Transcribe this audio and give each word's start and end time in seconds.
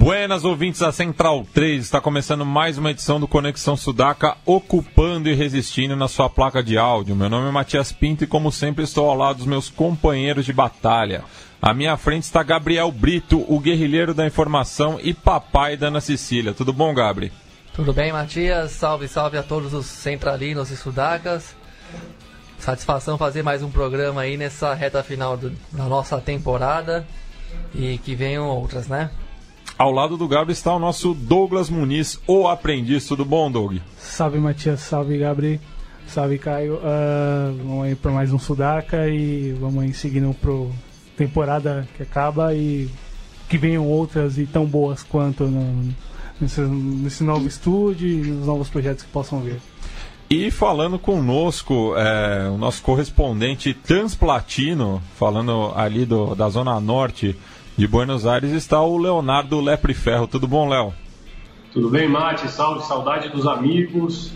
Buenas 0.00 0.46
ouvintes 0.46 0.80
da 0.80 0.90
Central 0.90 1.46
3, 1.52 1.84
está 1.84 2.00
começando 2.00 2.46
mais 2.46 2.78
uma 2.78 2.90
edição 2.90 3.20
do 3.20 3.28
Conexão 3.28 3.76
Sudaca, 3.76 4.34
ocupando 4.46 5.28
e 5.28 5.34
resistindo 5.34 5.94
na 5.94 6.08
sua 6.08 6.30
placa 6.30 6.62
de 6.62 6.78
áudio. 6.78 7.14
Meu 7.14 7.28
nome 7.28 7.48
é 7.48 7.50
Matias 7.50 7.92
Pinto 7.92 8.24
e, 8.24 8.26
como 8.26 8.50
sempre, 8.50 8.82
estou 8.82 9.10
ao 9.10 9.14
lado 9.14 9.36
dos 9.36 9.46
meus 9.46 9.68
companheiros 9.68 10.46
de 10.46 10.54
batalha. 10.54 11.22
À 11.60 11.74
minha 11.74 11.98
frente 11.98 12.22
está 12.22 12.42
Gabriel 12.42 12.90
Brito, 12.90 13.44
o 13.46 13.60
guerrilheiro 13.60 14.14
da 14.14 14.26
informação 14.26 14.98
e 15.02 15.12
papai 15.12 15.76
da 15.76 15.88
Ana 15.88 16.00
Cecília. 16.00 16.54
Tudo 16.54 16.72
bom, 16.72 16.94
Gabri? 16.94 17.30
Tudo 17.74 17.92
bem, 17.92 18.10
Matias? 18.10 18.70
Salve, 18.70 19.06
salve 19.06 19.36
a 19.36 19.42
todos 19.42 19.74
os 19.74 19.84
centralinos 19.84 20.70
e 20.70 20.78
sudacas. 20.78 21.54
Satisfação 22.58 23.18
fazer 23.18 23.42
mais 23.42 23.62
um 23.62 23.70
programa 23.70 24.22
aí 24.22 24.38
nessa 24.38 24.72
reta 24.72 25.02
final 25.02 25.36
do, 25.36 25.50
da 25.70 25.84
nossa 25.84 26.18
temporada 26.22 27.06
e 27.74 27.98
que 27.98 28.14
venham 28.14 28.46
outras, 28.46 28.88
né? 28.88 29.10
Ao 29.80 29.90
lado 29.90 30.18
do 30.18 30.28
Gabriel 30.28 30.52
está 30.52 30.74
o 30.74 30.78
nosso 30.78 31.14
Douglas 31.14 31.70
Muniz, 31.70 32.20
o 32.26 32.46
aprendiz. 32.46 33.06
Tudo 33.06 33.24
bom, 33.24 33.50
Doug? 33.50 33.78
Salve, 33.96 34.36
Matias. 34.36 34.80
Salve, 34.80 35.16
Gabriel. 35.16 35.58
Salve, 36.06 36.36
Caio. 36.36 36.74
Uh, 36.74 37.56
vamos 37.64 37.84
aí 37.86 37.94
para 37.94 38.12
mais 38.12 38.30
um 38.30 38.38
Sudaca 38.38 39.08
e 39.08 39.52
vamos 39.52 39.82
aí 39.82 39.94
seguindo 39.94 40.34
pro 40.34 40.70
temporada 41.16 41.88
que 41.96 42.02
acaba 42.02 42.54
e 42.54 42.90
que 43.48 43.56
venham 43.56 43.86
outras 43.86 44.36
e 44.36 44.44
tão 44.44 44.66
boas 44.66 45.02
quanto 45.02 45.44
no, 45.44 45.94
nesse, 46.38 46.60
nesse 46.60 47.24
novo 47.24 47.48
estúdio 47.48 48.06
e 48.06 48.16
nos 48.16 48.46
novos 48.46 48.68
projetos 48.68 49.02
que 49.04 49.10
possam 49.10 49.40
vir. 49.40 49.62
E 50.28 50.50
falando 50.50 50.98
conosco, 50.98 51.94
é, 51.96 52.50
o 52.50 52.58
nosso 52.58 52.82
correspondente 52.82 53.72
transplatino, 53.72 55.02
falando 55.16 55.72
ali 55.74 56.04
do, 56.04 56.34
da 56.34 56.50
Zona 56.50 56.78
Norte 56.78 57.34
de 57.80 57.86
Buenos 57.86 58.26
Aires 58.26 58.52
está 58.52 58.78
o 58.82 58.98
Leonardo 58.98 59.58
Lepre 59.58 59.94
Ferro. 59.94 60.26
Tudo 60.26 60.46
bom, 60.46 60.68
Léo? 60.68 60.92
Tudo 61.72 61.88
bem, 61.88 62.06
Mate? 62.06 62.46
Salve, 62.50 62.84
saudade 62.84 63.30
dos 63.30 63.46
amigos. 63.46 64.34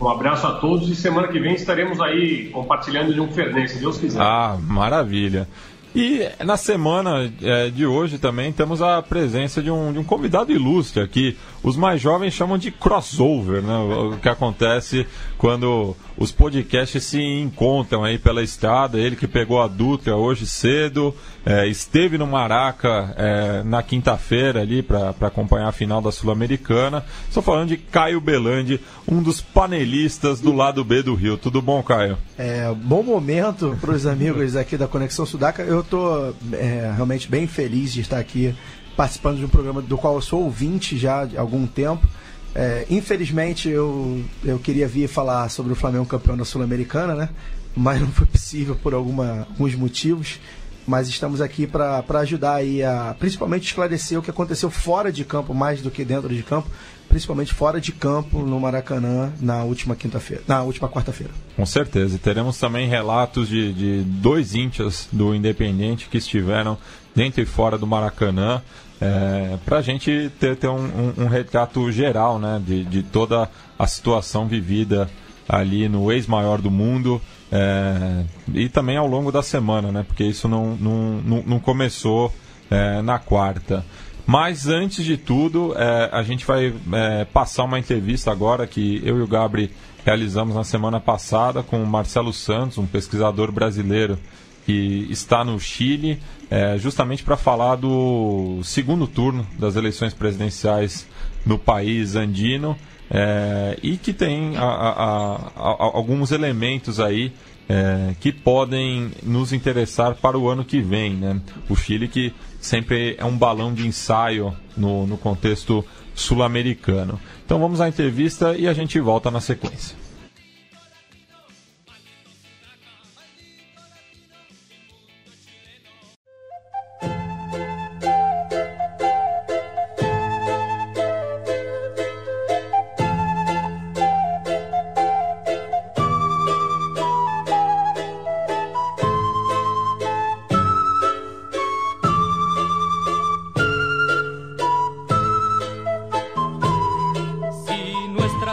Um 0.00 0.08
abraço 0.08 0.46
a 0.46 0.52
todos 0.60 0.88
e 0.88 0.94
semana 0.94 1.26
que 1.26 1.40
vem 1.40 1.54
estaremos 1.54 2.00
aí 2.00 2.50
compartilhando 2.50 3.12
de 3.12 3.20
um 3.20 3.26
Fernet, 3.32 3.68
se 3.68 3.80
Deus 3.80 3.98
quiser. 3.98 4.22
Ah, 4.22 4.56
maravilha. 4.60 5.48
E 5.92 6.28
na 6.44 6.56
semana 6.56 7.32
é, 7.42 7.68
de 7.68 7.84
hoje 7.84 8.16
também 8.16 8.52
temos 8.52 8.80
a 8.80 9.02
presença 9.02 9.60
de 9.60 9.72
um, 9.72 9.92
de 9.92 9.98
um 9.98 10.04
convidado 10.04 10.52
ilustre 10.52 11.02
aqui. 11.02 11.36
Os 11.64 11.76
mais 11.76 12.00
jovens 12.00 12.32
chamam 12.32 12.58
de 12.58 12.70
crossover, 12.70 13.60
né? 13.60 13.76
O 13.76 14.18
que 14.18 14.28
acontece 14.28 15.04
quando 15.36 15.96
os 16.16 16.30
podcasts 16.30 17.02
se 17.04 17.20
encontram 17.20 18.04
aí 18.04 18.18
pela 18.18 18.42
estrada. 18.42 18.98
Ele 18.98 19.16
que 19.16 19.26
pegou 19.26 19.60
a 19.60 19.66
Dutra 19.66 20.16
hoje 20.16 20.46
cedo, 20.46 21.14
é, 21.44 21.66
esteve 21.66 22.16
no 22.16 22.26
Maraca 22.26 23.14
é, 23.16 23.62
na 23.64 23.82
quinta-feira 23.82 24.60
ali 24.60 24.82
para 24.82 25.14
acompanhar 25.20 25.68
a 25.68 25.72
final 25.72 26.00
da 26.00 26.12
Sul-Americana. 26.12 27.04
Estou 27.28 27.42
falando 27.42 27.68
de 27.68 27.76
Caio 27.76 28.20
Belandi, 28.20 28.80
um 29.08 29.22
dos 29.22 29.40
panelistas 29.40 30.40
do 30.40 30.52
lado 30.52 30.84
B 30.84 31.02
do 31.02 31.14
Rio. 31.14 31.36
Tudo 31.36 31.60
bom, 31.60 31.82
Caio? 31.82 32.16
É, 32.38 32.72
bom 32.72 33.02
momento 33.02 33.76
para 33.80 33.90
os 33.90 34.06
amigos 34.06 34.56
aqui 34.56 34.76
da 34.76 34.86
Conexão 34.86 35.26
Sudaca. 35.26 35.62
Eu 35.62 35.80
estou 35.80 36.34
é, 36.52 36.92
realmente 36.94 37.28
bem 37.28 37.46
feliz 37.46 37.92
de 37.92 38.00
estar 38.00 38.18
aqui 38.18 38.54
participando 38.96 39.38
de 39.38 39.44
um 39.44 39.48
programa 39.48 39.82
do 39.82 39.98
qual 39.98 40.14
eu 40.14 40.22
sou 40.22 40.42
ouvinte 40.42 40.96
já 40.96 41.24
há 41.24 41.40
algum 41.40 41.66
tempo. 41.66 42.06
É, 42.54 42.86
infelizmente 42.88 43.68
eu, 43.68 44.22
eu 44.44 44.58
queria 44.58 44.86
vir 44.86 45.08
falar 45.08 45.48
sobre 45.48 45.72
o 45.72 45.76
Flamengo 45.76 46.06
campeão 46.06 46.36
da 46.36 46.44
Sul-Americana, 46.44 47.14
né? 47.14 47.28
Mas 47.76 48.00
não 48.00 48.08
foi 48.08 48.26
possível 48.26 48.76
por 48.76 48.94
alguma, 48.94 49.46
alguns 49.50 49.74
motivos. 49.74 50.38
Mas 50.86 51.08
estamos 51.08 51.40
aqui 51.40 51.66
para 51.66 52.04
ajudar 52.20 52.56
aí 52.56 52.82
a 52.82 53.16
principalmente 53.18 53.66
esclarecer 53.66 54.18
o 54.18 54.22
que 54.22 54.30
aconteceu 54.30 54.70
fora 54.70 55.10
de 55.10 55.24
campo 55.24 55.54
mais 55.54 55.80
do 55.80 55.90
que 55.90 56.04
dentro 56.04 56.28
de 56.28 56.42
campo, 56.42 56.68
principalmente 57.08 57.54
fora 57.54 57.80
de 57.80 57.90
campo 57.90 58.40
no 58.40 58.60
Maracanã 58.60 59.32
na 59.40 59.64
última 59.64 59.96
quinta-feira, 59.96 60.42
na 60.46 60.62
última 60.62 60.86
quarta-feira. 60.86 61.32
Com 61.56 61.64
certeza. 61.64 62.18
Teremos 62.18 62.58
também 62.58 62.86
relatos 62.86 63.48
de, 63.48 63.72
de 63.72 64.02
dois 64.02 64.54
índios 64.54 65.08
do 65.10 65.34
Independente 65.34 66.06
que 66.10 66.18
estiveram 66.18 66.76
dentro 67.14 67.40
e 67.40 67.46
fora 67.46 67.78
do 67.78 67.86
Maracanã 67.86 68.60
é, 69.00 69.58
para 69.64 69.78
a 69.78 69.82
gente 69.82 70.30
ter, 70.38 70.56
ter 70.56 70.68
um, 70.68 70.84
um, 70.84 71.24
um, 71.24 71.26
retrato 71.26 71.90
geral 71.90 72.38
né, 72.38 72.62
de, 72.64 72.84
de 72.84 73.02
toda 73.02 73.50
a 73.78 73.86
situação 73.86 74.46
vivida 74.46 75.10
ali 75.48 75.88
no 75.88 76.10
ex-maior 76.10 76.60
do 76.60 76.70
mundo 76.70 77.20
é, 77.50 78.24
e 78.52 78.68
também 78.68 78.96
ao 78.96 79.06
longo 79.06 79.30
da 79.30 79.42
semana, 79.42 79.92
né, 79.92 80.04
porque 80.06 80.24
isso 80.24 80.48
não, 80.48 80.76
não, 80.76 81.22
não, 81.22 81.42
não 81.44 81.60
começou 81.60 82.32
é, 82.70 83.02
na 83.02 83.18
quarta. 83.18 83.84
Mas 84.26 84.66
antes 84.66 85.04
de 85.04 85.18
tudo, 85.18 85.74
é, 85.76 86.08
a 86.10 86.22
gente 86.22 86.46
vai 86.46 86.72
é, 86.92 87.24
passar 87.26 87.64
uma 87.64 87.78
entrevista 87.78 88.32
agora 88.32 88.66
que 88.66 89.02
eu 89.04 89.18
e 89.18 89.22
o 89.22 89.26
Gabri 89.26 89.70
realizamos 90.04 90.54
na 90.54 90.64
semana 90.64 90.98
passada 90.98 91.62
com 91.62 91.82
o 91.82 91.86
Marcelo 91.86 92.32
Santos, 92.32 92.78
um 92.78 92.86
pesquisador 92.86 93.52
brasileiro 93.52 94.18
que 94.64 95.06
está 95.10 95.44
no 95.44 95.60
Chile, 95.60 96.20
é, 96.54 96.78
justamente 96.78 97.24
para 97.24 97.36
falar 97.36 97.74
do 97.74 98.60
segundo 98.62 99.08
turno 99.08 99.44
das 99.58 99.74
eleições 99.74 100.14
presidenciais 100.14 101.04
no 101.44 101.58
país 101.58 102.14
andino 102.14 102.78
é, 103.10 103.76
e 103.82 103.96
que 103.96 104.12
tem 104.12 104.56
a, 104.56 104.62
a, 104.62 105.34
a, 105.34 105.50
alguns 105.56 106.30
elementos 106.30 107.00
aí 107.00 107.32
é, 107.68 108.14
que 108.20 108.30
podem 108.30 109.10
nos 109.20 109.52
interessar 109.52 110.14
para 110.14 110.38
o 110.38 110.48
ano 110.48 110.64
que 110.64 110.80
vem. 110.80 111.14
Né? 111.14 111.40
O 111.68 111.74
Chile 111.74 112.06
que 112.06 112.32
sempre 112.60 113.16
é 113.18 113.24
um 113.24 113.36
balão 113.36 113.74
de 113.74 113.84
ensaio 113.84 114.54
no, 114.76 115.08
no 115.08 115.18
contexto 115.18 115.84
sul-americano. 116.14 117.18
Então 117.44 117.58
vamos 117.58 117.80
à 117.80 117.88
entrevista 117.88 118.56
e 118.56 118.68
a 118.68 118.72
gente 118.72 119.00
volta 119.00 119.28
na 119.28 119.40
sequência. 119.40 120.03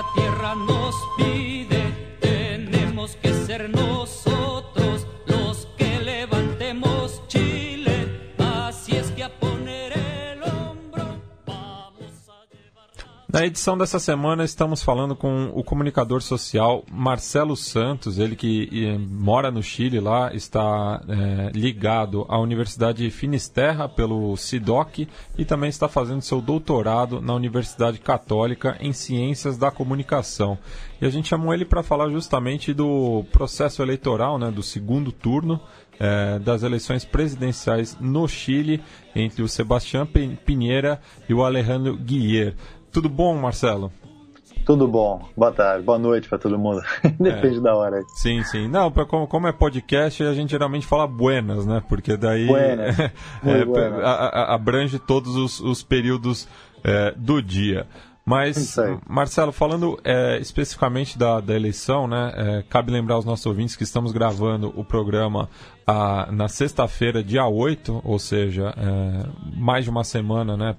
la 0.02 0.14
tierra 0.14 0.56
nos 0.56 0.96
pide, 1.18 2.18
tenemos 2.20 3.16
que 3.18 3.34
sernos. 3.46 4.21
Na 13.32 13.46
edição 13.46 13.78
dessa 13.78 13.98
semana 13.98 14.44
estamos 14.44 14.84
falando 14.84 15.16
com 15.16 15.54
o 15.56 15.64
comunicador 15.64 16.22
social 16.22 16.84
Marcelo 16.92 17.56
Santos, 17.56 18.20
ele 18.20 18.36
que 18.36 18.68
eh, 18.74 18.98
mora 18.98 19.50
no 19.50 19.64
Chile 19.64 20.02
lá, 20.02 20.36
está 20.36 21.02
é, 21.08 21.58
ligado 21.58 22.26
à 22.28 22.38
Universidade 22.38 23.10
Finisterra 23.10 23.88
pelo 23.88 24.36
SIDOC 24.36 25.08
e 25.38 25.46
também 25.46 25.70
está 25.70 25.88
fazendo 25.88 26.22
seu 26.22 26.42
doutorado 26.42 27.22
na 27.22 27.34
Universidade 27.34 28.00
Católica 28.00 28.76
em 28.82 28.92
Ciências 28.92 29.58
da 29.58 29.72
Comunicação. 29.72 30.58
E 31.02 31.06
a 31.06 31.10
gente 31.10 31.30
chamou 31.30 31.54
ele 31.54 31.64
para 31.64 31.82
falar 31.82 32.10
justamente 32.10 32.74
do 32.74 33.24
processo 33.32 33.82
eleitoral, 33.82 34.38
né, 34.38 34.52
do 34.52 34.62
segundo 34.62 35.10
turno 35.10 35.58
é, 35.98 36.38
das 36.38 36.64
eleições 36.64 37.06
presidenciais 37.06 37.96
no 37.98 38.28
Chile 38.28 38.84
entre 39.16 39.42
o 39.42 39.48
Sebastião 39.48 40.06
Pinheira 40.06 41.00
e 41.30 41.34
o 41.34 41.46
Alejandro 41.46 41.96
Guilher. 41.96 42.56
Tudo 42.92 43.08
bom, 43.08 43.36
Marcelo? 43.36 43.92
Tudo 44.66 44.88
bom, 44.88 45.28
boa 45.36 45.52
tarde, 45.52 45.84
boa 45.84 45.98
noite 45.98 46.30
para 46.30 46.38
todo 46.38 46.58
mundo. 46.58 46.82
Depende 47.20 47.58
é. 47.58 47.62
da 47.62 47.76
hora. 47.76 48.02
Sim, 48.16 48.44
sim. 48.44 48.68
Não, 48.68 48.92
pra, 48.92 49.06
como, 49.06 49.26
como, 49.28 49.48
é 49.48 49.52
podcast, 49.52 50.24
a 50.24 50.34
gente 50.34 50.52
geralmente 50.52 50.86
fala 50.86 51.08
buenas, 51.08 51.66
né? 51.66 51.82
Porque 51.90 52.16
daí 52.16 52.46
buenas. 52.46 53.00
é. 53.00 53.12
A, 54.04 54.12
a, 54.12 54.54
abrange 54.54 55.00
todos 55.00 55.36
os, 55.36 55.60
os 55.60 55.82
períodos 55.82 56.48
é, 56.84 57.14
do 57.18 57.42
dia. 57.42 57.88
Mas, 58.24 58.78
Marcelo, 59.10 59.52
falando 59.52 60.00
é, 60.04 60.38
especificamente 60.40 61.18
da, 61.18 61.40
da 61.40 61.56
eleição, 61.56 62.08
né, 62.08 62.32
é, 62.36 62.64
cabe 62.70 62.92
lembrar 62.92 63.16
aos 63.16 63.26
nossos 63.26 63.46
ouvintes 63.48 63.76
que 63.76 63.84
estamos 63.84 64.12
gravando 64.12 64.72
o 64.76 64.86
programa 64.86 65.50
a, 65.86 66.32
na 66.32 66.48
sexta-feira, 66.48 67.24
dia 67.24 67.46
8, 67.46 68.02
ou 68.04 68.20
seja, 68.20 68.74
é, 68.78 69.26
mais 69.56 69.84
de 69.84 69.90
uma 69.90 70.04
semana 70.04 70.56
né, 70.56 70.76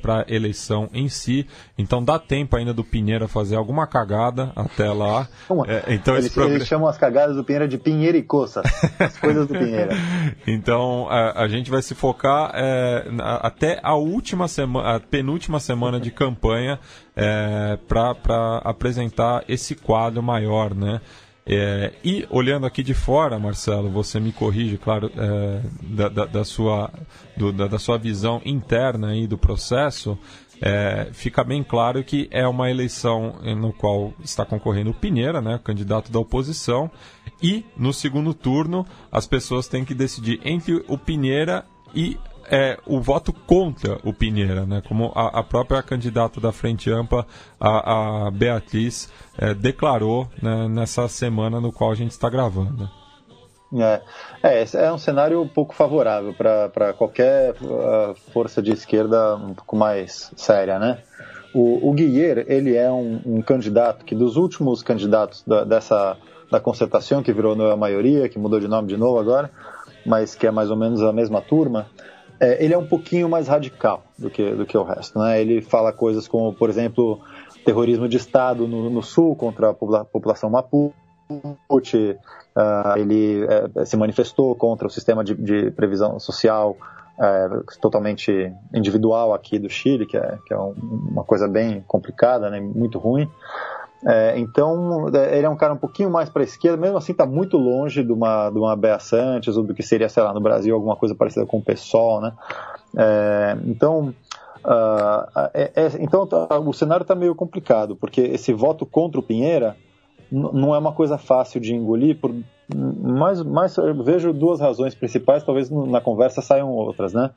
para 0.00 0.20
a 0.20 0.24
eleição 0.28 0.88
em 0.92 1.08
si. 1.08 1.46
Então 1.78 2.02
dá 2.02 2.18
tempo 2.18 2.56
ainda 2.56 2.74
do 2.74 2.84
Pinheira 2.84 3.28
fazer 3.28 3.56
alguma 3.56 3.86
cagada 3.86 4.52
até 4.56 4.92
lá. 4.92 5.28
É, 5.66 5.94
então 5.94 6.16
eles, 6.16 6.32
programa... 6.32 6.56
eles, 6.56 6.68
chamam 6.68 6.88
as 6.88 6.98
cagadas 6.98 7.36
do 7.36 7.44
Pinheira 7.44 7.68
de 7.68 7.78
Pinheira 7.78 8.18
e 8.18 8.22
Coça, 8.22 8.62
as 8.98 9.16
coisas 9.18 9.46
do 9.46 9.54
Pinheira. 9.54 9.94
então 10.46 11.08
a, 11.08 11.42
a, 11.42 11.48
gente 11.48 11.70
vai 11.70 11.82
se 11.82 11.94
focar 11.94 12.52
é, 12.54 13.04
até 13.40 13.80
a 13.82 13.94
última 13.94 14.48
semana, 14.48 14.96
a 14.96 15.00
penúltima 15.00 15.60
semana 15.60 16.00
de 16.00 16.10
campanha 16.10 16.78
é, 17.16 17.78
para 17.88 18.58
apresentar 18.64 19.44
esse 19.48 19.74
quadro 19.74 20.22
maior, 20.22 20.74
né? 20.74 21.00
É, 21.44 21.92
e 22.04 22.24
olhando 22.30 22.66
aqui 22.66 22.82
de 22.82 22.94
fora, 22.94 23.38
Marcelo, 23.38 23.90
você 23.90 24.20
me 24.20 24.32
corrige, 24.32 24.78
claro, 24.78 25.10
é, 25.16 25.60
da, 25.82 26.08
da, 26.08 26.26
da, 26.26 26.44
sua, 26.44 26.90
do, 27.36 27.52
da, 27.52 27.66
da, 27.66 27.78
sua 27.78 27.98
visão 27.98 28.40
interna 28.44 29.08
aí 29.08 29.26
do 29.26 29.36
processo, 29.36 30.16
é, 30.60 31.08
fica 31.12 31.42
bem 31.42 31.64
claro 31.64 32.04
que 32.04 32.28
é 32.30 32.46
uma 32.46 32.70
eleição 32.70 33.40
no 33.56 33.72
qual 33.72 34.14
está 34.22 34.44
concorrendo 34.44 34.90
o 34.90 34.94
Pinheira, 34.94 35.40
né, 35.40 35.58
candidato 35.64 36.12
da 36.12 36.20
oposição, 36.20 36.88
e 37.42 37.64
no 37.76 37.92
segundo 37.92 38.32
turno 38.32 38.86
as 39.10 39.26
pessoas 39.26 39.66
têm 39.66 39.84
que 39.84 39.94
decidir 39.94 40.40
entre 40.44 40.84
o 40.86 40.96
Pinheira 40.96 41.64
e 41.92 42.16
é, 42.50 42.78
o 42.86 43.00
voto 43.00 43.32
contra 43.32 43.98
o 44.04 44.12
Pinheira, 44.12 44.66
né? 44.66 44.82
Como 44.86 45.12
a, 45.14 45.40
a 45.40 45.42
própria 45.42 45.82
candidata 45.82 46.40
da 46.40 46.52
Frente 46.52 46.90
Ampla, 46.90 47.26
a, 47.60 48.26
a 48.26 48.30
Beatriz, 48.30 49.10
é, 49.38 49.54
declarou 49.54 50.28
né, 50.40 50.68
nessa 50.68 51.08
semana 51.08 51.60
no 51.60 51.72
qual 51.72 51.92
a 51.92 51.94
gente 51.94 52.10
está 52.10 52.28
gravando. 52.28 52.88
É, 53.74 54.02
é, 54.42 54.84
é 54.84 54.92
um 54.92 54.98
cenário 54.98 55.48
pouco 55.54 55.74
favorável 55.74 56.34
para 56.34 56.92
qualquer 56.92 57.54
uh, 57.62 58.14
força 58.32 58.60
de 58.60 58.70
esquerda 58.70 59.36
um 59.36 59.54
pouco 59.54 59.76
mais 59.76 60.30
séria, 60.36 60.78
né? 60.78 60.98
O, 61.54 61.90
o 61.90 61.94
ele 61.98 62.76
é 62.76 62.90
um, 62.90 63.20
um, 63.24 63.42
candidato 63.42 64.04
que 64.04 64.14
dos 64.14 64.36
últimos 64.36 64.82
candidatos 64.82 65.42
da, 65.46 65.64
dessa 65.64 66.16
da 66.50 66.60
concertação 66.60 67.22
que 67.22 67.32
virou 67.32 67.54
a 67.70 67.76
maioria, 67.76 68.28
que 68.28 68.38
mudou 68.38 68.60
de 68.60 68.68
nome 68.68 68.88
de 68.88 68.96
novo 68.96 69.18
agora, 69.18 69.50
mas 70.04 70.34
que 70.34 70.46
é 70.46 70.50
mais 70.50 70.70
ou 70.70 70.76
menos 70.76 71.02
a 71.02 71.12
mesma 71.12 71.40
turma, 71.40 71.86
é, 72.42 72.62
ele 72.62 72.74
é 72.74 72.78
um 72.78 72.86
pouquinho 72.86 73.28
mais 73.28 73.46
radical 73.46 74.02
do 74.18 74.28
que, 74.28 74.50
do 74.50 74.66
que 74.66 74.76
o 74.76 74.82
resto. 74.82 75.16
Né? 75.16 75.40
Ele 75.40 75.62
fala 75.62 75.92
coisas 75.92 76.26
como, 76.26 76.52
por 76.52 76.68
exemplo, 76.68 77.20
terrorismo 77.64 78.08
de 78.08 78.16
Estado 78.16 78.66
no, 78.66 78.90
no 78.90 79.00
sul 79.00 79.36
contra 79.36 79.70
a 79.70 80.04
população 80.04 80.50
mapuche. 80.50 80.92
Uh, 82.54 82.98
ele 82.98 83.46
é, 83.76 83.84
se 83.84 83.96
manifestou 83.96 84.54
contra 84.56 84.86
o 84.86 84.90
sistema 84.90 85.22
de, 85.22 85.34
de 85.34 85.70
previsão 85.70 86.18
social 86.18 86.76
é, 87.18 87.48
totalmente 87.80 88.52
individual 88.74 89.32
aqui 89.32 89.58
do 89.58 89.70
Chile, 89.70 90.04
que 90.04 90.16
é, 90.16 90.38
que 90.44 90.52
é 90.52 90.56
uma 90.56 91.24
coisa 91.24 91.46
bem 91.46 91.82
complicada, 91.86 92.50
né, 92.50 92.60
muito 92.60 92.98
ruim. 92.98 93.30
É, 94.04 94.38
então, 94.38 95.08
é, 95.14 95.36
ele 95.38 95.46
é 95.46 95.48
um 95.48 95.56
cara 95.56 95.74
um 95.74 95.78
pouquinho 95.78 96.10
mais 96.10 96.28
para 96.28 96.42
a 96.42 96.44
esquerda, 96.44 96.76
mesmo 96.76 96.96
assim 96.96 97.12
está 97.12 97.24
muito 97.24 97.56
longe 97.56 98.02
de 98.02 98.12
uma, 98.12 98.50
de 98.50 98.58
uma 98.58 98.74
Bea 98.74 98.98
Santos 98.98 99.56
ou 99.56 99.62
do 99.62 99.74
que 99.74 99.82
seria, 99.82 100.08
sei 100.08 100.22
lá, 100.22 100.34
no 100.34 100.40
Brasil, 100.40 100.74
alguma 100.74 100.96
coisa 100.96 101.14
parecida 101.14 101.46
com 101.46 101.58
o 101.58 101.62
PSOL, 101.62 102.20
né? 102.20 102.32
É, 102.96 103.56
então, 103.64 104.12
uh, 104.64 105.50
é, 105.54 105.72
então 106.00 106.26
tá, 106.26 106.58
o 106.58 106.72
cenário 106.72 107.02
está 107.02 107.14
meio 107.14 107.34
complicado, 107.34 107.94
porque 107.94 108.20
esse 108.20 108.52
voto 108.52 108.84
contra 108.84 109.20
o 109.20 109.22
Pinheira 109.22 109.76
não 110.30 110.74
é 110.74 110.78
uma 110.78 110.92
coisa 110.92 111.18
fácil 111.18 111.60
de 111.60 111.74
engolir, 111.74 112.18
por, 112.18 112.34
mas, 112.74 113.42
mas 113.42 113.76
vejo 114.02 114.32
duas 114.32 114.60
razões 114.60 114.94
principais, 114.94 115.44
talvez 115.44 115.70
na 115.70 116.00
conversa 116.00 116.40
saiam 116.40 116.70
outras, 116.70 117.12
né? 117.12 117.30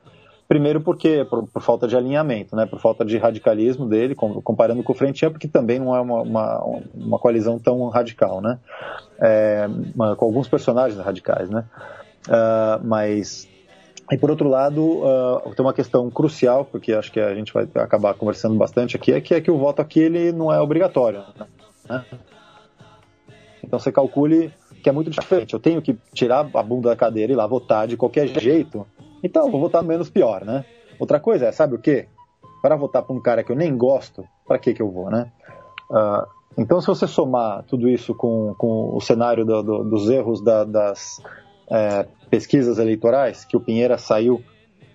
Primeiro 0.48 0.80
porque 0.80 1.24
por, 1.28 1.46
por, 1.48 1.60
falta 1.60 1.88
de 1.88 1.96
alinhamento, 1.96 2.54
né, 2.54 2.66
por 2.66 2.78
falta 2.78 3.04
de 3.04 3.18
radicalismo 3.18 3.88
dele, 3.88 4.14
comparando 4.14 4.82
com 4.82 4.92
o 4.92 4.96
Frente 4.96 5.26
Amplo, 5.26 5.40
que 5.40 5.48
também 5.48 5.78
não 5.78 5.94
é 5.94 6.00
uma, 6.00 6.22
uma, 6.22 6.80
uma 6.94 7.18
coalizão 7.18 7.58
tão 7.58 7.88
radical, 7.88 8.40
né, 8.40 8.58
é, 9.20 9.66
com 10.16 10.24
alguns 10.24 10.48
personagens 10.48 11.00
radicais, 11.00 11.50
né, 11.50 11.64
uh, 12.28 12.84
mas 12.84 13.48
e 14.12 14.16
por 14.16 14.30
outro 14.30 14.48
lado 14.48 14.82
uh, 14.82 15.52
tem 15.56 15.66
uma 15.66 15.74
questão 15.74 16.08
crucial, 16.10 16.64
porque 16.64 16.92
acho 16.92 17.10
que 17.10 17.18
a 17.18 17.34
gente 17.34 17.52
vai 17.52 17.68
acabar 17.74 18.14
conversando 18.14 18.54
bastante 18.54 18.94
aqui, 18.94 19.12
é 19.12 19.20
que 19.20 19.34
é 19.34 19.40
que 19.40 19.50
o 19.50 19.58
voto 19.58 19.82
aqui 19.82 19.98
ele 19.98 20.30
não 20.30 20.52
é 20.52 20.60
obrigatório, 20.60 21.24
né? 21.88 22.04
Então 23.64 23.80
você 23.80 23.90
calcule 23.90 24.52
que 24.80 24.88
é 24.88 24.92
muito 24.92 25.10
diferente. 25.10 25.52
Eu 25.52 25.58
tenho 25.58 25.82
que 25.82 25.98
tirar 26.14 26.48
a 26.54 26.62
bunda 26.62 26.90
da 26.90 26.96
cadeira 26.96 27.32
e 27.32 27.34
ir 27.34 27.36
lá 27.36 27.46
votar 27.48 27.88
de 27.88 27.96
qualquer 27.96 28.28
jeito 28.28 28.86
então, 29.22 29.50
vou 29.50 29.60
votar 29.60 29.82
menos 29.82 30.10
pior, 30.10 30.44
né? 30.44 30.64
Outra 30.98 31.20
coisa 31.20 31.46
é, 31.46 31.52
sabe 31.52 31.74
o 31.74 31.78
quê? 31.78 32.06
Para 32.62 32.76
votar 32.76 33.02
para 33.02 33.14
um 33.14 33.20
cara 33.20 33.44
que 33.44 33.52
eu 33.52 33.56
nem 33.56 33.76
gosto, 33.76 34.24
para 34.46 34.58
que 34.58 34.74
que 34.74 34.82
eu 34.82 34.90
vou, 34.90 35.10
né? 35.10 35.30
Uh, 35.90 36.26
então, 36.58 36.80
se 36.80 36.86
você 36.86 37.06
somar 37.06 37.64
tudo 37.64 37.88
isso 37.88 38.14
com, 38.14 38.54
com 38.56 38.96
o 38.96 39.00
cenário 39.00 39.44
do, 39.44 39.62
do, 39.62 39.84
dos 39.84 40.08
erros 40.08 40.42
da, 40.42 40.64
das 40.64 41.20
é, 41.70 42.06
pesquisas 42.30 42.78
eleitorais, 42.78 43.44
que 43.44 43.56
o 43.56 43.60
Pinheira 43.60 43.98
saiu 43.98 44.42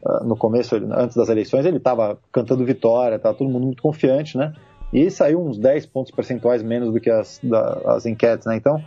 uh, 0.03 0.23
no 0.25 0.35
começo, 0.35 0.75
antes 0.75 1.15
das 1.15 1.29
eleições, 1.29 1.65
ele 1.65 1.77
estava 1.77 2.18
cantando 2.31 2.65
vitória, 2.65 3.15
estava 3.15 3.38
todo 3.38 3.50
mundo 3.50 3.65
muito 3.65 3.83
confiante, 3.83 4.38
né? 4.38 4.53
E 4.91 5.09
saiu 5.09 5.39
uns 5.39 5.57
10 5.57 5.85
pontos 5.85 6.12
percentuais 6.12 6.63
menos 6.63 6.91
do 6.91 7.00
que 7.00 7.09
as, 7.09 7.39
da, 7.44 7.81
as 7.85 8.06
enquetes, 8.06 8.47
né? 8.47 8.56
Então, 8.56 8.81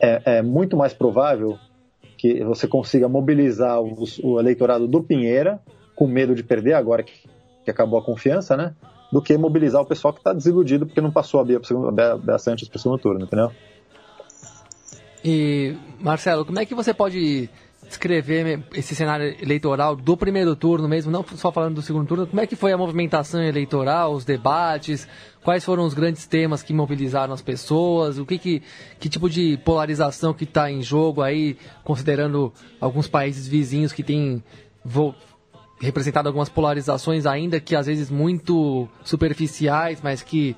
é, 0.00 0.38
é 0.38 0.42
muito 0.42 0.76
mais 0.76 0.92
provável 0.92 1.58
que 2.18 2.42
você 2.44 2.66
consiga 2.66 3.08
mobilizar 3.08 3.80
o, 3.80 4.04
o 4.24 4.40
eleitorado 4.40 4.88
do 4.88 5.02
Pinheira, 5.02 5.60
com 5.94 6.06
medo 6.06 6.34
de 6.34 6.42
perder 6.42 6.74
agora 6.74 7.04
que, 7.04 7.12
que 7.64 7.70
acabou 7.70 7.98
a 7.98 8.04
confiança, 8.04 8.56
né? 8.56 8.74
Do 9.10 9.22
que 9.22 9.38
mobilizar 9.38 9.80
o 9.80 9.86
pessoal 9.86 10.12
que 10.12 10.20
está 10.20 10.32
desiludido 10.32 10.84
porque 10.84 11.00
não 11.00 11.12
passou 11.12 11.40
a 11.40 11.44
Bia 11.44 12.38
Santos 12.38 12.68
para 12.68 12.76
o 12.76 12.80
segundo 12.80 13.00
turno, 13.00 13.24
entendeu? 13.24 13.52
E, 15.24 15.76
Marcelo, 16.00 16.44
como 16.44 16.58
é 16.58 16.66
que 16.66 16.74
você 16.74 16.92
pode 16.92 17.48
descrever 17.88 18.62
esse 18.74 18.94
cenário 18.94 19.34
eleitoral 19.42 19.96
do 19.96 20.16
primeiro 20.16 20.54
turno 20.54 20.86
mesmo, 20.88 21.10
não 21.10 21.24
só 21.34 21.50
falando 21.50 21.76
do 21.76 21.82
segundo 21.82 22.06
turno, 22.06 22.26
como 22.26 22.40
é 22.40 22.46
que 22.46 22.54
foi 22.54 22.72
a 22.72 22.78
movimentação 22.78 23.42
eleitoral, 23.42 24.12
os 24.12 24.24
debates, 24.24 25.08
quais 25.42 25.64
foram 25.64 25.84
os 25.84 25.94
grandes 25.94 26.26
temas 26.26 26.62
que 26.62 26.72
mobilizaram 26.72 27.32
as 27.32 27.42
pessoas, 27.42 28.18
o 28.18 28.26
que, 28.26 28.38
que, 28.38 28.62
que 29.00 29.08
tipo 29.08 29.28
de 29.28 29.56
polarização 29.64 30.32
que 30.34 30.44
está 30.44 30.70
em 30.70 30.82
jogo 30.82 31.22
aí, 31.22 31.56
considerando 31.82 32.52
alguns 32.80 33.08
países 33.08 33.48
vizinhos 33.48 33.92
que 33.92 34.02
têm 34.02 34.44
representado 35.80 36.28
algumas 36.28 36.48
polarizações 36.48 37.24
ainda 37.26 37.58
que 37.60 37.74
às 37.74 37.86
vezes 37.86 38.10
muito 38.10 38.88
superficiais, 39.02 40.00
mas 40.02 40.22
que 40.22 40.56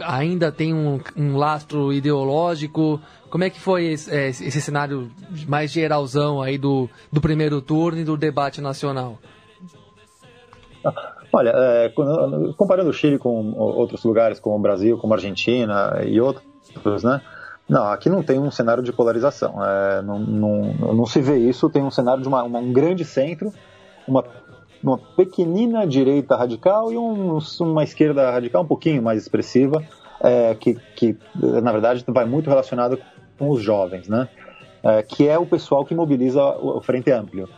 ainda 0.00 0.52
tem 0.52 0.74
um, 0.74 1.00
um 1.16 1.36
lastro 1.36 1.92
ideológico. 1.92 3.00
Como 3.30 3.44
é 3.44 3.50
que 3.50 3.60
foi 3.60 3.92
esse, 3.92 4.10
é, 4.10 4.28
esse, 4.28 4.60
cenário 4.60 5.10
mais 5.46 5.70
geralzão 5.70 6.42
aí 6.42 6.58
do, 6.58 6.88
do 7.12 7.20
primeiro 7.20 7.62
turno 7.62 8.00
e 8.00 8.04
do 8.04 8.16
debate 8.16 8.60
nacional? 8.60 9.18
Olha, 11.32 11.52
é, 11.54 11.92
comparando 12.56 12.90
o 12.90 12.92
Chile 12.92 13.18
com 13.18 13.52
outros 13.52 14.02
lugares, 14.02 14.40
como 14.40 14.56
o 14.56 14.58
Brasil, 14.58 14.98
como 14.98 15.12
a 15.12 15.16
Argentina 15.16 16.00
e 16.04 16.20
outros, 16.20 17.04
né? 17.04 17.20
Não, 17.68 17.86
aqui 17.86 18.08
não 18.08 18.20
tem 18.20 18.36
um 18.36 18.50
cenário 18.50 18.82
de 18.82 18.92
polarização. 18.92 19.64
É, 19.64 20.02
não, 20.02 20.18
não, 20.18 20.74
não, 20.94 21.06
se 21.06 21.20
vê 21.20 21.36
isso. 21.36 21.70
Tem 21.70 21.84
um 21.84 21.90
cenário 21.90 22.20
de 22.20 22.26
uma, 22.26 22.42
uma, 22.42 22.58
um 22.58 22.72
grande 22.72 23.04
centro, 23.04 23.52
uma 24.08 24.24
uma 24.82 24.98
pequenina 24.98 25.86
direita 25.86 26.36
radical 26.36 26.92
e 26.92 26.96
um, 26.96 27.38
uma 27.60 27.84
esquerda 27.84 28.30
radical 28.30 28.62
um 28.62 28.66
pouquinho 28.66 29.02
mais 29.02 29.20
expressiva, 29.20 29.84
é, 30.22 30.54
que, 30.54 30.74
que 30.96 31.16
na 31.34 31.72
verdade 31.72 32.04
vai 32.08 32.24
muito 32.24 32.48
relacionado 32.48 32.98
com 33.40 33.48
os 33.48 33.62
jovens, 33.62 34.06
né? 34.06 34.28
É, 34.82 35.02
que 35.02 35.26
é 35.26 35.38
o 35.38 35.46
pessoal 35.46 35.84
que 35.84 35.94
mobiliza 35.94 36.42
o 36.42 36.80
Frente 36.82 37.10
Amplio. 37.10 37.48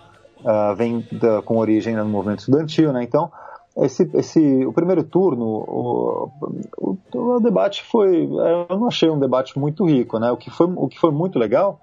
Uh, 0.41 0.75
vem 0.75 1.07
da, 1.13 1.41
com 1.43 1.59
origem 1.59 1.95
no 1.95 2.05
movimento 2.05 2.41
estudantil, 2.41 2.93
né? 2.93 3.03
Então, 3.03 3.31
esse, 3.77 4.09
esse, 4.15 4.67
o 4.67 4.73
primeiro 4.73 5.03
turno, 5.05 5.45
o, 5.45 6.31
o, 6.79 6.99
o, 7.15 7.41
debate 7.41 7.85
foi, 7.85 8.25
eu 8.25 8.77
não 8.77 8.89
achei 8.89 9.09
um 9.09 9.19
debate 9.19 9.59
muito 9.59 9.85
rico, 9.85 10.19
né? 10.19 10.31
O 10.31 10.37
que 10.37 10.51
foi, 10.51 10.67
o 10.67 10.89
que 10.89 10.99
foi 10.99 11.11
muito 11.11 11.39
legal 11.39 11.81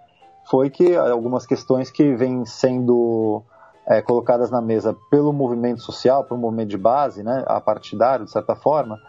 foi 0.49 0.69
que 0.69 0.95
algumas 0.95 1.45
questões 1.45 1.89
que 1.89 2.15
vêm 2.15 2.45
sendo 2.45 3.43
é, 3.87 4.01
colocadas 4.01 4.51
na 4.51 4.61
mesa 4.61 4.95
pelo 5.09 5.31
movimento 5.31 5.81
social, 5.81 6.23
pelo 6.23 6.39
movimento 6.39 6.69
de 6.69 6.77
base, 6.77 7.23
né, 7.23 7.43
a 7.47 7.61
partidário, 7.61 8.25
de 8.25 8.31
certa 8.31 8.55
forma, 8.55 8.99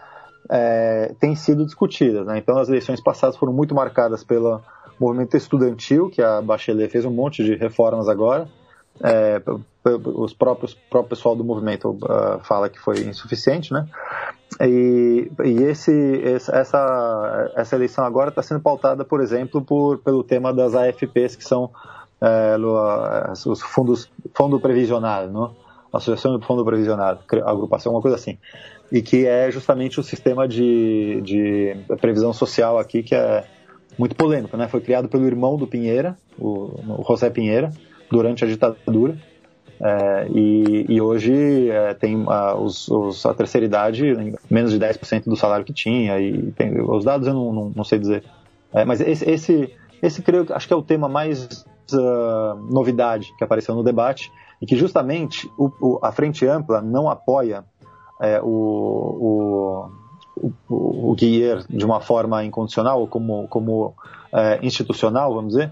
é, 0.49 1.15
têm 1.21 1.35
sido 1.35 1.65
discutidas. 1.65 2.27
Né? 2.27 2.39
Então, 2.39 2.59
as 2.59 2.69
eleições 2.69 3.01
passadas 3.01 3.37
foram 3.37 3.53
muito 3.53 3.75
marcadas 3.75 4.25
pelo 4.25 4.61
movimento 5.01 5.37
estudantil, 5.37 6.11
que 6.11 6.21
a 6.21 6.43
Bachelet 6.43 6.91
fez 6.91 7.05
um 7.05 7.11
monte 7.11 7.43
de 7.43 7.55
reformas 7.57 8.09
agora. 8.09 8.49
É, 9.03 9.41
os 10.15 10.35
próprios 10.35 10.75
próprio 10.75 11.11
pessoal 11.11 11.35
do 11.35 11.43
movimento 11.43 11.91
uh, 11.91 12.39
fala 12.43 12.69
que 12.69 12.79
foi 12.79 13.01
insuficiente, 13.01 13.73
né? 13.73 13.87
E, 14.61 15.31
e 15.43 15.63
esse, 15.63 16.23
essa, 16.23 17.53
essa 17.57 17.77
eleição 17.77 18.05
agora 18.05 18.29
está 18.29 18.43
sendo 18.43 18.61
pautada, 18.61 19.05
por 19.05 19.23
exemplo, 19.23 19.63
por, 19.63 19.99
pelo 19.99 20.23
tema 20.23 20.53
das 20.53 20.75
AFPs, 20.75 21.35
que 21.35 21.45
são 21.45 21.71
é, 22.21 22.57
os 23.47 23.63
fundos 23.63 24.11
fundo 24.35 24.61
previsional, 24.61 25.29
não? 25.29 25.57
Associação 25.93 26.39
do 26.39 26.47
Fundo 26.47 26.65
Previsional, 26.65 27.19
agrupação, 27.45 27.93
uma 27.93 28.01
coisa 28.01 28.17
assim. 28.17 28.39
E 28.93 29.03
que 29.03 29.27
é 29.27 29.51
justamente 29.51 29.99
o 29.99 30.03
sistema 30.03 30.47
de, 30.47 31.21
de 31.23 31.77
previsão 32.01 32.33
social 32.33 32.79
aqui, 32.79 33.03
que 33.03 33.15
é 33.15 33.45
muito 34.01 34.17
polêmico, 34.17 34.57
né? 34.57 34.67
Foi 34.67 34.81
criado 34.81 35.11
pelo 35.11 35.27
irmão 35.27 35.59
do 35.59 35.67
Pinheira, 35.67 36.17
o, 36.39 37.01
o 37.01 37.05
José 37.07 37.29
Pinheira, 37.29 37.71
durante 38.11 38.43
a 38.43 38.49
ditadura. 38.49 39.15
É, 39.79 40.27
e, 40.35 40.87
e, 40.89 41.01
hoje 41.01 41.69
é, 41.69 41.93
tem 41.93 42.25
a, 42.27 42.55
os, 42.55 42.89
os, 42.89 43.27
a 43.27 43.35
terceira 43.35 43.67
idade 43.67 44.05
menos 44.51 44.73
de 44.73 44.79
10% 44.79 45.25
do 45.25 45.37
salário 45.37 45.67
que 45.67 45.73
tinha. 45.73 46.19
E 46.19 46.51
tem, 46.53 46.81
os 46.81 47.05
dados 47.05 47.29
eu 47.29 47.35
não, 47.35 47.53
não, 47.53 47.73
não 47.77 47.85
sei 47.85 47.99
dizer. 47.99 48.25
É, 48.73 48.87
mas 48.87 49.03
esse, 49.03 49.29
esse, 49.29 49.75
esse 50.03 50.23
creio, 50.23 50.47
acho 50.51 50.67
que 50.67 50.73
é 50.73 50.77
o 50.77 50.83
tema 50.83 51.07
mais 51.07 51.67
uh, 51.93 52.73
novidade 52.73 53.35
que 53.37 53.45
apareceu 53.45 53.75
no 53.75 53.83
debate 53.83 54.33
e 54.63 54.67
que 54.67 54.77
justamente 54.77 55.47
o, 55.59 55.71
o, 55.79 55.99
a 56.03 56.11
Frente 56.11 56.47
Ampla 56.47 56.81
não 56.81 57.11
apoia 57.11 57.65
é, 58.21 58.41
o, 58.41 58.47
o, 58.47 59.91
o, 60.69 61.11
o 61.11 61.17
de 61.17 61.85
uma 61.85 62.01
forma 62.01 62.45
incondicional, 62.45 63.07
como, 63.07 63.47
como 63.49 63.95
é, 64.33 64.59
institucional, 64.63 65.35
vamos 65.35 65.53
dizer, 65.53 65.71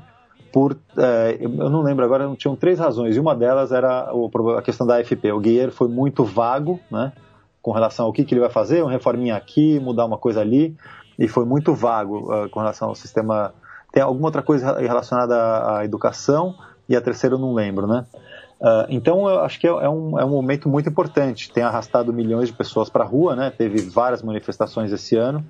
por, 0.52 0.76
é, 0.96 1.38
eu 1.40 1.70
não 1.70 1.82
lembro 1.82 2.04
agora, 2.04 2.28
tinham 2.36 2.56
três 2.56 2.78
razões, 2.78 3.16
e 3.16 3.20
uma 3.20 3.34
delas 3.34 3.72
era 3.72 4.10
a 4.56 4.62
questão 4.62 4.86
da 4.86 4.96
AFP. 4.96 5.32
O 5.32 5.40
Guier 5.40 5.70
foi 5.70 5.88
muito 5.88 6.24
vago, 6.24 6.80
né, 6.90 7.12
com 7.60 7.70
relação 7.72 8.06
ao 8.06 8.12
que, 8.12 8.24
que 8.24 8.34
ele 8.34 8.40
vai 8.40 8.50
fazer, 8.50 8.82
uma 8.82 8.90
reforminha 8.90 9.36
aqui, 9.36 9.78
mudar 9.80 10.04
uma 10.04 10.18
coisa 10.18 10.40
ali, 10.40 10.76
e 11.18 11.26
foi 11.28 11.44
muito 11.44 11.74
vago 11.74 12.32
uh, 12.32 12.48
com 12.48 12.60
relação 12.60 12.88
ao 12.88 12.94
sistema. 12.94 13.52
Tem 13.92 14.02
alguma 14.02 14.28
outra 14.28 14.42
coisa 14.42 14.78
relacionada 14.78 15.78
à 15.78 15.84
educação, 15.84 16.54
e 16.88 16.96
a 16.96 17.00
terceira 17.00 17.34
eu 17.34 17.38
não 17.38 17.52
lembro, 17.52 17.86
né? 17.86 18.06
Uh, 18.60 18.86
então 18.88 19.28
eu 19.28 19.40
acho 19.40 19.60
que 19.60 19.66
é, 19.66 19.70
é, 19.70 19.88
um, 19.88 20.18
é 20.18 20.24
um 20.24 20.30
momento 20.30 20.68
muito 20.68 20.88
importante. 20.88 21.52
Tem 21.52 21.62
arrastado 21.62 22.12
milhões 22.12 22.48
de 22.48 22.54
pessoas 22.54 22.88
para 22.90 23.04
a 23.04 23.06
rua, 23.06 23.36
né? 23.36 23.52
Teve 23.56 23.82
várias 23.82 24.22
manifestações 24.22 24.92
esse 24.92 25.16
ano. 25.16 25.44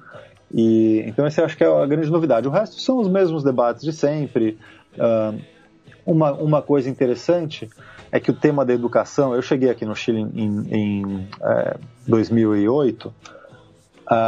E 0.52 1.02
então 1.06 1.26
essa 1.26 1.40
eu 1.40 1.44
acho 1.44 1.56
que 1.56 1.64
é 1.64 1.66
a 1.66 1.86
grande 1.86 2.10
novidade. 2.10 2.46
O 2.46 2.50
resto 2.50 2.80
são 2.80 2.98
os 2.98 3.08
mesmos 3.08 3.42
debates 3.42 3.82
de 3.82 3.92
sempre. 3.92 4.58
Uh, 4.94 5.40
uma, 6.04 6.32
uma 6.32 6.62
coisa 6.62 6.88
interessante 6.88 7.68
é 8.10 8.18
que 8.18 8.30
o 8.30 8.34
tema 8.34 8.64
da 8.64 8.72
educação, 8.72 9.34
eu 9.34 9.42
cheguei 9.42 9.68
aqui 9.68 9.84
no 9.84 9.94
Chile 9.94 10.20
em, 10.20 10.74
em 10.74 11.28
é, 11.42 11.76
2008 12.06 13.08
uh, 13.08 13.12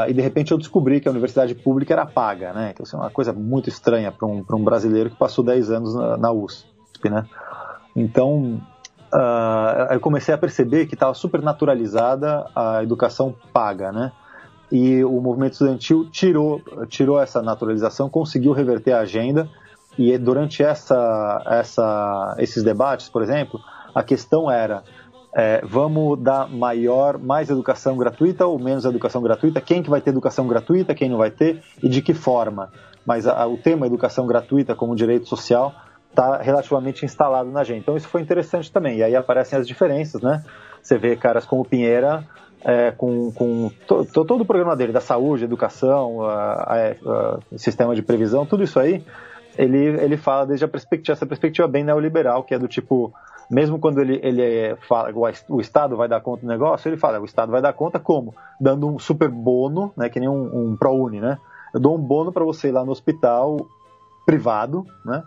e 0.06 0.12
de 0.12 0.20
repente 0.20 0.52
eu 0.52 0.58
descobri 0.58 1.00
que 1.00 1.08
a 1.08 1.10
universidade 1.10 1.54
pública 1.54 1.94
era 1.94 2.04
paga, 2.04 2.52
né? 2.52 2.70
Então, 2.72 2.84
isso 2.84 2.94
é 2.94 2.98
uma 2.98 3.10
coisa 3.10 3.32
muito 3.32 3.70
estranha 3.70 4.12
para 4.12 4.28
um, 4.28 4.44
um 4.46 4.64
brasileiro 4.64 5.08
que 5.08 5.16
passou 5.16 5.42
10 5.42 5.70
anos 5.70 5.94
na, 5.94 6.16
na 6.18 6.32
USP, 6.32 6.68
né? 7.04 7.24
Então, 7.96 8.60
uh, 9.12 9.92
eu 9.92 10.00
comecei 10.00 10.34
a 10.34 10.38
perceber 10.38 10.86
que 10.86 10.94
estava 10.94 11.14
super 11.14 11.42
naturalizada 11.42 12.46
a 12.54 12.82
educação 12.82 13.34
paga, 13.52 13.92
né? 13.92 14.12
E 14.70 15.02
o 15.04 15.20
movimento 15.20 15.52
estudantil 15.52 16.08
tirou, 16.10 16.62
tirou 16.88 17.20
essa 17.20 17.42
naturalização, 17.42 18.08
conseguiu 18.08 18.52
reverter 18.52 18.92
a 18.92 19.00
agenda. 19.00 19.48
E 19.98 20.16
durante 20.16 20.62
essa, 20.62 21.42
essa, 21.46 22.36
esses 22.38 22.62
debates, 22.62 23.08
por 23.08 23.22
exemplo, 23.22 23.60
a 23.92 24.02
questão 24.02 24.48
era: 24.48 24.84
é, 25.34 25.60
vamos 25.64 26.20
dar 26.20 26.48
maior, 26.48 27.18
mais 27.18 27.50
educação 27.50 27.96
gratuita 27.96 28.46
ou 28.46 28.58
menos 28.58 28.84
educação 28.84 29.20
gratuita? 29.20 29.60
Quem 29.60 29.82
que 29.82 29.90
vai 29.90 30.00
ter 30.00 30.10
educação 30.10 30.46
gratuita, 30.46 30.94
quem 30.94 31.08
não 31.08 31.18
vai 31.18 31.32
ter 31.32 31.62
e 31.82 31.88
de 31.88 32.00
que 32.00 32.14
forma? 32.14 32.70
Mas 33.04 33.26
a, 33.26 33.46
o 33.46 33.56
tema 33.56 33.86
educação 33.86 34.26
gratuita 34.26 34.74
como 34.74 34.94
direito 34.94 35.28
social 35.28 35.74
está 36.10 36.38
relativamente 36.38 37.04
instalado 37.04 37.50
na 37.50 37.64
gente. 37.64 37.80
Então 37.80 37.96
isso 37.96 38.08
foi 38.08 38.20
interessante 38.20 38.70
também. 38.70 38.98
E 38.98 39.02
aí 39.02 39.16
aparecem 39.16 39.58
as 39.58 39.66
diferenças, 39.66 40.20
né? 40.20 40.44
Você 40.82 40.98
vê 40.98 41.16
caras 41.16 41.46
como 41.46 41.64
Pinheira 41.64 42.24
é, 42.64 42.90
com, 42.90 43.32
com 43.32 43.70
to, 43.86 44.04
to, 44.04 44.24
todo 44.24 44.42
o 44.42 44.46
programa 44.46 44.76
dele, 44.76 44.92
da 44.92 45.00
saúde, 45.00 45.44
educação, 45.44 46.22
a, 46.22 46.52
a, 46.52 46.90
a, 46.90 47.38
sistema 47.56 47.94
de 47.94 48.02
previsão, 48.02 48.44
tudo 48.44 48.62
isso 48.62 48.78
aí, 48.78 49.04
ele, 49.56 49.78
ele 49.78 50.16
fala 50.16 50.46
desde 50.46 50.64
a 50.64 50.68
perspectiva, 50.68 51.14
essa 51.14 51.26
perspectiva 51.26 51.66
bem 51.66 51.84
neoliberal, 51.84 52.44
que 52.44 52.54
é 52.54 52.58
do 52.58 52.68
tipo, 52.68 53.12
mesmo 53.50 53.78
quando 53.78 54.00
ele, 54.00 54.20
ele 54.22 54.76
fala 54.88 55.10
o 55.48 55.60
Estado 55.60 55.96
vai 55.96 56.08
dar 56.08 56.20
conta 56.20 56.42
do 56.42 56.48
negócio, 56.48 56.88
ele 56.88 56.96
fala, 56.96 57.20
o 57.20 57.24
Estado 57.24 57.50
vai 57.50 57.62
dar 57.62 57.72
conta 57.72 57.98
como? 57.98 58.34
Dando 58.60 58.86
um 58.86 58.98
super 58.98 59.28
bono, 59.28 59.92
né, 59.96 60.08
que 60.08 60.20
nem 60.20 60.28
um, 60.28 60.70
um 60.70 60.76
ProUni, 60.76 61.20
né? 61.20 61.38
Eu 61.72 61.80
dou 61.80 61.96
um 61.96 62.00
bono 62.00 62.32
para 62.32 62.44
você 62.44 62.68
ir 62.68 62.72
lá 62.72 62.84
no 62.84 62.90
hospital 62.90 63.56
privado, 64.26 64.84
né? 65.04 65.22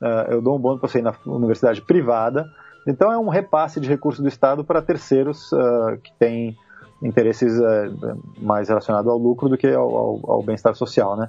Uh, 0.00 0.30
eu 0.32 0.42
dou 0.42 0.56
um 0.56 0.58
bônus 0.58 0.80
para 0.80 0.88
você 0.88 0.98
ir 0.98 1.02
na 1.02 1.14
universidade 1.26 1.82
privada. 1.82 2.46
Então 2.86 3.12
é 3.12 3.18
um 3.18 3.28
repasse 3.28 3.80
de 3.80 3.88
recursos 3.88 4.22
do 4.22 4.28
Estado 4.28 4.64
para 4.64 4.80
terceiros 4.80 5.52
uh, 5.52 5.98
que 6.02 6.12
têm 6.18 6.56
interesses 7.02 7.58
uh, 7.58 8.18
mais 8.40 8.68
relacionados 8.68 9.10
ao 9.10 9.18
lucro 9.18 9.48
do 9.48 9.58
que 9.58 9.68
ao, 9.68 9.96
ao, 9.96 10.30
ao 10.30 10.42
bem-estar 10.42 10.74
social, 10.74 11.16
né? 11.16 11.28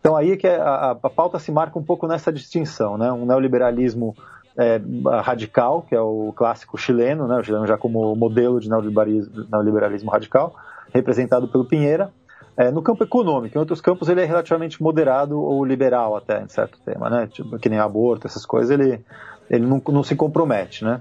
Então 0.00 0.16
aí 0.16 0.32
é 0.32 0.36
que 0.36 0.46
a, 0.46 0.92
a, 0.92 1.10
pauta 1.10 1.38
se 1.38 1.50
marca 1.50 1.78
um 1.78 1.82
pouco 1.82 2.06
nessa 2.06 2.32
distinção, 2.32 2.96
né? 2.96 3.10
Um 3.12 3.26
neoliberalismo 3.26 4.14
é, 4.56 4.80
radical, 5.20 5.82
que 5.82 5.94
é 5.94 6.00
o 6.00 6.32
clássico 6.36 6.78
chileno, 6.78 7.26
né? 7.26 7.38
O 7.38 7.42
chileno 7.42 7.66
já 7.66 7.76
como 7.76 8.14
modelo 8.14 8.60
de 8.60 8.68
neoliberalismo, 8.68 9.46
neoliberalismo 9.50 10.10
radical, 10.10 10.54
representado 10.92 11.48
pelo 11.48 11.64
Pinheira, 11.64 12.12
é, 12.58 12.72
no 12.72 12.82
campo 12.82 13.04
econômico, 13.04 13.56
em 13.56 13.60
outros 13.60 13.80
campos 13.80 14.08
ele 14.08 14.20
é 14.20 14.24
relativamente 14.24 14.82
moderado 14.82 15.40
ou 15.40 15.64
liberal 15.64 16.16
até, 16.16 16.42
em 16.42 16.48
certo 16.48 16.76
tema, 16.84 17.08
né? 17.08 17.28
Tipo, 17.28 17.56
que 17.56 17.68
nem 17.68 17.78
aborto, 17.78 18.26
essas 18.26 18.44
coisas, 18.44 18.68
ele, 18.68 19.00
ele 19.48 19.64
não, 19.64 19.80
não 19.90 20.02
se 20.02 20.16
compromete, 20.16 20.84
né? 20.84 21.00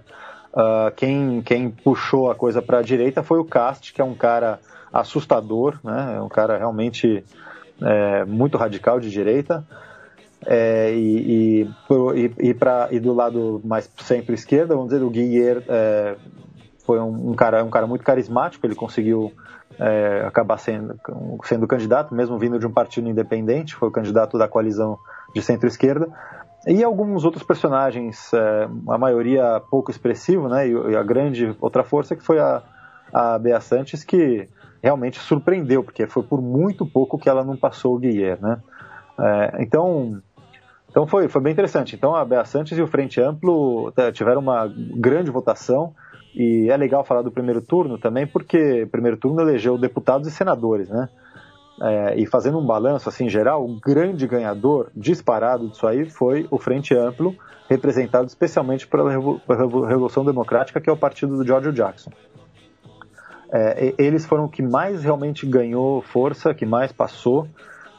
Uh, 0.54 0.92
quem, 0.96 1.42
quem 1.42 1.72
puxou 1.72 2.30
a 2.30 2.36
coisa 2.36 2.62
para 2.62 2.78
a 2.78 2.82
direita 2.84 3.24
foi 3.24 3.40
o 3.40 3.44
Cast, 3.44 3.92
que 3.92 4.00
é 4.00 4.04
um 4.04 4.14
cara 4.14 4.60
assustador, 4.94 5.80
né? 5.84 6.18
É 6.18 6.22
um 6.22 6.30
cara 6.30 6.60
realmente 6.60 7.24
é, 7.82 8.24
muito 8.24 8.56
radical 8.56 9.00
de 9.00 9.10
direita. 9.10 9.66
É, 10.46 10.94
e, 10.94 11.64
e, 11.64 12.50
e, 12.50 12.54
pra, 12.54 12.88
e, 12.92 13.00
do 13.00 13.16
lado 13.16 13.60
mais 13.66 13.90
centro-esquerda, 14.04 14.76
vamos 14.76 14.92
dizer, 14.92 15.04
o 15.04 15.10
Guilherme 15.10 15.64
é, 15.68 16.16
foi 16.86 17.00
um, 17.00 17.32
um, 17.32 17.34
cara, 17.34 17.64
um 17.64 17.72
cara 17.72 17.88
muito 17.88 18.06
carismático, 18.06 18.64
ele 18.66 18.76
conseguiu 18.76 19.34
é, 19.80 20.24
acabar 20.26 20.58
sendo, 20.58 21.00
sendo 21.44 21.68
candidato, 21.68 22.14
mesmo 22.14 22.38
vindo 22.38 22.60
de 22.60 22.66
um 22.66 22.72
partido 22.72 23.08
independente, 23.08 23.76
foi 23.76 23.90
o 23.90 23.92
candidato 23.92 24.38
da 24.38 24.48
coalizão 24.48 24.98
de 25.34 25.42
centro-esquerda. 25.42 26.08
E 26.66 26.84
alguns 26.84 27.24
outros 27.24 27.44
personagens, 27.44 28.34
é, 28.34 28.68
a 28.90 28.98
maioria 28.98 29.62
pouco 29.70 29.92
expressivo, 29.92 30.50
né? 30.50 30.68
E, 30.68 30.96
a 30.96 31.04
grande 31.04 31.56
outra 31.62 31.84
força 31.84 32.16
que 32.16 32.24
foi 32.24 32.40
a, 32.40 32.62
a 33.14 33.38
Bea 33.40 33.62
Santos, 33.62 34.04
que 34.04 34.50
realmente 34.82 35.20
surpreendeu, 35.20 35.84
porque 35.84 36.08
foi 36.08 36.24
por 36.24 36.42
muito 36.42 36.86
pouco 36.86 37.18
que 37.18 37.30
ela 37.30 37.44
não 37.44 37.56
passou 37.56 37.96
o 37.96 38.00
Guilherme, 38.00 38.42
né? 38.42 38.60
É, 39.20 39.64
então, 39.64 40.22
então 40.90 41.08
foi, 41.08 41.28
foi 41.28 41.42
bem 41.42 41.54
interessante. 41.54 41.96
Então 41.96 42.16
a 42.16 42.26
Bea 42.26 42.44
Santos 42.46 42.78
e 42.78 42.82
o 42.82 42.88
Frente 42.88 43.22
Amplo 43.22 43.94
é, 43.96 44.12
tiveram 44.12 44.42
uma 44.42 44.72
grande 44.96 45.32
votação. 45.32 45.94
E 46.40 46.70
é 46.70 46.78
legal 46.78 47.04
falar 47.04 47.24
do 47.24 47.32
primeiro 47.32 47.62
turno 47.62 47.98
também, 47.98 48.28
porque 48.28 48.84
o 48.84 48.88
primeiro 48.88 49.18
turno 49.18 49.42
elegeu 49.42 49.76
deputados 49.76 50.28
e 50.28 50.32
senadores, 50.32 50.88
né? 50.88 51.10
É, 51.82 52.16
e 52.16 52.28
fazendo 52.28 52.60
um 52.60 52.66
balanço 52.66 53.10
assim 53.10 53.28
geral, 53.28 53.66
o 53.66 53.80
grande 53.80 54.28
ganhador 54.28 54.92
disparado 54.96 55.68
disso 55.68 55.88
aí 55.88 56.08
foi 56.08 56.48
o 56.52 56.60
Frente 56.60 56.94
Amplo, 56.96 57.36
representado 57.68 58.28
especialmente 58.28 58.86
pela 58.88 59.10
Revolução 59.10 60.24
Democrática, 60.24 60.80
que 60.80 60.88
é 60.88 60.94
o 60.94 60.98
partido 60.98 61.38
do 61.38 61.46
George 61.46 61.72
Jackson. 61.72 62.12
É, 63.52 63.96
eles 63.98 64.24
foram 64.24 64.46
o 64.46 64.50
que 64.50 64.62
mais 64.62 65.04
realmente 65.04 65.44
ganhou 65.44 66.04
força, 66.04 66.54
que 66.54 66.68
mais 66.68 66.92
passou 66.92 67.48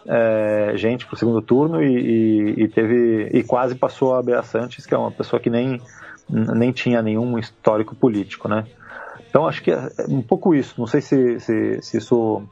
é, 0.07 0.73
gente 0.77 1.07
para 1.07 1.15
o 1.15 1.19
segundo 1.19 1.43
turno 1.43 1.83
e, 1.83 2.55
e, 2.57 2.63
e, 2.63 2.69
teve 2.69 3.31
e 3.33 3.43
quase 3.43 3.75
passou 3.75 4.15
a 4.15 4.23
Bea 4.23 4.43
Santos, 4.45 4.87
que 4.87 4.95
é 4.95 4.99
uma 4.99 5.11
pessoa 5.11 5.41
que 5.41 5.51
nem 5.51 5.81
nem 6.29 6.73
tinha 6.73 7.03
nenhum 7.03 7.39
histórico 7.39 7.95
político, 7.95 8.49
né? 8.49 8.67
Então 9.29 9.47
acho 9.47 9.63
que 9.63 9.71
é 9.71 9.91
um 10.09 10.23
pouco 10.23 10.55
isso. 10.55 10.75
Não 10.79 10.87
sei 10.87 11.01
se, 11.01 11.39
se, 11.41 11.83
se, 11.83 11.99
isso 11.99 12.43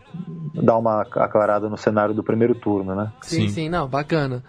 dá 0.55 0.77
uma 0.77 1.03
aclarada 1.03 1.69
no 1.69 1.77
cenário 1.77 2.15
do 2.15 2.23
primeiro 2.23 2.55
turno, 2.55 2.95
né? 2.95 3.13
Sim, 3.23 3.43
sim, 3.43 3.49
sim 3.49 3.69
não, 3.69 3.89
bacana. 3.89 4.43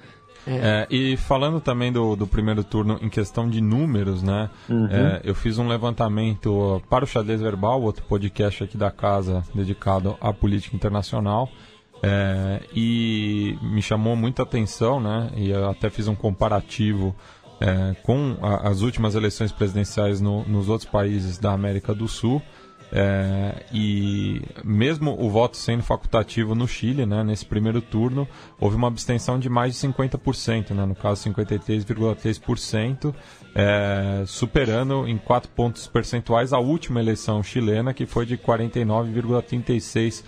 É. 0.46 0.56
É, 0.56 0.88
e 0.90 1.18
falando 1.18 1.60
também 1.60 1.92
do, 1.92 2.16
do 2.16 2.26
primeiro 2.26 2.64
turno 2.64 2.98
em 3.02 3.10
questão 3.10 3.50
de 3.50 3.60
números, 3.60 4.24
né? 4.24 4.50
Uhum. 4.70 4.88
É, 4.88 5.22
eu 5.24 5.36
fiz 5.36 5.58
um 5.58 5.68
levantamento 5.68 6.82
para 6.90 7.04
o 7.04 7.08
Xadrez 7.08 7.42
Verbal, 7.42 7.82
outro 7.82 8.06
podcast 8.06 8.64
aqui 8.64 8.78
da 8.78 8.90
casa 8.90 9.44
dedicado 9.54 10.18
à 10.22 10.32
política 10.32 10.76
internacional. 10.76 11.50
É, 12.02 12.62
e 12.74 13.58
me 13.62 13.82
chamou 13.82 14.16
muita 14.16 14.44
atenção, 14.44 15.00
né? 15.00 15.32
E 15.36 15.50
eu 15.50 15.70
até 15.70 15.90
fiz 15.90 16.08
um 16.08 16.16
comparativo 16.16 17.16
é, 17.60 17.96
com 18.04 18.38
a, 18.42 18.70
as 18.70 18.82
últimas 18.82 19.16
eleições 19.16 19.52
presidenciais 19.52 20.22
no, 20.22 20.44
nos 20.48 20.70
outros 20.70 20.90
países 20.90 21.38
da 21.38 21.52
América 21.52 21.94
do 21.94 22.08
Sul. 22.08 22.42
É, 22.90 23.66
e 23.74 24.42
mesmo 24.64 25.14
o 25.20 25.30
voto 25.30 25.58
sendo 25.58 25.84
facultativo 25.84 26.56
no 26.56 26.66
Chile, 26.68 27.06
né, 27.06 27.22
nesse 27.24 27.46
primeiro 27.46 27.82
turno, 27.82 28.26
houve 28.60 28.76
uma 28.78 28.88
abstenção 28.88 29.38
de 29.38 29.50
mais 29.50 29.74
de 29.74 29.80
50%, 29.88 30.72
né, 30.72 30.86
no 30.86 30.96
caso 30.96 31.30
53,3%, 31.30 33.14
é, 33.54 34.24
superando 34.26 35.06
em 35.08 35.18
4 35.18 35.52
pontos 35.52 35.86
percentuais 35.88 36.54
a 36.54 36.60
última 36.60 37.02
eleição 37.02 37.44
chilena, 37.44 37.94
que 37.94 38.06
foi 38.06 38.26
de 38.26 38.38
49,36%. 38.38 40.24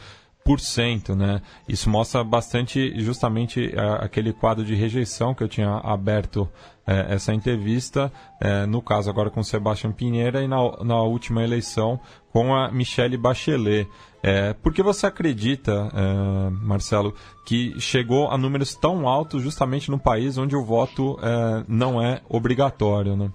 Né? 1.16 1.42
Isso 1.68 1.90
mostra 1.90 2.24
bastante 2.24 3.00
justamente 3.00 3.72
aquele 4.00 4.34
quadro 4.34 4.66
de 4.66 4.74
rejeição 4.74 5.36
que 5.36 5.44
eu 5.44 5.48
tinha 5.48 5.76
aberto 5.76 6.50
é, 6.90 7.14
essa 7.14 7.32
entrevista, 7.32 8.12
é, 8.42 8.66
no 8.66 8.82
caso 8.82 9.12
agora 9.12 9.30
com 9.30 9.44
Sebastião 9.44 9.92
Pinheira 9.92 10.42
e 10.42 10.48
na, 10.48 10.58
na 10.84 11.02
última 11.04 11.44
eleição 11.44 12.00
com 12.34 12.56
a 12.56 12.72
Michelle 12.72 13.16
Bachelet. 13.16 13.88
É, 14.24 14.54
por 14.54 14.74
que 14.74 14.82
você 14.82 15.06
acredita, 15.06 15.72
é, 15.94 16.50
Marcelo, 16.50 17.14
que 17.46 17.80
chegou 17.80 18.32
a 18.32 18.38
números 18.40 18.74
tão 18.74 19.08
altos 19.08 19.44
justamente 19.44 19.92
no 19.92 20.00
país 20.00 20.36
onde 20.40 20.56
o 20.56 20.66
voto 20.66 21.20
é, 21.22 21.64
não 21.68 22.02
é 22.02 22.22
obrigatório? 22.28 23.16
Né? 23.16 23.30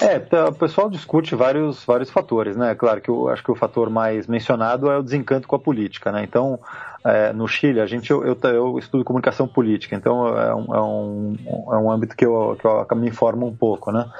É, 0.00 0.18
tá, 0.18 0.48
o 0.48 0.54
pessoal 0.54 0.90
discute 0.90 1.34
vários, 1.34 1.82
vários 1.84 2.10
fatores, 2.10 2.56
né? 2.56 2.74
Claro 2.74 3.00
que 3.00 3.08
eu 3.08 3.28
acho 3.28 3.42
que 3.42 3.50
o 3.50 3.54
fator 3.54 3.88
mais 3.88 4.26
mencionado 4.26 4.90
é 4.90 4.98
o 4.98 5.02
desencanto 5.02 5.48
com 5.48 5.56
a 5.56 5.58
política, 5.58 6.12
né? 6.12 6.22
Então, 6.22 6.58
é, 7.06 7.32
no 7.34 7.46
Chile, 7.46 7.80
a 7.80 7.86
gente, 7.86 8.10
eu, 8.10 8.24
eu, 8.24 8.38
eu, 8.44 8.78
estudo 8.78 9.04
comunicação 9.04 9.46
política, 9.46 9.94
então 9.94 10.26
é 10.26 10.54
um, 10.54 10.74
é 10.74 10.82
um, 10.82 11.36
é 11.72 11.76
um 11.76 11.90
âmbito 11.90 12.16
que 12.16 12.24
eu, 12.24 12.56
que 12.58 12.66
eu 12.66 12.96
me 12.96 13.08
informo 13.08 13.46
um 13.46 13.54
pouco, 13.54 13.92
né? 13.92 14.10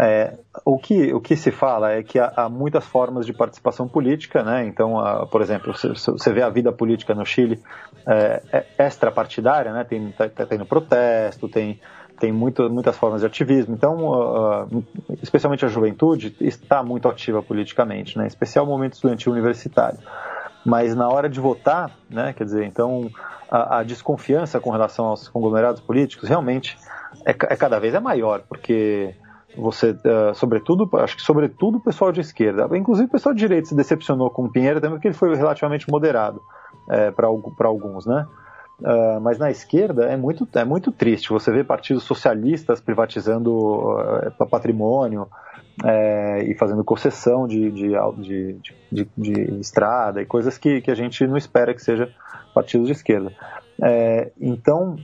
É, 0.00 0.38
o, 0.64 0.78
que, 0.78 1.12
o 1.12 1.20
que 1.20 1.36
se 1.36 1.50
fala 1.50 1.92
é 1.92 2.02
que 2.02 2.18
há, 2.18 2.32
há 2.34 2.48
muitas 2.48 2.86
formas 2.86 3.26
de 3.26 3.34
participação 3.34 3.86
política, 3.86 4.42
né? 4.42 4.64
Então, 4.64 4.98
a, 4.98 5.26
por 5.26 5.42
exemplo, 5.42 5.74
você 5.74 6.32
vê 6.32 6.40
a 6.40 6.48
vida 6.48 6.72
política 6.72 7.14
no 7.14 7.26
Chile 7.26 7.60
é, 8.06 8.64
é 8.78 8.86
extrapartidária, 8.86 9.70
né? 9.70 9.84
Tem, 9.84 10.10
tá, 10.12 10.26
tá 10.28 10.46
tendo 10.46 10.64
protesto, 10.64 11.48
tem 11.48 11.78
tem 12.18 12.30
muito, 12.30 12.70
muitas 12.70 12.96
formas 12.96 13.20
de 13.20 13.26
ativismo. 13.26 13.74
Então, 13.74 13.96
uh, 14.06 14.84
especialmente 15.20 15.64
a 15.64 15.68
juventude 15.68 16.36
está 16.40 16.80
muito 16.80 17.08
ativa 17.08 17.42
politicamente, 17.42 18.16
né? 18.16 18.28
especial 18.28 18.64
o 18.64 18.68
momento 18.68 18.92
estudantil 18.92 19.32
universitário. 19.32 19.98
Mas 20.64 20.94
na 20.94 21.08
hora 21.08 21.28
de 21.28 21.40
votar, 21.40 21.90
né, 22.08 22.32
quer 22.32 22.44
dizer, 22.44 22.64
então 22.64 23.10
a, 23.50 23.78
a 23.78 23.82
desconfiança 23.82 24.60
com 24.60 24.70
relação 24.70 25.06
aos 25.06 25.28
conglomerados 25.28 25.80
políticos 25.80 26.28
realmente 26.28 26.78
é, 27.26 27.30
é 27.30 27.56
cada 27.56 27.78
vez 27.78 27.94
é 27.94 28.00
maior, 28.00 28.42
porque 28.48 29.14
você, 29.56 29.90
uh, 29.90 30.34
sobretudo, 30.34 30.88
acho 30.98 31.16
que 31.16 31.22
sobretudo 31.22 31.78
o 31.78 31.80
pessoal 31.80 32.12
de 32.12 32.20
esquerda, 32.20 32.66
inclusive 32.76 33.06
o 33.06 33.10
pessoal 33.10 33.34
de 33.34 33.40
direita 33.40 33.68
se 33.68 33.74
decepcionou 33.74 34.30
com 34.30 34.44
o 34.44 34.50
Pinheiro 34.50 34.80
também, 34.80 34.96
porque 34.96 35.08
ele 35.08 35.14
foi 35.14 35.34
relativamente 35.36 35.90
moderado 35.90 36.40
é, 36.88 37.10
para 37.10 37.26
alguns, 37.66 38.06
né? 38.06 38.26
Uh, 38.80 39.20
mas 39.20 39.38
na 39.38 39.48
esquerda 39.50 40.06
é 40.06 40.16
muito, 40.16 40.48
é 40.54 40.64
muito 40.64 40.90
triste. 40.90 41.28
Você 41.30 41.52
vê 41.52 41.62
partidos 41.62 42.02
socialistas 42.02 42.80
privatizando 42.80 43.54
uh, 43.54 44.46
patrimônio 44.50 45.28
é, 45.84 46.44
e 46.44 46.54
fazendo 46.54 46.84
concessão 46.84 47.46
de, 47.46 47.70
de, 47.70 47.92
de, 48.90 49.08
de, 49.16 49.60
estrada 49.60 50.20
e 50.20 50.26
coisas 50.26 50.58
que, 50.58 50.80
que 50.80 50.90
a 50.90 50.94
gente 50.94 51.26
não 51.26 51.36
espera 51.36 51.74
que 51.74 51.82
seja 51.82 52.08
partidos 52.54 52.86
de 52.86 52.92
esquerda. 52.92 53.32
É, 53.82 54.30
então, 54.40 54.96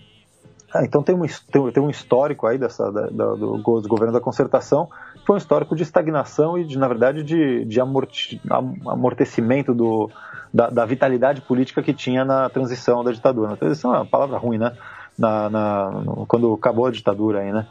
então 0.76 1.02
tem 1.02 1.14
um, 1.14 1.70
tem, 1.72 1.82
um 1.82 1.90
histórico 1.90 2.46
aí 2.46 2.58
dessa, 2.58 2.92
da, 2.92 3.06
da, 3.06 3.34
do, 3.34 3.58
do 3.58 3.88
governo 3.88 4.12
da 4.12 4.20
concertação, 4.20 4.88
foi 5.26 5.34
um 5.34 5.38
histórico 5.38 5.74
de 5.74 5.82
estagnação 5.82 6.58
e, 6.58 6.64
de, 6.64 6.78
na 6.78 6.88
verdade, 6.88 7.22
de, 7.22 7.64
de 7.64 7.80
amorti, 7.80 8.40
amortecimento 8.50 9.74
do, 9.74 10.10
da, 10.52 10.68
da, 10.70 10.84
vitalidade 10.84 11.40
política 11.40 11.82
que 11.82 11.92
tinha 11.92 12.24
na 12.24 12.48
transição 12.48 13.02
da 13.02 13.10
ditadura. 13.10 13.50
Na 13.50 13.56
transição 13.56 13.94
é 13.94 13.98
uma 13.98 14.06
palavra 14.06 14.38
ruim, 14.38 14.58
né? 14.58 14.72
Na, 15.18 15.50
na 15.50 15.90
quando 16.28 16.54
acabou 16.54 16.86
a 16.86 16.90
ditadura 16.90 17.40
aí, 17.40 17.52
né? 17.52 17.66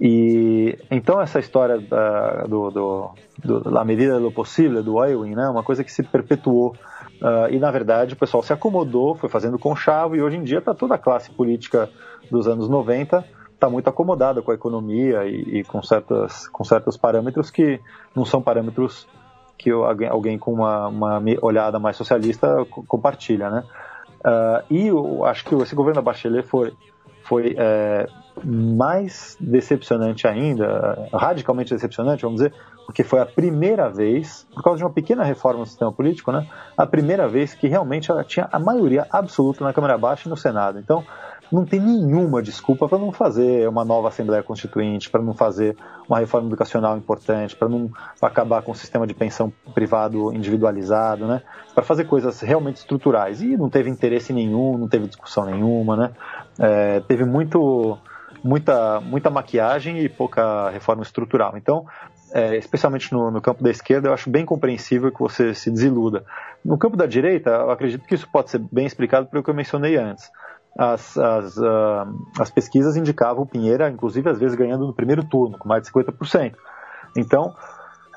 E 0.00 0.78
então 0.90 1.20
essa 1.20 1.38
história 1.38 1.78
da, 1.80 2.44
do, 2.44 2.70
do, 2.70 3.10
do 3.42 3.70
La 3.70 3.84
medida 3.84 4.20
do 4.20 4.30
possível, 4.30 4.82
do 4.82 5.02
Ewing, 5.02 5.34
né? 5.34 5.48
Uma 5.48 5.62
coisa 5.62 5.82
que 5.82 5.92
se 5.92 6.02
perpetuou 6.02 6.74
uh, 7.22 7.50
e 7.50 7.58
na 7.58 7.70
verdade 7.70 8.14
o 8.14 8.16
pessoal 8.16 8.42
se 8.42 8.52
acomodou, 8.52 9.14
foi 9.14 9.28
fazendo 9.28 9.58
conchavo 9.58 10.14
e 10.14 10.22
hoje 10.22 10.36
em 10.36 10.42
dia 10.42 10.58
está 10.58 10.74
toda 10.74 10.94
a 10.94 10.98
classe 10.98 11.30
política 11.30 11.88
dos 12.30 12.46
anos 12.46 12.68
90 12.68 13.24
está 13.56 13.70
muito 13.70 13.88
acomodada 13.88 14.42
com 14.42 14.50
a 14.50 14.54
economia 14.54 15.24
e, 15.24 15.60
e, 15.60 15.64
com, 15.64 15.82
certas, 15.82 16.46
com 16.48 16.62
certos 16.62 16.96
parâmetros 16.96 17.50
que 17.50 17.80
não 18.14 18.24
são 18.24 18.40
parâmetros 18.42 19.08
que 19.58 19.70
alguém, 19.70 20.08
alguém 20.08 20.38
com 20.38 20.52
uma, 20.52 20.88
uma, 20.88 21.22
olhada 21.40 21.78
mais 21.78 21.96
socialista 21.96 22.66
compartilha, 22.86 23.50
né? 23.50 23.64
Uh, 24.20 24.64
e 24.68 24.86
eu 24.88 25.24
acho 25.24 25.44
que 25.44 25.54
esse 25.54 25.74
governo 25.74 25.96
da 25.96 26.02
Bachelet 26.02 26.46
foi, 26.46 26.74
foi 27.22 27.54
é, 27.56 28.06
mais 28.44 29.36
decepcionante 29.40 30.26
ainda, 30.26 31.08
radicalmente 31.12 31.72
decepcionante, 31.72 32.22
vamos 32.22 32.40
dizer, 32.40 32.52
porque 32.84 33.02
foi 33.02 33.20
a 33.20 33.26
primeira 33.26 33.88
vez, 33.88 34.46
por 34.54 34.62
causa 34.62 34.78
de 34.78 34.84
uma 34.84 34.92
pequena 34.92 35.24
reforma 35.24 35.60
no 35.60 35.66
sistema 35.66 35.92
político, 35.92 36.30
né, 36.30 36.46
a 36.76 36.86
primeira 36.86 37.26
vez 37.28 37.54
que 37.54 37.66
realmente 37.66 38.10
ela 38.10 38.22
tinha 38.22 38.48
a 38.52 38.58
maioria 38.58 39.06
absoluta 39.10 39.64
na 39.64 39.72
Câmara 39.72 39.96
Baixa 39.98 40.28
e 40.28 40.30
no 40.30 40.36
Senado. 40.36 40.78
Então, 40.78 41.04
não 41.50 41.64
tem 41.64 41.80
nenhuma 41.80 42.42
desculpa 42.42 42.88
para 42.88 42.98
não 42.98 43.12
fazer 43.12 43.68
uma 43.68 43.84
nova 43.84 44.08
Assembleia 44.08 44.42
Constituinte, 44.42 45.08
para 45.08 45.22
não 45.22 45.32
fazer 45.32 45.76
uma 46.08 46.18
reforma 46.18 46.48
educacional 46.48 46.96
importante, 46.96 47.54
para 47.54 47.68
não 47.68 47.90
acabar 48.20 48.62
com 48.62 48.72
o 48.72 48.74
sistema 48.74 49.06
de 49.06 49.14
pensão 49.14 49.52
privado 49.74 50.32
individualizado, 50.34 51.26
né? 51.26 51.42
Para 51.74 51.84
fazer 51.84 52.04
coisas 52.04 52.40
realmente 52.40 52.76
estruturais. 52.76 53.40
E 53.42 53.56
não 53.56 53.68
teve 53.68 53.88
interesse 53.90 54.32
nenhum, 54.32 54.76
não 54.76 54.88
teve 54.88 55.06
discussão 55.06 55.44
nenhuma, 55.46 55.96
né? 55.96 56.10
É, 56.58 57.00
teve 57.00 57.24
muito, 57.24 57.96
muita, 58.46 59.00
muita 59.00 59.30
maquiagem 59.30 60.00
e 60.00 60.08
pouca 60.08 60.70
reforma 60.70 61.02
estrutural. 61.02 61.56
Então, 61.56 61.86
é, 62.32 62.56
especialmente 62.56 63.12
no, 63.12 63.30
no, 63.30 63.40
campo 63.40 63.62
da 63.62 63.70
esquerda, 63.70 64.08
eu 64.08 64.14
acho 64.14 64.30
bem 64.30 64.44
compreensível 64.44 65.10
que 65.12 65.20
você 65.20 65.54
se 65.54 65.70
desiluda. 65.70 66.24
No 66.64 66.78
campo 66.78 66.96
da 66.96 67.06
direita, 67.06 67.50
eu 67.50 67.70
acredito 67.70 68.06
que 68.06 68.14
isso 68.14 68.28
pode 68.30 68.50
ser 68.50 68.58
bem 68.58 68.86
explicado 68.86 69.26
pelo 69.26 69.42
que 69.42 69.50
eu 69.50 69.54
mencionei 69.54 69.96
antes 69.96 70.30
as, 70.78 71.16
as, 71.16 71.56
uh, 71.56 72.06
as 72.38 72.50
pesquisas 72.50 72.96
indicavam 72.96 73.42
o 73.42 73.46
Pinheira, 73.46 73.88
inclusive 73.88 74.28
às 74.28 74.38
vezes 74.38 74.54
ganhando 74.54 74.86
no 74.86 74.92
primeiro 74.92 75.24
turno, 75.24 75.56
com 75.58 75.68
mais 75.68 75.82
de 75.82 75.90
50%. 75.90 76.54
Então, 77.16 77.54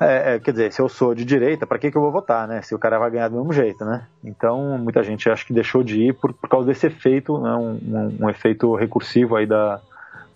é, 0.00 0.34
é, 0.34 0.38
quer 0.38 0.50
dizer, 0.50 0.72
se 0.72 0.80
eu 0.80 0.88
sou 0.88 1.14
de 1.14 1.24
direita, 1.24 1.66
para 1.66 1.78
que, 1.78 1.90
que 1.90 1.96
eu 1.96 2.02
vou 2.02 2.12
votar, 2.12 2.46
né? 2.46 2.60
Se 2.62 2.74
o 2.74 2.78
cara 2.78 2.98
vai 2.98 3.10
ganhar 3.10 3.28
do 3.28 3.36
mesmo 3.36 3.52
jeito, 3.52 3.84
né? 3.84 4.06
Então, 4.22 4.78
muita 4.78 5.02
gente 5.02 5.28
acho 5.30 5.46
que 5.46 5.52
deixou 5.52 5.82
de 5.82 6.08
ir 6.08 6.14
por, 6.14 6.32
por 6.34 6.48
causa 6.48 6.66
desse 6.66 6.86
efeito, 6.86 7.38
né? 7.38 7.54
um, 7.54 7.78
um, 7.82 8.16
um 8.24 8.30
efeito 8.30 8.74
recursivo 8.74 9.36
aí 9.36 9.46
da, 9.46 9.80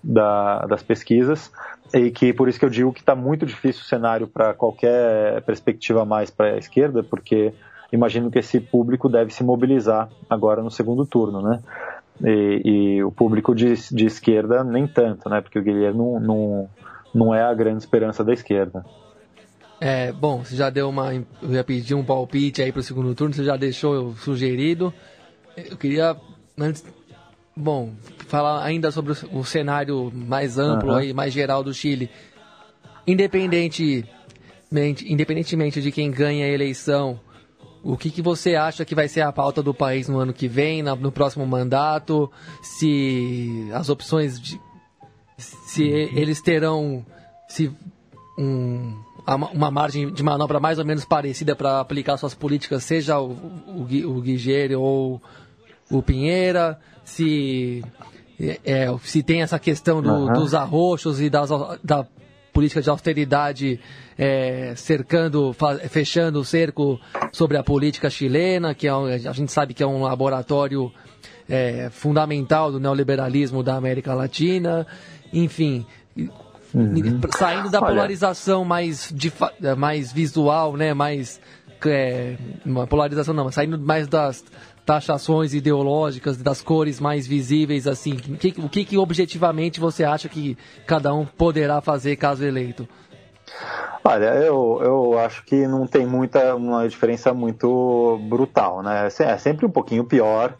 da, 0.04 0.66
das 0.66 0.82
pesquisas, 0.82 1.50
e 1.92 2.10
que 2.10 2.32
por 2.32 2.48
isso 2.48 2.58
que 2.58 2.64
eu 2.64 2.70
digo 2.70 2.92
que 2.92 3.00
está 3.00 3.14
muito 3.14 3.46
difícil 3.46 3.82
o 3.82 3.86
cenário 3.86 4.26
para 4.26 4.52
qualquer 4.52 5.40
perspectiva 5.42 6.04
mais 6.04 6.30
para 6.30 6.48
a 6.48 6.58
esquerda, 6.58 7.02
porque 7.02 7.54
imagino 7.92 8.30
que 8.30 8.38
esse 8.38 8.60
público 8.60 9.08
deve 9.08 9.32
se 9.32 9.42
mobilizar 9.42 10.08
agora 10.28 10.62
no 10.62 10.70
segundo 10.70 11.06
turno, 11.06 11.40
né? 11.40 11.60
E, 12.22 12.62
e, 12.64 13.04
o 13.04 13.10
público 13.10 13.54
de, 13.54 13.74
de 13.90 14.06
esquerda 14.06 14.62
nem 14.62 14.86
tanto, 14.86 15.28
né? 15.28 15.40
Porque 15.40 15.58
o 15.58 15.62
Guilherme 15.62 15.98
não, 15.98 16.20
não, 16.20 16.70
não 17.12 17.34
é 17.34 17.42
a 17.42 17.52
grande 17.54 17.78
esperança 17.78 18.22
da 18.22 18.32
esquerda. 18.32 18.84
É, 19.80 20.12
bom, 20.12 20.44
você 20.44 20.54
já 20.54 20.70
deu 20.70 20.88
uma. 20.88 21.12
Eu 21.14 21.52
ia 21.52 21.64
pedir 21.64 21.94
um 21.94 22.04
palpite 22.04 22.62
aí 22.62 22.70
para 22.70 22.80
o 22.80 22.82
segundo 22.82 23.14
turno, 23.14 23.34
você 23.34 23.44
já 23.44 23.56
deixou 23.56 24.14
sugerido. 24.16 24.94
Eu 25.56 25.76
queria, 25.76 26.16
antes, 26.58 26.84
bom, 27.56 27.92
falar 28.26 28.64
ainda 28.64 28.90
sobre 28.90 29.12
o, 29.32 29.44
cenário 29.44 30.12
mais 30.14 30.58
amplo 30.58 30.90
uhum. 30.90 30.96
aí, 30.96 31.12
mais 31.12 31.32
geral 31.32 31.62
do 31.62 31.72
Chile. 31.72 32.10
Independente, 33.06 34.04
independentemente 35.06 35.80
de 35.80 35.92
quem 35.92 36.10
ganha 36.10 36.46
a 36.46 36.48
eleição, 36.48 37.20
o 37.82 37.96
que, 37.96 38.10
que 38.10 38.22
você 38.22 38.54
acha 38.54 38.84
que 38.84 38.94
vai 38.94 39.08
ser 39.08 39.20
a 39.20 39.32
pauta 39.32 39.62
do 39.62 39.74
país 39.74 40.08
no 40.08 40.18
ano 40.18 40.32
que 40.32 40.48
vem, 40.48 40.82
no 40.82 41.12
próximo 41.12 41.46
mandato? 41.46 42.30
Se 42.62 43.68
as 43.74 43.90
opções 43.90 44.40
de, 44.40 44.58
se 45.36 45.84
eles 45.84 46.40
terão 46.40 47.04
se 47.48 47.70
um, 48.38 48.98
uma 49.52 49.70
margem 49.70 50.12
de 50.12 50.22
manobra 50.22 50.58
mais 50.58 50.78
ou 50.78 50.84
menos 50.84 51.04
parecida 51.04 51.54
para 51.54 51.80
aplicar 51.80 52.16
suas 52.16 52.34
políticas, 52.34 52.84
seja 52.84 53.20
o, 53.20 53.30
o, 53.30 53.82
o 53.82 54.20
Guigere 54.20 54.74
ou 54.74 55.22
o 55.90 56.02
Pinheira, 56.02 56.80
se 57.04 57.82
é, 58.40 58.60
é, 58.64 58.98
se 59.02 59.22
tem 59.22 59.42
essa 59.42 59.58
questão 59.58 60.02
do, 60.02 60.10
uhum. 60.10 60.32
dos 60.32 60.54
arroxos 60.54 61.20
e 61.20 61.30
das, 61.30 61.50
da 61.82 62.06
política 62.52 62.80
de 62.80 62.90
austeridade 62.90 63.80
é, 64.16 64.74
cercando, 64.76 65.54
fechando 65.88 66.40
o 66.40 66.44
cerco 66.44 67.00
sobre 67.32 67.56
a 67.56 67.62
política 67.62 68.08
chilena, 68.08 68.74
que 68.74 68.86
é 68.86 68.90
a 68.90 69.32
gente 69.32 69.52
sabe 69.52 69.74
que 69.74 69.82
é 69.82 69.86
um 69.86 70.02
laboratório 70.02 70.92
é, 71.48 71.90
fundamental 71.90 72.70
do 72.70 72.80
neoliberalismo 72.80 73.62
da 73.62 73.74
América 73.76 74.14
Latina, 74.14 74.86
enfim. 75.32 75.84
Uhum. 76.16 77.20
Saindo 77.36 77.70
da 77.70 77.80
polarização 77.80 78.64
mais, 78.64 79.12
mais 79.76 80.12
visual, 80.12 80.76
né, 80.76 80.92
mais 80.92 81.40
é, 81.86 82.36
uma 82.64 82.86
polarização 82.86 83.34
não, 83.34 83.50
saindo 83.50 83.78
mais 83.78 84.08
das 84.08 84.44
taxações 84.84 85.54
ideológicas, 85.54 86.36
das 86.36 86.60
cores 86.60 87.00
mais 87.00 87.26
visíveis, 87.26 87.86
assim, 87.86 88.16
que, 88.16 88.54
o 88.58 88.68
que, 88.68 88.84
que 88.84 88.98
objetivamente 88.98 89.80
você 89.80 90.04
acha 90.04 90.28
que 90.28 90.56
cada 90.86 91.14
um 91.14 91.24
poderá 91.24 91.80
fazer 91.80 92.16
caso 92.16 92.44
eleito? 92.44 92.86
Olha, 94.04 94.34
eu, 94.34 94.80
eu 94.82 95.18
acho 95.18 95.44
que 95.44 95.66
não 95.66 95.86
tem 95.86 96.06
muita 96.06 96.54
uma 96.54 96.86
diferença 96.86 97.32
muito 97.32 98.18
brutal, 98.28 98.82
né? 98.82 99.08
É 99.18 99.38
sempre 99.38 99.64
um 99.64 99.70
pouquinho 99.70 100.04
pior. 100.04 100.54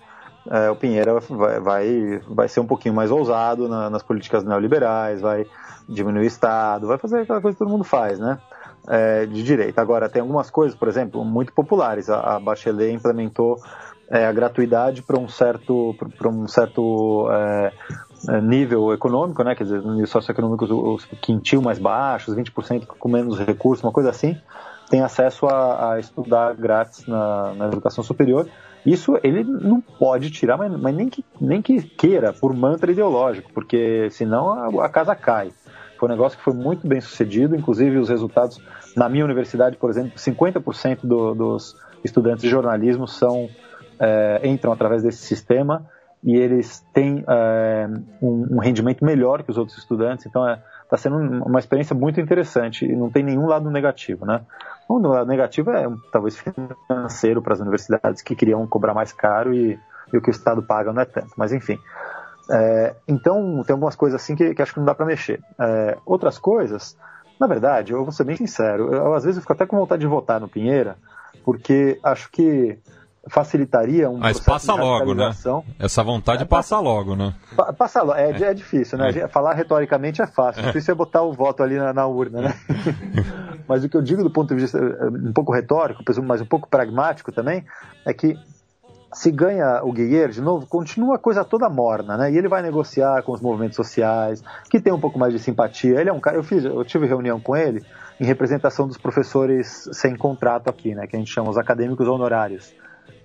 É, 0.51 0.71
o 0.71 0.77
Pinheira 0.77 1.19
vai, 1.21 1.61
vai, 1.61 2.21
vai 2.29 2.49
ser 2.49 2.61
um 2.61 2.67
pouquinho 2.67 2.95
mais 2.95 3.11
ousado 3.11 3.69
na, 3.69 3.89
nas 3.89 4.03
políticas 4.03 4.45
neoliberais, 4.45 5.21
vai 5.21 5.47
diminuir 5.89 6.25
o 6.25 6.27
Estado, 6.27 6.87
vai 6.87 6.99
fazer 6.99 7.21
aquela 7.21 7.41
coisa 7.41 7.55
que 7.55 7.59
todo 7.65 7.71
mundo 7.71 7.85
faz, 7.85 8.19
né? 8.19 8.39
É, 8.87 9.27
de 9.27 9.43
direita. 9.43 9.81
Agora, 9.81 10.09
tem 10.09 10.21
algumas 10.21 10.51
coisas, 10.51 10.77
por 10.77 10.89
exemplo, 10.89 11.25
muito 11.25 11.53
populares. 11.53 12.11
A, 12.11 12.37
a 12.37 12.41
Bachelet 12.41 12.93
implementou 12.93 13.59
é, 14.11 14.27
a 14.27 14.33
gratuidade 14.33 15.03
para 15.03 15.19
um 15.19 15.29
certo, 15.29 15.95
para 16.19 16.29
um 16.29 16.47
certo 16.47 17.29
é, 17.31 17.73
é, 18.29 18.41
nível 18.41 18.93
econômico, 18.93 19.43
né? 19.43 19.55
quer 19.55 19.65
dizer, 19.65 19.83
nível 19.83 20.07
socioeconômico, 20.07 20.65
os 20.65 21.05
quintil 21.21 21.63
mais 21.63 21.79
baixos, 21.79 22.37
20% 22.37 22.87
com 22.87 23.09
menos 23.09 23.39
recursos, 23.39 23.83
uma 23.83 23.93
coisa 23.93 24.11
assim, 24.11 24.37
tem 24.91 25.03
acesso 25.03 25.47
a, 25.47 25.95
a 25.95 25.99
estudar 25.99 26.55
grátis 26.55 27.07
na, 27.07 27.55
na, 27.55 27.67
educação 27.67 28.05
superior. 28.05 28.49
Isso 28.85 29.19
ele 29.23 29.43
não 29.43 29.81
pode 29.81 30.31
tirar, 30.31 30.59
mas, 30.59 30.71
mas, 30.79 30.95
nem, 30.95 31.09
que, 31.09 31.25
nem 31.41 31.63
que 31.63 31.81
queira, 31.83 32.33
por 32.33 32.55
mantra 32.55 32.93
ideológico, 32.93 33.51
porque 33.53 34.09
senão 34.11 34.81
a, 34.81 34.85
a 34.85 34.89
casa 34.89 35.15
cai. 35.15 35.51
Foi 35.99 36.09
um 36.09 36.13
negócio 36.13 36.37
que 36.37 36.45
foi 36.45 36.53
muito 36.53 36.87
bem 36.87 37.01
sucedido, 37.01 37.57
inclusive 37.57 37.97
os 37.97 38.11
resultados, 38.11 38.61
na 38.95 39.09
minha 39.09 39.25
universidade, 39.25 39.77
por 39.77 39.89
exemplo, 39.89 40.13
50% 40.19 40.99
do, 41.03 41.35
dos 41.35 41.77
estudantes 42.05 42.43
de 42.43 42.51
jornalismo 42.51 43.09
são 43.09 43.49
é, 43.99 44.41
entram 44.45 44.73
através 44.73 45.03
desse 45.03 45.19
sistema 45.19 45.87
e 46.25 46.37
eles 46.37 46.81
têm 46.95 47.23
é, 47.29 47.87
um, 48.23 48.57
um, 48.57 48.59
rendimento 48.59 49.05
melhor 49.05 49.43
que 49.43 49.51
os 49.51 49.59
outros 49.59 49.77
estudantes, 49.77 50.25
então 50.25 50.43
está 50.51 50.95
é, 50.95 50.97
sendo 50.97 51.17
uma 51.19 51.59
experiência 51.59 51.95
muito 51.95 52.19
interessante 52.19 52.87
e 52.87 52.97
não 52.97 53.11
tem 53.11 53.23
nenhum 53.23 53.47
lado 53.47 53.71
negativo, 53.71 54.25
né? 54.25 54.41
Um 54.89 54.99
lado 55.07 55.29
negativo 55.29 55.71
é 55.71 55.87
talvez 56.11 56.37
financeiro 56.89 57.43
para 57.43 57.53
as 57.53 57.61
universidades 57.61 58.23
que 58.23 58.35
queriam 58.35 58.67
cobrar 58.67 58.95
mais 58.95 59.13
caro 59.13 59.53
e, 59.53 59.79
e, 60.13 60.17
o 60.17 60.23
que 60.23 60.31
o 60.31 60.33
Estado 60.33 60.63
paga 60.63 60.93
não 60.93 61.03
é 61.03 61.05
tanto, 61.05 61.31
mas 61.37 61.53
enfim. 61.53 61.79
É, 62.51 62.95
então 63.07 63.63
tem 63.67 63.75
algumas 63.75 63.97
coisas 63.97 64.21
assim 64.21 64.35
que, 64.35 64.55
que 64.55 64.63
acho 64.63 64.73
que 64.73 64.79
não 64.79 64.87
dá 64.87 64.95
para 64.95 65.05
mexer. 65.05 65.43
É, 65.59 65.99
outras 66.07 66.39
coisas, 66.39 66.97
na 67.39 67.47
verdade, 67.47 67.93
eu 67.93 68.03
vou 68.03 68.13
ser 68.13 68.25
bem 68.25 68.37
sincero, 68.37 68.95
eu, 68.95 69.13
às 69.13 69.25
vezes 69.25 69.37
eu 69.37 69.43
fico 69.43 69.53
até 69.53 69.67
com 69.67 69.77
vontade 69.77 70.01
de 70.01 70.07
votar 70.07 70.41
no 70.41 70.49
Pinheira, 70.49 70.97
porque 71.45 71.99
acho 72.03 72.31
que 72.31 72.79
facilitaria 73.29 74.09
um 74.11 74.19
Mas 74.19 74.41
passa 74.41 74.75
logo, 74.75 75.15
né? 75.15 75.31
Essa 75.79 76.03
vontade 76.03 76.43
é, 76.43 76.45
passa, 76.45 76.77
passa, 76.77 76.79
logo, 76.79 77.17
né? 77.17 77.35
Passa 77.79 78.03
logo. 78.03 78.19
É, 78.19 78.31
é. 78.31 78.43
é 78.43 78.55
difícil, 78.55 78.99
né? 78.99 79.11
É. 79.11 79.29
Falar 79.29 79.55
retoricamente 79.55 80.21
é 80.21 80.27
fácil. 80.27 80.63
É. 80.63 80.67
Difícil 80.67 80.93
é 80.93 80.95
botar 80.95 81.23
o 81.23 81.33
voto 81.33 81.63
ali 81.63 81.77
na, 81.77 81.93
na 81.93 82.07
urna, 82.07 82.43
né? 82.43 82.55
mas 83.67 83.85
o 83.85 83.89
que 83.89 83.97
eu 83.97 84.03
digo 84.03 84.23
do 84.23 84.31
ponto 84.31 84.55
de 84.55 84.61
vista 84.61 84.79
eh, 84.79 85.09
um 85.09 85.33
pouco 85.33 85.53
retórico, 85.53 86.03
mas 86.23 86.41
um 86.41 86.47
pouco 86.47 86.69
pragmático 86.69 87.33
também, 87.33 87.65
é 88.05 88.13
que 88.13 88.37
se 89.13 89.31
ganha 89.31 89.81
o 89.83 89.93
Guilherme 89.93 90.35
de 90.35 90.43
novo, 90.43 90.67
continua 90.67 91.17
a 91.17 91.19
coisa 91.19 91.45
toda 91.45 91.69
morna, 91.71 92.17
né? 92.17 92.33
E 92.33 92.37
ele 92.37 92.49
vai 92.49 92.63
negociar 92.63 93.23
com 93.23 93.33
os 93.33 93.41
movimentos 93.41 93.77
sociais, 93.77 94.43
que 94.69 94.81
tem 94.81 94.93
um 94.93 95.01
pouco 95.01 95.19
mais 95.19 95.33
de 95.33 95.39
simpatia. 95.39 96.01
Ele 96.01 96.11
é 96.11 96.13
um 96.13 96.21
cara, 96.21 96.37
eu 96.37 96.43
fiz, 96.43 96.65
eu 96.65 96.85
tive 96.85 97.07
reunião 97.07 97.41
com 97.41 97.57
ele 97.57 97.83
em 98.21 98.25
representação 98.25 98.87
dos 98.87 98.99
professores 98.99 99.89
sem 99.93 100.17
contrato 100.17 100.69
aqui, 100.69 100.95
né? 100.95 101.07
Que 101.07 101.17
a 101.17 101.19
gente 101.19 101.33
chama 101.33 101.49
os 101.49 101.57
acadêmicos 101.57 102.07
honorários 102.07 102.75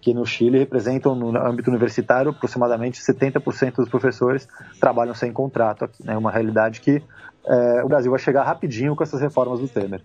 que 0.01 0.13
no 0.13 0.25
Chile 0.25 0.59
representam, 0.59 1.15
no 1.15 1.37
âmbito 1.37 1.69
universitário, 1.69 2.31
aproximadamente 2.31 3.01
70% 3.01 3.75
dos 3.75 3.89
professores 3.89 4.47
trabalham 4.79 5.13
sem 5.13 5.31
contrato 5.31 5.85
aqui. 5.85 6.05
Né? 6.05 6.17
uma 6.17 6.31
realidade 6.31 6.81
que 6.81 7.01
é, 7.45 7.83
o 7.83 7.87
Brasil 7.87 8.11
vai 8.11 8.19
chegar 8.19 8.43
rapidinho 8.43 8.95
com 8.95 9.03
essas 9.03 9.21
reformas 9.21 9.59
do 9.59 9.67
Temer. 9.67 10.01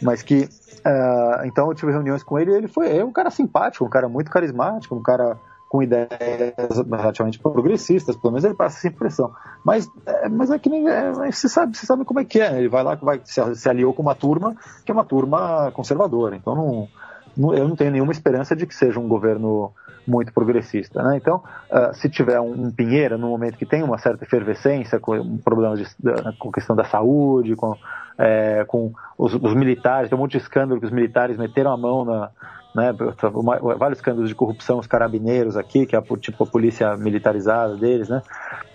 Mas 0.00 0.22
que, 0.22 0.48
é, 0.84 1.46
então 1.46 1.68
eu 1.68 1.74
tive 1.74 1.92
reuniões 1.92 2.22
com 2.22 2.38
ele 2.38 2.52
e 2.52 2.54
ele 2.54 2.68
foi 2.68 2.96
é 2.96 3.04
um 3.04 3.12
cara 3.12 3.30
simpático, 3.30 3.84
um 3.84 3.90
cara 3.90 4.08
muito 4.08 4.30
carismático, 4.30 4.94
um 4.94 5.02
cara 5.02 5.38
com 5.72 5.82
ideias 5.82 6.10
relativamente 6.90 7.38
progressistas, 7.38 8.14
pelo 8.14 8.32
menos 8.32 8.44
ele 8.44 8.52
passa 8.52 8.76
essa 8.76 8.88
impressão. 8.88 9.32
Mas, 9.64 9.88
é, 10.04 10.28
mas 10.28 10.50
é 10.50 10.58
que 10.58 10.68
nem. 10.68 10.86
É, 10.86 11.10
você, 11.12 11.48
sabe, 11.48 11.74
você 11.74 11.86
sabe 11.86 12.04
como 12.04 12.20
é 12.20 12.26
que 12.26 12.40
é. 12.40 12.58
Ele 12.58 12.68
vai 12.68 12.84
lá, 12.84 12.94
vai, 12.96 13.22
se, 13.24 13.54
se 13.54 13.68
aliou 13.70 13.94
com 13.94 14.02
uma 14.02 14.14
turma 14.14 14.54
que 14.84 14.92
é 14.92 14.94
uma 14.94 15.04
turma 15.04 15.72
conservadora. 15.72 16.36
Então 16.36 16.54
não 16.54 16.88
eu 17.36 17.68
não 17.68 17.76
tenho 17.76 17.90
nenhuma 17.90 18.12
esperança 18.12 18.54
de 18.54 18.66
que 18.66 18.74
seja 18.74 19.00
um 19.00 19.08
governo 19.08 19.72
muito 20.06 20.32
progressista. 20.32 21.02
Né? 21.02 21.16
Então, 21.16 21.42
uh, 21.70 21.94
se 21.94 22.08
tiver 22.08 22.40
um, 22.40 22.66
um, 22.66 22.70
Pinheira, 22.70 23.16
no 23.16 23.28
momento 23.28 23.56
que 23.56 23.66
tem 23.66 23.82
uma 23.82 23.98
certa 23.98 24.24
efervescência 24.24 24.98
com 24.98 25.16
um 25.16 25.38
problema 25.38 25.76
de, 25.76 25.86
da, 25.98 26.32
com 26.38 26.50
questão 26.50 26.74
da 26.74 26.84
saúde, 26.84 27.54
com, 27.54 27.76
é, 28.18 28.64
com 28.66 28.92
os, 29.16 29.34
os, 29.34 29.54
militares, 29.54 30.08
tem 30.08 30.18
um 30.18 30.20
monte 30.20 30.32
de 30.32 30.38
escândalo 30.38 30.80
que 30.80 30.86
os 30.86 30.92
militares 30.92 31.36
meteram 31.36 31.72
a 31.72 31.76
mão 31.76 32.04
na. 32.04 32.30
Né, 32.74 32.90
vários 33.78 33.98
escândalos 33.98 34.30
de 34.30 34.34
corrupção, 34.34 34.78
os 34.78 34.86
carabineiros 34.86 35.58
aqui, 35.58 35.84
que 35.84 35.94
é 35.94 35.98
a, 35.98 36.02
tipo 36.16 36.42
a 36.42 36.46
polícia 36.46 36.96
militarizada 36.96 37.76
deles, 37.76 38.08
né? 38.08 38.22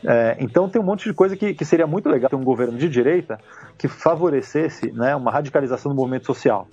É, 0.06 0.38
então 0.39 0.70
tem 0.70 0.80
um 0.80 0.86
monte 0.86 1.06
de 1.06 1.15
coisa 1.15 1.36
que, 1.36 1.56
que 1.56 1.65
seria 1.65 1.88
muito 1.88 2.08
legal 2.08 2.30
ter 2.30 2.36
um 2.36 2.43
governo 2.43 2.78
de 2.78 2.88
direita 2.88 3.39
que 3.76 3.88
favorecesse 3.88 4.91
né, 4.91 5.15
uma 5.15 5.32
radicalização 5.32 5.91
do 5.91 5.96
movimento 5.96 6.28
social. 6.28 6.67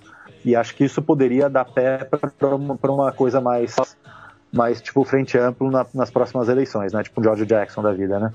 E 0.45 0.55
acho 0.55 0.75
que 0.75 0.85
isso 0.85 1.01
poderia 1.01 1.49
dar 1.49 1.65
pé 1.65 2.07
para 2.39 2.55
uma, 2.55 2.77
uma 2.81 3.11
coisa 3.11 3.41
mais 3.41 3.75
mais 4.53 4.81
tipo 4.81 5.03
frente 5.03 5.37
amplo 5.37 5.69
na, 5.69 5.85
nas 5.93 6.09
próximas 6.09 6.47
eleições, 6.47 6.93
né? 6.93 7.03
Tipo 7.03 7.19
um 7.19 7.23
George 7.23 7.45
Jackson 7.45 7.81
da 7.81 7.91
vida, 7.91 8.19
né? 8.19 8.31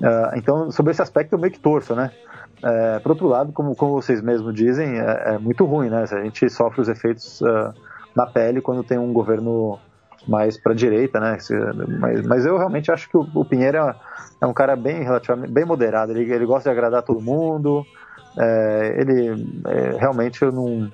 Uh, 0.00 0.38
então, 0.38 0.70
sobre 0.70 0.92
esse 0.92 1.02
aspecto 1.02 1.34
eu 1.34 1.38
meio 1.38 1.52
que 1.52 1.58
torço, 1.58 1.94
né? 1.94 2.10
Uh, 2.58 3.00
por 3.02 3.10
outro 3.10 3.28
lado, 3.28 3.52
como, 3.52 3.76
como 3.76 3.92
vocês 3.92 4.22
mesmos 4.22 4.54
dizem, 4.54 4.98
é, 4.98 5.34
é, 5.34 5.38
muito 5.38 5.66
ruim, 5.66 5.90
né? 5.90 6.04
A 6.10 6.22
gente 6.22 6.48
sofre 6.48 6.80
os 6.80 6.88
efeitos 6.88 7.42
uh, 7.42 7.74
na 8.16 8.26
pele 8.26 8.62
quando 8.62 8.82
tem 8.82 8.98
um 8.98 9.12
governo 9.12 9.78
mais 10.26 10.58
para 10.58 10.74
direita, 10.74 11.20
né? 11.20 11.38
Mas, 12.00 12.26
mas, 12.26 12.46
eu 12.46 12.56
realmente 12.56 12.90
acho 12.90 13.08
que 13.08 13.16
o, 13.16 13.26
o 13.34 13.44
Pinheiro 13.44 13.76
é, 13.76 13.94
é, 14.40 14.46
um 14.46 14.54
cara 14.54 14.74
bem 14.74 15.02
relativamente 15.02 15.52
bem 15.52 15.64
moderado. 15.64 16.12
Ele, 16.12 16.32
ele 16.32 16.46
gosta 16.46 16.68
de 16.68 16.72
agradar 16.72 17.02
todo 17.02 17.20
mundo. 17.20 17.84
É, 18.38 18.96
ele 18.98 19.46
é, 19.66 19.96
realmente 19.98 20.42
eu 20.42 20.52
não 20.52 20.90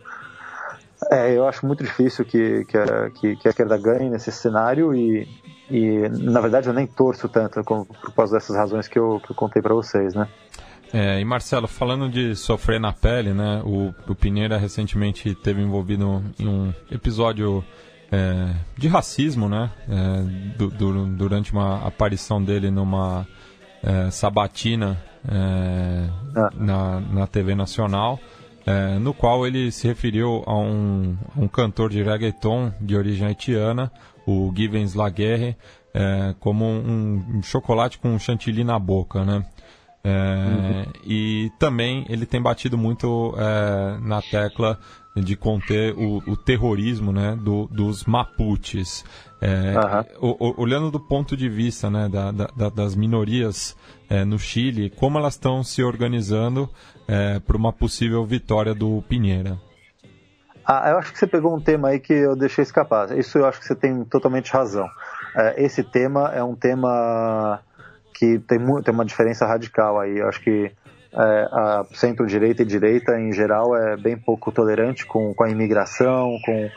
é, 1.11 1.37
eu 1.37 1.47
acho 1.47 1.67
muito 1.67 1.83
difícil 1.83 2.25
que, 2.25 2.65
que, 2.65 2.77
a, 2.79 3.11
que, 3.11 3.37
que 3.37 3.49
a 3.49 3.51
esquerda 3.51 3.77
ganhe 3.77 4.09
nesse 4.09 4.31
cenário 4.33 4.95
e, 4.95 5.29
e, 5.71 6.09
na 6.09 6.41
verdade, 6.41 6.69
eu 6.69 6.73
nem 6.73 6.87
torço 6.87 7.29
tanto 7.29 7.63
com, 7.65 7.85
por 7.85 8.13
causa 8.15 8.35
dessas 8.35 8.57
razões 8.57 8.89
que 8.89 8.99
eu, 8.99 9.21
que 9.25 9.33
eu 9.33 9.37
contei 9.37 9.61
para 9.61 9.75
vocês, 9.75 10.15
né? 10.15 10.29
É, 10.93 11.21
e 11.21 11.25
Marcelo, 11.25 11.67
falando 11.67 12.09
de 12.09 12.37
sofrer 12.37 12.79
na 12.79 12.93
pele, 12.93 13.33
né? 13.35 13.61
O, 13.65 13.93
o 14.09 14.15
Pinheira 14.15 14.57
recentemente 14.57 15.35
teve 15.35 15.61
envolvido 15.61 16.23
em 16.39 16.47
um 16.47 16.73
episódio 16.91 17.65
é, 18.13 18.55
de 18.77 18.87
racismo, 18.87 19.49
né? 19.49 19.71
É, 19.89 20.57
du, 20.57 20.69
du, 20.69 21.07
durante 21.07 21.53
uma 21.53 21.85
aparição 21.85 22.43
dele 22.43 22.71
numa 22.71 23.27
é, 23.83 24.11
sabatina 24.11 24.97
é, 25.29 26.09
ah. 26.37 26.51
na, 26.55 27.01
na 27.01 27.27
TV 27.27 27.57
Nacional 27.57 28.21
é, 28.67 28.99
no 28.99 29.13
qual 29.13 29.47
ele 29.47 29.71
se 29.71 29.87
referiu 29.87 30.43
a 30.47 30.57
um, 30.57 31.17
um, 31.37 31.47
cantor 31.47 31.91
de 31.91 32.03
reggaeton 32.03 32.73
de 32.81 32.97
origem 32.97 33.27
haitiana, 33.27 33.93
o 34.27 34.53
Givens 34.57 34.95
Laguerre, 34.95 35.57
é, 35.93 36.35
como 36.41 36.65
um, 36.65 37.25
um, 37.35 37.43
chocolate 37.43 37.99
com 37.99 38.19
chantilly 38.19 38.65
na 38.65 38.79
boca, 38.79 39.25
né? 39.25 39.45
É, 40.03 40.13
uhum. 40.13 40.93
E 41.05 41.51
também 41.59 42.05
ele 42.09 42.27
tem 42.27 42.41
batido 42.41 42.77
muito 42.77 43.35
é, 43.39 43.99
na 44.01 44.21
tecla 44.21 44.79
de 45.17 45.37
conter 45.37 45.95
o, 45.97 46.19
o 46.27 46.37
terrorismo 46.37 47.13
né, 47.13 47.37
do, 47.41 47.67
dos 47.69 48.05
Mapuches. 48.05 49.05
É, 49.41 49.75
uhum. 50.21 50.29
o, 50.29 50.49
o, 50.49 50.61
olhando 50.61 50.91
do 50.91 50.99
ponto 50.99 51.37
de 51.37 51.49
vista 51.49 51.89
né, 51.89 52.09
da, 52.09 52.31
da, 52.33 52.69
das 52.69 52.95
minorias 52.95 53.77
é, 54.09 54.25
no 54.25 54.39
Chile, 54.39 54.91
como 54.91 55.19
elas 55.19 55.35
estão 55.35 55.63
se 55.63 55.83
organizando 55.83 56.69
é, 57.09 57.39
para 57.41 57.57
uma 57.57 57.73
possível 57.73 58.25
vitória 58.25 58.75
do 58.75 59.03
Pinheira? 59.09 59.59
Ah, 60.67 60.91
eu 60.91 60.99
acho 60.99 61.13
que 61.13 61.19
você 61.19 61.27
pegou 61.27 61.55
um 61.55 61.61
tema 61.61 61.89
aí 61.89 62.01
que 62.01 62.13
eu 62.13 62.35
deixei 62.35 62.63
escapar. 62.63 63.17
Isso 63.19 63.37
eu 63.39 63.47
acho 63.47 63.61
que 63.61 63.67
você 63.67 63.75
tem 63.75 64.03
totalmente 64.05 64.51
razão. 64.51 64.89
É, 65.37 65.63
esse 65.63 65.83
tema 65.83 66.31
é 66.35 66.43
um 66.43 66.55
tema 66.55 67.61
que 68.15 68.39
tem, 68.39 68.59
tem 68.83 68.95
uma 68.95 69.05
diferença 69.05 69.47
radical 69.47 70.01
aí. 70.01 70.19
Eu 70.19 70.29
acho 70.29 70.41
que 70.41 70.73
é, 71.13 71.49
a 71.53 71.85
centro-direita 71.93 72.63
e 72.63 72.67
direita, 72.67 73.19
em 73.19 73.33
geral, 73.33 73.77
é 73.77 73.97
bem 73.97 74.17
pouco 74.17 74.51
tolerante 74.51 75.05
com, 75.05 75.35
com 75.35 75.45
a 75.45 75.51
imigração, 75.51 76.39
com, 76.45 76.71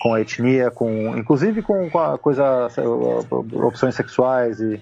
com 0.00 0.14
a 0.14 0.20
etnia, 0.20 0.70
com, 0.70 1.16
inclusive 1.16 1.60
com, 1.60 1.90
com 1.90 1.98
a 1.98 2.18
coisa, 2.18 2.68
opções 3.52 3.94
sexuais 3.94 4.58
e, 4.60 4.80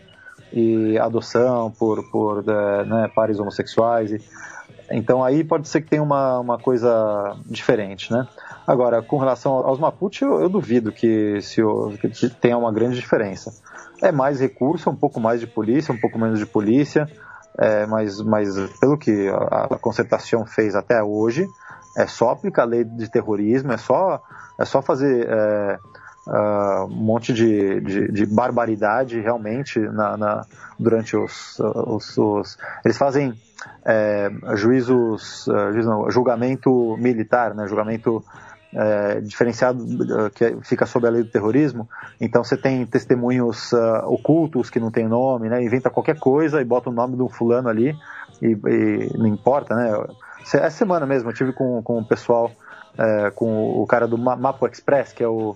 e 0.53 0.99
adoção 0.99 1.71
por, 1.71 2.09
por 2.11 2.45
é, 2.49 2.85
né, 2.85 3.11
pares 3.15 3.41
homossexuais. 3.41 4.13
E, 4.13 4.23
então 4.93 5.23
aí 5.23 5.43
pode 5.45 5.69
ser 5.69 5.81
que 5.81 5.91
tenha 5.91 6.03
uma, 6.03 6.39
uma 6.39 6.59
coisa 6.59 7.37
diferente, 7.47 8.13
né? 8.13 8.27
Agora, 8.67 9.03
com 9.03 9.19
relação 9.19 9.53
aos 9.53 9.79
Mapuche, 9.79 10.25
eu, 10.25 10.41
eu 10.41 10.49
duvido 10.49 10.93
que, 10.93 11.41
se, 11.43 11.61
que 12.01 12.29
tenha 12.31 12.57
uma 12.57 12.73
grande 12.73 12.97
diferença. 12.97 13.53
É 14.01 14.13
mais 14.13 14.41
recurso, 14.41 14.89
um 14.91 14.97
pouco 14.97 15.19
mais 15.21 15.41
de 15.41 15.47
polícia, 15.47 15.93
um 15.93 15.99
pouco 15.99 16.19
menos 16.19 16.39
de 16.39 16.47
polícia, 16.47 17.09
é, 17.59 17.87
mas, 17.87 18.21
mas 18.21 18.55
pelo 18.79 18.97
que 18.97 19.29
a, 19.29 19.65
a 19.75 19.79
concertação 19.79 20.47
fez 20.47 20.75
até 20.75 21.03
hoje, 21.03 21.47
é 21.97 22.07
só 22.07 22.31
aplicar 22.31 22.63
a 22.63 22.67
lei 22.67 22.85
de 22.85 23.11
terrorismo, 23.11 23.73
é 23.73 23.77
só, 23.77 24.21
é 24.59 24.65
só 24.65 24.81
fazer 24.81 25.27
é, 25.29 25.79
uh, 26.27 26.85
um 26.85 27.03
monte 27.03 27.33
de, 27.33 27.81
de, 27.81 28.13
de, 28.13 28.27
barbaridade 28.27 29.21
realmente 29.21 29.79
na, 29.79 30.17
na 30.17 30.47
durante 30.79 31.17
os, 31.17 31.59
os, 31.59 32.19
os, 32.19 32.59
Eles 32.85 32.97
fazem 32.97 33.35
é, 33.85 34.31
juízos, 34.55 35.47
juízo 35.73 35.89
não, 35.89 36.11
julgamento 36.11 36.97
militar, 36.99 37.55
né, 37.55 37.67
julgamento 37.69 38.25
é, 38.75 39.21
diferenciado 39.21 39.85
uh, 39.85 40.31
que 40.31 40.57
fica 40.63 40.87
sob 40.87 41.07
a 41.07 41.11
lei 41.11 41.23
do 41.23 41.29
terrorismo. 41.29 41.89
Então 42.21 42.43
você 42.43 42.57
tem 42.57 42.85
testemunhos 42.87 43.73
uh, 43.73 44.07
ocultos 44.07 44.71
que 44.71 44.81
não 44.81 44.91
tem 44.91 45.07
nome, 45.07 45.49
né? 45.49 45.63
Inventa 45.63 45.91
qualquer 45.91 46.19
coisa 46.19 46.61
e 46.61 46.65
bota 46.65 46.89
o 46.89 46.93
nome 46.93 47.17
de 47.17 47.23
um 47.23 47.29
fulano 47.29 47.69
ali 47.69 47.95
e, 48.41 48.47
e 48.47 49.19
não 49.19 49.27
importa, 49.27 49.75
né? 49.75 49.93
Essa 50.41 50.71
semana 50.71 51.07
mesmo 51.07 51.31
eu 51.31 51.35
tive 51.35 51.53
com, 51.53 51.83
com 51.83 51.99
o 51.99 52.05
pessoal, 52.05 52.51
é, 52.99 53.31
com 53.31 53.81
o 53.81 53.87
cara 53.87 54.09
do 54.09 54.19
Mapo 54.19 54.67
Express, 54.67 55.13
que 55.13 55.23
é 55.23 55.29
o, 55.29 55.55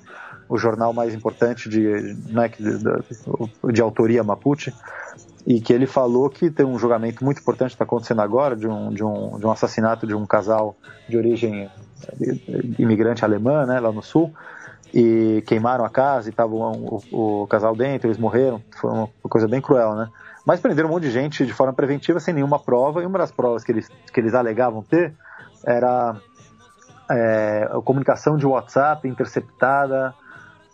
o 0.48 0.56
jornal 0.56 0.92
mais 0.92 1.14
importante 1.14 1.68
de, 1.68 2.16
né, 2.28 2.48
de, 2.48 3.72
de 3.72 3.80
autoria 3.80 4.22
Mapuche, 4.22 4.72
e 5.46 5.60
que 5.60 5.72
ele 5.72 5.86
falou 5.86 6.28
que 6.28 6.50
tem 6.50 6.66
um 6.66 6.78
julgamento 6.78 7.24
muito 7.24 7.40
importante 7.40 7.70
que 7.70 7.74
está 7.74 7.84
acontecendo 7.84 8.20
agora 8.20 8.56
de 8.56 8.66
um, 8.66 8.90
de, 8.90 9.04
um, 9.04 9.38
de 9.38 9.46
um 9.46 9.50
assassinato 9.50 10.06
de 10.06 10.14
um 10.14 10.26
casal 10.26 10.76
de 11.08 11.16
origem 11.16 11.70
imigrante 12.78 13.24
alemã, 13.24 13.64
né, 13.64 13.78
lá 13.78 13.92
no 13.92 14.02
sul, 14.02 14.32
e 14.92 15.42
queimaram 15.46 15.84
a 15.84 15.90
casa 15.90 16.28
e 16.28 16.30
estava 16.30 16.54
o, 16.54 17.02
o, 17.12 17.46
casal 17.48 17.76
dentro, 17.76 18.08
eles 18.08 18.18
morreram, 18.18 18.62
foi 18.76 18.90
uma 18.90 19.08
coisa 19.22 19.46
bem 19.46 19.60
cruel, 19.60 19.94
né? 19.94 20.08
Mas 20.44 20.60
prenderam 20.60 20.88
um 20.88 20.92
monte 20.92 21.04
de 21.04 21.10
gente 21.10 21.44
de 21.44 21.52
forma 21.52 21.72
preventiva 21.72 22.20
sem 22.20 22.32
nenhuma 22.32 22.58
prova, 22.58 23.02
e 23.02 23.06
uma 23.06 23.18
das 23.18 23.32
provas 23.32 23.64
que 23.64 23.72
eles, 23.72 23.88
que 24.12 24.20
eles 24.20 24.32
alegavam 24.32 24.82
ter 24.82 25.12
era 25.64 26.16
é, 27.10 27.68
a 27.70 27.80
comunicação 27.80 28.36
de 28.36 28.46
WhatsApp 28.46 29.08
interceptada. 29.08 30.14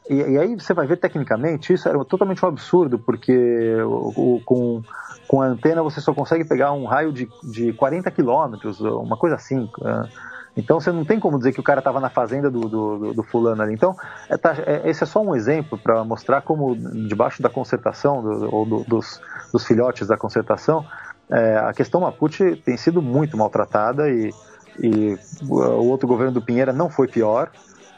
E, 0.09 0.15
e, 0.15 0.39
aí 0.39 0.55
você 0.55 0.75
vai 0.75 0.87
ver 0.87 0.97
tecnicamente, 0.97 1.73
isso 1.73 1.89
era 1.89 2.05
totalmente 2.05 2.45
um 2.45 2.49
absurdo, 2.49 2.99
porque 2.99 3.77
o, 3.83 4.37
o, 4.37 4.43
com, 4.45 4.83
com 5.29 5.41
a 5.41 5.47
antena 5.47 5.83
você 5.83 6.01
só 6.01 6.13
consegue 6.13 6.45
pegar 6.45 6.73
um 6.73 6.85
raio 6.85 7.13
de, 7.13 7.29
de 7.43 7.73
40 7.73 8.11
quilômetros, 8.11 8.81
uma 8.81 9.17
coisa 9.17 9.37
assim. 9.37 9.71
Uh, 9.79 10.33
então 10.57 10.79
você 10.79 10.93
não 10.93 11.05
tem 11.05 11.19
como 11.19 11.39
dizer 11.39 11.53
que 11.53 11.61
o 11.61 11.63
cara 11.63 11.79
estava 11.79 11.99
na 12.01 12.11
fazenda 12.11 12.51
do, 12.51 12.61
do, 12.69 13.15
do, 13.15 13.23
fulano 13.23 13.63
ali. 13.63 13.73
Então, 13.73 13.97
é, 14.29 14.37
tá, 14.37 14.55
é, 14.67 14.89
esse 14.89 15.03
é 15.03 15.07
só 15.07 15.21
um 15.21 15.35
exemplo 15.35 15.79
para 15.79 16.05
mostrar 16.05 16.43
como 16.43 16.77
debaixo 16.77 17.43
da 17.43 17.49
concertação, 17.49 18.23
do, 18.23 18.55
ou 18.55 18.85
dos, 18.85 19.21
dos, 19.53 19.65
filhotes 19.65 20.07
da 20.07 20.17
concertação, 20.17 20.85
é, 21.31 21.57
a 21.57 21.73
questão 21.73 22.03
Mapuche 22.03 22.57
tem 22.57 22.77
sido 22.77 23.01
muito 23.01 23.37
maltratada 23.37 24.11
e, 24.11 24.31
e 24.79 25.17
o 25.49 25.87
outro 25.89 26.07
governo 26.07 26.33
do 26.33 26.43
Pinheira 26.43 26.73
não 26.73 26.91
foi 26.91 27.09
pior. 27.09 27.51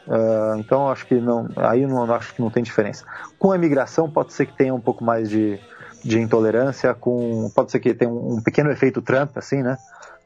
Uh, 0.07 0.59
então 0.59 0.89
acho 0.89 1.05
que 1.07 1.15
não, 1.15 1.47
aí 1.55 1.85
não 1.85 2.11
acho 2.13 2.33
que 2.33 2.41
não 2.41 2.49
tem 2.49 2.63
diferença. 2.63 3.05
Com 3.39 3.51
a 3.51 3.55
imigração 3.55 4.09
pode 4.09 4.33
ser 4.33 4.45
que 4.45 4.53
tenha 4.53 4.73
um 4.73 4.79
pouco 4.79 5.03
mais 5.03 5.29
de, 5.29 5.59
de 6.03 6.19
intolerância, 6.19 6.93
com 6.93 7.49
pode 7.55 7.71
ser 7.71 7.79
que 7.79 7.93
tenha 7.93 8.11
um, 8.11 8.35
um 8.35 8.41
pequeno 8.41 8.71
efeito 8.71 9.01
Trump, 9.01 9.37
assim, 9.37 9.63
né? 9.63 9.77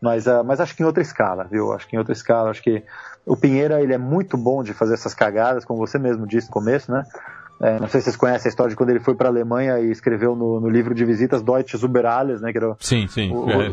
Mas, 0.01 0.27
uh, 0.27 0.43
mas 0.43 0.59
acho 0.59 0.75
que 0.75 0.83
em 0.83 0.85
outra 0.85 1.01
escala, 1.01 1.45
viu? 1.49 1.73
Acho 1.73 1.87
que 1.87 1.95
em 1.95 1.99
outra 1.99 2.13
escala, 2.13 2.49
acho 2.49 2.61
que 2.61 2.83
o 3.25 3.35
Pinheira 3.35 3.81
ele 3.81 3.93
é 3.93 3.97
muito 3.97 4.37
bom 4.37 4.63
de 4.63 4.73
fazer 4.73 4.93
essas 4.93 5.13
cagadas, 5.13 5.63
como 5.63 5.79
você 5.79 5.99
mesmo 5.99 6.25
disse 6.25 6.47
no 6.47 6.53
começo, 6.53 6.91
né? 6.91 7.05
É, 7.61 7.77
não 7.77 7.87
sei 7.89 7.99
se 7.99 8.05
vocês 8.05 8.15
conhecem 8.15 8.47
a 8.47 8.51
história 8.51 8.69
de 8.69 8.75
quando 8.75 8.89
ele 8.91 9.01
foi 9.01 9.15
para 9.15 9.27
a 9.27 9.31
Alemanha 9.31 9.79
e 9.79 9.91
escreveu 9.91 10.33
no, 10.33 10.61
no, 10.61 10.69
livro 10.69 10.95
de 10.95 11.03
visitas 11.03 11.41
Deutsche 11.41 11.75
über 11.83 12.05
alles, 12.05 12.39
né? 12.39 12.53
Que 12.53 12.57
era 12.57 12.75
sim, 12.79 13.05
sim. 13.07 13.31
O, 13.31 13.45
o, 13.45 13.51
é. 13.51 13.69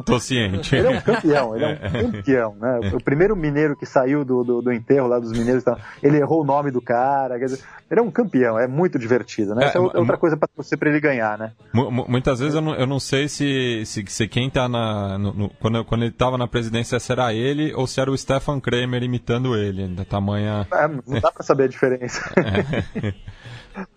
Tô 0.04 0.18
ciente. 0.18 0.74
Ele 0.74 0.86
é 0.86 0.90
um 0.90 1.00
campeão, 1.00 1.54
ele 1.54 1.64
é 1.64 1.68
um 1.68 1.72
é. 1.72 2.02
campeão, 2.02 2.56
né? 2.58 2.92
O 2.94 3.02
primeiro 3.02 3.36
mineiro 3.36 3.76
que 3.76 3.84
saiu 3.84 4.24
do, 4.24 4.42
do, 4.42 4.62
do 4.62 4.72
enterro 4.72 5.06
lá 5.06 5.18
dos 5.18 5.32
mineiros, 5.32 5.62
ele 6.02 6.16
errou 6.16 6.42
o 6.42 6.44
nome 6.46 6.70
do 6.70 6.80
cara. 6.80 7.38
Quer 7.38 7.44
dizer, 7.44 7.64
ele 7.90 8.00
é 8.00 8.02
um 8.02 8.10
campeão, 8.10 8.58
é 8.58 8.66
muito 8.66 8.98
divertido, 8.98 9.54
né? 9.54 9.64
É, 9.64 9.68
Essa 9.68 9.78
é 9.78 9.80
outra 9.80 10.16
coisa 10.16 10.36
para 10.36 10.48
você 10.56 10.76
para 10.76 10.88
ele 10.88 11.00
ganhar, 11.00 11.36
né? 11.36 11.52
Muitas 11.72 12.40
vezes 12.40 12.54
eu 12.54 12.62
não, 12.62 12.74
eu 12.74 12.86
não 12.86 12.98
sei 12.98 13.28
se, 13.28 13.82
se, 13.84 14.02
se 14.06 14.26
quem 14.26 14.48
tá 14.48 14.68
na. 14.68 15.18
No, 15.18 15.32
no, 15.34 15.50
quando, 15.60 15.84
quando 15.84 16.02
ele 16.02 16.10
estava 16.10 16.38
na 16.38 16.48
presidência, 16.48 16.98
se 16.98 17.12
era 17.12 17.34
ele 17.34 17.74
ou 17.74 17.86
se 17.86 18.00
era 18.00 18.10
o 18.10 18.16
Stefan 18.16 18.60
Kramer 18.60 19.02
imitando 19.02 19.54
ele, 19.54 19.88
da 19.88 20.04
tamanha. 20.04 20.66
É, 20.72 20.88
não 20.88 21.20
dá 21.20 21.30
para 21.30 21.42
saber 21.42 21.64
a 21.64 21.68
diferença. 21.68 22.20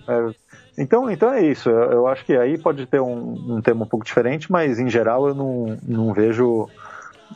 É, 0.07 0.33
então, 0.75 1.07
então 1.11 1.31
é 1.31 1.45
isso. 1.45 1.69
Eu, 1.69 1.91
eu, 1.91 2.07
acho 2.07 2.25
que 2.25 2.35
aí 2.35 2.57
pode 2.57 2.87
ter 2.87 2.99
um, 2.99 3.57
um 3.57 3.61
tema 3.61 3.83
um 3.83 3.87
pouco 3.87 4.03
diferente, 4.03 4.51
mas 4.51 4.79
em 4.79 4.89
geral 4.89 5.27
eu 5.27 5.35
não, 5.35 5.77
não 5.83 6.13
vejo. 6.13 6.67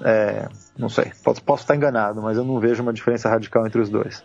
É, 0.03 0.47
não 0.75 0.89
sei, 0.89 1.11
posso, 1.23 1.43
posso 1.43 1.63
estar 1.63 1.75
enganado, 1.75 2.19
mas 2.19 2.37
eu 2.37 2.43
não 2.43 2.59
vejo 2.59 2.81
uma 2.81 2.91
diferença 2.91 3.29
radical 3.29 3.67
entre 3.67 3.79
os 3.79 3.89
dois. 3.89 4.23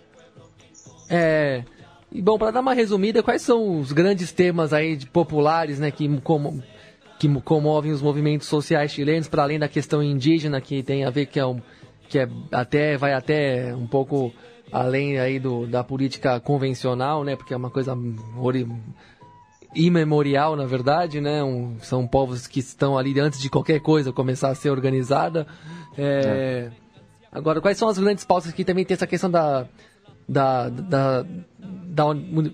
É. 1.11 1.63
E 2.11 2.23
bom, 2.23 2.39
para 2.39 2.53
dar 2.53 2.61
uma 2.61 2.73
resumida, 2.73 3.23
quais 3.23 3.43
são 3.43 3.81
os 3.81 3.93
grandes 3.93 4.33
temas 4.33 4.73
aí 4.73 4.97
de 4.97 5.07
populares, 5.07 5.79
né, 5.79 5.91
que, 5.91 6.09
como, 6.21 6.63
que 7.19 7.29
comovem 7.41 7.93
os 7.93 8.01
movimentos 8.01 8.47
sociais 8.47 8.93
chilenos, 8.93 9.29
para 9.29 9.43
além 9.43 9.59
da 9.59 9.69
questão 9.69 10.03
indígena, 10.03 10.61
que 10.61 10.83
tem 10.83 11.05
a 11.05 11.11
ver 11.11 11.27
que 11.27 11.41
é, 11.41 11.45
um, 11.45 11.61
que 12.09 12.19
é 12.19 12.29
até 12.53 12.97
vai 12.97 13.13
até 13.13 13.75
um 13.75 13.87
pouco 13.87 14.33
além 14.77 15.19
aí 15.19 15.39
do, 15.39 15.67
da 15.67 15.83
política 15.83 16.39
convencional, 16.39 17.25
né? 17.25 17.35
Porque 17.35 17.55
é 17.55 17.57
uma 17.57 17.71
coisa 17.71 17.97
imemorial, 19.75 20.55
na 20.55 20.67
verdade, 20.67 21.19
né? 21.21 21.43
Um, 21.43 21.79
são 21.81 22.07
povos 22.07 22.47
que 22.47 22.61
estão 22.61 22.99
ali 22.99 23.19
antes 23.19 23.41
de 23.41 23.49
qualquer 23.49 23.81
coisa 23.81 24.13
começar 24.13 24.51
a 24.51 24.55
ser 24.55 24.71
organizada. 24.71 25.47
É... 25.97 26.21
É. 26.27 26.71
Agora, 27.33 27.61
quais 27.61 27.79
são 27.79 27.89
as 27.89 27.99
grandes 27.99 28.25
pautas 28.25 28.53
que 28.53 28.65
também 28.65 28.85
tem 28.85 28.95
essa 28.95 29.07
questão 29.07 29.31
da, 29.31 29.67
da, 30.29 30.69
da, 30.69 31.23
da, 31.23 32.05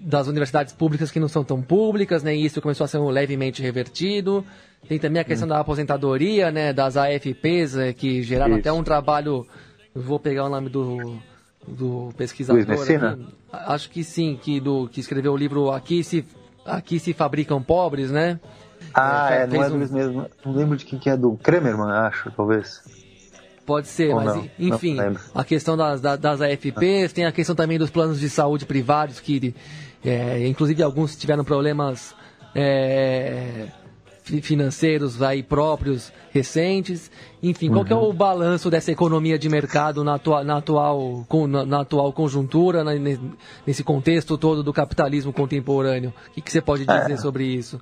das 0.01 0.27
universidades 0.27 0.73
públicas 0.73 1.11
que 1.11 1.21
não 1.21 1.29
são 1.29 1.43
tão 1.43 1.61
públicas, 1.61 2.23
né? 2.23 2.35
E 2.35 2.45
isso 2.45 2.61
começou 2.61 2.85
a 2.85 2.89
ser 2.89 2.99
levemente 2.99 3.63
revertido. 3.63 4.45
Tem 4.89 4.99
também 4.99 5.21
a 5.21 5.25
questão 5.25 5.47
hum. 5.47 5.51
da 5.51 5.61
aposentadoria, 5.61 6.53
né? 6.53 6.73
Das 6.73 6.97
AFPs, 6.97 7.77
é, 7.77 7.93
que 7.93 8.23
geraram 8.23 8.53
isso. 8.53 8.61
até 8.61 8.73
um 8.73 8.83
trabalho. 8.85 9.45
Vou 9.95 10.19
pegar 10.19 10.47
o 10.47 10.49
nome 10.49 10.69
do 10.69 11.21
do 11.66 12.11
pesquisador. 12.16 12.64
Luiz 12.64 12.81
Messina? 12.81 13.12
Aqui, 13.12 13.64
acho 13.72 13.90
que 13.90 14.05
sim, 14.05 14.38
que, 14.40 14.61
do, 14.61 14.88
que 14.88 15.01
escreveu 15.01 15.33
o 15.33 15.37
livro 15.37 15.70
Aqui 15.70 16.03
se, 16.03 16.25
Aqui 16.64 16.98
se 16.98 17.12
Fabricam 17.12 17.62
Pobres, 17.62 18.11
né? 18.11 18.40
Ah, 18.94 19.29
é, 19.31 19.42
é 19.42 19.46
não 19.46 19.62
é 19.62 19.68
um... 19.68 19.77
Luiz 19.77 19.90
mesmo. 19.90 20.27
Não 20.44 20.53
lembro 20.53 20.77
de 20.77 20.85
quem 20.85 20.98
que 20.98 21.09
é, 21.09 21.16
do 21.16 21.37
Kremerman, 21.37 21.90
acho, 21.90 22.31
talvez. 22.33 22.83
Pode 23.64 23.87
ser, 23.87 24.11
Ou 24.11 24.16
mas 24.16 24.35
não, 24.35 24.51
enfim, 24.59 24.94
não 24.94 25.16
a 25.35 25.44
questão 25.44 25.77
das, 25.77 26.01
das 26.01 26.40
AFPs, 26.40 27.12
tem 27.14 27.27
a 27.27 27.33
questão 27.33 27.55
também 27.55 27.79
dos 27.79 27.90
planos 27.90 28.18
de 28.18 28.29
saúde 28.29 28.66
privados, 28.66 29.20
que 29.20 29.55
é, 30.05 30.46
inclusive 30.48 30.83
alguns 30.83 31.14
tiveram 31.14 31.44
problemas 31.44 32.12
é, 32.57 33.68
financeiros 34.23 35.21
aí 35.21 35.43
próprios 35.43 36.13
recentes. 36.31 37.11
Enfim, 37.43 37.69
uhum. 37.69 37.85
qual 37.85 37.87
é 37.89 37.95
o 37.95 38.09
uhum. 38.09 38.15
balanço 38.15 38.71
dessa 38.71 38.93
economia 38.93 39.39
de 39.39 39.49
mercado 39.49 40.05
na, 40.05 40.15
atua, 40.15 40.45
na, 40.45 40.59
atual, 40.59 41.27
na, 41.49 41.67
na 41.67 41.81
atual 41.81 42.13
conjuntura, 42.13 42.85
na, 42.85 42.93
nesse 43.67 43.83
contexto 43.83 44.39
todo 44.39 44.63
do 44.63 44.73
capitalismo 44.73 45.33
contemporâneo? 45.33 46.13
O 46.29 46.31
que, 46.33 46.41
que 46.41 46.53
você 46.53 46.61
pode 46.61 46.87
dizer 46.87 47.13
é. 47.13 47.17
sobre 47.17 47.45
isso? 47.45 47.81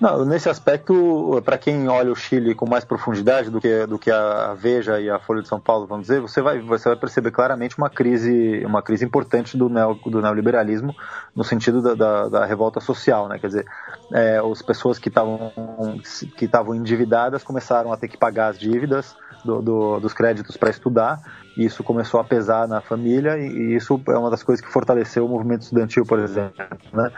Não, 0.00 0.24
nesse 0.24 0.48
aspecto, 0.48 1.40
para 1.44 1.56
quem 1.56 1.88
olha 1.88 2.10
o 2.10 2.16
Chile 2.16 2.54
com 2.54 2.68
mais 2.68 2.84
profundidade 2.84 3.48
do 3.48 3.60
que, 3.60 3.86
do 3.86 3.96
que 3.96 4.10
a 4.10 4.52
Veja 4.54 5.00
e 5.00 5.08
a 5.08 5.20
Folha 5.20 5.40
de 5.40 5.46
São 5.46 5.60
Paulo, 5.60 5.86
vamos 5.86 6.08
dizer, 6.08 6.20
você 6.20 6.42
vai, 6.42 6.58
você 6.58 6.88
vai 6.88 6.96
perceber 6.96 7.30
claramente 7.30 7.78
uma 7.78 7.88
crise, 7.88 8.64
uma 8.66 8.82
crise 8.82 9.04
importante 9.04 9.56
do, 9.56 9.68
neo, 9.68 9.94
do 9.94 10.20
neoliberalismo 10.20 10.94
no 11.34 11.44
sentido 11.44 11.80
da, 11.80 11.94
da, 11.94 12.28
da 12.28 12.44
revolta 12.44 12.80
social, 12.80 13.28
né? 13.28 13.38
Quer 13.38 13.46
dizer, 13.46 13.66
é, 14.12 14.38
as 14.38 14.62
pessoas 14.62 14.98
que 14.98 15.08
estavam 15.08 15.52
que 16.36 16.50
endividadas 16.74 17.44
começaram 17.44 17.92
a 17.92 17.96
ter 17.96 18.08
que 18.08 18.16
pagar 18.16 18.48
as 18.48 18.58
dívidas 18.58 19.14
do, 19.44 19.62
do, 19.62 20.00
dos 20.00 20.12
créditos 20.12 20.56
para 20.56 20.70
estudar 20.70 21.20
isso 21.56 21.84
começou 21.84 22.20
a 22.20 22.24
pesar 22.24 22.66
na 22.66 22.80
família 22.80 23.38
e, 23.38 23.74
isso 23.74 24.00
é 24.08 24.18
uma 24.18 24.30
das 24.30 24.42
coisas 24.42 24.64
que 24.64 24.72
fortaleceu 24.72 25.24
o 25.24 25.28
movimento 25.28 25.62
estudantil, 25.62 26.04
por 26.04 26.18
exemplo, 26.18 26.66
né? 26.92 27.10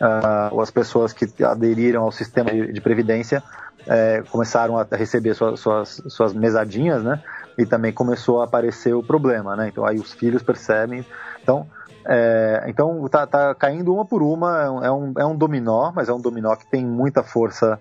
uh, 0.00 0.60
as 0.60 0.70
pessoas 0.70 1.12
que 1.12 1.44
aderiram 1.44 2.02
ao 2.02 2.12
sistema 2.12 2.50
de, 2.50 2.72
de 2.72 2.80
previdência 2.80 3.42
é, 3.86 4.22
começaram 4.30 4.78
a 4.78 4.86
receber 4.92 5.34
suas, 5.34 5.60
suas, 5.60 6.02
suas 6.08 6.32
mesadinhas, 6.32 7.02
né? 7.02 7.22
E 7.56 7.66
também 7.66 7.92
começou 7.92 8.40
a 8.40 8.44
aparecer 8.44 8.94
o 8.94 9.02
problema, 9.02 9.54
né? 9.54 9.68
Então 9.68 9.84
aí 9.84 9.98
os 9.98 10.12
filhos 10.12 10.42
percebem. 10.42 11.04
Então, 11.42 11.66
é, 12.06 12.64
então 12.66 13.06
tá, 13.08 13.26
tá, 13.26 13.54
caindo 13.54 13.94
uma 13.94 14.04
por 14.04 14.22
uma, 14.22 14.80
é 14.82 14.90
um, 14.90 15.12
é 15.18 15.24
um 15.24 15.36
dominó, 15.36 15.92
mas 15.94 16.08
é 16.08 16.12
um 16.12 16.20
dominó 16.20 16.54
que 16.56 16.66
tem 16.66 16.84
muita 16.84 17.22
força 17.22 17.80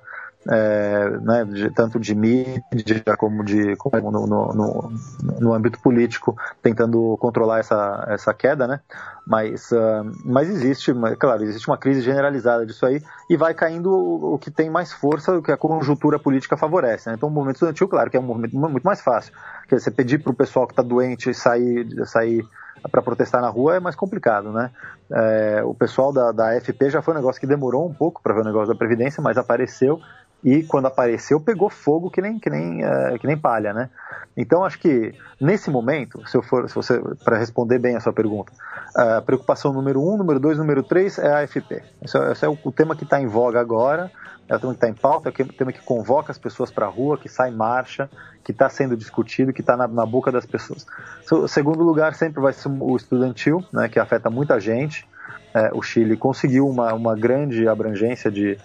é, 0.50 1.10
né, 1.22 1.46
de, 1.46 1.70
tanto 1.72 2.00
de 2.00 2.14
mídia 2.14 3.04
como 3.18 3.44
de 3.44 3.76
como 3.78 4.12
no, 4.12 4.28
no, 4.28 4.54
no, 4.54 4.94
no, 5.40 5.54
âmbito 5.54 5.80
político, 5.80 6.36
tentando 6.62 7.18
controlar 7.18 7.60
essa, 7.60 8.06
essa 8.10 8.34
queda, 8.34 8.68
né? 8.68 8.80
Mas, 9.26 9.72
uh, 9.72 10.04
mas 10.26 10.50
existe, 10.50 10.94
claro, 11.18 11.44
existe 11.44 11.68
uma 11.68 11.78
crise 11.78 12.02
generalizada 12.02 12.66
disso 12.66 12.86
aí 12.86 13.02
e 13.30 13.38
vai 13.38 13.54
caindo 13.54 13.90
o, 13.90 14.34
o 14.34 14.40
que 14.40 14.52
tem 14.52 14.70
mais 14.70 14.92
força, 14.92 15.38
o 15.38 15.42
que 15.42 15.52
a 15.52 15.58
conjuntura 15.58 16.20
política 16.20 16.58
favorece. 16.58 17.10
Né? 17.10 17.16
Então, 17.16 17.30
o 17.30 17.32
movimento 17.32 17.56
estudantil, 17.56 17.88
claro, 17.88 18.10
que 18.10 18.18
é 18.18 18.20
um 18.20 18.24
movimento 18.24 18.58
muito 18.58 18.84
mais 18.84 19.02
fácil. 19.02 19.34
Quer 19.70 19.76
dizer, 19.76 19.86
você 19.86 19.92
pedir 19.92 20.22
para 20.22 20.32
o 20.32 20.36
pessoal 20.36 20.68
que 20.68 20.74
está 20.74 20.84
doente 20.84 21.34
sair, 21.34 21.88
sair 22.06 22.46
para 22.92 23.02
protestar 23.02 23.42
na 23.42 23.50
rua 23.50 23.78
é 23.78 23.80
mais 23.80 23.96
complicado, 23.96 24.52
né? 24.52 24.70
É, 25.12 25.62
o 25.64 25.74
pessoal 25.74 26.12
da, 26.12 26.32
da 26.32 26.50
AFP 26.50 26.90
já 26.90 27.02
foi 27.02 27.14
um 27.14 27.18
negócio 27.18 27.40
que 27.40 27.48
demorou 27.48 27.88
um 27.88 27.94
pouco 27.94 28.22
para 28.22 28.34
ver 28.34 28.42
o 28.42 28.44
negócio 28.44 28.68
da 28.68 28.76
Previdência, 28.76 29.22
mas 29.22 29.38
apareceu 29.38 30.00
e 30.44 30.64
quando 30.64 30.88
apareceu 30.88 31.40
pegou 31.40 31.70
fogo 31.70 32.10
que 32.10 32.22
nem 32.22 32.38
que 32.38 32.50
nem 32.50 32.84
uh, 32.84 33.18
que 33.20 33.26
nem 33.26 33.38
palha, 33.38 33.74
né? 33.74 33.90
Então 34.36 34.66
acho 34.66 34.80
que 34.80 35.14
nesse 35.40 35.70
momento, 35.70 36.28
se 36.28 36.36
eu 36.36 36.42
for, 36.42 36.68
se 36.68 36.76
você 36.76 37.00
para 37.24 37.38
responder 37.38 37.80
bem 37.80 37.96
a 37.96 38.00
sua 38.00 38.12
pergunta, 38.12 38.52
a 38.96 39.22
preocupação 39.22 39.72
número 39.72 40.02
um, 40.02 40.18
número 40.18 40.40
dois, 40.40 40.58
número 40.58 40.84
três 40.84 41.18
é 41.18 41.32
a 41.32 41.40
AFP. 41.40 41.84
Esse 42.02 42.18
é, 42.18 42.32
esse 42.32 42.46
é 42.46 42.50
o, 42.50 42.58
o, 42.64 42.72
tema 42.72 42.96
que 42.96 43.04
está 43.04 43.22
em 43.22 43.28
voga 43.28 43.60
agora, 43.60 44.12
é 44.50 44.56
o 44.56 44.60
tema 44.60 44.74
que 44.74 44.78
está 44.78 44.90
em 44.90 44.94
pauta, 44.94 45.30
é 45.30 45.44
o 45.44 45.54
tema 45.54 45.72
que 45.72 45.82
convoca 45.82 46.32
as 46.32 46.38
pessoas 46.38 46.72
para 46.72 46.88
a 46.88 46.90
rua, 46.90 47.18
que 47.18 47.30
sai 47.30 47.52
marcha, 47.52 48.10
que 48.44 48.52
está 48.52 48.70
sendo 48.70 48.98
discutido, 48.98 49.54
que 49.54 49.62
está 49.62 49.78
na, 49.78 49.88
na, 49.88 50.06
boca 50.06 50.32
das 50.32 50.46
pessoas. 50.46 50.86
O 51.32 51.48
segundo 51.48 51.84
lugar 51.84 52.16
sempre 52.16 52.42
vai 52.42 52.54
ser 52.54 52.70
o 52.70 52.96
estudantil, 52.96 53.64
né, 53.72 53.88
que 53.88 54.00
afeta 54.00 54.30
muita 54.30 54.60
gente. 54.60 55.08
É, 55.54 55.70
o 55.74 55.82
Chile 55.82 56.18
conseguiu 56.18 56.68
uma, 56.68 56.94
uma 56.94 57.16
grande 57.16 57.68
abrangência 57.68 58.32
de, 58.32 58.58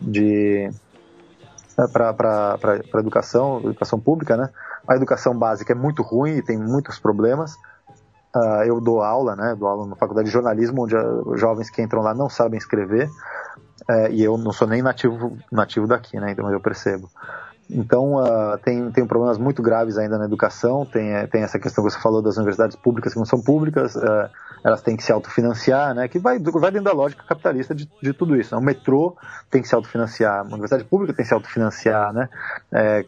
de 0.00 0.70
para 1.92 2.58
a 2.62 2.98
educação, 2.98 3.60
educação 3.60 3.98
pública, 3.98 4.36
né? 4.36 4.50
A 4.86 4.96
educação 4.96 5.36
básica 5.36 5.72
é 5.72 5.76
muito 5.76 6.02
ruim 6.02 6.36
e 6.36 6.42
tem 6.42 6.58
muitos 6.58 6.98
problemas. 6.98 7.54
Uh, 8.34 8.64
eu 8.66 8.80
dou 8.80 9.02
aula, 9.02 9.36
né? 9.36 9.54
Dou 9.58 9.68
aula 9.68 9.86
na 9.86 9.96
faculdade 9.96 10.26
de 10.26 10.32
jornalismo, 10.32 10.84
onde 10.84 10.96
os 10.96 11.40
jovens 11.40 11.70
que 11.70 11.80
entram 11.80 12.02
lá 12.02 12.14
não 12.14 12.28
sabem 12.28 12.58
escrever. 12.58 13.08
Uh, 13.88 14.08
e 14.10 14.22
eu 14.22 14.36
não 14.36 14.52
sou 14.52 14.66
nem 14.66 14.82
nativo, 14.82 15.36
nativo 15.50 15.86
daqui, 15.86 16.18
né? 16.18 16.32
Então 16.32 16.50
eu 16.50 16.60
percebo. 16.60 17.08
Então, 17.70 18.16
uh, 18.16 18.58
tem, 18.62 18.90
tem 18.90 19.06
problemas 19.06 19.38
muito 19.38 19.62
graves 19.62 19.96
ainda 19.96 20.18
na 20.18 20.26
educação, 20.26 20.84
tem, 20.84 21.12
eh, 21.12 21.26
tem 21.26 21.42
essa 21.42 21.58
questão 21.58 21.82
que 21.82 21.90
você 21.90 22.00
falou 22.00 22.20
das 22.20 22.36
universidades 22.36 22.76
públicas 22.76 23.14
que 23.14 23.18
não 23.18 23.24
são 23.24 23.40
públicas, 23.40 23.96
uh, 23.96 24.28
elas 24.64 24.80
têm 24.80 24.96
que 24.96 25.02
se 25.02 25.12
autofinanciar, 25.12 25.94
né, 25.94 26.08
que 26.08 26.18
vai, 26.18 26.38
vai 26.38 26.70
dentro 26.70 26.84
da 26.84 26.92
lógica 26.92 27.22
capitalista 27.28 27.74
de, 27.74 27.88
de 28.02 28.12
tudo 28.14 28.34
isso. 28.34 28.54
Né? 28.54 28.60
O 28.60 28.64
metrô 28.64 29.14
tem 29.50 29.60
que 29.60 29.68
se 29.68 29.74
autofinanciar, 29.74 30.40
a 30.40 30.42
universidade 30.42 30.84
pública 30.84 31.12
tem 31.12 31.22
que 31.22 31.28
se 31.28 31.34
autofinanciar, 31.34 32.12
né, 32.14 32.28
é, 32.72 33.04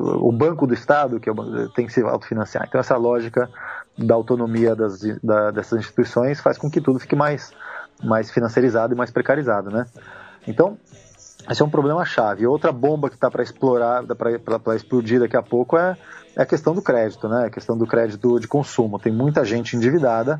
o 0.00 0.30
Banco 0.30 0.66
do 0.66 0.74
Estado 0.74 1.18
que 1.18 1.28
é 1.28 1.32
o, 1.32 1.68
tem 1.70 1.86
que 1.86 1.92
se 1.92 2.00
autofinanciar. 2.00 2.64
Então, 2.68 2.80
essa 2.80 2.96
lógica 2.96 3.50
da 3.98 4.14
autonomia 4.14 4.76
das, 4.76 5.00
da, 5.22 5.50
dessas 5.50 5.80
instituições 5.80 6.40
faz 6.40 6.56
com 6.56 6.70
que 6.70 6.80
tudo 6.80 7.00
fique 7.00 7.16
mais, 7.16 7.52
mais 8.02 8.30
financiarizado 8.30 8.94
e 8.94 8.96
mais 8.96 9.10
precarizado. 9.10 9.70
Né? 9.70 9.86
Então, 10.46 10.78
esse 11.50 11.60
é 11.60 11.64
um 11.64 11.70
problema 11.70 12.04
chave. 12.04 12.46
Outra 12.46 12.70
bomba 12.70 13.08
que 13.08 13.16
está 13.16 13.30
para 13.30 13.42
explorar, 13.42 14.04
para 14.04 14.76
explodir 14.76 15.18
daqui 15.18 15.36
a 15.36 15.42
pouco 15.42 15.76
é, 15.76 15.96
é, 16.36 16.42
a 16.42 16.46
questão 16.46 16.74
do 16.74 16.80
crédito, 16.80 17.28
né? 17.28 17.46
A 17.46 17.50
questão 17.50 17.76
do 17.76 17.86
crédito 17.86 18.38
de 18.38 18.46
consumo. 18.46 18.98
Tem 18.98 19.12
muita 19.12 19.44
gente 19.44 19.76
endividada, 19.76 20.38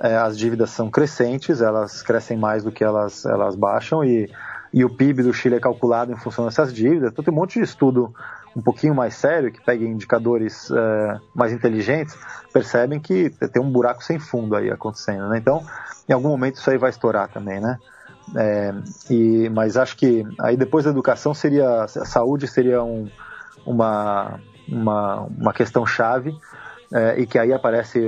é, 0.00 0.16
as 0.16 0.38
dívidas 0.38 0.70
são 0.70 0.90
crescentes, 0.90 1.60
elas 1.60 2.02
crescem 2.02 2.36
mais 2.36 2.64
do 2.64 2.72
que 2.72 2.82
elas, 2.82 3.26
elas 3.26 3.54
baixam 3.54 4.02
e, 4.02 4.30
e 4.72 4.84
o 4.84 4.88
PIB 4.88 5.22
do 5.22 5.34
Chile 5.34 5.56
é 5.56 5.60
calculado 5.60 6.10
em 6.10 6.16
função 6.16 6.46
dessas 6.46 6.72
dívidas. 6.72 7.12
Então 7.12 7.22
tem 7.22 7.32
um 7.32 7.36
monte 7.36 7.58
de 7.58 7.64
estudo 7.64 8.14
um 8.56 8.62
pouquinho 8.62 8.94
mais 8.94 9.14
sério, 9.14 9.52
que 9.52 9.60
pega 9.60 9.84
indicadores 9.84 10.70
é, 10.70 11.20
mais 11.34 11.52
inteligentes, 11.52 12.16
percebem 12.52 12.98
que 12.98 13.30
tem 13.52 13.62
um 13.62 13.70
buraco 13.70 14.02
sem 14.02 14.18
fundo 14.18 14.56
aí 14.56 14.70
acontecendo, 14.70 15.28
né? 15.28 15.38
Então, 15.38 15.64
em 16.08 16.12
algum 16.12 16.30
momento 16.30 16.56
isso 16.56 16.68
aí 16.70 16.78
vai 16.78 16.90
estourar 16.90 17.28
também, 17.28 17.60
né? 17.60 17.78
É, 18.36 18.74
e, 19.10 19.48
mas 19.50 19.76
acho 19.76 19.96
que 19.96 20.24
aí 20.40 20.56
depois 20.56 20.84
da 20.84 20.90
educação 20.90 21.34
seria 21.34 21.84
a 21.84 21.88
saúde 21.88 22.46
seria 22.46 22.82
um, 22.82 23.08
uma, 23.66 24.40
uma, 24.68 25.20
uma 25.22 25.52
questão 25.52 25.84
chave 25.84 26.36
é, 26.92 27.20
e 27.20 27.26
que 27.26 27.38
aí 27.38 27.52
aparece 27.52 28.00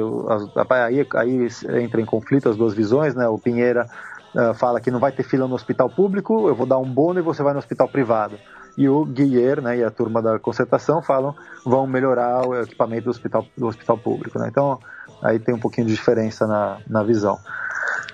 aí, 0.86 1.06
aí 1.14 1.82
entra 1.82 2.00
em 2.00 2.04
conflito 2.04 2.48
as 2.48 2.56
duas 2.56 2.74
visões, 2.74 3.14
né? 3.14 3.28
O 3.28 3.38
Pinheira 3.38 3.86
uh, 4.34 4.54
fala 4.54 4.80
que 4.80 4.90
não 4.90 4.98
vai 4.98 5.12
ter 5.12 5.22
fila 5.22 5.46
no 5.46 5.54
hospital 5.54 5.88
público, 5.88 6.48
eu 6.48 6.54
vou 6.54 6.66
dar 6.66 6.78
um 6.78 6.92
bônus 6.92 7.22
e 7.22 7.24
você 7.24 7.42
vai 7.42 7.52
no 7.52 7.58
hospital 7.58 7.88
privado. 7.88 8.38
E 8.76 8.88
o 8.88 9.04
Guilher 9.04 9.60
né, 9.60 9.76
e 9.78 9.84
a 9.84 9.90
turma 9.90 10.22
da 10.22 10.38
concertação 10.38 11.02
falam 11.02 11.34
vão 11.64 11.86
melhorar 11.86 12.46
o 12.46 12.58
equipamento 12.60 13.04
do 13.04 13.10
hospital, 13.10 13.46
do 13.56 13.66
hospital 13.66 13.98
público. 13.98 14.38
Né? 14.38 14.48
Então 14.48 14.80
aí 15.22 15.38
tem 15.38 15.54
um 15.54 15.60
pouquinho 15.60 15.86
de 15.86 15.92
diferença 15.92 16.46
na, 16.46 16.78
na 16.88 17.02
visão. 17.02 17.38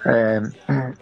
É, 0.05 0.43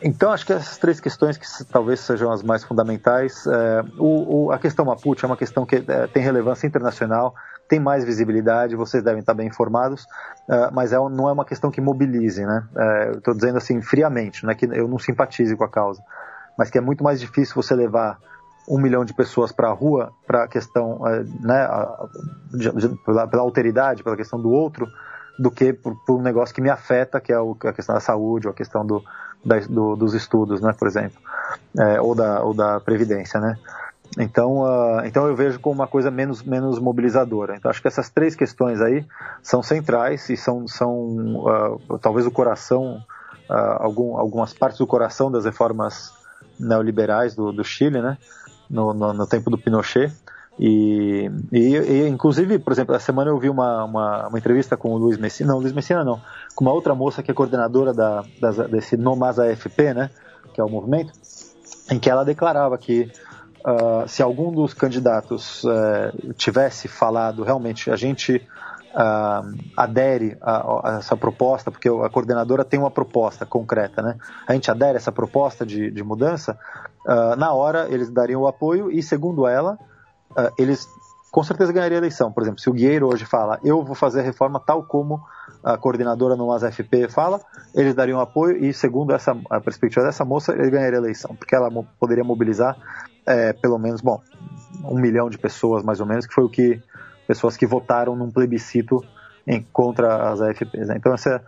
então, 0.03 0.33
acho 0.33 0.45
que 0.45 0.53
essas 0.53 0.79
três 0.79 1.01
questões 1.01 1.37
que 1.37 1.47
talvez 1.71 2.01
sejam 2.01 2.31
as 2.31 2.43
mais 2.43 2.65
fundamentais. 2.65 3.47
É, 3.47 3.83
o, 3.99 4.47
o, 4.47 4.53
a 4.53 4.59
questão 4.59 4.85
Mapuche 4.85 5.25
é 5.25 5.27
uma 5.27 5.37
questão 5.37 5.67
que 5.67 5.77
é, 5.77 6.07
tem 6.07 6.23
relevância 6.23 6.67
internacional, 6.67 7.35
tem 7.69 7.81
mais 7.81 8.05
visibilidade, 8.05 8.77
vocês 8.77 9.03
devem 9.03 9.21
estar 9.21 9.35
bem 9.35 9.49
informados, 9.49 10.07
é, 10.49 10.71
mas 10.71 10.93
é, 10.93 10.97
não 10.97 11.29
é 11.29 11.33
uma 11.33 11.45
questão 11.45 11.71
que 11.71 11.81
mobilize, 11.81 12.45
né? 12.45 12.65
É, 12.77 13.11
Estou 13.17 13.35
dizendo 13.35 13.59
assim, 13.59 13.81
friamente, 13.83 14.45
não 14.45 14.51
é 14.51 14.55
que 14.55 14.67
eu 14.67 14.89
não 14.89 14.99
simpatize 14.99 15.57
com 15.57 15.65
a 15.65 15.69
causa, 15.69 16.03
mas 16.57 16.71
que 16.71 16.79
é 16.79 16.81
muito 16.81 17.03
mais 17.03 17.21
difícil 17.21 17.55
você 17.55 17.75
levar 17.75 18.19
um 18.69 18.81
milhão 18.81 19.05
de 19.05 19.15
pessoas 19.15 19.53
para 19.53 19.69
a 19.69 19.73
rua 19.73 20.13
para 20.27 20.45
a 20.45 20.49
questão, 20.49 21.07
é, 21.07 21.25
né, 21.41 21.69
de, 22.51 22.71
de, 22.73 22.89
pela, 23.05 23.27
pela 23.27 23.43
alteridade, 23.43 24.03
pela 24.03 24.17
questão 24.17 24.41
do 24.41 24.51
outro, 24.51 24.89
do 25.39 25.51
que 25.51 25.73
por, 25.73 25.95
por, 26.05 26.19
um 26.19 26.23
negócio 26.23 26.55
que 26.55 26.61
me 26.61 26.71
afeta, 26.71 27.21
que 27.21 27.33
é 27.33 27.41
o, 27.41 27.57
a 27.65 27.73
questão 27.73 27.95
da 27.95 28.01
saúde, 28.01 28.47
ou 28.47 28.53
a 28.53 28.57
questão 28.57 28.87
do, 28.87 29.03
da, 29.45 29.59
do, 29.61 29.97
dos 29.97 30.15
estudos, 30.15 30.61
né, 30.61 30.73
por 30.77 30.89
exemplo, 30.89 31.19
ou, 32.03 32.15
da, 32.15 32.43
ou 32.43 32.55
da 32.55 32.81
previdência, 32.81 33.39
né. 33.39 33.57
Então, 34.19 34.61
uh, 34.61 35.05
então 35.05 35.27
eu 35.27 35.37
vejo 35.37 35.61
como 35.61 35.75
uma 35.75 35.87
coisa 35.87 36.11
menos, 36.11 36.43
menos 36.43 36.79
mobilizadora. 36.79 37.55
Então 37.57 37.71
acho 37.71 37.83
que 37.83 37.89
essas 37.89 38.09
três 38.09 38.35
questões 38.35 38.81
aí 38.81 39.05
são 39.43 39.63
centrais 39.63 40.29
e 40.31 40.37
são, 40.37 40.67
são 40.67 41.77
uh, 41.89 41.99
talvez 41.99 42.27
o 42.27 42.31
coração, 42.31 43.03
uh, 43.51 43.77
algum, 43.79 44.17
algumas 44.17 44.55
partes 44.55 44.79
do 44.79 44.87
coração 44.87 45.31
das 45.31 45.45
reformas 45.45 46.13
neoliberais 46.59 47.35
do, 47.35 47.53
do 47.53 47.63
Chile, 47.63 48.01
né, 48.01 48.17
no, 48.71 48.95
no, 48.95 49.13
no 49.13 49.27
tempo 49.27 49.51
do 49.51 49.59
Pinochet. 49.59 50.11
E, 50.59 51.31
e, 51.53 51.77
e, 51.77 52.09
inclusive, 52.09 52.59
por 52.59 52.73
exemplo, 52.73 52.95
essa 52.95 53.05
semana 53.05 53.31
eu 53.31 53.39
vi 53.39 53.51
uma, 53.51 53.85
uma, 53.85 54.29
uma, 54.29 54.39
entrevista 54.39 54.75
com 54.75 54.89
o 54.89 54.97
Luiz 54.97 55.19
Messina, 55.19 55.53
não, 55.53 55.59
Luiz 55.59 55.75
Messina 55.75 56.03
não, 56.03 56.19
com 56.55 56.65
uma 56.65 56.73
outra 56.73 56.95
moça 56.95 57.23
que 57.23 57.31
é 57.31 57.35
coordenadora 57.35 57.93
da, 57.93 58.25
desse 58.71 58.97
Nomás 58.97 59.39
AFP, 59.39 59.93
né, 59.93 60.09
que 60.55 60.61
é 60.61 60.65
o 60.65 60.71
movimento, 60.71 61.13
em 61.91 61.99
que 61.99 62.09
ela 62.09 62.25
declarava 62.25 62.79
que 62.79 63.13
uh, 63.67 64.09
se 64.09 64.23
algum 64.23 64.53
dos 64.53 64.73
candidatos 64.73 65.65
uh, 65.65 66.33
tivesse 66.35 66.87
falado 66.87 67.43
realmente 67.43 67.91
a 67.91 67.97
gente 67.97 68.37
uh, 68.37 69.59
adere 69.77 70.39
a, 70.41 70.91
a, 70.91 70.97
essa 70.99 71.17
proposta, 71.17 71.71
porque 71.71 71.89
a 71.89 72.09
coordenadora 72.09 72.65
tem 72.65 72.79
uma 72.79 72.91
proposta 72.91 73.45
concreta, 73.45 74.01
né? 74.01 74.17
A 74.47 74.53
gente 74.53 74.71
adere 74.71 74.95
a 74.95 74.97
essa 74.97 75.13
proposta 75.13 75.67
de, 75.67 75.91
de 75.91 76.03
mudança, 76.05 76.59
ah, 77.07 77.37
na 77.37 77.53
hora 77.53 77.87
eles 77.89 78.11
dariam 78.11 78.43
o 78.43 78.49
apoio 78.49 78.91
e, 78.91 79.03
segundo 79.03 79.47
ela, 79.47 79.79
eles 80.59 80.89
com 81.31 81.43
certeza 81.45 81.73
ganhariam 81.73 81.99
a 81.99 82.01
eleição. 82.01 82.33
Por 82.33 82.43
exemplo, 82.43 82.61
se 82.61 82.69
o 82.69 82.73
Guieiro 82.73 83.07
hoje 83.07 83.25
fala, 83.25 83.61
eu 83.63 83.85
vou 83.85 83.95
fazer 83.95 84.21
a 84.21 84.23
reforma 84.25 84.59
tal 84.59 84.83
como 84.83 85.23
a 85.67 85.77
coordenadora 85.77 86.37
no 86.37 86.53
ASFP 86.53 87.09
fala, 87.09 87.41
eles 87.75 87.93
dariam 87.93 88.21
apoio 88.21 88.64
e, 88.64 88.73
segundo 88.73 89.12
essa, 89.12 89.37
a 89.51 89.61
perspectiva 89.61 90.07
dessa 90.07 90.25
moça, 90.25 90.53
ele 90.53 90.71
ganharia 90.71 91.01
a 91.01 91.03
eleição, 91.03 91.35
porque 91.35 91.57
ela 91.57 91.69
poderia 91.99 92.23
mobilizar 92.23 92.77
é, 93.27 93.53
pelo 93.53 93.77
menos, 93.77 94.01
bom, 94.01 94.21
um 94.85 95.01
milhão 95.01 95.29
de 95.29 95.37
pessoas, 95.37 95.83
mais 95.83 96.01
ou 96.01 96.07
menos, 96.07 96.25
que 96.25 96.33
foi 96.33 96.45
o 96.45 96.49
que 96.49 96.81
pessoas 97.27 97.57
que 97.57 97.67
votaram 97.67 98.14
num 98.14 98.31
plebiscito 98.31 99.05
em, 99.45 99.61
contra 99.73 100.31
as 100.31 100.41
AFPs. 100.41 100.87
Né? 100.87 100.95
Então, 100.99 101.12
essa, 101.12 101.43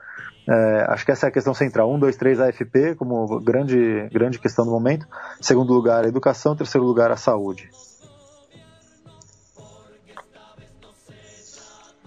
é, 0.49 0.87
acho 0.89 1.05
que 1.05 1.13
essa 1.13 1.27
é 1.27 1.29
a 1.29 1.33
questão 1.33 1.55
central. 1.55 1.89
Um, 1.89 1.97
dois, 1.97 2.17
três, 2.17 2.41
AFP 2.41 2.97
como 2.97 3.39
grande, 3.39 4.09
grande 4.13 4.41
questão 4.41 4.65
do 4.65 4.73
momento. 4.73 5.07
Segundo 5.41 5.73
lugar, 5.73 6.05
a 6.05 6.09
educação. 6.09 6.57
Terceiro 6.57 6.85
lugar, 6.85 7.13
a 7.13 7.17
saúde. 7.17 7.71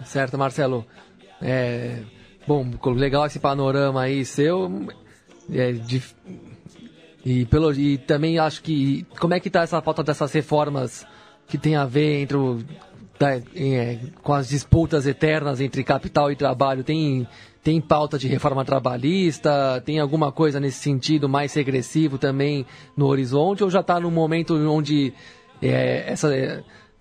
Certo, 0.04 0.36
Marcelo. 0.36 0.84
É, 1.42 1.98
bom, 2.46 2.66
legal 2.94 3.26
esse 3.26 3.38
panorama 3.38 4.02
aí 4.02 4.24
seu. 4.24 4.86
É, 5.52 5.72
E, 7.24 7.44
pelo, 7.46 7.72
e 7.72 7.98
também 7.98 8.38
acho 8.38 8.62
que. 8.62 9.06
Como 9.18 9.34
é 9.34 9.40
que 9.40 9.48
está 9.48 9.62
essa 9.62 9.80
pauta 9.80 10.02
dessas 10.02 10.32
reformas 10.32 11.06
que 11.46 11.56
tem 11.56 11.76
a 11.76 11.84
ver 11.84 12.20
entre 12.20 12.36
o, 12.36 12.64
da, 13.18 13.36
é, 13.54 13.98
com 14.22 14.32
as 14.32 14.48
disputas 14.48 15.06
eternas 15.06 15.60
entre 15.60 15.84
capital 15.84 16.32
e 16.32 16.36
trabalho? 16.36 16.82
Tem, 16.82 17.26
tem 17.62 17.80
pauta 17.80 18.18
de 18.18 18.26
reforma 18.26 18.64
trabalhista? 18.64 19.80
Tem 19.84 20.00
alguma 20.00 20.32
coisa 20.32 20.58
nesse 20.58 20.80
sentido 20.80 21.28
mais 21.28 21.54
regressivo 21.54 22.18
também 22.18 22.66
no 22.96 23.06
horizonte? 23.06 23.62
Ou 23.62 23.70
já 23.70 23.80
está 23.80 24.00
no 24.00 24.10
momento 24.10 24.56
onde 24.68 25.12
é, 25.62 26.10
essa 26.10 26.28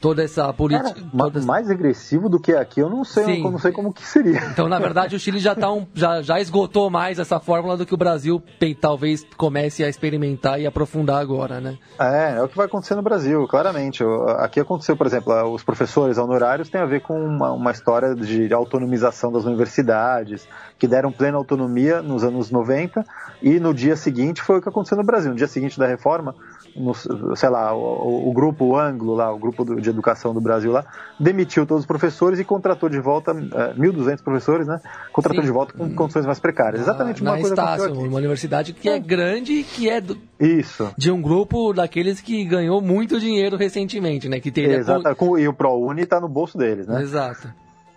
toda 0.02 0.24
essa 0.24 0.52
política. 0.52 0.95
Toda... 1.16 1.41
Mais 1.41 1.70
agressivo 1.70 2.28
do 2.28 2.39
que 2.39 2.54
aqui, 2.54 2.80
eu 2.80 2.89
não 2.89 3.04
sei, 3.04 3.39
eu 3.39 3.52
não 3.52 3.60
sei 3.60 3.72
como 3.72 3.93
que 3.93 4.06
seria. 4.06 4.41
Então, 4.52 4.68
na 4.68 4.80
verdade, 4.80 5.16
o 5.16 5.20
Chile 5.20 5.39
já, 5.39 5.56
tá 5.56 5.72
um, 5.72 5.86
já, 5.93 6.22
já 6.24 6.39
esgotou 6.39 6.89
mais 6.89 7.20
essa 7.20 7.39
fórmula 7.39 7.78
do 7.78 7.86
que 7.86 7.93
o 7.93 7.97
Brasil 7.97 8.41
tem, 8.60 8.74
talvez 8.74 9.24
comece 9.38 9.84
a 9.84 9.88
experimentar 9.88 10.60
e 10.60 10.66
aprofundar 10.66 11.22
agora, 11.22 11.62
né? 11.62 11.78
É, 11.99 12.38
é 12.38 12.43
o 12.43 12.49
que 12.49 12.58
vai 12.58 12.66
acontecer 12.66 12.95
no 12.95 13.04
Brasil, 13.04 13.47
claramente. 13.47 14.04
Aqui 14.39 14.60
aconteceu, 14.60 14.97
por 14.97 15.06
exemplo, 15.06 15.34
os 15.54 15.64
professores 15.64 16.18
honorários 16.18 16.70
tem 16.70 16.82
a 16.82 16.86
ver 16.86 17.02
com 17.02 17.14
uma, 17.14 17.52
uma 17.52 17.72
história 17.72 18.16
de 18.16 18.52
autonomização 18.52 19.32
das 19.32 19.45
universidades, 19.45 20.47
que 20.80 20.88
deram 20.88 21.12
plena 21.12 21.38
autonomia 21.38 22.02
nos 22.02 22.24
anos 22.24 22.49
90, 22.49 23.06
e 23.41 23.60
no 23.60 23.72
dia 23.72 23.95
seguinte 23.95 24.41
foi 24.41 24.58
o 24.58 24.62
que 24.62 24.70
aconteceu 24.70 24.97
no 24.97 25.04
Brasil. 25.04 25.30
No 25.30 25.38
dia 25.38 25.47
seguinte 25.47 25.78
da 25.78 25.86
reforma, 25.86 26.34
no, 26.76 26.93
sei 27.36 27.49
lá, 27.49 27.74
o, 27.74 28.30
o 28.30 28.34
grupo 28.34 28.78
Anglo 28.78 29.13
lá, 29.13 29.32
o 29.32 29.38
grupo 29.38 29.63
do, 29.63 29.80
de 29.80 29.89
educação 29.89 30.34
do 30.34 30.41
Brasil 30.41 30.72
lá, 30.72 30.86
demitiu 31.19 31.65
todos 31.65 31.84
os 31.84 31.88
professores 31.88 32.39
e 32.39 32.43
contratou 32.43 32.89
de 32.89 32.99
volta, 32.99 33.32
é, 33.32 33.74
1.200 33.74 34.24
professores, 34.24 34.67
né? 34.67 34.80
Contratou 35.11 35.41
Sim. 35.41 35.47
de 35.47 35.51
volta 35.51 35.74
com 35.74 35.93
condições 35.93 36.26
mais 36.26 36.39
precárias. 36.39 36.82
Exatamente 36.82 37.22
uma 37.22 37.32
na 37.32 37.38
coisa 37.38 37.53
Estácio, 37.53 37.93
uma 37.93 38.17
universidade 38.17 38.74
que 38.74 38.89
é, 38.89 38.95
é 38.95 38.99
grande 38.99 39.53
e 39.53 39.63
que 39.63 39.89
é 39.89 39.99
do, 39.99 40.17
Isso. 40.39 40.91
de 40.97 41.11
um 41.11 41.22
grupo 41.22 41.74
daqueles 41.74 42.22
que 42.22 42.43
ganhou 42.45 42.82
muito 42.82 43.19
dinheiro 43.19 43.57
recentemente, 43.57 44.28
né? 44.30 44.39
Que 44.39 44.51
teria 44.51 44.78
Exato, 44.78 45.15
com... 45.15 45.38
e 45.38 45.47
o 45.47 45.53
ProUni 45.53 46.03
está 46.03 46.19
no 46.19 46.28
bolso 46.28 46.57
deles, 46.57 46.88
né? 46.88 47.01
Exato. 47.01 47.47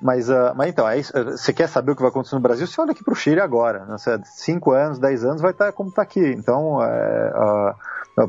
Mas, 0.04 0.28
uh, 0.28 0.52
mas 0.54 0.68
então, 0.68 0.86
é 0.86 0.98
isso, 0.98 1.12
você 1.12 1.50
quer 1.50 1.66
saber 1.66 1.92
o 1.92 1.96
que 1.96 2.02
vai 2.02 2.10
acontecer 2.10 2.34
no 2.34 2.42
Brasil? 2.42 2.66
Você 2.66 2.78
olha 2.78 2.90
aqui 2.90 3.02
para 3.02 3.14
o 3.14 3.16
Chile 3.16 3.40
agora. 3.40 3.86
Né? 3.86 3.96
Cinco 4.24 4.72
anos, 4.72 4.98
dez 4.98 5.24
anos 5.24 5.40
vai 5.40 5.52
estar 5.52 5.66
tá 5.66 5.72
como 5.72 5.88
está 5.88 6.02
aqui. 6.02 6.20
Então, 6.20 6.82
é, 6.82 7.32
uh, 7.34 7.74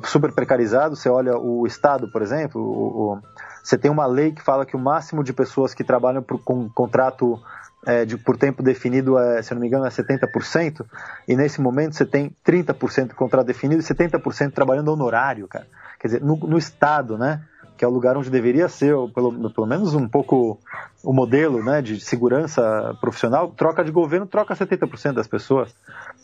super 0.03 0.31
precarizado. 0.33 0.95
Você 0.95 1.09
olha 1.09 1.37
o 1.37 1.65
Estado, 1.65 2.09
por 2.11 2.21
exemplo, 2.21 2.61
o, 2.61 3.13
o, 3.13 3.21
você 3.63 3.77
tem 3.77 3.89
uma 3.89 4.05
lei 4.05 4.31
que 4.31 4.41
fala 4.41 4.65
que 4.65 4.75
o 4.75 4.79
máximo 4.79 5.23
de 5.23 5.33
pessoas 5.33 5.73
que 5.73 5.83
trabalham 5.83 6.21
por, 6.21 6.39
com 6.39 6.69
contrato 6.69 7.39
é, 7.85 8.03
de, 8.03 8.17
por 8.17 8.37
tempo 8.37 8.63
definido, 8.63 9.17
é, 9.17 9.41
se 9.41 9.53
não 9.53 9.61
me 9.61 9.67
engano, 9.67 9.85
é 9.85 9.89
70%, 9.89 10.85
e 11.27 11.35
nesse 11.35 11.61
momento 11.61 11.95
você 11.95 12.05
tem 12.05 12.35
30% 12.45 13.09
de 13.09 13.13
contrato 13.15 13.45
definido 13.45 13.81
e 13.81 13.85
70% 13.85 14.51
trabalhando 14.51 14.91
honorário, 14.91 15.47
cara. 15.47 15.67
Quer 15.99 16.07
dizer, 16.07 16.21
no, 16.21 16.35
no 16.35 16.57
Estado, 16.57 17.17
né? 17.17 17.41
que 17.77 17.83
é 17.83 17.87
o 17.87 17.91
lugar 17.91 18.15
onde 18.15 18.29
deveria 18.29 18.69
ser, 18.69 18.95
pelo, 19.13 19.49
pelo 19.51 19.67
menos 19.67 19.93
um 19.93 20.07
pouco 20.07 20.57
o 21.03 21.13
modelo 21.13 21.63
né, 21.63 21.81
de 21.81 21.99
segurança 21.99 22.95
profissional, 23.01 23.49
troca 23.49 23.83
de 23.83 23.91
governo, 23.91 24.25
troca 24.25 24.55
70% 24.55 25.13
das 25.13 25.27
pessoas. 25.27 25.75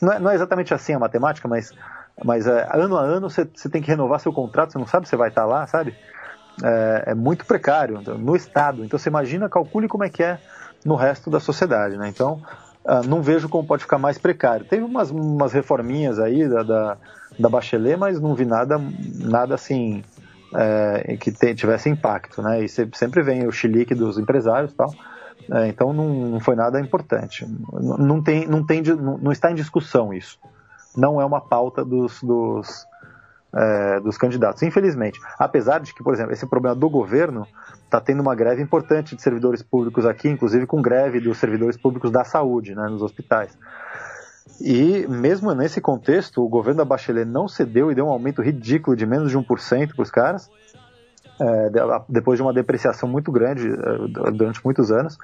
Não 0.02 0.14
é, 0.14 0.20
não 0.20 0.32
é, 0.32 0.36
exatamente 0.36 0.74
assim 0.74 0.94
a 0.94 1.00
matemática, 1.00 1.48
mas 1.48 1.74
mas 2.24 2.48
é, 2.48 2.68
ano 2.74 2.98
a 2.98 3.02
ano 3.02 3.30
você, 3.30 3.46
tem 3.46 3.82
que 3.82 3.90
renovar 3.90 4.20
seu 4.20 4.34
contrato, 4.34 4.72
você 4.72 4.78
não 4.78 4.88
sabe 4.88 5.08
se 5.08 5.16
vai 5.16 5.30
estar 5.30 5.46
lá, 5.46 5.66
sabe? 5.66 5.96
É, 6.64 7.04
é 7.08 7.16
muito 7.16 7.46
precário 7.46 8.00
então, 8.00 8.18
no 8.18 8.36
Estado. 8.36 8.84
Então 8.86 9.00
você 9.00 9.10
imagina, 9.10 9.50
calcule 9.50 9.88
como 9.88 10.04
é 10.04 10.10
que 10.10 10.24
é 10.24 10.40
no 10.86 10.96
resto 10.96 11.30
da 11.30 11.40
sociedade, 11.40 11.98
né? 11.98 12.08
Então 12.10 12.42
uh, 12.86 13.08
não 13.08 13.22
vejo 13.22 13.50
como 13.50 13.68
pode 13.68 13.84
ficar 13.84 13.98
mais 13.98 14.18
precário. 14.18 14.66
Teve 14.66 14.84
umas, 14.84 15.10
umas 15.12 15.54
reforminhas 15.54 16.20
aí 16.20 16.48
da, 16.48 16.64
da, 16.64 16.98
da 17.40 17.50
Bachelet, 17.50 17.98
mas 17.98 18.20
não 18.20 18.36
vi 18.36 18.46
nada, 18.46 18.80
nada 19.20 19.56
assim 19.56 20.04
é, 20.54 21.18
que 21.18 21.32
te, 21.32 21.56
tivesse 21.56 21.90
impacto, 21.90 22.42
né? 22.42 22.64
E 22.64 22.68
sempre 22.68 23.22
vem 23.24 23.48
o 23.48 23.52
chilique 23.52 23.96
dos 23.96 24.20
empresários 24.20 24.72
e 24.72 24.76
tal. 24.76 24.94
É, 25.52 25.68
então 25.68 25.92
não, 25.92 26.08
não, 26.08 26.40
foi 26.40 26.56
nada 26.56 26.80
importante. 26.80 27.48
Não, 27.74 27.98
não 27.98 28.22
tem, 28.22 28.46
não, 28.48 28.64
tem, 28.64 28.84
não, 28.84 29.18
não 29.18 29.32
está 29.32 29.50
em 29.50 29.56
discussão 29.56 30.14
isso 30.14 30.38
não 30.96 31.22
é 31.22 31.26
uma 31.26 31.42
pauta 31.42 31.84
dos, 31.84 32.22
dos, 32.22 32.86
é, 33.54 34.00
dos 34.00 34.18
candidatos, 34.18 34.64
infelizmente. 34.64 35.20
Apesar 35.38 35.80
de 35.80 35.94
que, 35.94 36.04
por 36.04 36.14
exemplo, 36.14 36.34
esse 36.34 36.46
problema 36.48 36.76
do 36.76 36.90
governo 36.90 37.48
está 37.84 38.00
tendo 38.00 38.22
uma 38.22 38.36
greve 38.36 38.62
importante 38.62 39.16
de 39.16 39.22
servidores 39.22 39.62
públicos 39.62 40.06
aqui, 40.06 40.30
inclusive 40.30 40.66
com 40.66 40.82
greve 40.82 41.20
dos 41.20 41.38
servidores 41.38 41.78
públicos 41.78 42.12
da 42.12 42.24
saúde, 42.24 42.74
né, 42.76 42.88
nos 42.88 43.02
hospitais. 43.02 43.58
E 44.60 45.08
mesmo 45.08 45.54
nesse 45.54 45.82
contexto, 45.82 46.44
o 46.44 46.48
governo 46.48 46.80
da 46.80 46.86
Bachelet 46.86 47.26
não 47.26 47.48
cedeu 47.48 47.92
e 47.92 47.96
deu 47.96 48.06
um 48.06 48.10
aumento 48.10 48.42
ridículo 48.42 48.96
de 48.96 49.06
menos 49.06 49.32
de 49.32 49.38
1% 49.38 49.96
para 49.96 50.04
os 50.04 50.12
caras, 50.12 50.50
é, 51.42 51.70
depois 52.08 52.38
de 52.38 52.44
uma 52.44 52.54
depreciação 52.54 53.10
muito 53.10 53.32
grande 53.32 53.68
é, 53.68 54.32
durante 54.32 54.64
muitos 54.64 54.92
anos 54.92 55.18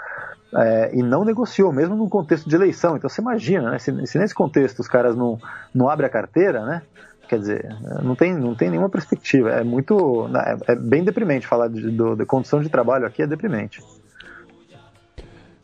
é, 0.55 0.95
e 0.95 1.03
não 1.03 1.23
negociou, 1.23 1.71
mesmo 1.71 1.95
no 1.95 2.09
contexto 2.09 2.49
de 2.49 2.55
eleição. 2.55 2.97
Então 2.97 3.09
você 3.09 3.21
imagina, 3.21 3.71
né, 3.71 3.79
se, 3.79 4.07
se, 4.07 4.17
nesse 4.17 4.33
contexto 4.33 4.79
os 4.79 4.87
caras 4.87 5.15
não, 5.15 5.37
não 5.73 5.89
abrem 5.89 6.07
a 6.07 6.11
carteira, 6.11 6.65
né? 6.65 6.81
Quer 7.29 7.39
dizer, 7.39 7.75
não 8.01 8.15
tem, 8.15 8.33
não 8.33 8.55
tem 8.55 8.69
nenhuma 8.69 8.89
perspectiva. 8.89 9.51
É 9.51 9.63
muito. 9.63 10.27
Né, 10.29 10.57
é, 10.67 10.71
é 10.71 10.75
bem 10.75 11.03
deprimente 11.03 11.45
falar 11.45 11.67
de, 11.67 11.91
do, 11.91 12.15
de 12.15 12.25
condição 12.25 12.61
de 12.61 12.69
trabalho 12.69 13.05
aqui, 13.05 13.21
é 13.21 13.27
deprimente. 13.27 13.81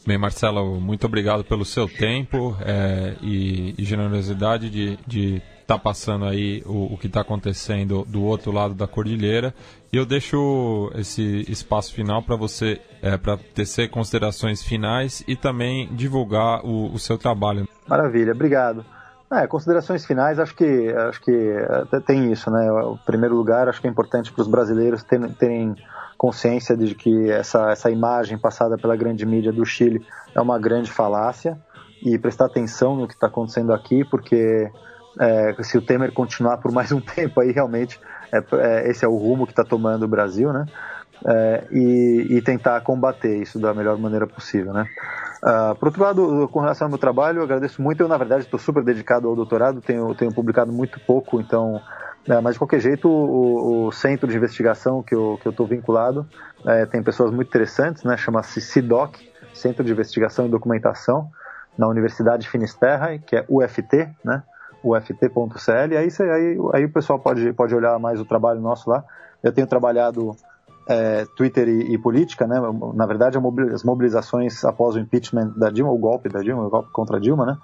Bem, 0.06 0.18
Marcelo, 0.18 0.82
muito 0.82 1.08
obrigado 1.08 1.46
pelo 1.46 1.64
seu 1.64 1.88
tempo 1.88 2.58
é, 2.60 3.16
e, 3.22 3.74
e, 3.78 3.86
generosidade 3.86 4.70
de, 4.70 5.00
de 5.08 5.42
está 5.64 5.78
passando 5.80 6.26
aí, 6.26 6.62
o, 6.66 6.94
o 6.94 6.98
que 6.98 7.08
está 7.08 7.22
acontecendo 7.22 8.06
do 8.06 8.24
outro 8.24 8.52
lado 8.52 8.74
da 8.74 8.88
cordilheira. 8.88 9.54
E 9.92 9.98
eu 9.98 10.06
deixo 10.06 10.92
esse 10.96 11.46
espaço 11.50 11.94
final 11.94 12.22
para 12.22 12.36
você, 12.36 12.80
é, 13.02 13.18
para 13.18 13.38
tecer 13.38 13.90
considerações 13.90 14.62
finais 14.62 15.24
e 15.28 15.36
também 15.36 15.88
divulgar 15.94 16.66
o, 16.66 16.94
o 16.94 17.00
seu 17.00 17.18
trabalho. 17.18 17.68
Maravilha, 17.88 18.34
obrigado. 18.34 18.86
É, 19.32 19.48
considerações 19.48 20.06
finais, 20.06 20.38
acho 20.38 20.56
que, 20.56 20.90
acho 20.90 21.20
que 21.22 21.32
tem 22.06 22.32
isso, 22.32 22.52
né? 22.52 22.72
O 22.72 22.98
primeiro 23.04 23.36
lugar, 23.36 23.68
acho 23.68 23.82
que 23.82 23.88
é 23.88 23.90
importante 23.90 24.32
para 24.32 24.42
os 24.44 24.48
brasileiros 24.48 25.02
terem, 25.02 25.32
terem 25.32 25.76
consciência 26.18 26.78
de 26.78 26.94
que 26.94 27.32
essa, 27.32 27.72
essa 27.72 27.90
imagem 27.90 28.38
passada 28.38 28.78
pela 28.78 28.96
grande 28.96 29.26
mídia 29.26 29.52
do 29.52 29.66
Chile 29.66 30.06
é 30.36 30.40
uma 30.40 30.60
grande 30.60 30.92
falácia 30.92 31.58
e 32.04 32.18
prestar 32.18 32.46
atenção 32.46 32.96
no 32.96 33.08
que 33.08 33.14
está 33.14 33.28
acontecendo 33.28 33.74
aqui, 33.74 34.06
porque 34.06 34.70
é, 35.20 35.56
se 35.64 35.78
o 35.78 35.82
Temer 35.82 36.12
continuar 36.12 36.58
por 36.58 36.72
mais 36.72 36.92
um 36.92 37.00
tempo 37.02 37.40
aí 37.40 37.52
realmente 37.52 38.00
é, 38.32 38.44
é, 38.58 38.90
esse 38.90 39.06
é 39.06 39.08
o 39.08 39.16
rumo 39.16 39.46
que 39.46 39.52
está 39.52 39.64
tomando 39.64 40.04
o 40.04 40.08
Brasil, 40.08 40.52
né? 40.52 40.66
É, 41.26 41.64
e, 41.72 42.28
e, 42.32 42.42
tentar 42.42 42.82
combater 42.82 43.38
isso 43.38 43.58
da 43.58 43.74
melhor 43.74 43.98
maneira 43.98 44.28
possível, 44.28 44.74
né? 44.74 44.90
Uh, 45.42 45.76
por 45.76 45.88
outro 45.88 46.02
lado, 46.02 46.50
com 46.52 46.60
relação 46.60 46.86
ao 46.86 46.90
meu 46.90 46.98
trabalho, 46.98 47.40
eu 47.40 47.44
agradeço 47.44 47.82
muito. 47.82 48.02
Eu, 48.02 48.08
na 48.08 48.18
verdade, 48.18 48.44
estou 48.44 48.60
super 48.60 48.84
dedicado 48.84 49.28
ao 49.28 49.36
doutorado, 49.36 49.80
tenho, 49.80 50.14
tenho 50.16 50.34
publicado 50.34 50.72
muito 50.72 51.00
pouco, 51.02 51.40
então. 51.40 51.82
É, 52.28 52.40
mas 52.40 52.54
de 52.54 52.60
qualquer 52.60 52.80
jeito, 52.80 53.10
o, 53.10 53.88
o, 53.88 53.92
centro 53.92 54.28
de 54.28 54.36
investigação 54.36 55.04
que 55.04 55.14
eu 55.14 55.38
estou 55.46 55.68
vinculado 55.68 56.26
é, 56.66 56.86
tem 56.86 57.04
pessoas 57.04 57.32
muito 57.32 57.50
interessantes, 57.50 58.04
né? 58.04 58.16
Chama-se 58.18 58.62
CIDOC, 58.62 59.30
Centro 59.54 59.84
de 59.84 59.92
Investigação 59.92 60.46
e 60.46 60.50
Documentação, 60.50 61.30
na 61.78 61.88
Universidade 61.88 62.44
de 62.44 62.50
Finisterra, 62.50 63.18
que 63.18 63.36
é 63.36 63.46
UFT, 63.50 64.10
né? 64.24 64.44
uft.cl, 64.84 65.98
aí, 65.98 66.10
aí, 66.20 66.58
aí 66.74 66.86
o 66.86 66.92
pessoal 66.92 67.20
pode, 67.20 67.54
pode 67.54 67.74
olhar 67.74 67.98
mais 68.00 68.20
o 68.20 68.26
trabalho 68.26 68.60
nosso 68.60 68.90
lá. 68.90 69.04
Eu 69.42 69.52
tenho 69.52 69.68
trabalhado 69.68 70.36
é, 70.88 71.26
Twitter 71.36 71.68
e, 71.68 71.94
e, 71.94 71.98
política, 71.98 72.46
né? 72.46 72.60
Na 72.94 73.06
verdade, 73.06 73.38
as 73.74 73.84
mobilizações 73.84 74.64
após 74.66 74.96
o 74.96 75.00
impeachment 75.00 75.54
da 75.56 75.70
Dilma, 75.70 75.92
o 75.92 75.98
golpe 75.98 76.30
da 76.30 76.42
Dilma, 76.42 76.66
o 76.66 76.70
golpe 76.70 76.92
contra 76.92 77.18
a 77.18 77.20
Dilma, 77.20 77.46
né? 77.46 77.58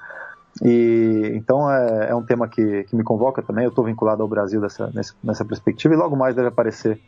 E 0.64 1.32
então 1.36 1.70
é, 1.72 2.10
é 2.10 2.16
um 2.16 2.24
tema 2.24 2.48
que, 2.48 2.84
que 2.84 2.96
me 2.96 3.04
convoca 3.04 3.42
também. 3.42 3.66
Eu 3.66 3.70
estou 3.70 3.86
vinculado 3.86 4.22
ao 4.22 4.28
Brasil 4.28 4.60
dessa, 4.62 4.92
nessa 5.24 5.46
perspectiva 5.46 5.94
e 5.94 5.98
logo 5.98 6.16
mais 6.16 6.36
deve 6.36 6.48
aparecer 6.48 7.00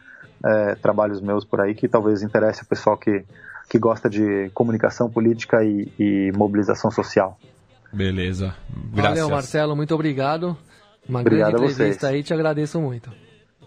é, 0.46 0.76
trabalhos 0.76 1.22
meus 1.22 1.46
por 1.46 1.62
aí 1.62 1.74
que 1.74 1.88
talvez 1.88 2.22
interesse 2.22 2.64
o 2.64 2.66
pessoal 2.66 2.98
que, 2.98 3.24
que 3.70 3.80
gosta 3.80 4.10
de 4.10 4.50
comunicação 4.54 5.10
política 5.10 5.64
e, 5.64 5.92
e 6.00 6.32
mobilização 6.36 6.92
social. 6.92 7.38
Beleza. 7.94 8.56
Graças. 8.94 9.20
Valeu, 9.20 9.30
Marcelo. 9.30 9.76
Muito 9.76 9.94
obrigado. 9.94 10.58
Uma 11.08 11.22
obrigado 11.22 11.54
grande 11.54 11.74
entrevista 11.74 12.08
aí. 12.08 12.24
Te 12.24 12.34
agradeço 12.34 12.80
muito. 12.80 13.12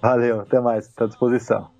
Valeu. 0.00 0.40
Até 0.40 0.60
mais. 0.60 0.86
Estou 0.86 1.06
à 1.06 1.08
disposição. 1.08 1.74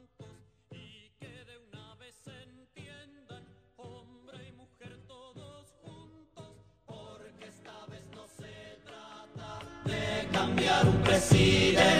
cambiar 10.34 10.86
un 10.88 11.02
presidente, 11.02 11.93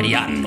variar. 0.00 0.39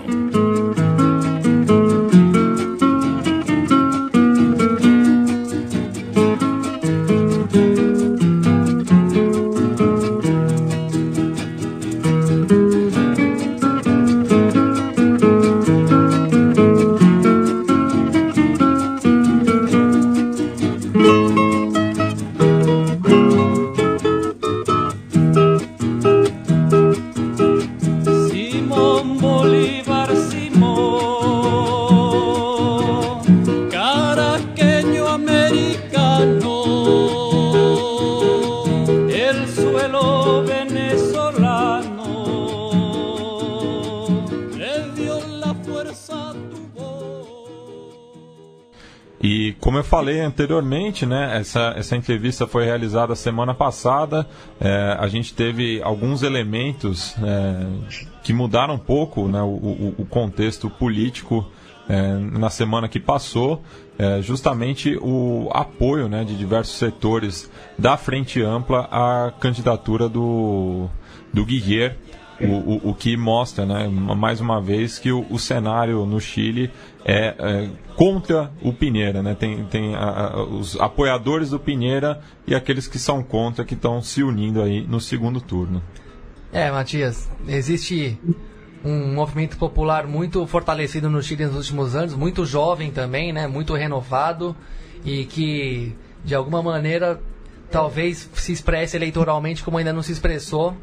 Como 49.74 49.80
eu 49.80 49.84
falei 49.84 50.22
anteriormente, 50.22 51.04
né, 51.04 51.36
essa, 51.40 51.74
essa 51.76 51.96
entrevista 51.96 52.46
foi 52.46 52.64
realizada 52.64 53.16
semana 53.16 53.56
passada. 53.56 54.24
É, 54.62 54.96
a 55.00 55.08
gente 55.08 55.34
teve 55.34 55.82
alguns 55.82 56.22
elementos 56.22 57.16
é, 57.18 57.66
que 58.22 58.32
mudaram 58.32 58.76
um 58.76 58.78
pouco 58.78 59.28
né, 59.28 59.42
o, 59.42 59.96
o, 59.98 60.06
contexto 60.06 60.70
político 60.70 61.50
é, 61.90 62.14
na 62.20 62.52
semana 62.52 62.88
que 62.88 63.00
passou. 63.00 63.64
É, 63.98 64.22
justamente 64.22 64.96
o 65.02 65.50
apoio 65.52 66.08
né, 66.08 66.24
de 66.24 66.38
diversos 66.38 66.78
setores 66.78 67.50
da 67.76 67.98
Frente 67.98 68.44
Ampla 68.44 68.88
à 68.92 69.34
candidatura 69.40 70.08
do, 70.08 70.88
do 71.34 71.44
Guilherme 71.44 72.03
o, 72.42 72.46
o, 72.46 72.90
o, 72.90 72.94
que 72.96 73.16
mostra, 73.16 73.66
né, 73.66 73.88
mais 73.88 74.42
uma 74.42 74.62
vez, 74.62 74.98
que 75.00 75.12
o, 75.12 75.26
o 75.30 75.38
cenário 75.38 76.06
no 76.06 76.20
Chile 76.20 76.72
é, 77.06 77.36
é, 77.38 77.70
contra 77.96 78.52
o 78.62 78.74
Pinheira. 78.74 79.22
Né? 79.22 79.36
Tem, 79.36 79.64
tem 79.66 79.96
a, 79.96 80.00
a, 80.00 80.44
os 80.44 80.80
apoiadores 80.80 81.52
do 81.52 81.60
Pinheira 81.60 82.22
e 82.48 82.56
aqueles 82.56 82.88
que 82.88 82.98
são 82.98 83.24
contra, 83.24 83.64
que 83.64 83.74
estão 83.74 84.02
se 84.02 84.24
unindo 84.24 84.62
aí 84.62 84.86
no 84.86 85.00
segundo 85.00 85.40
turno. 85.40 85.82
É, 86.52 86.72
Matias, 86.72 87.30
existe 87.48 88.18
um 88.84 89.14
movimento 89.14 89.58
popular 89.58 90.06
muito 90.06 90.46
fortalecido 90.46 91.10
no 91.10 91.22
Chile 91.22 91.46
nos 91.46 91.56
últimos 91.56 91.96
anos, 91.96 92.14
muito 92.16 92.46
jovem 92.46 92.92
também, 92.92 93.32
né, 93.32 93.48
muito 93.48 93.74
renovado 93.74 94.56
e 95.06 95.26
que, 95.26 95.96
de 96.24 96.36
alguma 96.36 96.62
maneira, 96.62 97.20
talvez 97.72 98.30
se 98.34 98.52
expresse 98.52 98.96
eleitoralmente 98.98 99.64
como 99.64 99.78
ainda 99.78 99.94
não 99.94 100.04
se 100.04 100.12
expressou 100.12 100.76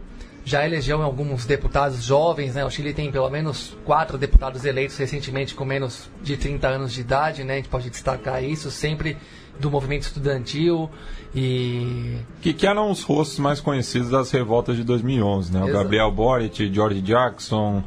já 0.45 0.65
elegeu 0.65 1.03
alguns 1.03 1.45
deputados 1.45 2.03
jovens, 2.03 2.55
né? 2.55 2.65
O 2.65 2.71
Chile 2.71 2.93
tem 2.93 3.11
pelo 3.11 3.29
menos 3.31 3.77
quatro 3.85 4.17
deputados 4.17 4.65
eleitos 4.65 4.97
recentemente 4.97 5.55
com 5.55 5.65
menos 5.65 6.09
de 6.23 6.37
30 6.37 6.69
anos 6.69 6.93
de 6.93 7.01
idade, 7.01 7.45
né? 7.45 7.55
A 7.55 7.57
gente 7.57 7.69
pode 7.69 7.91
destacar 7.91 8.43
isso 8.43 8.71
sempre 8.71 9.17
do 9.59 9.71
movimento 9.71 10.03
estudantil 10.03 10.91
e 11.35 12.17
que, 12.41 12.55
que 12.55 12.67
eram 12.67 12.91
os 12.91 13.03
rostos 13.03 13.39
mais 13.39 13.61
conhecidos 13.61 14.11
das 14.11 14.31
revoltas 14.31 14.77
de 14.77 14.83
2011, 14.83 15.53
né? 15.53 15.63
O 15.63 15.73
Gabriel 15.73 16.11
Boric, 16.11 16.73
George 16.73 17.03
Jackson, 17.03 17.85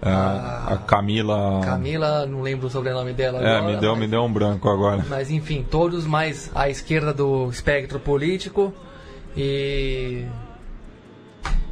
a, 0.00 0.10
a, 0.10 0.74
a, 0.74 0.76
Camila. 0.78 1.60
Camila, 1.64 2.26
não 2.26 2.42
lembro 2.42 2.68
o 2.68 2.70
sobrenome 2.70 3.12
dela. 3.12 3.42
É, 3.42 3.56
agora, 3.56 3.74
me 3.74 3.80
deu, 3.80 3.90
mas, 3.92 4.00
me 4.00 4.06
deu 4.06 4.22
um 4.22 4.32
branco 4.32 4.68
agora. 4.68 5.04
Mas 5.08 5.30
enfim, 5.30 5.66
todos 5.68 6.06
mais 6.06 6.50
à 6.54 6.70
esquerda 6.70 7.12
do 7.12 7.50
espectro 7.50 7.98
político 7.98 8.72
e 9.36 10.24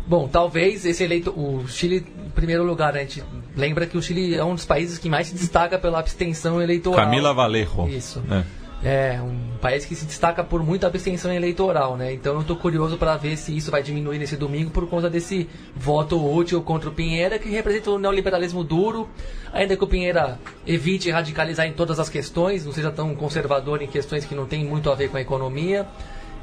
Bom, 0.07 0.29
talvez 0.29 0.85
esse 0.85 1.03
eleito, 1.03 1.31
o 1.31 1.67
Chile, 1.67 2.07
em 2.27 2.31
primeiro 2.31 2.63
lugar, 2.63 2.93
né, 2.93 3.01
a 3.01 3.03
gente 3.03 3.25
lembra 3.57 3.87
que 3.87 3.97
o 3.97 4.03
Chile 4.03 4.35
é 4.35 4.45
um 4.45 4.55
dos 4.55 4.65
países 4.65 4.99
que 4.99 5.09
mais 5.09 5.29
se 5.29 5.35
destaca 5.35 5.79
pela 5.79 5.99
abstenção 5.99 6.61
eleitoral. 6.61 7.05
Camila 7.05 7.33
Valerro. 7.33 7.89
Isso. 7.89 8.23
É. 8.31 8.65
É, 8.87 9.19
um 9.23 9.57
país 9.63 9.87
que 9.87 9.95
se 9.95 10.05
destaca 10.05 10.45
por 10.45 10.63
muita 10.63 10.87
abstenção 10.87 11.33
eleitoral, 11.33 11.97
né? 11.97 12.13
Então 12.13 12.35
eu 12.35 12.43
estou 12.43 12.55
curioso 12.55 12.99
para 12.99 13.17
ver 13.17 13.39
se 13.39 13.57
isso 13.57 13.71
vai 13.71 13.83
diminuir 13.83 14.19
nesse 14.19 14.37
domingo 14.37 14.71
por 14.71 14.87
conta 14.87 15.09
desse 15.09 15.49
voto 15.75 16.23
útil 16.23 16.61
contra 16.61 16.91
o 16.91 16.93
Pinheira, 16.93 17.39
que 17.39 17.49
representa 17.49 17.93
o 17.93 17.99
neoliberalismo 17.99 18.63
duro, 18.63 19.09
ainda 19.55 19.75
que 19.75 19.83
o 19.83 19.87
Pinheira 19.87 20.39
evite 20.67 21.11
radicalizar 21.11 21.67
em 21.67 21.73
todas 21.73 21.99
as 21.99 22.11
questões, 22.11 22.67
não 22.67 22.73
seja 22.73 22.91
tão 22.91 23.15
conservador 23.15 23.81
em 23.81 23.87
questões 23.87 24.27
que 24.27 24.35
não 24.35 24.45
têm 24.45 24.67
muito 24.67 24.91
a 24.91 24.95
ver 24.95 25.09
com 25.09 25.17
a 25.17 25.21
economia 25.23 25.87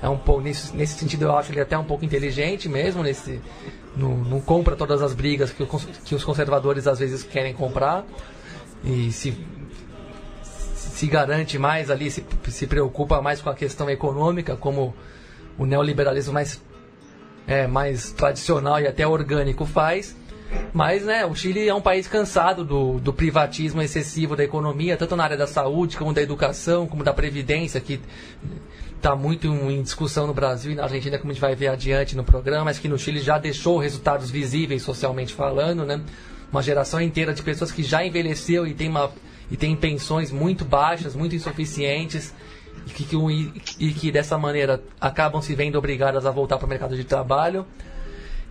é 0.01 0.09
um 0.09 0.17
pouco 0.17 0.41
nesse, 0.41 0.75
nesse 0.75 0.97
sentido 0.97 1.25
eu 1.25 1.37
acho 1.37 1.51
ele 1.51 1.61
até 1.61 1.77
um 1.77 1.83
pouco 1.83 2.03
inteligente 2.03 2.67
mesmo 2.67 3.03
nesse 3.03 3.39
não, 3.95 4.17
não 4.17 4.41
compra 4.41 4.75
todas 4.75 5.01
as 5.01 5.13
brigas 5.13 5.51
que, 5.51 5.63
o, 5.63 5.67
que 6.05 6.15
os 6.15 6.23
conservadores 6.23 6.87
às 6.87 6.99
vezes 6.99 7.23
querem 7.23 7.53
comprar. 7.53 8.05
E 8.83 9.11
se 9.11 9.37
se 10.43 11.07
garante 11.07 11.57
mais 11.57 11.89
ali 11.89 12.09
se, 12.09 12.25
se 12.47 12.67
preocupa 12.67 13.21
mais 13.21 13.41
com 13.41 13.49
a 13.49 13.55
questão 13.55 13.89
econômica 13.89 14.55
como 14.55 14.93
o 15.57 15.65
neoliberalismo 15.65 16.33
mais 16.33 16.61
é, 17.47 17.67
mais 17.67 18.11
tradicional 18.11 18.79
e 18.79 18.87
até 18.87 19.05
orgânico 19.05 19.65
faz. 19.65 20.15
Mas 20.73 21.03
né, 21.03 21.25
o 21.25 21.33
Chile 21.33 21.67
é 21.67 21.73
um 21.73 21.81
país 21.81 22.07
cansado 22.07 22.65
do, 22.65 22.99
do 22.99 23.13
privatismo 23.13 23.81
excessivo 23.81 24.35
da 24.35 24.43
economia, 24.43 24.97
tanto 24.97 25.15
na 25.15 25.23
área 25.23 25.37
da 25.37 25.47
saúde, 25.47 25.97
como 25.97 26.13
da 26.13 26.21
educação, 26.21 26.85
como 26.87 27.03
da 27.03 27.13
previdência, 27.13 27.79
que 27.79 28.01
está 29.01 29.15
muito 29.15 29.47
em 29.47 29.81
discussão 29.81 30.27
no 30.27 30.33
Brasil 30.33 30.71
e 30.71 30.75
na 30.75 30.83
Argentina, 30.83 31.17
como 31.17 31.31
a 31.31 31.33
gente 31.33 31.41
vai 31.41 31.55
ver 31.55 31.69
adiante 31.69 32.15
no 32.15 32.23
programa, 32.23 32.65
mas 32.65 32.77
que 32.77 32.87
no 32.87 32.99
Chile 32.99 33.19
já 33.19 33.39
deixou 33.39 33.79
resultados 33.79 34.29
visíveis 34.29 34.83
socialmente 34.83 35.33
falando, 35.33 35.83
né? 35.83 35.99
Uma 36.51 36.61
geração 36.61 37.01
inteira 37.01 37.33
de 37.33 37.41
pessoas 37.41 37.71
que 37.71 37.81
já 37.81 38.05
envelheceu 38.05 38.67
e 38.67 38.75
tem, 38.75 38.89
uma, 38.89 39.09
e 39.49 39.57
tem 39.57 39.75
pensões 39.75 40.31
muito 40.31 40.63
baixas, 40.63 41.15
muito 41.15 41.35
insuficientes, 41.35 42.31
e 42.85 42.91
que, 42.91 43.03
que, 43.03 43.15
e 43.79 43.91
que 43.91 44.11
dessa 44.11 44.37
maneira 44.37 44.83
acabam 44.99 45.41
se 45.41 45.55
vendo 45.55 45.77
obrigadas 45.77 46.25
a 46.27 46.31
voltar 46.31 46.57
para 46.57 46.67
o 46.67 46.69
mercado 46.69 46.95
de 46.95 47.03
trabalho. 47.03 47.65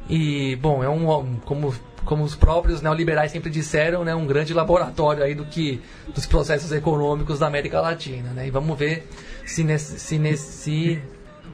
E, 0.09 0.57
bom, 0.57 0.82
é 0.82 0.88
um, 0.88 1.36
como, 1.44 1.72
como 2.05 2.24
os 2.24 2.34
próprios 2.34 2.82
neoliberais 2.82 3.30
sempre 3.30 3.51
disseram, 3.51 4.03
né, 4.03 4.16
um 4.16 4.26
grande 4.26 4.53
laboratório 4.53 5.22
aí 5.22 5.34
do 5.34 5.44
que, 5.44 5.80
dos 6.12 6.26
processos 6.26 6.72
econômicos 6.72 7.38
da 7.38 7.46
América 7.46 7.80
Latina. 7.80 8.30
Né? 8.30 8.48
E 8.48 8.51
vamos 8.51 8.76
ver 8.76 9.07
se 9.51 9.64
nesse, 9.64 9.98
se 9.98 10.18
nesse 10.18 11.03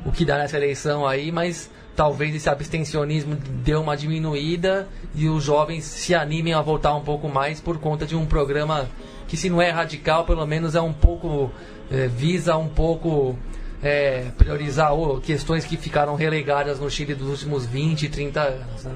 o 0.04 0.12
que 0.12 0.24
dá 0.24 0.36
nessa 0.36 0.56
eleição 0.56 1.06
aí, 1.06 1.32
mas 1.32 1.70
talvez 1.96 2.34
esse 2.34 2.48
abstencionismo 2.48 3.34
dê 3.64 3.74
uma 3.74 3.96
diminuída 3.96 4.86
e 5.14 5.28
os 5.28 5.42
jovens 5.42 5.84
se 5.84 6.14
animem 6.14 6.52
a 6.52 6.60
voltar 6.60 6.94
um 6.94 7.00
pouco 7.00 7.28
mais 7.28 7.60
por 7.60 7.78
conta 7.78 8.04
de 8.04 8.14
um 8.14 8.26
programa 8.26 8.86
que 9.26 9.36
se 9.36 9.48
não 9.48 9.60
é 9.62 9.70
radical, 9.70 10.24
pelo 10.24 10.46
menos 10.46 10.74
é 10.74 10.80
um 10.80 10.92
pouco 10.92 11.50
é, 11.90 12.06
visa 12.06 12.56
um 12.56 12.68
pouco 12.68 13.36
é, 13.82 14.26
priorizar 14.36 14.92
questões 15.22 15.64
que 15.64 15.76
ficaram 15.76 16.14
relegadas 16.16 16.78
no 16.78 16.90
Chile 16.90 17.14
dos 17.14 17.28
últimos 17.28 17.64
20, 17.64 18.08
30 18.10 18.40
anos. 18.40 18.84
Né? 18.84 18.92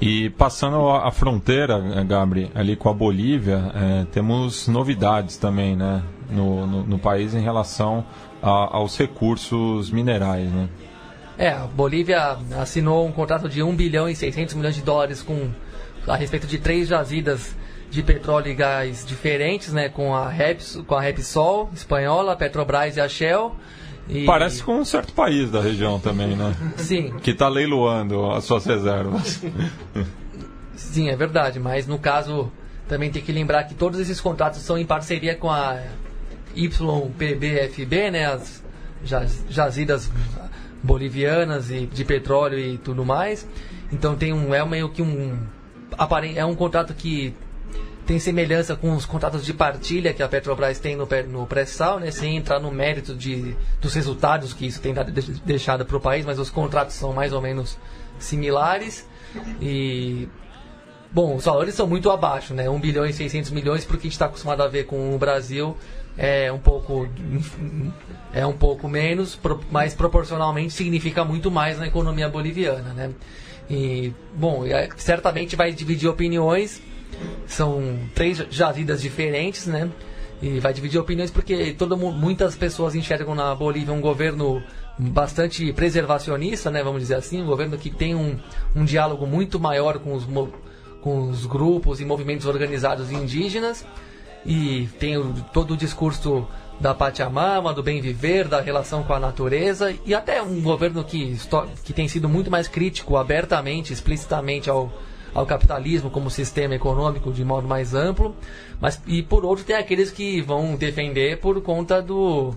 E 0.00 0.30
passando 0.30 0.90
a 0.90 1.10
fronteira, 1.10 1.78
Gabriel, 2.04 2.50
ali 2.54 2.76
com 2.76 2.88
a 2.88 2.92
Bolívia, 2.92 3.72
é, 3.74 4.04
temos 4.12 4.68
novidades 4.68 5.36
também, 5.36 5.74
né? 5.76 6.02
No, 6.32 6.66
no, 6.66 6.82
no 6.84 6.98
país 6.98 7.34
em 7.34 7.40
relação 7.40 8.04
a, 8.42 8.76
aos 8.76 8.96
recursos 8.96 9.90
minerais, 9.90 10.50
né? 10.50 10.68
É, 11.38 11.48
a 11.48 11.66
Bolívia 11.66 12.36
assinou 12.60 13.06
um 13.06 13.12
contrato 13.12 13.48
de 13.48 13.62
1 13.62 13.74
bilhão 13.74 14.08
e 14.08 14.14
600 14.14 14.54
milhões 14.54 14.74
de 14.74 14.82
dólares 14.82 15.22
com, 15.22 15.50
a 16.06 16.16
respeito 16.16 16.46
de 16.46 16.58
três 16.58 16.88
jazidas 16.88 17.56
de 17.90 18.02
petróleo 18.02 18.48
e 18.48 18.54
gás 18.54 19.04
diferentes, 19.04 19.72
né, 19.72 19.88
com 19.88 20.14
a, 20.14 20.28
Reps, 20.28 20.80
com 20.86 20.94
a 20.94 21.00
Repsol 21.00 21.70
espanhola, 21.74 22.32
a 22.32 22.36
Petrobras 22.36 22.96
e 22.96 23.00
a 23.00 23.08
Shell. 23.08 23.54
E... 24.08 24.24
Parece 24.24 24.62
com 24.62 24.76
um 24.76 24.84
certo 24.84 25.12
país 25.12 25.50
da 25.50 25.60
região 25.60 26.00
também, 26.00 26.34
né? 26.34 26.54
Sim. 26.76 27.14
Que 27.22 27.30
está 27.30 27.48
leiloando 27.48 28.30
as 28.30 28.44
suas 28.44 28.64
reservas. 28.64 29.42
Sim, 30.74 31.08
é 31.08 31.16
verdade, 31.16 31.60
mas 31.60 31.86
no 31.86 31.98
caso 31.98 32.50
também 32.88 33.10
tem 33.10 33.22
que 33.22 33.30
lembrar 33.30 33.64
que 33.64 33.74
todos 33.74 34.00
esses 34.00 34.20
contratos 34.20 34.60
são 34.60 34.76
em 34.76 34.84
parceria 34.84 35.36
com 35.36 35.50
a 35.50 35.78
YPBFB, 36.56 38.10
né, 38.10 38.26
as 38.26 38.62
jazidas 39.48 40.10
bolivianas 40.82 41.70
e 41.70 41.86
de 41.86 42.04
petróleo 42.04 42.58
e 42.58 42.78
tudo 42.78 43.04
mais. 43.04 43.46
Então 43.92 44.16
tem 44.16 44.32
um 44.32 44.54
é 44.54 44.64
meio 44.64 44.88
que 44.90 45.02
um 45.02 45.38
é 46.34 46.44
um 46.44 46.54
contrato 46.54 46.94
que 46.94 47.34
tem 48.06 48.18
semelhança 48.18 48.74
com 48.74 48.94
os 48.94 49.06
contratos 49.06 49.44
de 49.44 49.54
partilha 49.54 50.12
que 50.12 50.22
a 50.22 50.28
Petrobras 50.28 50.78
tem 50.78 50.96
no, 50.96 51.06
no 51.28 51.46
pré-sal, 51.46 52.00
né, 52.00 52.10
sem 52.10 52.36
entrar 52.36 52.58
no 52.58 52.70
mérito 52.70 53.14
de, 53.14 53.54
dos 53.80 53.94
resultados 53.94 54.52
que 54.52 54.66
isso 54.66 54.80
tem 54.80 54.92
deixado 55.44 55.84
para 55.84 55.96
o 55.96 56.00
país, 56.00 56.24
mas 56.24 56.38
os 56.38 56.50
contratos 56.50 56.96
são 56.96 57.12
mais 57.12 57.32
ou 57.32 57.40
menos 57.40 57.78
similares. 58.18 59.06
E 59.60 60.28
Bom, 61.12 61.36
os 61.36 61.44
valores 61.44 61.74
são 61.74 61.86
muito 61.86 62.10
abaixo, 62.10 62.54
né? 62.54 62.70
1 62.70 62.80
bilhão 62.80 63.04
e 63.04 63.12
600 63.12 63.50
milhões, 63.50 63.84
porque 63.84 64.00
a 64.00 64.04
gente 64.04 64.12
está 64.12 64.24
acostumado 64.24 64.62
a 64.62 64.68
ver 64.68 64.84
com 64.84 65.14
o 65.14 65.18
Brasil 65.18 65.76
é 66.16 66.52
um 66.52 66.58
pouco 66.58 67.08
é 68.32 68.46
um 68.46 68.52
pouco 68.52 68.88
menos, 68.88 69.38
mas 69.70 69.94
proporcionalmente 69.94 70.72
significa 70.72 71.24
muito 71.24 71.50
mais 71.50 71.78
na 71.78 71.86
economia 71.86 72.28
boliviana, 72.28 72.92
né? 72.92 73.10
E 73.70 74.12
bom, 74.34 74.66
é, 74.66 74.88
certamente 74.96 75.56
vai 75.56 75.72
dividir 75.72 76.08
opiniões. 76.08 76.82
São 77.46 77.98
três 78.14 78.38
jazidas 78.50 79.00
diferentes, 79.00 79.66
né? 79.66 79.90
E 80.40 80.58
vai 80.58 80.72
dividir 80.72 80.98
opiniões 80.98 81.30
porque 81.30 81.72
todo, 81.72 81.96
muitas 81.96 82.56
pessoas 82.56 82.94
enxergam 82.94 83.34
na 83.34 83.54
Bolívia 83.54 83.94
um 83.94 84.00
governo 84.00 84.62
bastante 84.98 85.72
preservacionista, 85.72 86.70
né? 86.70 86.82
Vamos 86.82 87.00
dizer 87.00 87.14
assim, 87.14 87.42
um 87.42 87.46
governo 87.46 87.78
que 87.78 87.90
tem 87.90 88.14
um, 88.14 88.38
um 88.74 88.84
diálogo 88.84 89.26
muito 89.26 89.60
maior 89.60 89.98
com 89.98 90.14
os, 90.14 90.26
com 91.00 91.28
os 91.28 91.46
grupos 91.46 92.00
e 92.00 92.04
movimentos 92.04 92.46
organizados 92.46 93.10
indígenas 93.12 93.86
e 94.44 94.88
tem 94.98 95.16
o, 95.16 95.32
todo 95.52 95.74
o 95.74 95.76
discurso 95.76 96.46
da 96.80 96.92
Pachamama, 96.92 97.72
do 97.72 97.82
bem 97.82 98.00
viver, 98.00 98.48
da 98.48 98.60
relação 98.60 99.04
com 99.04 99.12
a 99.12 99.20
natureza 99.20 99.94
e 100.04 100.14
até 100.14 100.42
um 100.42 100.60
governo 100.60 101.04
que, 101.04 101.38
que 101.84 101.92
tem 101.92 102.08
sido 102.08 102.28
muito 102.28 102.50
mais 102.50 102.66
crítico 102.66 103.16
abertamente, 103.16 103.92
explicitamente 103.92 104.68
ao, 104.68 104.92
ao 105.32 105.46
capitalismo 105.46 106.10
como 106.10 106.28
sistema 106.30 106.74
econômico 106.74 107.32
de 107.32 107.44
modo 107.44 107.68
mais 107.68 107.94
amplo, 107.94 108.34
mas 108.80 109.00
e 109.06 109.22
por 109.22 109.44
outro 109.44 109.64
tem 109.64 109.76
aqueles 109.76 110.10
que 110.10 110.40
vão 110.40 110.74
defender 110.74 111.38
por 111.38 111.60
conta 111.62 112.02
do 112.02 112.54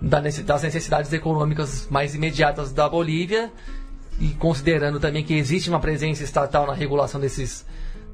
das 0.00 0.62
necessidades 0.62 1.10
econômicas 1.12 1.88
mais 1.88 2.14
imediatas 2.14 2.72
da 2.72 2.88
Bolívia 2.88 3.50
e 4.20 4.28
considerando 4.30 5.00
também 5.00 5.24
que 5.24 5.34
existe 5.34 5.70
uma 5.70 5.80
presença 5.80 6.22
estatal 6.22 6.66
na 6.66 6.74
regulação 6.74 7.20
desses 7.20 7.64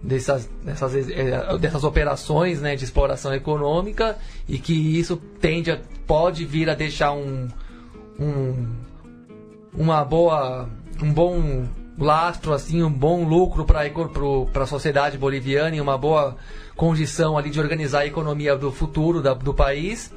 dessas, 0.03 0.51
dessas, 0.65 1.09
eh, 1.09 1.59
dessas 1.59 1.85
operações 1.85 2.61
né, 2.61 2.75
de 2.75 2.85
exploração 2.85 3.33
econômica 3.33 4.19
e 4.49 4.59
que 4.59 4.99
isso 4.99 5.17
tende 5.41 5.71
a, 5.71 5.79
pode 6.07 6.45
vir 6.45 6.69
a 6.69 6.75
deixar 6.75 7.13
um, 7.13 7.49
um 8.19 8.67
uma 9.75 10.05
boa 10.05 10.69
um 11.01 11.13
bom 11.13 11.65
lastro 11.97 12.53
assim 12.53 12.83
um 12.83 12.93
bom 12.93 13.25
lucro 13.25 13.65
para 13.65 13.83
a 14.63 14.67
sociedade 14.67 15.17
boliviana 15.17 15.77
e 15.77 15.81
uma 15.81 15.97
boa 15.97 16.37
condição 16.77 17.39
ali 17.39 17.49
de 17.49 17.61
organizar 17.61 18.01
a 18.01 18.07
economia 18.07 18.57
do 18.57 18.73
futuro 18.73 19.23
da, 19.23 19.33
do 19.33 19.55
país 19.55 20.13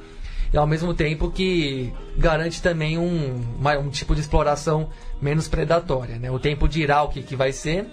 e 0.52 0.56
ao 0.56 0.66
mesmo 0.66 0.94
tempo 0.94 1.30
que 1.30 1.92
garante 2.16 2.62
também 2.62 2.98
um, 2.98 3.40
um 3.80 3.90
tipo 3.90 4.14
de 4.14 4.20
exploração 4.20 4.88
menos 5.20 5.48
predatória. 5.48 6.18
Né? 6.18 6.30
O 6.30 6.38
tempo 6.38 6.68
dirá 6.68 7.02
o 7.02 7.08
que, 7.08 7.22
que 7.22 7.34
vai 7.34 7.52
ser. 7.52 7.86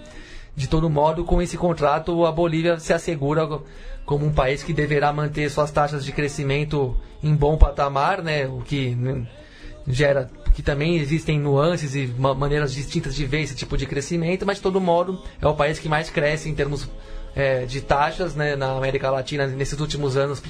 De 0.56 0.68
todo 0.68 0.88
modo, 0.88 1.24
com 1.24 1.42
esse 1.42 1.56
contrato, 1.56 2.24
a 2.24 2.30
Bolívia 2.30 2.78
se 2.78 2.92
assegura 2.92 3.48
como 4.04 4.24
um 4.24 4.32
país 4.32 4.62
que 4.62 4.72
deverá 4.72 5.12
manter 5.12 5.50
suas 5.50 5.70
taxas 5.70 6.04
de 6.04 6.12
crescimento 6.12 6.96
em 7.22 7.34
bom 7.34 7.56
patamar, 7.56 8.22
né? 8.22 8.46
o 8.46 8.60
que 8.60 8.94
né, 8.94 9.26
gera 9.86 10.30
que 10.54 10.62
também 10.62 10.96
existem 10.96 11.38
nuances 11.38 11.96
e 11.96 12.06
maneiras 12.06 12.72
distintas 12.72 13.14
de 13.14 13.26
ver 13.26 13.40
esse 13.40 13.56
tipo 13.56 13.76
de 13.76 13.86
crescimento, 13.86 14.46
mas 14.46 14.58
de 14.58 14.62
todo 14.62 14.80
modo 14.80 15.20
é 15.40 15.46
o 15.48 15.54
país 15.54 15.80
que 15.80 15.88
mais 15.88 16.08
cresce 16.10 16.48
em 16.48 16.54
termos 16.54 16.88
é, 17.34 17.66
de 17.66 17.80
taxas 17.80 18.36
né, 18.36 18.54
na 18.54 18.76
América 18.76 19.10
Latina 19.10 19.48
nesses 19.48 19.80
últimos 19.80 20.16
anos, 20.16 20.40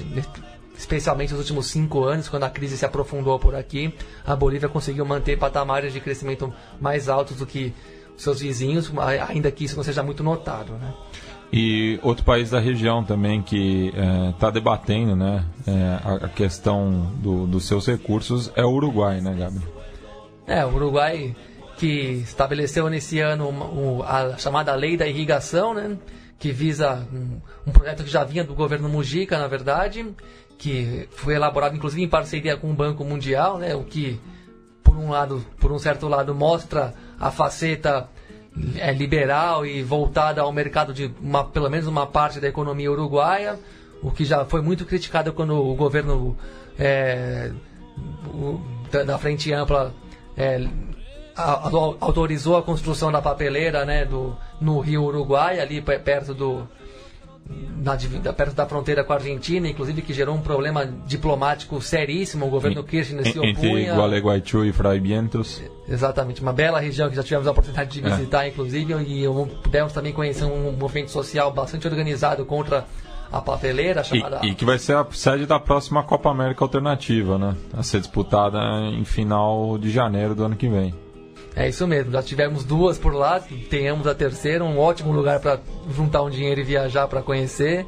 especialmente 0.77 1.31
nos 1.31 1.41
últimos 1.41 1.69
cinco 1.69 2.05
anos, 2.05 2.29
quando 2.29 2.45
a 2.45 2.51
crise 2.51 2.77
se 2.77 2.85
aprofundou 2.85 3.39
por 3.39 3.55
aqui, 3.55 3.95
a 4.27 4.37
Bolívia 4.37 4.69
conseguiu 4.69 5.07
manter 5.07 5.39
patamares 5.39 5.95
de 5.95 6.01
crescimento 6.01 6.53
mais 6.79 7.09
altos 7.09 7.39
do 7.39 7.47
que 7.47 7.73
seus 8.17 8.41
vizinhos, 8.41 8.93
ainda 9.29 9.51
que 9.51 9.65
isso 9.65 9.77
não 9.77 9.83
seja 9.83 10.03
muito 10.03 10.23
notado. 10.23 10.73
Né? 10.75 10.93
E 11.53 12.01
outro 12.03 12.25
país 12.25 12.51
da 12.51 12.59
região 12.59 13.05
também 13.05 13.41
que 13.43 13.93
está 14.33 14.49
é, 14.49 14.51
debatendo 14.51 15.15
né, 15.15 15.45
é, 15.67 15.99
a, 16.05 16.27
a, 16.27 16.29
questão 16.29 17.13
do, 17.17 17.47
dos 17.47 17.65
seus 17.65 17.87
recursos 17.87 18.51
é 18.57 18.65
o 18.65 18.71
Uruguai, 18.71 19.21
né, 19.21 19.35
Gabi? 19.39 19.61
É, 20.47 20.65
o 20.65 20.75
Uruguai 20.75 21.35
que 21.77 21.87
estabeleceu 22.25 22.89
nesse 22.89 23.21
ano 23.21 23.49
uma, 23.49 23.65
uma, 23.67 24.05
a 24.05 24.39
chamada 24.39 24.75
Lei 24.75 24.97
da 24.97 25.07
Irrigação, 25.07 25.75
né, 25.75 25.97
que 26.39 26.51
visa 26.51 27.07
um, 27.13 27.41
um 27.69 27.73
projeto 27.73 28.05
que 28.05 28.11
já 28.11 28.25
vinha 28.25 28.45
do 28.45 28.55
governo 28.55 28.89
Mujica, 28.89 29.39
na 29.39 29.47
verdade, 29.47 30.07
que 30.59 31.09
foi 31.13 31.35
elaborado 31.35 31.77
inclusive 31.77 32.03
em 32.03 32.09
parceria 32.09 32.57
com 32.57 32.71
o 32.71 32.75
Banco 32.75 33.05
Mundial, 33.05 33.59
né, 33.59 33.75
o 33.75 33.85
que 33.85 34.21
por 34.83 34.97
um 34.97 35.11
lado, 35.11 35.45
por 35.59 35.73
um 35.73 35.79
certo 35.79 36.09
lado 36.09 36.35
mostra 36.35 36.95
a 37.19 37.31
faceta 37.31 38.09
é, 38.77 38.93
liberal 38.93 39.67
e 39.67 39.83
voltada 39.83 40.41
ao 40.41 40.53
mercado 40.53 40.93
de 40.93 41.13
uma, 41.21 41.45
pelo 41.45 41.69
menos 41.69 41.87
uma 41.87 42.07
parte 42.07 42.41
da 42.41 42.49
economia 42.49 42.91
uruguaia, 42.91 43.59
o 44.03 44.11
que 44.11 44.25
já 44.25 44.45
foi 44.45 44.61
muito 44.61 44.85
criticado 44.85 45.33
quando 45.33 45.55
o 45.55 45.75
governo 45.75 46.37
é, 46.79 47.51
o, 48.27 48.61
da, 48.91 49.03
da, 49.03 49.19
frente 49.19 49.53
ampla 49.53 49.95
é, 50.37 50.67
a, 51.37 51.53
a, 51.53 51.71
autorizou 52.01 52.57
a 52.57 52.63
construção 52.63 53.11
da 53.11 53.21
papeleira 53.21 53.85
né, 53.85 54.05
do, 54.05 54.37
no 54.61 54.81
Rio 54.81 55.05
Uruguai, 55.05 55.59
ali 55.61 55.81
perto 55.81 56.35
do, 56.35 56.69
na, 57.49 58.33
perto 58.33 58.55
da 58.55 58.67
fronteira 58.67 59.05
com 59.05 59.13
a 59.13 59.17
Argentina, 59.17 59.69
inclusive 59.69 60.01
que 60.03 60.15
gerou 60.15 60.35
um 60.35 60.41
problema 60.41 60.87
diplomático 61.07 61.81
seríssimo. 61.83 62.47
O 62.47 62.51
governo 62.51 62.83
Kirchner 62.83 63.25
se 63.25 63.39
opunha. 63.39 63.81
Entre 63.81 63.85
Gualeguaychú 63.93 64.65
e 64.65 64.73
Fray 64.73 64.99
Vientos. 64.99 65.63
Exatamente, 65.89 66.41
uma 66.41 66.53
bela 66.53 66.81
região 66.81 67.11
que 67.11 67.17
já 67.17 67.23
tivemos 67.23 67.47
a 67.47 67.51
oportunidade 67.51 68.01
de 68.01 68.07
é. 68.07 68.11
visitar, 68.11 68.45
é. 68.45 68.49
inclusive, 68.49 68.95
e 68.95 69.25
pudemos 69.63 69.93
também 69.93 70.13
conhecer 70.13 70.45
um 70.45 70.73
movimento 70.73 71.11
social 71.11 71.53
bastante 71.53 71.87
organizado 71.87 72.45
contra 72.47 72.87
a 73.31 73.41
papeleira 73.41 74.03
chamada. 74.03 74.41
E, 74.43 74.51
e, 74.51 74.55
que 74.55 74.65
vai 74.65 74.79
ser 74.79 74.97
a 74.97 75.07
sede 75.11 75.45
da 75.45 75.59
próxima 75.59 76.03
Copa 76.03 76.31
América 76.31 76.65
Alternativa, 76.65 77.37
né? 77.37 77.55
A 77.77 77.83
ser 77.83 77.99
disputada 77.99 78.59
em 78.93 79.05
final 79.05 79.77
de 79.77 79.91
janeiro 79.91 80.35
do 80.35 80.45
ano 80.45 80.57
que 80.57 80.69
vem. 80.69 81.04
É 81.57 81.69
isso 81.69 81.87
mesmo, 81.87 82.11
já 82.11 82.23
tivemos 82.23 82.65
duas 82.65 82.99
por 82.99 83.15
lá, 83.15 83.39
tenhamos 83.71 84.07
a 84.07 84.15
terceira, 84.15 84.65
um 84.65 84.79
ótimo 84.79 85.13
lugar 85.13 85.39
para 85.39 85.61
juntar 85.95 86.23
um 86.23 86.31
dinheiro 86.31 86.61
e 86.61 86.65
viajar 86.65 87.07
para 87.07 87.23
conhecer. 87.23 87.87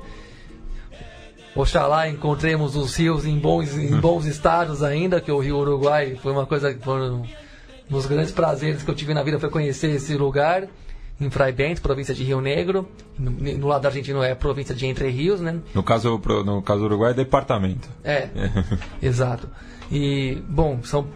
Oxalá 1.55 2.09
encontremos 2.09 2.77
os 2.77 2.95
rios 2.95 3.25
em 3.25 3.39
bons, 3.39 3.77
em 3.77 3.99
bons 3.99 4.27
estados 4.27 4.83
ainda, 4.83 5.21
que 5.21 5.33
o 5.33 5.39
Rio 5.39 5.57
Uruguai 5.57 6.17
foi 6.23 6.31
uma 6.31 6.47
coisa 6.47 6.73
que 6.73 6.85
foi 6.85 7.01
um 7.11 7.25
dos 7.89 8.07
grandes 8.07 8.31
prazeres 8.31 8.83
que 8.83 8.91
eu 8.91 8.95
tive 8.95 9.15
na 9.15 9.23
vida 9.23 9.39
foi 9.41 9.51
conhecer 9.51 9.91
esse 9.91 10.17
lugar 10.17 10.69
em 11.21 11.31
Fray 11.31 11.53
Bento, 11.53 11.81
província 11.81 12.15
de 12.15 12.23
Rio 12.23 12.41
Negro. 12.41 12.87
No, 13.19 13.31
no, 13.31 13.67
lado 13.67 13.87
argentino 13.87 14.23
é 14.23 14.35
província 14.35 14.75
de 14.75 14.87
Entre 14.87 15.09
Rios, 15.09 15.41
né? 15.41 15.61
No 15.75 15.83
caso, 15.83 16.21
no 16.45 16.63
caso 16.63 16.81
do 16.81 16.87
Uruguai 16.87 17.13
é 17.13 17.15
departamento. 17.15 17.89
É, 18.05 18.29
exato. 19.03 19.49
E, 19.91 20.43
bom, 20.49 20.81
são 20.83 21.07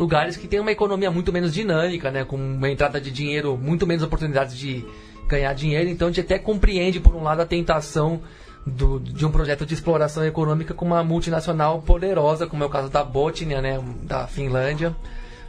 lugares 0.00 0.34
que 0.38 0.48
têm 0.48 0.58
uma 0.58 0.72
economia 0.72 1.10
muito 1.10 1.30
menos 1.30 1.52
dinâmica, 1.52 2.10
né? 2.10 2.24
Com 2.24 2.36
uma 2.36 2.70
entrada 2.70 2.98
de 2.98 3.10
dinheiro, 3.10 3.58
muito 3.58 3.86
menos 3.86 4.02
oportunidades 4.02 4.56
de 4.56 4.82
ganhar 5.28 5.52
dinheiro. 5.52 5.90
Então 5.90 6.08
a 6.08 6.10
gente 6.10 6.22
até 6.22 6.38
compreende, 6.38 6.98
por 6.98 7.14
um 7.14 7.22
lado, 7.22 7.42
a 7.42 7.46
tentação 7.46 8.22
do, 8.66 8.98
de 8.98 9.26
um 9.26 9.30
projeto 9.30 9.66
de 9.66 9.74
exploração 9.74 10.24
econômica 10.24 10.72
com 10.72 10.86
uma 10.86 11.04
multinacional 11.04 11.82
poderosa, 11.82 12.46
como 12.46 12.64
é 12.64 12.66
o 12.66 12.70
caso 12.70 12.88
da 12.88 13.04
Botnia, 13.04 13.60
né? 13.60 13.78
Da 14.02 14.26
Finlândia, 14.26 14.96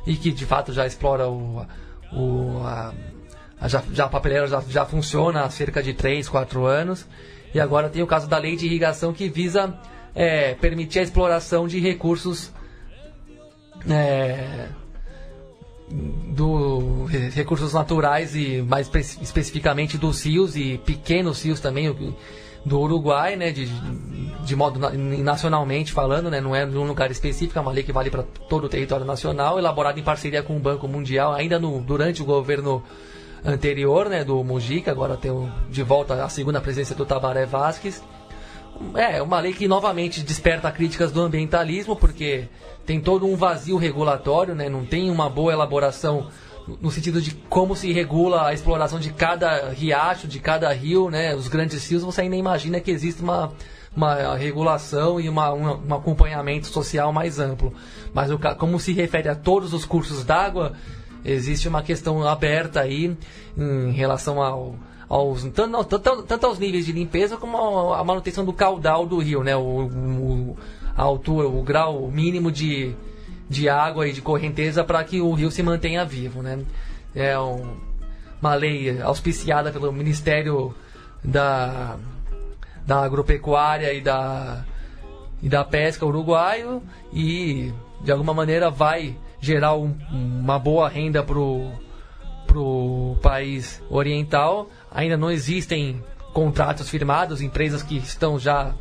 e 0.05 0.17
que 0.17 0.33
de 0.33 0.45
fato 0.45 0.73
já 0.73 0.85
explora 0.85 1.29
o. 1.29 1.65
o 2.11 2.61
a, 2.65 2.93
a 3.57 3.67
já, 3.69 3.81
já, 3.93 4.05
a 4.05 4.09
papeleira 4.09 4.47
já, 4.47 4.61
já 4.67 4.85
funciona 4.85 5.43
há 5.43 5.49
cerca 5.49 5.81
de 5.81 5.93
3, 5.93 6.27
4 6.27 6.65
anos. 6.65 7.07
E 7.53 7.59
agora 7.59 7.89
tem 7.89 8.03
o 8.03 8.07
caso 8.07 8.27
da 8.27 8.37
lei 8.37 8.57
de 8.57 8.65
irrigação 8.65 9.13
que 9.13 9.29
visa 9.29 9.73
é, 10.13 10.55
permitir 10.55 10.99
a 10.99 11.03
exploração 11.03 11.67
de 11.67 11.79
recursos 11.79 12.51
é, 13.89 14.67
do 15.89 17.05
recursos 17.33 17.73
naturais 17.73 18.35
e 18.35 18.61
mais 18.61 18.89
especificamente 19.21 19.97
dos 19.97 20.25
rios 20.25 20.55
e 20.55 20.77
pequenos 20.79 21.43
rios 21.43 21.59
também 21.59 21.93
do 22.65 22.79
Uruguai, 22.79 23.35
né, 23.35 23.51
de, 23.51 23.67
de 24.45 24.55
modo 24.55 24.79
nacionalmente 25.19 25.91
falando, 25.91 26.29
né, 26.29 26.39
não 26.39 26.55
é 26.55 26.65
de 26.65 26.77
um 26.77 26.85
lugar 26.85 27.09
específico, 27.09 27.57
é 27.57 27.61
uma 27.61 27.71
lei 27.71 27.83
que 27.83 27.91
vale 27.91 28.09
para 28.09 28.23
todo 28.47 28.65
o 28.65 28.69
território 28.69 29.05
nacional, 29.05 29.57
elaborada 29.57 29.99
em 29.99 30.03
parceria 30.03 30.43
com 30.43 30.55
o 30.55 30.59
Banco 30.59 30.87
Mundial, 30.87 31.33
ainda 31.33 31.59
no, 31.59 31.81
durante 31.81 32.21
o 32.21 32.25
governo 32.25 32.83
anterior, 33.43 34.07
né, 34.09 34.23
do 34.23 34.43
Mujica, 34.43 34.91
agora 34.91 35.17
tem 35.17 35.31
de 35.69 35.81
volta 35.81 36.23
a 36.23 36.29
segunda 36.29 36.61
presença 36.61 36.93
do 36.93 37.05
Tabaré 37.05 37.45
Vasquez. 37.45 38.03
É, 38.95 39.21
uma 39.21 39.39
lei 39.39 39.53
que 39.53 39.67
novamente 39.67 40.21
desperta 40.21 40.71
críticas 40.71 41.11
do 41.11 41.21
ambientalismo, 41.21 41.95
porque 41.95 42.47
tem 42.85 42.99
todo 42.99 43.27
um 43.27 43.35
vazio 43.35 43.77
regulatório, 43.77 44.55
né? 44.55 44.67
não 44.69 44.85
tem 44.85 45.09
uma 45.09 45.29
boa 45.29 45.53
elaboração 45.53 46.27
no 46.81 46.91
sentido 46.91 47.21
de 47.21 47.31
como 47.49 47.75
se 47.75 47.91
regula 47.91 48.47
a 48.47 48.53
exploração 48.53 48.99
de 48.99 49.11
cada 49.11 49.69
riacho, 49.69 50.27
de 50.27 50.39
cada 50.39 50.71
rio, 50.71 51.09
né? 51.09 51.35
Os 51.35 51.47
grandes 51.47 51.89
rios, 51.89 52.03
você 52.03 52.21
ainda 52.21 52.35
imagina 52.35 52.79
que 52.79 52.91
existe 52.91 53.21
uma, 53.21 53.51
uma 53.95 54.35
regulação 54.35 55.19
e 55.19 55.27
uma, 55.27 55.53
um, 55.53 55.87
um 55.87 55.93
acompanhamento 55.93 56.67
social 56.67 57.11
mais 57.11 57.39
amplo. 57.39 57.73
Mas 58.13 58.31
o, 58.31 58.39
como 58.57 58.79
se 58.79 58.93
refere 58.93 59.29
a 59.29 59.35
todos 59.35 59.73
os 59.73 59.85
cursos 59.85 60.23
d'água, 60.23 60.73
existe 61.25 61.67
uma 61.67 61.81
questão 61.81 62.27
aberta 62.27 62.81
aí 62.81 63.15
em 63.57 63.91
relação 63.91 64.41
ao, 64.41 64.75
aos, 65.11 65.43
tanto, 65.43 65.83
tanto, 65.83 66.23
tanto 66.23 66.45
aos 66.45 66.57
níveis 66.57 66.85
de 66.85 66.93
limpeza 66.93 67.35
como 67.35 67.93
a 67.93 68.01
manutenção 68.01 68.45
do 68.45 68.53
caudal 68.53 69.05
do 69.05 69.19
rio, 69.19 69.43
né? 69.43 69.53
O, 69.57 69.59
o, 69.59 70.57
a 70.95 71.01
altura, 71.03 71.49
o 71.49 71.61
grau 71.61 72.07
mínimo 72.07 72.49
de, 72.49 72.95
de 73.49 73.67
água 73.67 74.07
e 74.07 74.13
de 74.13 74.21
correnteza 74.21 74.85
para 74.85 75.03
que 75.03 75.19
o 75.19 75.33
rio 75.33 75.51
se 75.51 75.61
mantenha 75.61 76.05
vivo. 76.05 76.41
Né? 76.41 76.63
É 77.13 77.37
um, 77.37 77.75
uma 78.41 78.55
lei 78.55 79.01
auspiciada 79.01 79.69
pelo 79.69 79.91
Ministério 79.91 80.73
da, 81.21 81.97
da 82.87 83.03
Agropecuária 83.03 83.93
e 83.93 83.99
da, 83.99 84.63
e 85.43 85.49
da 85.49 85.65
Pesca 85.65 86.05
uruguaio 86.05 86.81
e 87.11 87.73
de 88.01 88.13
alguma 88.13 88.33
maneira 88.33 88.69
vai 88.69 89.17
gerar 89.41 89.75
um, 89.75 89.93
uma 90.09 90.57
boa 90.57 90.87
renda 90.87 91.21
para 91.21 91.37
o 91.37 93.17
país 93.21 93.83
oriental. 93.89 94.69
Ainda 94.91 95.15
não 95.15 95.31
existem 95.31 96.03
contratos 96.33 96.89
firmados, 96.89 97.41
empresas 97.41 97.81
que 97.81 97.97
estão 97.97 98.37
já 98.37 98.73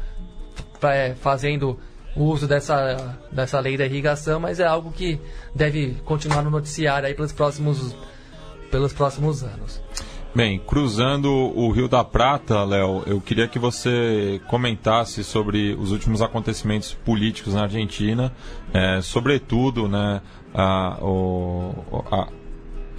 é, 0.82 1.14
fazendo 1.14 1.78
uso 2.16 2.46
dessa, 2.46 3.18
dessa 3.30 3.60
lei 3.60 3.76
da 3.76 3.86
irrigação, 3.86 4.40
mas 4.40 4.60
é 4.60 4.66
algo 4.66 4.90
que 4.90 5.20
deve 5.54 5.96
continuar 6.04 6.42
no 6.42 6.50
noticiário 6.50 7.06
aí 7.06 7.14
pelos 7.14 7.32
próximos, 7.32 7.94
pelos 8.70 8.92
próximos 8.92 9.42
anos. 9.42 9.80
Bem, 10.32 10.60
cruzando 10.60 11.28
o 11.28 11.72
Rio 11.72 11.88
da 11.88 12.04
Prata, 12.04 12.62
Léo, 12.62 13.02
eu 13.04 13.20
queria 13.20 13.48
que 13.48 13.58
você 13.58 14.40
comentasse 14.46 15.24
sobre 15.24 15.74
os 15.74 15.90
últimos 15.90 16.22
acontecimentos 16.22 16.94
políticos 16.94 17.54
na 17.54 17.62
Argentina, 17.62 18.32
é, 18.72 19.00
sobretudo 19.02 19.88
né, 19.88 20.22
a, 20.54 20.98
o, 21.02 22.04
a, 22.12 22.28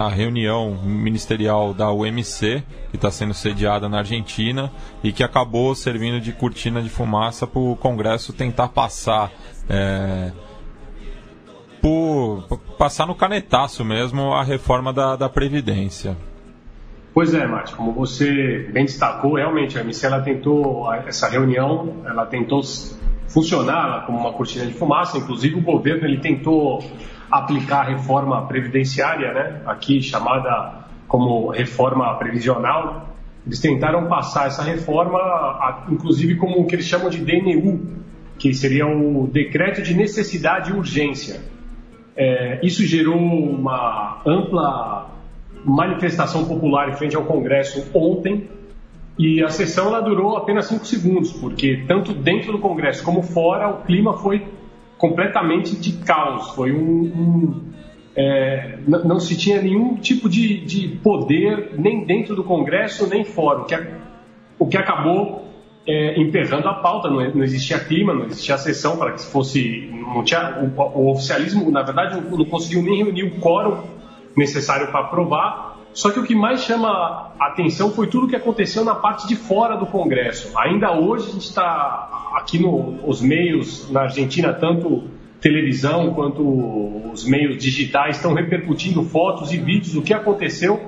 a 0.06 0.08
reunião 0.08 0.74
ministerial 0.84 1.72
da 1.72 1.90
UMC, 1.92 2.62
que 2.90 2.96
está 2.96 3.10
sendo 3.10 3.34
sediada 3.34 3.88
na 3.88 3.98
Argentina 3.98 4.70
e 5.02 5.12
que 5.12 5.22
acabou 5.22 5.74
servindo 5.74 6.20
de 6.20 6.32
cortina 6.32 6.82
de 6.82 6.88
fumaça 6.88 7.46
para 7.46 7.60
o 7.60 7.76
Congresso 7.76 8.32
tentar 8.32 8.68
passar. 8.68 9.30
É, 9.68 10.32
por 11.80 12.46
passar 12.78 13.06
no 13.06 13.14
canetaço 13.14 13.84
mesmo 13.84 14.32
a 14.32 14.44
reforma 14.44 14.92
da, 14.92 15.16
da 15.16 15.28
Previdência. 15.28 16.16
Pois 17.12 17.34
é, 17.34 17.46
Márcio, 17.46 17.76
como 17.76 17.92
você 17.92 18.70
bem 18.72 18.86
destacou, 18.86 19.34
realmente 19.34 19.76
a 19.76 19.82
MC 19.82 20.06
ela 20.06 20.22
tentou, 20.22 20.90
essa 20.94 21.28
reunião, 21.28 22.02
ela 22.06 22.24
tentou 22.24 22.62
funcionar 23.26 24.06
como 24.06 24.18
uma 24.18 24.32
cortina 24.32 24.64
de 24.64 24.72
fumaça, 24.72 25.18
inclusive 25.18 25.56
o 25.56 25.60
governo 25.60 26.06
ele 26.06 26.18
tentou 26.18 26.82
aplicar 27.32 27.80
a 27.80 27.84
reforma 27.84 28.46
previdenciária, 28.46 29.32
né, 29.32 29.62
aqui 29.64 30.02
chamada 30.02 30.82
como 31.08 31.48
reforma 31.48 32.14
previsional, 32.16 33.08
eles 33.46 33.58
tentaram 33.58 34.06
passar 34.06 34.46
essa 34.46 34.62
reforma, 34.62 35.18
inclusive 35.90 36.36
como 36.36 36.60
o 36.60 36.66
que 36.66 36.76
eles 36.76 36.86
chamam 36.86 37.08
de 37.08 37.18
DNU, 37.24 37.80
que 38.38 38.52
seria 38.52 38.86
o 38.86 39.26
Decreto 39.26 39.82
de 39.82 39.94
Necessidade 39.94 40.70
e 40.70 40.74
Urgência. 40.74 41.40
É, 42.14 42.60
isso 42.62 42.84
gerou 42.84 43.16
uma 43.16 44.20
ampla 44.26 45.10
manifestação 45.64 46.44
popular 46.44 46.90
em 46.90 46.92
frente 46.92 47.16
ao 47.16 47.24
Congresso 47.24 47.88
ontem 47.94 48.48
e 49.18 49.42
a 49.42 49.48
sessão 49.48 50.02
durou 50.02 50.36
apenas 50.36 50.66
cinco 50.66 50.84
segundos, 50.84 51.32
porque 51.32 51.84
tanto 51.86 52.12
dentro 52.12 52.52
do 52.52 52.58
Congresso 52.58 53.04
como 53.04 53.22
fora 53.22 53.68
o 53.68 53.82
clima 53.82 54.14
foi 54.14 54.46
completamente 55.02 55.74
de 55.74 55.94
caos. 56.04 56.54
Foi 56.54 56.72
um, 56.72 57.02
um 57.02 57.72
é, 58.14 58.78
não 58.86 59.18
se 59.18 59.36
tinha 59.36 59.60
nenhum 59.60 59.96
tipo 59.96 60.28
de, 60.28 60.64
de, 60.64 60.88
poder 60.98 61.74
nem 61.76 62.04
dentro 62.04 62.36
do 62.36 62.44
Congresso 62.44 63.08
nem 63.08 63.24
fora, 63.24 63.62
o 63.62 63.64
que, 63.64 63.74
o 64.60 64.66
que 64.68 64.76
acabou 64.76 65.44
é, 65.88 66.20
emperrando 66.20 66.68
a 66.68 66.74
pauta. 66.74 67.10
Não, 67.10 67.16
não, 67.34 67.42
existia 67.42 67.80
clima, 67.80 68.14
não 68.14 68.26
existia 68.26 68.56
sessão 68.56 68.96
para 68.96 69.12
que 69.12 69.22
fosse, 69.22 69.90
não 69.90 70.22
tinha 70.22 70.60
o, 70.60 71.00
o 71.00 71.10
oficialismo, 71.10 71.68
na 71.72 71.82
verdade, 71.82 72.20
não, 72.20 72.44
conseguiu 72.44 72.80
nem 72.80 73.02
reunir 73.02 73.24
o 73.24 73.40
quórum 73.40 73.82
necessário 74.36 74.86
para 74.92 75.00
aprovar. 75.00 75.71
Só 75.94 76.10
que 76.10 76.18
o 76.18 76.24
que 76.24 76.34
mais 76.34 76.62
chama 76.62 77.32
a 77.38 77.48
atenção 77.48 77.90
foi 77.90 78.06
tudo 78.06 78.26
o 78.26 78.28
que 78.28 78.36
aconteceu 78.36 78.84
na 78.84 78.94
parte 78.94 79.28
de 79.28 79.36
fora 79.36 79.76
do 79.76 79.86
Congresso. 79.86 80.56
Ainda 80.58 80.92
hoje 80.92 81.28
a 81.28 81.32
gente 81.32 81.48
está 81.48 82.30
aqui 82.34 82.58
nos 82.58 83.20
no, 83.20 83.28
meios 83.28 83.90
na 83.90 84.02
Argentina, 84.02 84.52
tanto 84.54 85.04
televisão 85.40 86.14
quanto 86.14 86.42
os 87.12 87.26
meios 87.26 87.58
digitais 87.58 88.16
estão 88.16 88.32
repercutindo 88.32 89.02
fotos 89.02 89.52
e 89.52 89.58
vídeos 89.58 89.92
do 89.92 90.02
que 90.02 90.14
aconteceu. 90.14 90.80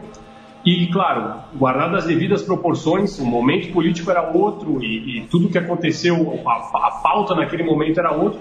E, 0.64 0.86
claro, 0.86 1.40
guardado 1.55 1.96
as 1.96 2.07
devidas 2.07 2.40
proporções, 2.42 3.18
o 3.18 3.26
momento 3.26 3.70
político 3.70 4.11
era 4.11 4.30
outro 4.30 4.82
e, 4.82 5.18
e 5.18 5.26
tudo 5.26 5.48
o 5.48 5.50
que 5.50 5.59
aconteceu, 5.59 6.40
a, 6.46 6.86
a 6.86 6.90
pauta 7.02 7.34
naquele 7.34 7.62
momento 7.62 7.98
era 8.00 8.12
outro 8.12 8.40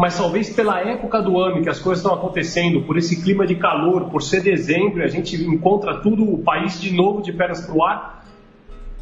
mas 0.00 0.16
talvez 0.16 0.48
pela 0.48 0.80
época 0.80 1.20
do 1.20 1.38
ano 1.38 1.58
em 1.58 1.62
que 1.62 1.68
as 1.68 1.78
coisas 1.78 2.02
estão 2.02 2.16
acontecendo, 2.16 2.80
por 2.80 2.96
esse 2.96 3.22
clima 3.22 3.46
de 3.46 3.54
calor, 3.54 4.08
por 4.08 4.22
ser 4.22 4.42
dezembro, 4.42 5.02
a 5.02 5.08
gente 5.08 5.36
encontra 5.36 5.98
tudo 5.98 6.24
o 6.24 6.38
país 6.38 6.80
de 6.80 6.90
novo 6.90 7.20
de 7.20 7.34
pernas 7.34 7.60
para 7.66 7.74
o 7.74 7.84
ar, 7.84 8.24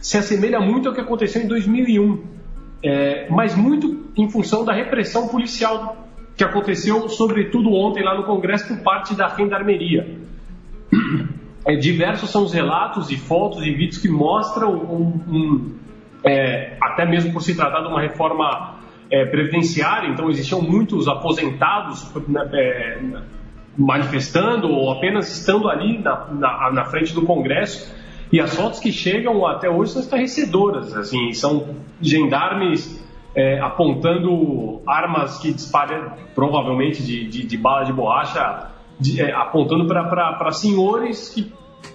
se 0.01 0.19
assemelha 0.19 0.59
muito 0.59 0.89
ao 0.89 0.95
que 0.97 1.01
aconteceu 1.01 1.41
em 1.41 1.47
2001, 1.47 2.21
é, 2.83 3.29
mas 3.31 3.55
muito 3.55 4.11
em 4.17 4.29
função 4.29 4.65
da 4.65 4.73
repressão 4.73 5.29
policial 5.29 6.09
que 6.37 6.43
aconteceu, 6.43 7.09
sobretudo 7.09 7.73
ontem 7.75 8.03
lá 8.03 8.17
no 8.17 8.25
Congresso, 8.25 8.67
por 8.67 8.83
parte 8.83 9.15
da 9.15 9.29
Gendarmeria. 9.29 10.19
É, 11.65 11.77
diversos 11.77 12.31
são 12.31 12.43
os 12.43 12.53
relatos 12.53 13.11
e 13.11 13.17
fotos 13.17 13.63
e 13.63 13.71
vídeos 13.71 13.99
que 13.99 14.09
mostram, 14.09 14.75
um, 14.75 15.21
um, 15.29 15.75
é, 16.25 16.77
até 16.81 17.05
mesmo 17.05 17.33
por 17.33 17.43
se 17.43 17.55
tratar 17.55 17.83
de 17.83 17.89
uma 17.89 18.01
reforma 18.01 18.78
é, 19.11 19.25
previdenciária, 19.27 20.09
então 20.09 20.29
existiam 20.29 20.61
muitos 20.61 21.09
aposentados 21.09 22.13
né, 22.29 22.49
é, 22.53 22.99
manifestando 23.77 24.69
ou 24.69 24.93
apenas 24.93 25.31
estando 25.31 25.69
ali 25.69 25.99
na, 25.99 26.27
na, 26.27 26.71
na, 26.73 26.85
frente 26.85 27.15
do 27.15 27.23
Congresso. 27.23 27.97
E 28.31 28.41
as 28.41 28.55
fotos 28.55 28.79
que 28.79 28.93
chegam 28.93 29.47
até 29.47 29.71
hoje 29.71 29.93
são 29.93 30.03
estarrecedoras, 30.03 30.95
assim, 30.95 31.33
são 31.33 31.77
gendarmes 32.01 33.03
é, 33.35 33.59
apontando 33.61 34.83
armas 34.87 35.39
que 35.39 35.53
disparam, 35.53 36.13
provavelmente 36.35 37.03
de, 37.03 37.27
de, 37.27 37.47
de 37.47 37.57
bala 37.57 37.85
de 37.85 37.93
borracha, 37.93 38.71
de, 39.01 39.23
é, 39.23 39.33
apontando 39.33 39.87
para 39.87 40.51
senhores 40.53 41.31
que, 41.31 41.53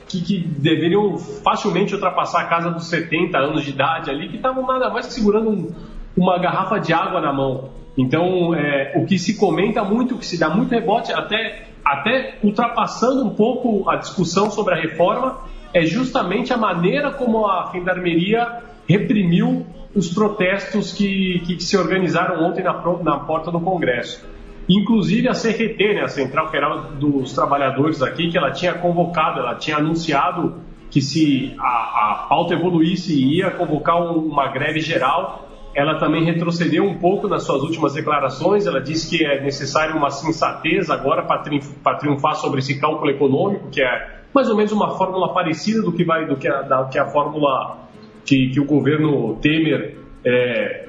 que, 0.07 0.22
que, 0.24 0.39
deveriam 0.39 1.18
facilmente 1.18 1.93
ultrapassar 1.93 2.41
a 2.41 2.45
casa 2.45 2.72
dos 2.72 2.86
70 2.86 3.38
anos 3.38 3.64
de 3.64 3.72
idade 3.72 4.09
ali, 4.09 4.30
que 4.30 4.38
estavam 4.38 4.66
nada 4.66 4.89
mais 4.89 5.05
que 5.05 5.14
segurando 5.14 5.49
um, 5.49 5.72
uma 6.16 6.38
garrafa 6.38 6.80
de 6.80 6.93
água 6.93 7.20
na 7.22 7.34
mão. 7.34 7.70
Então, 7.97 8.55
é, 8.55 8.93
o 8.95 9.05
que 9.05 9.20
se 9.20 9.38
comenta 9.38 9.84
muito, 9.84 10.16
o 10.16 10.18
que 10.18 10.26
se 10.26 10.39
dá 10.39 10.49
muito 10.49 10.72
rebote, 10.72 11.14
até, 11.14 11.68
até 11.86 12.36
ultrapassando 12.43 13.24
um 13.24 13.30
pouco 13.30 13.89
a 13.89 13.97
discussão 13.97 14.49
sobre 14.49 14.74
a 14.74 14.78
reforma, 14.78 15.38
é 15.74 15.84
justamente 15.84 16.53
a 16.53 16.57
maneira 16.57 17.11
como 17.11 17.47
a 17.47 17.72
Gendarmeria 17.74 18.64
reprimiu 18.88 19.66
os 19.95 20.11
protestos 20.11 20.91
que, 20.91 21.41
que, 21.45 21.64
se 21.64 21.78
organizaram 21.78 22.43
ontem 22.43 22.64
na, 22.64 22.74
na 23.03 23.20
porta 23.20 23.51
do 23.51 23.59
Congresso. 23.59 24.26
Inclusive 24.68 25.28
a 25.28 25.34
CRT, 25.34 25.93
né, 25.95 26.01
a 26.01 26.07
Central 26.07 26.47
Federal 26.49 26.82
dos 26.93 27.34
Trabalhadores 27.34 28.01
aqui, 28.01 28.30
que 28.30 28.38
ela 28.38 28.51
tinha 28.51 28.74
convocado, 28.74 29.39
ela 29.39 29.55
tinha 29.55 29.78
anunciado 29.78 30.55
que 30.89 31.01
se 31.01 31.53
a, 31.59 31.66
a 31.66 32.26
pauta 32.30 32.53
evoluísse 32.53 33.14
ia 33.14 33.51
convocar 33.51 34.01
uma 34.01 34.47
greve 34.47 34.80
geral 34.80 35.49
ela 35.76 35.98
também 36.00 36.24
retrocedeu 36.24 36.84
um 36.84 36.98
pouco 36.98 37.28
nas 37.28 37.44
suas 37.44 37.62
últimas 37.64 37.94
declarações. 37.94 38.68
Ela 38.68 38.80
disse 38.80 39.10
que 39.10 39.26
é 39.26 39.42
necessário 39.42 39.98
uma 39.98 40.10
sensatez 40.10 40.90
agora 40.90 41.24
para 41.24 41.96
triunfar 41.96 42.36
sobre 42.36 42.60
esse 42.60 42.80
cálculo 42.80 43.10
econômico, 43.10 43.70
que 43.70 43.82
é 43.82 44.22
mais 44.34 44.50
ou 44.50 44.56
menos 44.56 44.72
uma 44.72 44.92
fórmula 44.98 45.34
parecida 45.34 45.82
do 45.82 45.92
que 45.92 46.04
vai 46.04 46.26
do 46.26 46.36
que 46.36 46.48
a, 46.48 46.62
da, 46.62 46.86
que 46.86 47.00
a 47.00 47.06
fórmula 47.06 47.78
que, 48.26 48.50
que 48.50 48.60
o 48.60 48.66
governo 48.66 49.36
Temer 49.42 49.98
é, 50.26 50.88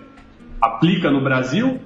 aplica 0.61 1.11
no 1.11 1.23
Brasil. 1.23 1.81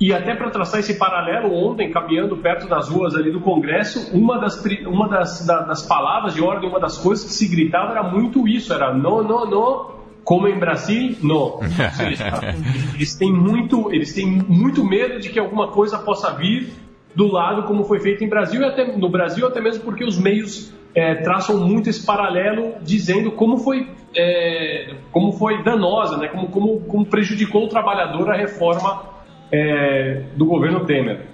E 0.00 0.14
até 0.14 0.34
para 0.34 0.48
traçar 0.48 0.80
esse 0.80 0.94
paralelo, 0.94 1.52
ontem, 1.52 1.90
caminhando 1.90 2.34
perto 2.38 2.66
das 2.66 2.88
ruas 2.88 3.14
ali 3.14 3.30
do 3.30 3.40
Congresso, 3.40 4.16
uma 4.16 4.38
das, 4.38 4.64
uma 4.86 5.06
das, 5.08 5.44
das 5.46 5.86
palavras 5.86 6.34
de 6.34 6.40
ordem, 6.40 6.70
uma 6.70 6.80
das 6.80 6.96
coisas 6.96 7.26
que 7.26 7.32
se 7.32 7.48
gritava 7.48 7.90
era 7.90 8.02
muito 8.02 8.48
isso, 8.48 8.72
era 8.72 8.94
não, 8.94 9.22
não, 9.22 9.44
não, 9.44 9.99
como 10.24 10.48
em 10.48 10.58
Brasil, 10.58 11.16
não. 11.22 11.60
eles 12.94 13.14
têm 13.14 13.32
muito, 13.32 13.92
eles 13.92 14.12
têm 14.12 14.26
muito 14.26 14.84
medo 14.84 15.18
de 15.18 15.28
que 15.28 15.38
alguma 15.38 15.68
coisa 15.68 15.98
possa 15.98 16.32
vir 16.34 16.72
do 17.14 17.26
lado 17.26 17.64
como 17.64 17.84
foi 17.84 17.98
feito 17.98 18.22
em 18.22 18.28
Brasil 18.28 18.60
e 18.62 18.64
até 18.64 18.84
no 18.96 19.08
Brasil 19.08 19.46
até 19.46 19.60
mesmo 19.60 19.82
porque 19.82 20.04
os 20.04 20.18
meios 20.18 20.72
é, 20.94 21.16
traçam 21.16 21.58
muito 21.58 21.90
esse 21.90 22.04
paralelo 22.04 22.74
dizendo 22.82 23.32
como 23.32 23.58
foi 23.58 23.88
é, 24.16 24.94
como 25.12 25.32
foi 25.32 25.62
danosa, 25.62 26.16
né? 26.16 26.28
Como, 26.28 26.48
como, 26.48 26.80
como 26.80 27.06
prejudicou 27.06 27.64
o 27.64 27.68
trabalhador 27.68 28.30
a 28.30 28.36
reforma 28.36 29.04
é, 29.52 30.24
do 30.36 30.44
governo 30.46 30.84
Temer. 30.84 31.26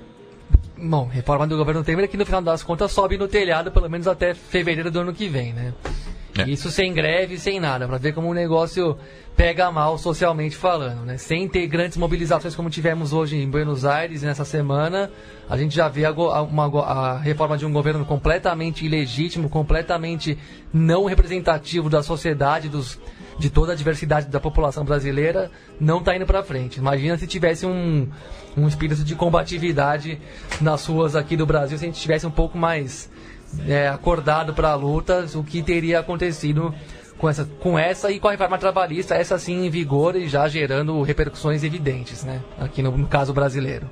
Bom, 0.78 1.09
reforma 1.11 1.47
do 1.47 1.57
governo 1.57 1.82
Temer 1.82 2.09
que 2.09 2.18
no 2.18 2.26
final 2.26 2.43
das 2.43 2.62
contas 2.62 2.93
sobe 2.93 3.16
no 3.16 3.28
telhado 3.28 3.70
pelo 3.70 3.89
menos 3.89 4.07
até 4.07 4.34
fevereiro 4.34 4.91
do 4.91 5.01
ano 5.01 5.14
que 5.14 5.28
vem, 5.28 5.53
né? 5.53 5.72
É. 6.39 6.49
Isso 6.49 6.70
sem 6.70 6.93
greve, 6.93 7.39
sem 7.39 7.59
nada, 7.61 7.87
para 7.87 7.99
ver 7.99 8.12
como 8.12 8.28
o 8.28 8.34
negócio 8.34 8.97
pega 9.37 9.70
mal 9.70 9.99
socialmente 9.99 10.57
falando, 10.57 11.05
né? 11.05 11.18
Sem 11.18 11.47
ter 11.47 11.66
grandes 11.66 11.97
mobilizações 11.99 12.55
como 12.55 12.70
tivemos 12.70 13.12
hoje 13.12 13.37
em 13.37 13.49
Buenos 13.49 13.84
Aires 13.84 14.22
nessa 14.22 14.45
semana, 14.45 15.11
a 15.49 15.57
gente 15.59 15.74
já 15.74 15.89
vê 15.89 16.07
a, 16.07 16.11
uma, 16.11 16.82
a 16.82 17.18
reforma 17.18 17.59
de 17.59 17.66
um 17.66 17.72
governo 17.72 18.05
completamente 18.07 18.84
ilegítimo, 18.84 19.51
completamente 19.51 20.39
não 20.72 21.05
representativo 21.05 21.91
da 21.91 22.03
sociedade, 22.03 22.68
dos, 22.68 22.99
de 23.39 23.51
toda 23.51 23.72
a 23.72 23.76
diversidade 23.76 24.28
da 24.28 24.41
população 24.41 24.84
brasileira, 24.84 25.51
não 25.78 25.99
está 25.99 26.16
indo 26.16 26.24
para 26.24 26.43
frente. 26.43 26.78
Imagina 26.78 27.18
se 27.18 27.26
tivesse 27.26 27.66
um, 27.66 28.09
um 28.57 28.66
espírito 28.66 29.05
de 29.05 29.14
combatividade 29.14 30.18
nas 30.62 30.87
ruas 30.87 31.14
aqui 31.14 31.37
do 31.37 31.45
Brasil, 31.45 31.76
se 31.76 31.84
a 31.84 31.89
gente 31.89 32.01
tivesse 32.01 32.26
um 32.26 32.30
pouco 32.30 32.57
mais 32.57 33.11
é, 33.67 33.89
acordado 33.89 34.55
para 34.55 34.71
a 34.71 34.75
luta 34.75 35.27
o 35.35 35.45
que 35.45 35.63
teria 35.63 36.01
acontecido 36.01 36.75
com 37.19 37.29
essa, 37.29 37.45
com 37.61 37.79
essa 37.79 38.11
e 38.11 38.21
com 38.21 38.29
a 38.29 38.33
reforma 38.33 38.59
trabalhista, 38.59 39.15
essa 39.15 39.39
sim 39.39 39.67
em 39.67 39.71
vigor 39.71 40.17
e 40.17 40.29
já 40.29 40.47
gerando 40.49 41.01
repercussões 41.03 41.65
evidentes, 41.65 42.25
né? 42.25 42.43
Aqui 42.59 42.83
no, 42.83 42.97
no 42.97 43.07
caso 43.07 43.33
brasileiro. 43.33 43.89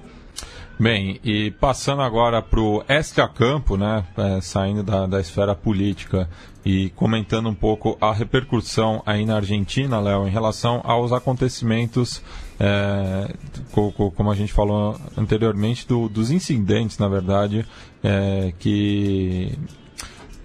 Bem, 0.79 1.21
e 1.23 1.53
passando 1.53 2.03
agora 2.03 2.43
para 2.43 2.61
o 2.61 2.83
extra-campo, 2.89 3.77
né, 3.77 4.05
é, 4.17 4.41
saindo 4.41 4.83
da, 4.83 5.07
da 5.07 5.21
esfera 5.21 5.55
política 5.55 6.29
e 6.65 6.91
comentando 6.91 7.49
um 7.49 7.55
pouco 7.55 7.97
a 8.01 8.13
repercussão 8.13 9.01
aí 9.07 9.25
na 9.25 9.37
Argentina, 9.37 10.01
Léo, 10.01 10.27
em 10.27 10.31
relação 10.31 10.81
aos 10.83 11.13
acontecimentos, 11.13 12.21
é, 12.59 13.33
co, 13.71 13.93
co, 13.93 14.11
como 14.11 14.33
a 14.33 14.35
gente 14.35 14.53
falou 14.53 14.99
anteriormente, 15.17 15.87
do, 15.87 16.09
dos 16.09 16.33
incidentes, 16.33 16.99
na 16.99 17.07
verdade, 17.07 17.65
é, 18.03 18.53
que 18.59 19.57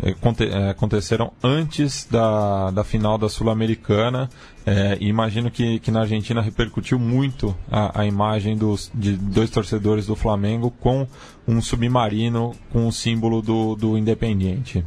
é, 0.01 0.15
é, 0.45 0.69
aconteceram 0.69 1.33
antes 1.43 2.07
da, 2.09 2.71
da 2.71 2.83
final 2.83 3.17
da 3.17 3.27
Sul-Americana. 3.27 4.29
É, 4.65 4.97
imagino 4.99 5.49
que, 5.49 5.79
que 5.79 5.89
na 5.89 6.01
Argentina 6.01 6.41
repercutiu 6.41 6.99
muito 6.99 7.55
a, 7.71 8.01
a 8.01 8.05
imagem 8.05 8.57
dos, 8.57 8.91
de 8.93 9.13
dois 9.13 9.49
torcedores 9.49 10.05
do 10.05 10.15
Flamengo 10.15 10.69
com 10.79 11.07
um 11.47 11.61
submarino 11.61 12.53
com 12.71 12.87
o 12.87 12.91
símbolo 12.91 13.41
do, 13.41 13.75
do 13.75 13.97
Independiente. 13.97 14.83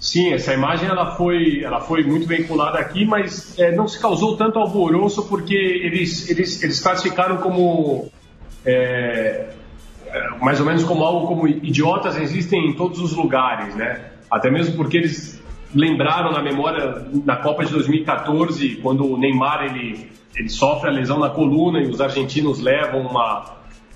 Sim, 0.00 0.34
essa 0.34 0.52
imagem 0.52 0.88
ela 0.88 1.16
foi, 1.16 1.62
ela 1.62 1.80
foi 1.80 2.04
muito 2.04 2.26
vinculada 2.26 2.78
aqui, 2.78 3.06
mas 3.06 3.58
é, 3.58 3.74
não 3.74 3.88
se 3.88 3.98
causou 3.98 4.36
tanto 4.36 4.58
alvoroço 4.58 5.26
porque 5.28 5.54
eles, 5.54 6.28
eles, 6.28 6.62
eles 6.62 6.80
classificaram 6.80 7.38
como 7.38 8.10
é, 8.66 9.48
é, 10.06 10.28
mais 10.40 10.60
ou 10.60 10.66
menos 10.66 10.84
como 10.84 11.04
algo 11.04 11.26
como 11.26 11.48
idiotas 11.48 12.18
existem 12.18 12.68
em 12.68 12.74
todos 12.74 13.00
os 13.00 13.12
lugares, 13.12 13.74
né? 13.76 14.10
Até 14.30 14.50
mesmo 14.50 14.76
porque 14.76 14.98
eles 14.98 15.42
lembraram 15.74 16.32
na 16.32 16.42
memória 16.42 17.06
na 17.24 17.36
Copa 17.36 17.64
de 17.64 17.72
2014, 17.72 18.76
quando 18.76 19.06
o 19.06 19.18
Neymar 19.18 19.64
ele, 19.64 20.10
ele 20.34 20.48
sofre 20.48 20.88
a 20.88 20.92
lesão 20.92 21.18
na 21.18 21.30
coluna 21.30 21.80
e 21.80 21.88
os 21.88 22.00
argentinos 22.00 22.60
levam 22.60 23.00
uma, 23.00 23.44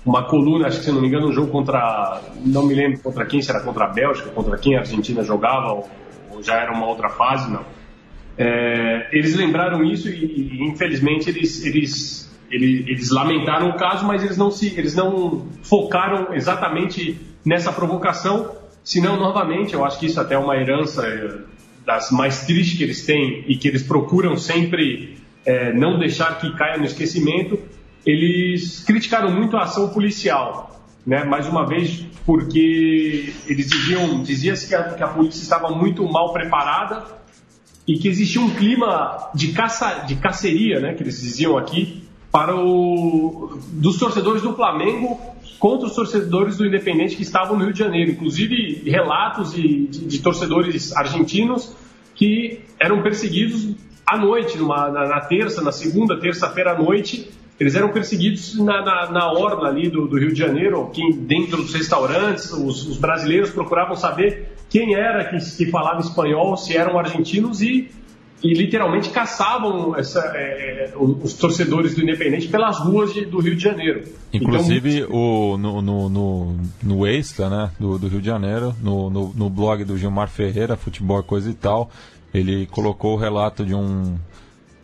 uma 0.05 0.23
coluna, 0.23 0.67
acho 0.67 0.79
que 0.79 0.85
se 0.85 0.91
não 0.91 1.01
me 1.01 1.07
engano, 1.07 1.27
um 1.27 1.31
jogo 1.31 1.51
contra, 1.51 2.21
não 2.45 2.65
me 2.65 2.73
lembro 2.73 2.99
contra 2.99 3.25
quem, 3.25 3.41
será 3.41 3.61
contra 3.61 3.85
a 3.85 3.87
Bélgica, 3.89 4.29
contra 4.29 4.57
quem 4.57 4.75
a 4.75 4.79
Argentina 4.79 5.23
jogava, 5.23 5.73
ou, 5.73 5.89
ou 6.31 6.43
já 6.43 6.55
era 6.55 6.71
uma 6.71 6.87
outra 6.87 7.09
fase, 7.09 7.51
não. 7.51 7.63
É, 8.37 9.09
eles 9.11 9.35
lembraram 9.35 9.83
isso 9.83 10.07
e, 10.07 10.13
e 10.13 10.63
infelizmente 10.63 11.29
eles, 11.29 11.65
eles 11.65 12.29
eles, 12.51 12.87
eles 12.87 13.11
lamentaram 13.11 13.69
o 13.69 13.77
caso, 13.77 14.05
mas 14.05 14.23
eles 14.23 14.37
não, 14.37 14.49
se, 14.49 14.73
eles 14.77 14.95
não 14.95 15.47
focaram 15.61 16.33
exatamente 16.33 17.19
nessa 17.45 17.71
provocação, 17.71 18.55
senão, 18.83 19.17
novamente, 19.17 19.73
eu 19.73 19.85
acho 19.85 19.99
que 19.99 20.07
isso 20.07 20.19
até 20.19 20.35
é 20.35 20.37
uma 20.37 20.55
herança 20.55 21.05
eh, 21.05 21.41
das 21.85 22.11
mais 22.11 22.45
tristes 22.45 22.77
que 22.77 22.83
eles 22.83 23.05
têm 23.05 23.43
e 23.47 23.55
que 23.57 23.67
eles 23.67 23.83
procuram 23.83 24.37
sempre 24.37 25.17
é, 25.45 25.73
não 25.73 25.97
deixar 25.97 26.39
que 26.39 26.55
caia 26.55 26.77
no 26.77 26.85
esquecimento, 26.85 27.59
eles 28.05 28.83
criticaram 28.85 29.31
muito 29.31 29.57
a 29.57 29.63
ação 29.63 29.89
policial, 29.89 30.81
né? 31.05 31.23
mais 31.23 31.47
uma 31.47 31.65
vez 31.65 32.05
porque 32.25 33.33
eles 33.47 33.67
diziam, 33.67 34.21
dizia-se 34.21 34.67
que, 34.67 34.95
que 34.95 35.03
a 35.03 35.07
polícia 35.07 35.41
estava 35.41 35.69
muito 35.69 36.03
mal 36.03 36.31
preparada 36.31 37.03
e 37.87 37.97
que 37.97 38.07
existia 38.07 38.39
um 38.39 38.51
clima 38.51 39.31
de 39.33 39.51
caça, 39.51 40.03
de 40.05 40.15
caceria, 40.15 40.79
né, 40.79 40.93
que 40.93 41.01
eles 41.01 41.19
diziam 41.19 41.57
aqui, 41.57 42.03
para 42.31 42.55
o 42.55 43.57
dos 43.73 43.97
torcedores 43.97 44.43
do 44.43 44.55
Flamengo 44.55 45.19
contra 45.59 45.87
os 45.87 45.93
torcedores 45.93 46.57
do 46.57 46.65
Independente 46.65 47.15
que 47.15 47.21
estavam 47.21 47.57
no 47.57 47.65
Rio 47.65 47.73
de 47.73 47.79
Janeiro. 47.79 48.11
Inclusive 48.11 48.81
relatos 48.89 49.53
de, 49.53 49.87
de, 49.87 50.05
de 50.05 50.19
torcedores 50.21 50.95
argentinos 50.95 51.75
que 52.15 52.61
eram 52.79 53.03
perseguidos 53.03 53.75
à 54.07 54.17
noite, 54.17 54.57
numa, 54.57 54.89
na, 54.89 55.07
na, 55.07 55.21
terça, 55.21 55.61
na 55.61 55.71
segunda, 55.71 56.19
terça-feira 56.19 56.71
à 56.71 56.77
noite. 56.77 57.29
Eles 57.59 57.75
eram 57.75 57.89
perseguidos 57.89 58.57
na, 58.57 58.81
na, 58.81 59.11
na 59.11 59.31
orla 59.31 59.67
ali 59.67 59.89
do, 59.89 60.07
do, 60.07 60.17
Rio 60.17 60.31
de 60.33 60.39
Janeiro, 60.39 60.89
que 60.93 61.13
dentro 61.13 61.57
dos 61.57 61.73
restaurantes, 61.73 62.51
os, 62.53 62.87
os 62.87 62.97
brasileiros 62.97 63.51
procuravam 63.51 63.97
saber 63.97 64.53
quem 64.69 64.95
era 64.95 65.25
que, 65.25 65.37
que 65.57 65.65
falava 65.69 65.99
espanhol, 65.99 66.55
se 66.55 66.75
eram 66.75 66.97
argentinos 66.97 67.61
e 67.61 67.91
e 68.41 68.53
literalmente 68.53 69.09
caçavam 69.09 69.95
essa, 69.95 70.19
é, 70.33 70.93
os 70.95 71.33
torcedores 71.33 71.93
do 71.93 72.01
Independente 72.01 72.47
pelas 72.47 72.79
ruas 72.79 73.13
de, 73.13 73.25
do 73.25 73.39
Rio 73.39 73.55
de 73.55 73.61
Janeiro. 73.61 74.03
Inclusive 74.31 74.99
então, 74.99 75.15
o, 75.15 75.57
no, 75.57 75.81
no, 75.81 76.09
no, 76.09 76.57
no 76.81 77.07
Extra 77.07 77.49
né, 77.49 77.71
do, 77.77 77.99
do 77.99 78.07
Rio 78.07 78.21
de 78.21 78.27
Janeiro, 78.27 78.73
no, 78.81 79.09
no, 79.09 79.33
no 79.33 79.49
blog 79.49 79.83
do 79.83 79.97
Gilmar 79.97 80.29
Ferreira, 80.29 80.77
Futebol 80.77 81.21
Coisa 81.21 81.49
e 81.49 81.53
Tal, 81.53 81.89
ele 82.33 82.65
colocou 82.67 83.15
o 83.15 83.17
relato 83.17 83.65
de 83.65 83.75
um, 83.75 84.17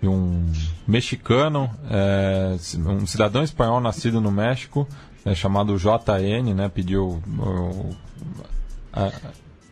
de 0.01 0.07
um 0.07 0.45
mexicano, 0.85 1.69
é, 1.89 2.55
um 2.77 3.05
cidadão 3.05 3.41
espanhol 3.41 3.79
nascido 3.79 4.19
no 4.19 4.31
México, 4.31 4.85
é, 5.23 5.33
chamado 5.33 5.77
JN, 5.77 6.53
né, 6.53 6.69
pediu 6.69 7.21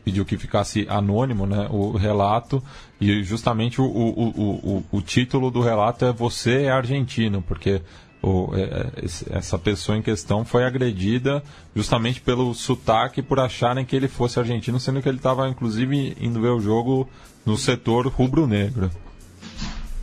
pediu 0.04 0.26
que 0.26 0.38
ficasse 0.38 0.86
anônimo 0.90 1.46
né, 1.46 1.68
o 1.72 1.92
relato 1.92 2.62
e 3.04 3.24
justamente 3.24 3.82
o, 3.82 3.86
o, 3.86 4.30
o, 4.30 4.84
o, 4.92 5.02
título 5.02 5.52
do 5.52 5.62
relato 5.62 6.06
é 6.06 6.14
Você 6.14 6.64
é 6.64 6.72
argentino, 6.72 7.42
porque 7.42 7.82
o, 8.22 8.50
é, 8.56 8.62
é 8.62 9.38
essa 9.38 9.60
pessoa 9.60 9.98
em 9.98 10.02
questão 10.02 10.46
foi 10.46 10.64
agredida 10.64 11.44
justamente 11.76 12.22
pelo 12.22 12.54
sotaque 12.54 13.22
por 13.22 13.40
acharem 13.40 13.86
que 13.86 13.96
ele 13.96 14.08
fosse 14.08 14.40
argentino, 14.40 14.80
sendo 14.80 15.02
que 15.02 15.10
ele 15.10 15.18
estava 15.18 15.50
inclusive 15.50 16.16
indo 16.20 16.42
ver 16.42 16.52
o 16.52 16.60
jogo 16.60 17.08
no 17.46 17.58
setor 17.58 18.08
rubro-negro. 18.08 18.90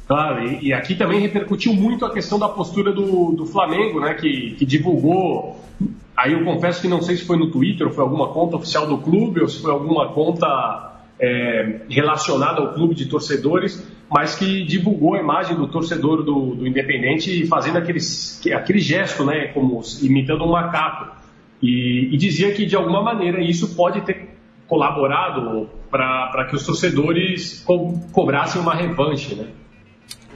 Claro, 0.07 0.45
e, 0.45 0.67
e, 0.67 0.73
aqui 0.73 0.97
também 0.97 1.21
repercutiu 1.21 1.73
muito 1.73 2.05
a 2.05 2.13
questão 2.13 2.39
da 2.39 2.49
postura 2.49 2.93
do, 2.93 3.31
do 3.31 3.47
Flamengo, 3.47 4.01
né, 4.01 4.15
que, 4.15 4.57
que 4.59 4.67
divulgou 4.67 5.61
Aí 6.21 6.35
eu 6.35 6.45
confesso 6.45 6.83
que 6.83 6.89
não 6.89 7.01
sei 7.01 7.17
se 7.17 7.25
foi 7.25 7.39
no 7.39 7.51
Twitter, 7.51 7.87
ou 7.87 7.95
foi 7.95 8.05
alguma 8.05 8.29
conta 8.29 8.57
oficial 8.57 8.87
do 8.87 8.99
clube, 8.99 9.41
ou 9.41 9.49
se 9.49 9.63
foi 9.63 9.71
alguma 9.71 10.09
conta 10.09 11.00
é, 11.21 11.83
relacionada 11.89 12.61
ao 12.61 12.73
clube 12.73 12.95
de 12.95 13.07
torcedores, 13.07 13.87
mas 14.11 14.35
que 14.35 14.65
divulgou 14.65 15.15
a 15.15 15.21
imagem 15.21 15.55
do 15.55 15.69
torcedor 15.69 16.23
do, 16.23 16.55
do 16.55 16.67
Independente 16.67 17.47
fazendo 17.47 17.79
aqueles, 17.79 18.41
aquele 18.53 18.81
gesto, 18.81 19.25
né, 19.25 19.49
como 19.49 19.83
imitando 20.03 20.45
um 20.45 20.53
macaco. 20.53 21.21
E, 21.63 22.09
e 22.13 22.17
dizia 22.17 22.53
que 22.53 22.65
de 22.65 22.75
alguma 22.75 23.03
maneira 23.03 23.43
isso 23.43 23.77
pode 23.77 24.01
ter 24.01 24.31
colaborado 24.67 25.69
para 25.91 26.47
que 26.49 26.57
os 26.57 26.65
torcedores 26.65 27.63
co 27.67 27.99
cobrassem 28.13 28.63
uma 28.63 28.75
revanche, 28.75 29.35
né? 29.35 29.49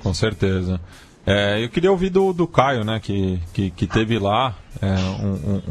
Com 0.03 0.13
certeza. 0.13 0.81
É, 1.27 1.65
eu 1.65 1.71
queria 1.71 1.91
ouvir 1.91 2.11
do, 2.11 2.35
do 2.35 2.47
Caio, 2.47 2.85
né, 2.85 3.01
que, 3.01 3.41
que, 3.55 3.71
que 3.71 3.87
teve 3.87 4.19
lá 4.19 4.55
é, 4.83 4.95
um, 5.23 5.33
um, 5.33 5.63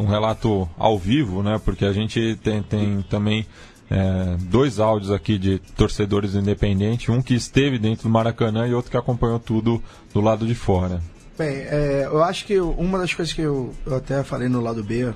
um, 0.00 0.02
um, 0.02 0.06
relato 0.06 0.68
ao 0.76 0.98
vivo, 0.98 1.42
né, 1.42 1.58
porque 1.64 1.86
a 1.86 1.92
gente 1.92 2.36
tem, 2.42 2.62
tem 2.62 3.00
também 3.08 3.46
é, 3.92 4.36
dois 4.38 4.80
áudios 4.80 5.10
aqui 5.10 5.36
de 5.38 5.58
torcedores 5.76 6.32
do 6.32 6.38
Independente, 6.38 7.10
um 7.10 7.20
que 7.20 7.34
esteve 7.34 7.78
dentro 7.78 8.04
do 8.04 8.08
Maracanã 8.08 8.66
e 8.66 8.72
outro 8.72 8.90
que 8.90 8.96
acompanhou 8.96 9.38
tudo 9.38 9.82
do 10.14 10.20
lado 10.22 10.46
de 10.46 10.54
fora. 10.54 11.02
Bem, 11.36 11.56
é, 11.56 12.08
eu 12.10 12.22
acho 12.22 12.46
que 12.46 12.58
uma 12.58 12.98
das 12.98 13.12
coisas 13.12 13.34
que 13.34 13.42
eu, 13.42 13.74
eu 13.84 13.96
até 13.96 14.22
falei 14.22 14.48
no 14.48 14.62
lado 14.62 14.82
B 14.82 15.12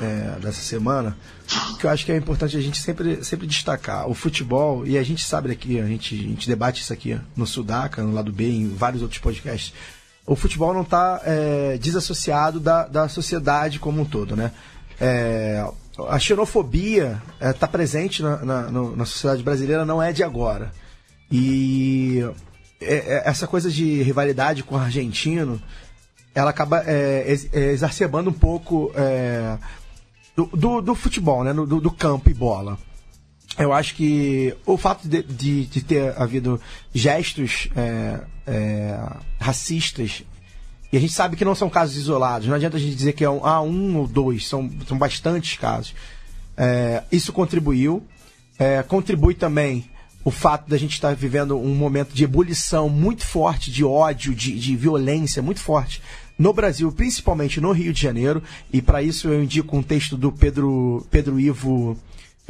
é, 0.00 0.38
dessa 0.40 0.60
semana, 0.60 1.16
que 1.80 1.86
eu 1.86 1.90
acho 1.90 2.04
que 2.04 2.12
é 2.12 2.16
importante 2.16 2.54
a 2.54 2.60
gente 2.60 2.76
sempre, 2.78 3.24
sempre 3.24 3.46
destacar. 3.46 4.06
O 4.06 4.12
futebol, 4.12 4.86
e 4.86 4.98
a 4.98 5.02
gente 5.02 5.24
sabe 5.24 5.50
aqui, 5.50 5.80
a 5.80 5.86
gente, 5.86 6.14
a 6.14 6.18
gente 6.18 6.48
debate 6.48 6.82
isso 6.82 6.92
aqui 6.92 7.18
no 7.34 7.46
Sudaca, 7.46 8.02
no 8.02 8.12
lado 8.12 8.30
B, 8.30 8.46
em 8.46 8.68
vários 8.68 9.00
outros 9.00 9.20
podcasts. 9.20 9.72
O 10.26 10.36
futebol 10.36 10.74
não 10.74 10.82
está 10.82 11.22
é, 11.24 11.78
desassociado 11.78 12.60
da, 12.60 12.86
da 12.86 13.08
sociedade 13.08 13.78
como 13.78 14.02
um 14.02 14.04
todo, 14.04 14.36
né? 14.36 14.52
É, 15.00 15.66
a 16.08 16.18
xenofobia 16.18 17.20
está 17.40 17.66
é, 17.66 17.70
presente 17.70 18.22
na, 18.22 18.36
na, 18.44 18.70
na, 18.70 19.04
sociedade 19.04 19.42
brasileira, 19.42 19.84
não 19.84 20.02
é 20.02 20.12
de 20.12 20.22
agora. 20.22 20.72
E 21.30 22.24
é, 22.80 22.94
é, 22.94 23.22
essa 23.24 23.46
coisa 23.46 23.70
de 23.70 24.02
rivalidade 24.02 24.62
com 24.62 24.74
o 24.74 24.78
argentino, 24.78 25.60
ela 26.34 26.50
acaba 26.50 26.84
exacerbando 27.52 28.30
um 28.30 28.32
pouco 28.32 28.92
do, 30.36 30.46
do, 30.46 30.80
do 30.80 30.94
futebol, 30.94 31.42
né? 31.42 31.52
Do, 31.52 31.66
do, 31.66 31.90
campo 31.90 32.30
e 32.30 32.34
bola. 32.34 32.78
Eu 33.58 33.72
acho 33.72 33.96
que 33.96 34.54
o 34.64 34.76
fato 34.76 35.08
de, 35.08 35.20
de, 35.22 35.66
de 35.66 35.82
ter 35.82 36.14
havido 36.16 36.60
gestos 36.94 37.68
é, 37.74 38.20
é, 38.46 39.00
racistas, 39.40 40.22
e 40.92 40.96
a 40.96 41.00
gente 41.00 41.12
sabe 41.12 41.36
que 41.36 41.44
não 41.44 41.54
são 41.54 41.68
casos 41.68 41.96
isolados, 41.96 42.48
não 42.48 42.54
adianta 42.54 42.76
a 42.76 42.80
gente 42.80 42.94
dizer 42.94 43.12
que 43.12 43.24
é 43.24 43.30
um, 43.30 43.44
ah, 43.44 43.60
um 43.60 43.98
ou 43.98 44.06
dois, 44.06 44.46
são, 44.46 44.70
são 44.86 44.96
bastantes 44.96 45.58
casos. 45.58 45.94
É, 46.56 47.02
isso 47.12 47.32
contribuiu. 47.32 48.02
É, 48.58 48.82
contribui 48.82 49.34
também 49.34 49.88
o 50.24 50.30
fato 50.30 50.68
da 50.68 50.76
gente 50.76 50.94
estar 50.94 51.14
vivendo 51.14 51.56
um 51.56 51.74
momento 51.74 52.12
de 52.12 52.24
ebulição 52.24 52.88
muito 52.88 53.24
forte, 53.24 53.70
de 53.70 53.84
ódio, 53.84 54.34
de, 54.34 54.58
de 54.58 54.76
violência 54.76 55.40
muito 55.40 55.60
forte 55.60 56.02
no 56.38 56.52
Brasil, 56.52 56.90
principalmente 56.92 57.60
no 57.60 57.72
Rio 57.72 57.92
de 57.92 58.00
Janeiro, 58.00 58.42
e 58.72 58.80
para 58.80 59.02
isso 59.02 59.28
eu 59.28 59.42
indico 59.42 59.76
um 59.76 59.82
texto 59.82 60.16
do 60.16 60.30
Pedro, 60.30 61.04
Pedro 61.10 61.40
Ivo 61.40 61.98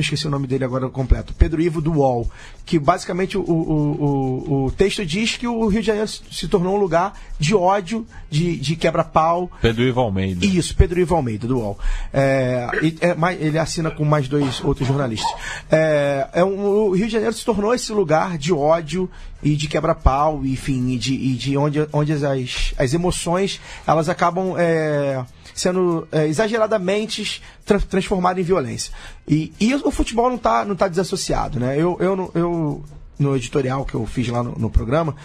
esqueci 0.02 0.26
o 0.26 0.30
nome 0.30 0.46
dele 0.46 0.64
agora 0.64 0.88
completo, 0.88 1.34
Pedro 1.34 1.60
Ivo 1.60 1.80
do 1.80 1.92
UOL, 1.92 2.30
que 2.64 2.78
basicamente 2.78 3.36
o, 3.36 3.42
o, 3.42 3.52
o, 3.52 4.64
o 4.66 4.70
texto 4.70 5.04
diz 5.04 5.36
que 5.36 5.46
o 5.46 5.66
Rio 5.66 5.80
de 5.80 5.86
Janeiro 5.86 6.08
se 6.08 6.46
tornou 6.46 6.76
um 6.76 6.80
lugar 6.80 7.18
de 7.38 7.54
ódio, 7.54 8.06
de, 8.30 8.56
de 8.56 8.76
quebra-pau. 8.76 9.50
Pedro 9.60 9.82
Ivo 9.82 10.00
Almeida. 10.00 10.44
Isso, 10.44 10.74
Pedro 10.76 11.00
Ivo 11.00 11.14
Almeida, 11.14 11.46
do 11.46 11.58
UOL. 11.58 11.78
É, 12.12 12.68
é, 13.00 13.16
ele 13.40 13.58
assina 13.58 13.90
com 13.90 14.04
mais 14.04 14.28
dois 14.28 14.62
outros 14.62 14.86
jornalistas. 14.86 15.30
É, 15.70 16.28
é 16.32 16.44
um, 16.44 16.60
o 16.60 16.90
Rio 16.92 17.06
de 17.06 17.12
Janeiro 17.12 17.34
se 17.34 17.44
tornou 17.44 17.74
esse 17.74 17.92
lugar 17.92 18.38
de 18.38 18.52
ódio 18.52 19.10
e 19.42 19.56
de 19.56 19.68
quebra-pau, 19.68 20.44
enfim, 20.44 20.90
e 20.90 20.98
de, 20.98 21.14
e 21.14 21.34
de 21.34 21.56
onde, 21.56 21.86
onde 21.92 22.12
as, 22.12 22.74
as 22.76 22.94
emoções 22.94 23.60
elas 23.86 24.08
acabam 24.08 24.54
é, 24.58 25.24
sendo 25.58 26.06
é, 26.12 26.26
exageradamente 26.26 27.42
tra 27.64 27.78
transformadas 27.80 28.40
em 28.40 28.44
violência. 28.44 28.92
E, 29.26 29.52
e 29.58 29.74
o 29.74 29.90
futebol 29.90 30.28
não 30.28 30.36
está 30.36 30.64
não 30.64 30.76
tá 30.76 30.88
desassociado. 30.88 31.58
Né? 31.58 31.76
Eu, 31.76 31.96
eu, 32.00 32.30
eu, 32.34 32.84
no 33.18 33.36
editorial 33.36 33.84
que 33.84 33.94
eu 33.94 34.06
fiz 34.06 34.28
lá 34.28 34.42
no, 34.42 34.52
no 34.52 34.70
programa, 34.70 35.16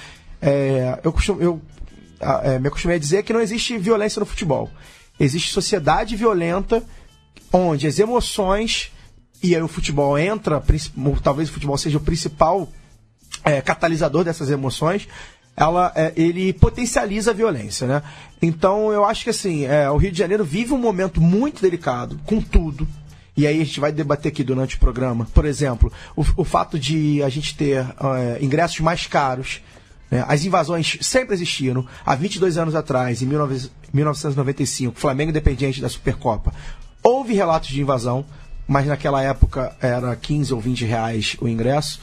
é, 0.42 1.00
eu, 1.04 1.16
eu 1.40 1.62
é, 2.44 2.60
me 2.60 2.68
acostumei 2.68 2.98
a 2.98 3.00
dizer 3.00 3.24
que 3.24 3.34
não 3.34 3.42
existe 3.42 3.78
violência 3.78 4.20
no 4.20 4.26
futebol. 4.26 4.70
Existe 5.20 5.52
sociedade 5.52 6.16
violenta 6.16 6.84
onde 7.52 7.86
as 7.86 8.00
emoções 8.00 8.92
e 9.44 9.56
aí 9.56 9.62
o 9.62 9.68
futebol 9.68 10.18
entra, 10.18 10.64
talvez 11.22 11.50
o 11.50 11.52
futebol 11.52 11.78
seja 11.78 11.98
o 11.98 12.02
principal 12.02 12.68
é, 13.44 13.60
catalisador 13.62 14.24
dessas 14.24 14.50
emoções, 14.50 15.08
ela, 15.56 15.91
é, 15.95 16.12
ele 16.16 16.51
potencializa 16.54 17.32
a 17.32 17.34
violência, 17.34 17.88
né? 17.88 18.01
Então 18.41 18.91
eu 18.91 19.06
acho 19.06 19.24
que 19.24 19.30
assim, 19.30 19.66
é, 19.66 19.89
o 19.89 19.97
Rio 19.97 20.12
de 20.12 20.18
Janeiro 20.18 20.43
vive 20.43 20.74
um 20.74 20.78
momento 20.78 21.22
muito 21.22 21.62
delicado, 21.62 22.20
com 22.26 22.41
tudo. 22.41 22.88
E 23.36 23.47
aí 23.47 23.62
a 23.62 23.66
gente 23.66 23.80
vai 23.80 23.91
debater 23.91 24.32
aqui 24.32 24.43
durante 24.43 24.76
o 24.76 24.80
programa, 24.80 25.28
por 25.34 25.45
exemplo, 25.45 25.91
o, 26.16 26.24
o 26.38 26.43
fato 26.43 26.78
de 26.78 27.24
a 27.24 27.30
gente 27.30 27.56
ter 27.56 27.80
é, 27.80 28.43
ingressos 28.43 28.80
mais 28.80 29.08
caros. 29.08 29.62
Né? 30.10 30.24
As 30.28 30.45
invasões 30.45 30.97
sempre 31.01 31.34
existiram. 31.34 31.86
Há 32.06 32.16
22 32.16 32.58
anos 32.58 32.76
atrás, 32.76 33.22
em 33.22 33.28
19, 33.28 33.72
1995, 33.91 34.99
Flamengo 34.99 35.32
Independiente 35.32 35.82
da 35.82 35.89
Supercopa, 35.89 36.54
houve 37.01 37.34
relatos 37.34 37.70
de 37.70 37.82
invasão, 37.82 38.26
mas 38.68 38.86
naquela 38.86 39.22
época 39.22 39.76
era 39.82 40.16
15 40.16 40.54
ou 40.54 40.60
20 40.60 40.86
reais 40.86 41.36
o 41.41 41.47
ingresso 41.47 41.99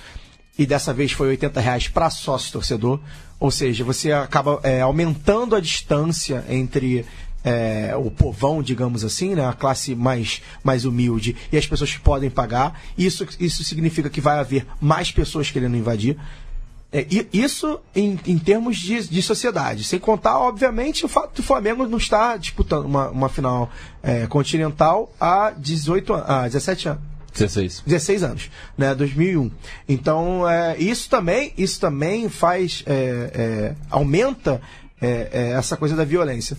e 0.61 0.67
dessa 0.67 0.93
vez 0.93 1.11
foi 1.11 1.29
80 1.29 1.59
reais 1.59 1.89
para 1.89 2.11
sócio 2.11 2.53
torcedor. 2.53 3.01
Ou 3.39 3.51
seja, 3.51 3.83
você 3.83 4.13
acaba 4.13 4.61
é, 4.63 4.83
aumentando 4.83 5.57
a 5.57 5.61
distância 5.61 6.45
entre 6.51 7.07
é, 7.43 7.97
o 7.97 8.11
povão, 8.11 8.63
digamos 8.63 9.03
assim, 9.03 9.35
né, 9.35 9.49
a 9.49 9.55
classe 9.55 9.95
mais, 9.95 10.43
mais 10.63 10.85
humilde 10.85 11.35
e 11.51 11.57
as 11.57 11.67
pessoas 11.67 11.95
que 11.95 12.01
podem 12.01 12.29
pagar. 12.29 12.79
Isso, 12.99 13.27
isso 13.41 13.65
significa 13.65 14.11
que 14.11 14.21
vai 14.21 14.39
haver 14.39 14.67
mais 14.79 15.11
pessoas 15.11 15.51
querendo 15.51 15.79
invadir. 15.79 16.19
É, 16.93 17.07
isso 17.33 17.81
em, 17.97 18.21
em 18.27 18.37
termos 18.37 18.77
de, 18.77 19.09
de 19.09 19.23
sociedade. 19.23 19.83
Sem 19.83 19.99
contar, 19.99 20.39
obviamente, 20.41 21.07
o 21.07 21.09
fato 21.09 21.37
do 21.37 21.43
Flamengo 21.43 21.87
não 21.87 21.97
estar 21.97 22.39
disputando 22.39 22.85
uma, 22.85 23.09
uma 23.09 23.31
final 23.31 23.71
é, 24.03 24.27
continental 24.27 25.11
há 25.19 25.55
18 25.57 26.13
há 26.13 26.43
17 26.43 26.89
anos. 26.91 27.10
16. 27.33 27.83
16 27.87 28.23
anos, 28.23 28.51
né? 28.77 28.95
2001. 28.95 29.51
Então, 29.89 30.49
é, 30.49 30.77
isso 30.79 31.09
também, 31.09 31.53
isso 31.57 31.81
também 31.81 32.29
faz, 32.29 32.83
é, 32.87 33.31
é, 33.35 33.75
aumenta 33.91 34.61
é, 35.01 35.29
é, 35.33 35.51
essa 35.53 35.77
coisa 35.77 35.97
da 35.97 36.05
violência. 36.05 36.57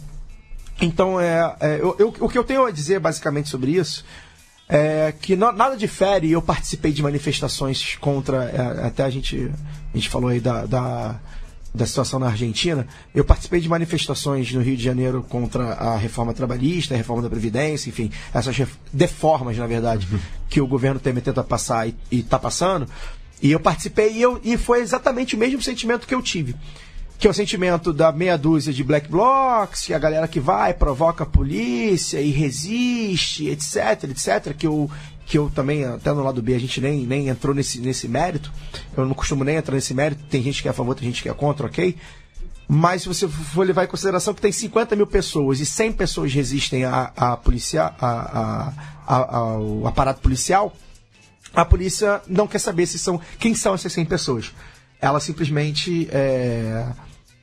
Então, 0.81 1.19
é, 1.19 1.55
é 1.59 1.75
eu, 1.75 1.95
eu, 1.99 2.15
o 2.19 2.29
que 2.29 2.37
eu 2.37 2.43
tenho 2.43 2.65
a 2.65 2.71
dizer 2.71 2.99
basicamente 2.99 3.49
sobre 3.49 3.71
isso 3.71 4.03
é 4.67 5.13
que 5.19 5.35
nada 5.35 5.75
difere. 5.75 6.31
Eu 6.31 6.41
participei 6.41 6.91
de 6.93 7.03
manifestações 7.03 7.97
contra, 7.97 8.85
até 8.87 9.03
a 9.03 9.09
gente, 9.09 9.51
a 9.93 9.97
gente 9.97 10.09
falou 10.09 10.29
aí 10.29 10.39
da, 10.39 10.65
da 10.65 11.19
da 11.73 11.85
situação 11.85 12.19
na 12.19 12.27
Argentina, 12.27 12.85
eu 13.15 13.23
participei 13.23 13.61
de 13.61 13.69
manifestações 13.69 14.51
no 14.51 14.61
Rio 14.61 14.75
de 14.75 14.83
Janeiro 14.83 15.25
contra 15.27 15.73
a 15.73 15.97
reforma 15.97 16.33
trabalhista, 16.33 16.93
a 16.93 16.97
reforma 16.97 17.21
da 17.21 17.29
Previdência, 17.29 17.89
enfim, 17.89 18.11
essas 18.33 18.55
deformas, 18.91 19.57
na 19.57 19.67
verdade, 19.67 20.07
uhum. 20.11 20.19
que 20.49 20.59
o 20.59 20.67
governo 20.67 20.99
Temer 20.99 21.23
tenta 21.23 21.43
passar 21.43 21.87
e 21.87 21.95
está 22.11 22.37
passando. 22.37 22.87
E 23.41 23.51
eu 23.51 23.59
participei 23.59 24.13
e, 24.13 24.21
eu, 24.21 24.39
e 24.43 24.57
foi 24.57 24.81
exatamente 24.81 25.35
o 25.35 25.37
mesmo 25.37 25.61
sentimento 25.61 26.05
que 26.05 26.13
eu 26.13 26.21
tive. 26.21 26.55
Que 27.17 27.27
é 27.27 27.29
o 27.29 27.33
sentimento 27.33 27.93
da 27.93 28.11
meia 28.11 28.37
dúzia 28.37 28.73
de 28.73 28.83
black 28.83 29.07
blocs, 29.07 29.85
que 29.85 29.93
a 29.93 29.99
galera 29.99 30.27
que 30.27 30.39
vai, 30.39 30.73
provoca 30.73 31.23
a 31.23 31.27
polícia 31.27 32.19
e 32.19 32.31
resiste, 32.31 33.47
etc, 33.47 34.05
etc, 34.09 34.55
que 34.57 34.67
eu, 34.67 34.89
que 35.31 35.37
eu 35.37 35.49
também, 35.49 35.85
até 35.85 36.11
no 36.11 36.21
lado 36.21 36.41
B, 36.41 36.53
a 36.53 36.59
gente 36.59 36.81
nem, 36.81 37.05
nem 37.05 37.29
entrou 37.29 37.55
nesse, 37.55 37.79
nesse 37.79 38.05
mérito. 38.05 38.51
Eu 38.97 39.05
não 39.05 39.13
costumo 39.13 39.45
nem 39.45 39.55
entrar 39.55 39.73
nesse 39.75 39.93
mérito. 39.93 40.21
Tem 40.29 40.43
gente 40.43 40.61
que 40.61 40.67
é 40.67 40.71
a 40.71 40.73
favor, 40.73 40.93
tem 40.93 41.07
gente 41.07 41.23
que 41.23 41.29
é 41.29 41.33
contra, 41.33 41.67
ok? 41.67 41.95
Mas 42.67 43.03
se 43.03 43.07
você 43.07 43.29
for 43.29 43.65
levar 43.65 43.85
em 43.85 43.87
consideração 43.87 44.33
que 44.33 44.41
tem 44.41 44.51
50 44.51 44.93
mil 44.93 45.07
pessoas 45.07 45.61
e 45.61 45.65
100 45.65 45.93
pessoas 45.93 46.33
resistem 46.33 46.83
a, 46.83 47.13
a 47.15 47.37
polícia, 47.37 47.93
a, 47.97 48.73
a, 49.07 49.37
ao 49.37 49.87
aparato 49.87 50.19
policial, 50.19 50.73
a 51.53 51.63
polícia 51.63 52.21
não 52.27 52.45
quer 52.45 52.59
saber 52.59 52.85
se 52.85 52.99
são 52.99 53.17
quem 53.39 53.55
são 53.55 53.73
essas 53.73 53.93
100 53.93 54.05
pessoas. 54.07 54.51
Ela 54.99 55.21
simplesmente 55.21 56.09
é, 56.11 56.87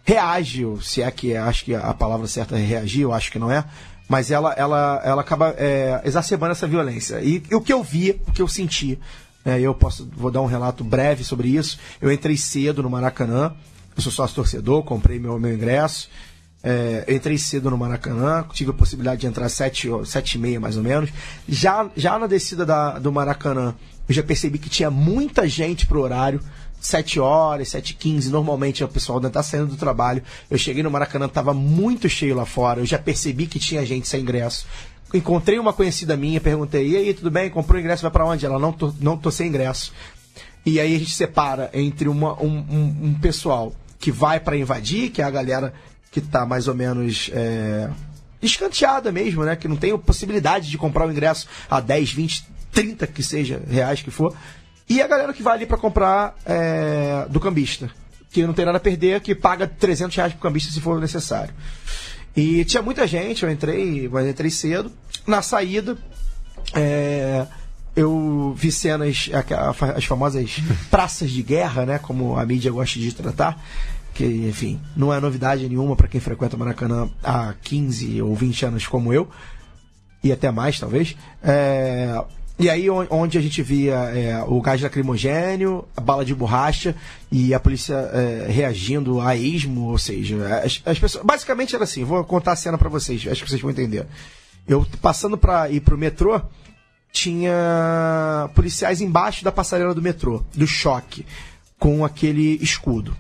reage, 0.05 0.67
se 0.83 1.01
é 1.01 1.11
que 1.11 1.33
é, 1.33 1.39
acho 1.39 1.65
que 1.65 1.75
a 1.75 1.95
palavra 1.95 2.27
certa 2.27 2.55
é 2.59 2.63
reagir, 2.63 3.01
eu 3.01 3.15
acho 3.15 3.33
que 3.33 3.39
não 3.39 3.51
é, 3.51 3.65
mas 4.09 4.31
ela, 4.31 4.53
ela, 4.55 5.03
ela 5.05 5.21
acaba 5.21 5.55
é, 5.59 6.01
exacerbando 6.05 6.53
essa 6.53 6.67
violência. 6.67 7.21
E, 7.21 7.43
e, 7.51 7.55
o 7.55 7.61
que 7.61 7.73
eu 7.73 7.83
vi, 7.83 8.21
o 8.27 8.33
que 8.33 8.41
eu 8.41 8.49
senti, 8.49 8.99
é, 9.45 9.61
eu 9.61 9.75
posso 9.75 10.09
vou 10.17 10.31
dar 10.31 10.41
um 10.41 10.47
relato 10.47 10.83
breve 10.83 11.23
sobre 11.23 11.49
isso. 11.49 11.79
Eu 12.01 12.11
entrei 12.11 12.37
cedo 12.37 12.83
no 12.83 12.91
Maracanã, 12.91 13.55
eu 13.95 14.03
sou 14.03 14.11
sócio 14.11 14.35
torcedor, 14.35 14.83
comprei 14.83 15.19
meu, 15.19 15.39
meu 15.39 15.53
ingresso. 15.53 16.09
É, 16.63 17.05
entrei 17.09 17.39
cedo 17.39 17.71
no 17.71 17.79
Maracanã, 17.79 18.45
tive 18.53 18.71
a 18.71 18.75
possibilidade 18.75 19.21
de 19.21 19.27
entrar 19.29 19.47
às 19.47 19.53
sete, 19.53 19.89
sete 20.05 20.35
e 20.35 20.39
meia 20.39 20.59
mais 20.59 20.77
ou 20.77 20.83
menos. 20.83 21.11
Já, 21.49 21.89
já 21.97 22.19
na 22.19 22.27
descida 22.27 22.67
da, 22.67 22.99
do 22.99 23.13
Maracanã, 23.13 23.75
eu 24.09 24.15
já 24.15 24.23
percebi 24.23 24.59
que 24.59 24.69
tinha 24.69 24.91
muita 24.91 25.47
gente 25.47 25.87
pro 25.87 26.01
horário. 26.01 26.41
7 26.81 27.21
horas, 27.21 27.69
7 27.71 27.93
h 27.93 27.99
15 27.99 28.31
normalmente 28.31 28.85
o 28.85 28.89
pessoal 28.89 29.19
ainda 29.19 29.31
tá 29.31 29.43
saindo 29.43 29.67
do 29.67 29.77
trabalho. 29.77 30.23
Eu 30.51 30.59
cheguei 30.59 30.83
no 30.83 30.91
Maracanã, 30.91 31.29
tava 31.29 31.53
muito 31.53 32.09
cheio 32.09 32.37
lá 32.37 32.47
fora, 32.47 32.81
eu 32.81 32.87
já 32.87 32.99
percebi 32.99 33.47
que 33.47 33.59
tinha 33.59 33.85
gente 33.85 34.07
sem 34.07 34.21
ingresso. 34.21 34.67
Encontrei 35.13 35.59
uma 35.59 35.73
conhecida 35.73 36.17
minha, 36.17 36.41
perguntei, 36.41 36.89
e 36.89 36.97
aí, 36.97 37.15
tudo 37.15 37.31
bem? 37.31 37.49
Comprou 37.49 37.81
ingresso, 37.81 38.03
vai 38.03 38.11
para 38.11 38.27
onde? 38.27 38.45
Ela, 38.45 38.59
não 38.59 38.73
tô, 38.73 38.93
não 39.01 39.17
tô 39.17 39.31
sem 39.31 39.49
ingresso. 39.49 39.93
E 40.67 40.79
aí 40.79 40.95
a 40.95 40.99
gente 40.99 41.15
separa 41.15 41.71
entre 41.73 42.09
uma, 42.09 42.35
um, 42.43 42.59
um, 42.59 42.97
um 43.05 43.15
pessoal 43.15 43.73
que 43.99 44.13
vai 44.13 44.39
para 44.39 44.57
invadir, 44.57 45.11
que 45.11 45.23
é 45.23 45.25
a 45.25 45.31
galera 45.31 45.73
que 46.11 46.21
tá 46.21 46.45
mais 46.45 46.69
ou 46.69 46.75
menos 46.75 47.31
é, 47.33 47.89
escanteada 48.43 49.11
mesmo, 49.11 49.45
né? 49.45 49.57
Que 49.57 49.67
não 49.67 49.77
tem 49.77 49.97
possibilidade 49.97 50.71
de 50.71 50.77
comprar 50.77 51.07
o 51.07 51.11
ingresso 51.11 51.49
a 51.71 51.81
10, 51.81 52.13
20, 52.13 52.47
30 52.71 53.07
que 53.07 53.23
seja 53.23 53.63
reais 53.69 54.03
que 54.03 54.11
for. 54.11 54.35
E 54.89 55.03
a 55.03 55.07
galera 55.07 55.33
que 55.33 55.43
vai 55.43 55.55
ali 55.55 55.67
para 55.67 55.77
comprar 55.77 56.35
é, 56.47 57.27
do 57.29 57.39
cambista, 57.39 57.91
que 58.31 58.47
não 58.47 58.55
tem 58.55 58.65
nada 58.65 58.79
a 58.79 58.81
perder, 58.81 59.21
que 59.21 59.35
paga 59.35 59.67
300 59.67 60.17
reais 60.17 60.33
pro 60.33 60.43
cambista 60.43 60.73
se 60.73 60.81
for 60.81 61.01
necessário. 61.01 61.55
E 62.35 62.65
tinha 62.65 62.83
muita 62.83 63.07
gente, 63.07 63.43
eu 63.43 63.51
entrei, 63.51 64.09
mas 64.09 64.27
entrei 64.27 64.51
cedo. 64.51 64.91
Na 65.27 65.43
saída, 65.43 65.99
é, 66.75 67.47
eu 67.95 68.55
vi 68.57 68.71
cenas, 68.71 69.29
as 69.97 70.05
famosas 70.05 70.57
praças 70.91 71.31
de 71.31 71.43
guerra, 71.43 71.85
né, 71.85 71.99
como 71.99 72.39
a 72.39 72.47
mídia 72.47 72.71
gosta 72.71 72.99
de 72.99 73.13
tratar, 73.13 73.61
que, 74.15 74.25
enfim, 74.25 74.81
não 74.97 75.13
é 75.13 75.21
novidade 75.21 75.69
nenhuma 75.69 75.97
para 75.97 76.09
quem 76.09 76.21
frequenta 76.21 76.57
Maracanã 76.57 77.11
há 77.23 77.55
15 77.63 78.23
ou 78.23 78.35
20 78.35 78.67
anos 78.67 78.87
como 78.87 79.13
eu, 79.13 79.29
e 80.23 80.33
até 80.33 80.51
mais, 80.51 80.79
talvez. 80.79 81.17
É, 81.43 82.25
e 82.59 82.69
aí 82.69 82.91
onde 82.91 83.39
a 83.39 83.41
gente 83.41 83.63
via 83.63 83.95
é, 83.95 84.43
o 84.43 84.61
gás 84.61 84.81
lacrimogênio, 84.83 85.85
a 85.97 86.01
bala 86.01 86.25
de 86.25 86.35
borracha 86.35 86.95
e 87.31 87.55
a 87.55 87.61
polícia 87.61 87.95
é, 87.95 88.47
reagindo 88.51 89.21
a 89.21 89.37
esmo, 89.37 89.91
ou 89.91 89.99
seja, 89.99 90.61
as, 90.65 90.83
as, 90.85 90.99
pessoas. 90.99 91.25
Basicamente 91.25 91.77
era 91.77 91.85
assim, 91.85 92.03
vou 92.03 92.25
contar 92.25 92.53
a 92.53 92.57
cena 92.57 92.77
para 92.77 92.89
vocês, 92.89 93.25
acho 93.29 93.45
que 93.45 93.49
vocês 93.49 93.61
vão 93.61 93.71
entender. 93.71 94.07
Eu 94.67 94.85
passando 95.01 95.39
para 95.39 95.71
ir 95.71 95.81
pro 95.81 95.97
metrô, 95.97 96.41
tinha 97.13 98.51
policiais 98.57 99.01
embaixo 99.01 99.45
da 99.45 99.53
passarela 99.53 99.95
do 99.95 100.03
metrô, 100.03 100.43
do 100.53 100.67
choque, 100.67 101.25
com 101.79 102.05
aquele 102.05 102.59
escudo. 102.61 103.17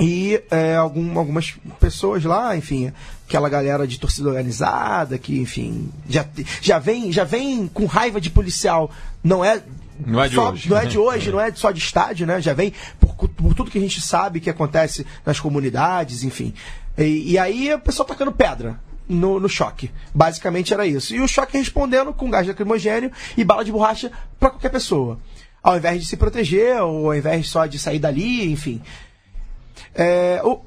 E 0.00 0.42
é, 0.50 0.76
algum, 0.76 1.18
algumas 1.18 1.54
pessoas 1.78 2.24
lá, 2.24 2.56
enfim, 2.56 2.90
aquela 3.26 3.48
galera 3.48 3.86
de 3.86 3.98
torcida 3.98 4.28
organizada, 4.28 5.18
que, 5.18 5.38
enfim, 5.38 5.90
já, 6.08 6.24
já, 6.62 6.78
vem, 6.78 7.10
já 7.12 7.24
vem 7.24 7.66
com 7.66 7.84
raiva 7.84 8.20
de 8.20 8.30
policial. 8.30 8.90
Não 9.22 9.44
é. 9.44 9.62
Não 10.06 10.22
é 10.22 10.28
de 10.28 10.34
só, 10.34 10.50
hoje. 10.50 10.70
Não 10.70 10.76
é 10.76 10.86
de 10.86 10.98
hoje, 10.98 11.32
não 11.32 11.40
é 11.40 11.52
só 11.52 11.70
de 11.70 11.80
estádio, 11.80 12.26
né? 12.26 12.40
Já 12.40 12.54
vem 12.54 12.72
por, 13.00 13.14
por 13.28 13.54
tudo 13.54 13.70
que 13.70 13.78
a 13.78 13.80
gente 13.80 14.00
sabe 14.00 14.40
que 14.40 14.48
acontece 14.48 15.04
nas 15.24 15.40
comunidades, 15.40 16.22
enfim. 16.22 16.54
E, 16.96 17.32
e 17.32 17.38
aí 17.38 17.74
o 17.74 17.80
pessoal 17.80 18.06
tacando 18.06 18.30
pedra. 18.32 18.78
no, 19.08 19.40
no 19.40 19.48
choque. 19.48 19.90
Basicamente 20.14 20.72
era 20.72 20.86
isso. 20.86 21.14
E 21.14 21.20
o 21.20 21.28
choque 21.28 21.58
respondendo 21.58 22.12
com 22.12 22.30
gás 22.30 22.46
lacrimogênio 22.46 23.10
e 23.36 23.44
bala 23.44 23.64
de 23.64 23.72
borracha 23.72 24.10
para 24.38 24.50
qualquer 24.50 24.70
pessoa. 24.70 25.18
Ao 25.62 25.76
invés 25.76 26.00
de 26.00 26.06
se 26.06 26.16
proteger, 26.16 26.80
ou 26.80 27.06
ao 27.06 27.16
invés 27.16 27.48
só 27.48 27.66
de 27.66 27.78
sair 27.78 27.98
dali, 27.98 28.50
enfim. 28.52 28.80
É, 29.94 30.40
o, 30.44 30.52
é, 30.52 30.58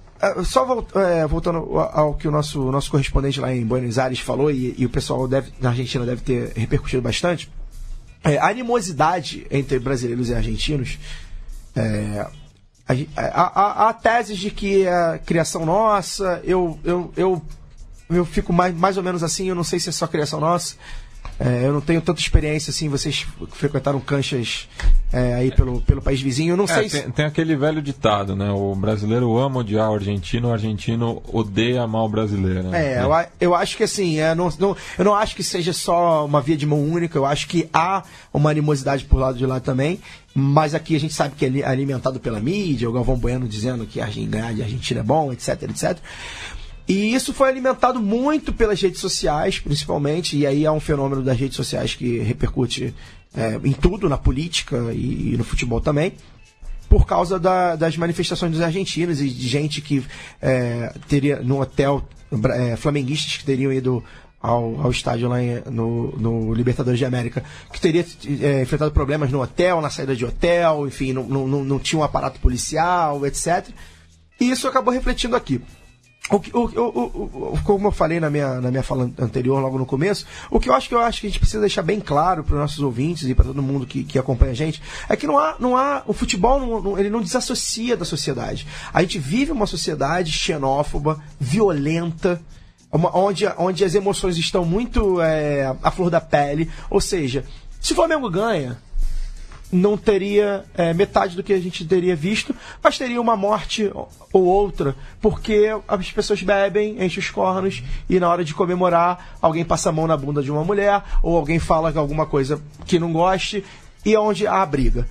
só 0.43 0.85
é, 0.95 1.25
voltando 1.25 1.79
ao 1.79 2.13
que 2.13 2.27
o 2.27 2.31
nosso, 2.31 2.71
nosso 2.71 2.91
correspondente 2.91 3.39
lá 3.39 3.53
em 3.53 3.65
Buenos 3.65 3.97
Aires 3.97 4.19
falou, 4.19 4.51
e, 4.51 4.75
e 4.77 4.85
o 4.85 4.89
pessoal 4.89 5.27
deve, 5.27 5.51
na 5.59 5.69
Argentina 5.69 6.05
deve 6.05 6.21
ter 6.21 6.51
repercutido 6.55 7.01
bastante, 7.01 7.49
é, 8.23 8.37
a 8.37 8.47
animosidade 8.47 9.47
entre 9.49 9.79
brasileiros 9.79 10.29
e 10.29 10.35
argentinos, 10.35 10.99
é, 11.75 12.27
a, 13.15 13.41
a, 13.41 13.89
a, 13.89 13.93
tese 13.93 14.35
de 14.35 14.51
que 14.51 14.85
é 14.85 15.19
criação 15.19 15.65
nossa, 15.65 16.41
eu, 16.43 16.77
eu, 16.83 17.13
eu, 17.15 17.41
eu 18.09 18.25
fico 18.25 18.51
mais, 18.51 18.75
mais 18.75 18.97
ou 18.97 19.03
menos 19.03 19.23
assim, 19.23 19.47
eu 19.47 19.55
não 19.55 19.63
sei 19.63 19.79
se 19.79 19.89
é 19.89 19.91
só 19.91 20.07
criação 20.07 20.39
nossa, 20.39 20.75
é, 21.39 21.65
eu 21.65 21.71
não 21.71 21.79
tenho 21.79 22.01
tanta 22.01 22.19
experiência 22.19 22.69
assim, 22.69 22.89
vocês 22.89 23.25
frequentaram 23.53 23.99
canchas 24.01 24.67
é, 25.11 25.35
aí 25.35 25.51
pelo, 25.51 25.79
pelo 25.81 26.01
país 26.01 26.21
vizinho, 26.21 26.51
eu 26.51 26.57
não 26.57 26.65
é, 26.65 26.67
sei 26.67 26.89
tem, 26.89 27.01
se... 27.01 27.11
tem 27.11 27.25
aquele 27.25 27.55
velho 27.55 27.81
ditado, 27.81 28.35
né? 28.35 28.51
O 28.51 28.75
brasileiro 28.75 29.37
ama 29.37 29.61
odiar 29.61 29.89
o 29.89 29.95
argentino, 29.95 30.49
o 30.49 30.51
argentino 30.51 31.23
odeia 31.31 31.83
amar 31.83 32.03
o 32.03 32.09
brasileiro. 32.09 32.63
Né? 32.63 32.95
É, 32.95 33.01
eu, 33.01 33.09
eu 33.39 33.55
acho 33.55 33.77
que 33.77 33.83
assim, 33.83 34.19
é, 34.19 34.35
não, 34.35 34.49
não, 34.59 34.75
eu 34.97 35.05
não 35.05 35.15
acho 35.15 35.33
que 35.33 35.41
seja 35.41 35.71
só 35.71 36.25
uma 36.25 36.41
via 36.41 36.57
de 36.57 36.65
mão 36.65 36.83
única, 36.83 37.17
eu 37.17 37.25
acho 37.25 37.47
que 37.47 37.69
há 37.73 38.03
uma 38.33 38.49
animosidade 38.49 39.05
por 39.05 39.17
lado 39.17 39.37
de 39.37 39.45
lá 39.45 39.61
também, 39.61 40.01
mas 40.35 40.75
aqui 40.75 40.93
a 40.93 40.99
gente 40.99 41.13
sabe 41.13 41.35
que 41.35 41.45
é 41.45 41.65
alimentado 41.65 42.19
pela 42.19 42.39
mídia, 42.41 42.89
o 42.89 42.93
Galvão 42.93 43.17
Bueno 43.17 43.47
dizendo 43.47 43.85
que 43.85 44.01
a 44.01 44.07
ganhar 44.07 44.53
de 44.53 44.61
Argentina 44.61 44.99
é 44.99 45.03
bom, 45.03 45.31
etc, 45.31 45.63
etc. 45.63 45.97
E 46.89 47.13
isso 47.13 47.35
foi 47.35 47.49
alimentado 47.49 47.99
muito 47.99 48.51
pelas 48.51 48.81
redes 48.81 48.99
sociais, 48.99 49.59
principalmente, 49.59 50.35
e 50.35 50.47
aí 50.47 50.65
há 50.65 50.71
um 50.71 50.79
fenômeno 50.79 51.21
das 51.21 51.37
redes 51.37 51.55
sociais 51.55 51.93
que 51.93 52.17
repercute 52.17 52.95
é, 53.37 53.59
em 53.63 53.73
tudo, 53.73 54.09
na 54.09 54.17
política 54.17 54.91
e, 54.91 55.33
e, 55.33 55.37
no 55.37 55.43
futebol 55.43 55.79
também, 55.79 56.13
por 56.89 57.05
causa 57.05 57.39
da, 57.39 57.75
das 57.75 57.95
manifestações 57.95 58.51
dos 58.51 58.61
argentinos 58.61 59.21
e 59.21 59.29
de 59.29 59.47
gente 59.47 59.81
que 59.81 60.03
é, 60.41 60.91
teria 61.07 61.39
no 61.43 61.61
hotel, 61.61 62.03
é, 62.55 62.75
flamenguistas 62.75 63.37
que 63.37 63.45
teriam 63.45 63.71
ido 63.71 64.03
ao, 64.41 64.81
ao 64.81 64.89
estádio 64.89 65.29
lá 65.29 65.43
em, 65.43 65.61
no, 65.69 66.17
no 66.17 66.53
Libertadores 66.55 66.97
de 66.97 67.05
América, 67.05 67.43
que 67.71 67.79
teria 67.79 68.03
é, 68.41 68.63
enfrentado 68.63 68.89
problemas 68.89 69.29
no 69.29 69.39
hotel, 69.43 69.79
na 69.79 69.91
saída 69.91 70.15
de 70.15 70.25
hotel, 70.25 70.87
enfim, 70.87 71.13
não, 71.13 71.23
não, 71.27 71.63
não 71.63 71.77
tinha 71.77 71.99
um 71.99 72.03
aparato 72.03 72.39
policial, 72.39 73.23
etc. 73.27 73.69
E 74.41 74.49
isso 74.49 74.67
acabou 74.67 74.91
refletindo 74.91 75.35
aqui. 75.35 75.61
O, 76.31 76.35
o, 76.35 76.65
o, 76.79 77.53
o, 77.53 77.59
como 77.63 77.87
eu 77.87 77.91
falei 77.91 78.19
na 78.19 78.29
minha, 78.29 78.61
na 78.61 78.69
minha 78.69 78.83
fala 78.83 79.09
anterior, 79.17 79.59
logo 79.59 79.79
no 79.79 79.85
começo, 79.85 80.25
o 80.51 80.59
que 80.59 80.69
eu 80.69 80.73
acho 80.73 80.87
que 80.87 80.93
eu 80.93 80.99
acho 80.99 81.21
que 81.21 81.27
a 81.27 81.29
gente 81.29 81.39
precisa 81.39 81.59
deixar 81.59 81.81
bem 81.81 81.99
claro 81.99 82.43
para 82.43 82.53
os 82.53 82.59
nossos 82.59 82.79
ouvintes 82.79 83.27
e 83.27 83.33
para 83.33 83.45
todo 83.45 83.61
mundo 83.63 83.85
que, 83.85 84.03
que 84.03 84.19
acompanha 84.19 84.51
a 84.51 84.55
gente 84.55 84.81
é 85.07 85.15
que 85.15 85.25
não 85.25 85.39
há, 85.39 85.55
não 85.59 85.75
há 85.75 86.03
o 86.05 86.13
futebol 86.13 86.59
não, 86.59 86.81
não, 86.81 86.99
ele 86.99 87.09
não 87.09 87.21
desassocia 87.21 87.97
da 87.97 88.05
sociedade. 88.05 88.67
A 88.93 89.01
gente 89.01 89.17
vive 89.17 89.51
uma 89.51 89.65
sociedade 89.65 90.31
xenófoba, 90.31 91.19
violenta, 91.39 92.39
uma, 92.91 93.15
onde, 93.15 93.47
onde 93.57 93.83
as 93.83 93.95
emoções 93.95 94.37
estão 94.37 94.63
muito 94.63 95.21
é, 95.21 95.75
à 95.81 95.91
flor 95.91 96.09
da 96.09 96.21
pele. 96.21 96.69
Ou 96.89 97.01
seja, 97.01 97.43
se 97.79 97.93
o 97.93 97.95
Flamengo 97.95 98.29
ganha, 98.29 98.77
não 99.71 99.97
teria 99.97 100.65
é, 100.75 100.93
metade 100.93 101.35
do 101.35 101.43
que 101.43 101.53
a 101.53 101.59
gente 101.59 101.85
teria 101.85 102.15
visto, 102.15 102.55
mas 102.83 102.97
teria 102.97 103.21
uma 103.21 103.35
morte 103.35 103.91
ou 104.33 104.43
outra, 104.43 104.95
porque 105.21 105.67
as 105.87 106.11
pessoas 106.11 106.41
bebem, 106.41 107.03
enchem 107.03 107.19
os 107.19 107.29
cornos 107.29 107.83
e 108.09 108.19
na 108.19 108.29
hora 108.29 108.43
de 108.43 108.53
comemorar 108.53 109.37
alguém 109.41 109.63
passa 109.63 109.89
a 109.89 109.91
mão 109.91 110.07
na 110.07 110.17
bunda 110.17 110.41
de 110.41 110.51
uma 110.51 110.63
mulher 110.63 111.03
ou 111.21 111.35
alguém 111.35 111.59
fala 111.59 111.93
alguma 111.95 112.25
coisa 112.25 112.61
que 112.85 112.99
não 112.99 113.13
goste 113.13 113.63
e 114.05 114.13
é 114.13 114.19
onde 114.19 114.47
há 114.47 114.61
a 114.61 114.65
briga. 114.65 115.07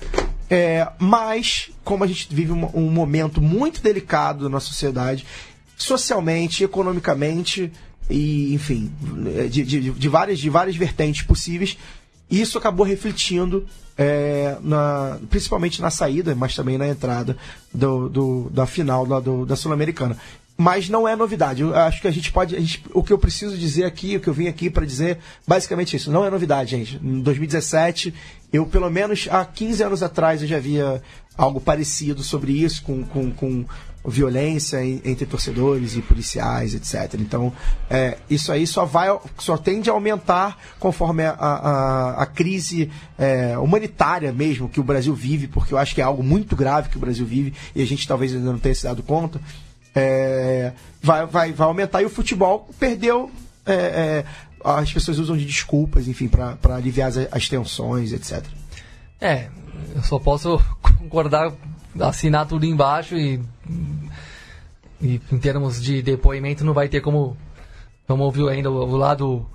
É, 0.50 0.88
mas, 0.98 1.70
como 1.84 2.04
a 2.04 2.06
gente 2.06 2.26
vive 2.30 2.52
um, 2.52 2.68
um 2.74 2.90
momento 2.90 3.40
muito 3.40 3.82
delicado 3.82 4.48
na 4.48 4.60
sociedade, 4.60 5.26
socialmente, 5.76 6.64
economicamente 6.64 7.70
e, 8.08 8.54
enfim, 8.54 8.90
de, 9.50 9.62
de, 9.62 9.90
de, 9.90 10.08
várias, 10.08 10.38
de 10.38 10.48
várias 10.48 10.74
vertentes 10.74 11.22
possíveis, 11.22 11.76
isso 12.30 12.58
acabou 12.58 12.84
refletindo 12.84 13.66
é, 13.96 14.56
na, 14.60 15.18
principalmente 15.28 15.80
na 15.80 15.90
saída, 15.90 16.34
mas 16.34 16.54
também 16.54 16.78
na 16.78 16.86
entrada 16.86 17.36
do, 17.72 18.08
do 18.08 18.50
da 18.50 18.66
final 18.66 19.04
da, 19.04 19.20
da 19.20 19.56
Sul-Americana. 19.56 20.16
Mas 20.56 20.88
não 20.88 21.06
é 21.06 21.14
novidade. 21.14 21.62
Eu 21.62 21.74
acho 21.74 22.00
que 22.00 22.08
a 22.08 22.10
gente 22.10 22.32
pode. 22.32 22.56
A 22.56 22.60
gente, 22.60 22.84
o 22.92 23.02
que 23.02 23.12
eu 23.12 23.18
preciso 23.18 23.56
dizer 23.56 23.84
aqui, 23.84 24.16
o 24.16 24.20
que 24.20 24.28
eu 24.28 24.34
vim 24.34 24.48
aqui 24.48 24.68
para 24.68 24.84
dizer, 24.84 25.18
basicamente 25.46 25.94
isso. 25.94 26.10
Não 26.10 26.24
é 26.24 26.30
novidade, 26.30 26.72
gente. 26.72 26.96
Em 26.96 27.20
2017, 27.20 28.12
eu, 28.52 28.66
pelo 28.66 28.90
menos 28.90 29.28
há 29.30 29.44
15 29.44 29.82
anos 29.84 30.02
atrás, 30.02 30.42
eu 30.42 30.48
já 30.48 30.58
via 30.58 31.00
algo 31.36 31.60
parecido 31.60 32.24
sobre 32.24 32.52
isso, 32.52 32.82
com, 32.82 33.04
com, 33.04 33.30
com 33.30 33.64
violência 34.04 34.84
entre 34.84 35.26
torcedores 35.26 35.96
e 35.96 36.02
policiais, 36.02 36.74
etc. 36.74 37.20
Então, 37.20 37.52
é, 37.90 38.18
isso 38.30 38.50
aí 38.52 38.66
só 38.66 38.84
vai, 38.84 39.08
só 39.38 39.56
tende 39.56 39.90
a 39.90 39.92
aumentar 39.92 40.58
conforme 40.78 41.24
a, 41.24 41.32
a, 41.32 42.22
a 42.22 42.26
crise 42.26 42.90
é, 43.18 43.58
humanitária 43.58 44.32
mesmo 44.32 44.68
que 44.68 44.80
o 44.80 44.84
Brasil 44.84 45.14
vive, 45.14 45.46
porque 45.48 45.74
eu 45.74 45.78
acho 45.78 45.94
que 45.94 46.00
é 46.00 46.04
algo 46.04 46.22
muito 46.22 46.56
grave 46.56 46.88
que 46.88 46.96
o 46.96 47.00
Brasil 47.00 47.26
vive 47.26 47.52
e 47.74 47.82
a 47.82 47.86
gente 47.86 48.06
talvez 48.06 48.34
ainda 48.34 48.50
não 48.50 48.58
tenha 48.58 48.74
se 48.74 48.84
dado 48.84 49.02
conta. 49.02 49.40
É, 49.94 50.72
vai, 51.02 51.26
vai, 51.26 51.52
vai 51.52 51.66
aumentar 51.66 52.02
e 52.02 52.06
o 52.06 52.10
futebol 52.10 52.68
perdeu. 52.78 53.30
É, 53.66 53.74
é, 53.74 54.24
as 54.64 54.92
pessoas 54.92 55.18
usam 55.18 55.36
de 55.36 55.44
desculpas, 55.44 56.08
enfim, 56.08 56.28
para 56.28 56.56
aliviar 56.74 57.08
as, 57.08 57.16
as 57.16 57.48
tensões, 57.48 58.12
etc. 58.12 58.44
É, 59.20 59.48
eu 59.94 60.02
só 60.02 60.18
posso 60.18 60.60
concordar 60.98 61.52
assinar 62.00 62.46
tudo 62.46 62.64
embaixo 62.64 63.16
e, 63.16 63.40
e 65.00 65.20
em 65.32 65.38
termos 65.38 65.82
de 65.82 66.02
depoimento 66.02 66.64
não 66.64 66.72
vai 66.72 66.88
ter 66.88 67.00
como, 67.00 67.36
como 68.06 68.24
ouviu 68.24 68.48
ainda 68.48 68.70
o, 68.70 68.74
o 68.74 68.96
lado 68.96 69.46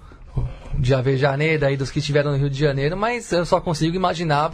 de 0.78 0.94
Avejaneira 0.94 1.72
e 1.72 1.78
dos 1.78 1.92
que 1.92 2.00
estiveram 2.00 2.32
no 2.32 2.38
Rio 2.38 2.50
de 2.50 2.60
Janeiro, 2.60 2.98
mas 2.98 3.32
eu 3.32 3.46
só 3.46 3.62
consigo 3.62 3.96
imaginar 3.96 4.50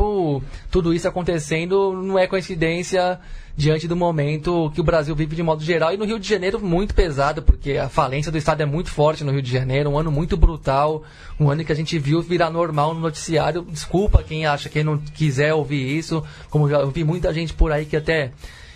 tudo 0.70 0.94
isso 0.94 1.08
acontecendo, 1.08 1.94
não 1.94 2.20
é 2.20 2.28
coincidência 2.28 3.20
diante 3.56 3.88
do 3.88 3.96
momento 3.96 4.72
que 4.74 4.80
o 4.80 4.84
Brasil 4.84 5.14
vive 5.14 5.36
de 5.36 5.44
modo 5.44 5.62
geral. 5.62 5.94
E 5.94 5.98
no 5.98 6.06
Rio 6.06 6.18
de 6.18 6.28
Janeiro, 6.28 6.60
muito 6.62 6.96
pesado, 6.96 7.42
porque 7.42 7.74
a 7.74 7.90
falência 7.90 8.32
do 8.32 8.38
Estado 8.38 8.62
é 8.62 8.66
muito 8.66 8.90
forte 8.90 9.24
no 9.24 9.32
Rio 9.32 9.42
de 9.42 9.52
Janeiro, 9.52 9.90
um 9.90 9.98
ano 9.98 10.12
muito 10.12 10.38
brutal, 10.38 11.04
um 11.38 11.50
ano 11.50 11.66
que 11.66 11.72
a 11.72 11.76
gente 11.76 12.00
viu 12.00 12.22
virar 12.22 12.50
normal 12.50 12.94
no 12.94 13.02
noticiário. 13.02 13.66
Desculpa 13.70 14.24
quem 14.24 14.46
acha, 14.46 14.70
quem 14.70 14.84
não 14.84 14.98
quiser 14.98 15.54
ouvir 15.54 15.98
isso, 15.98 16.24
como 16.50 16.70
já 16.70 16.80
ouvi 16.80 17.04
muita 17.04 17.34
gente 17.34 17.54
por 17.54 17.72
aí 17.72 17.86
que 17.86 17.98
até 17.98 18.32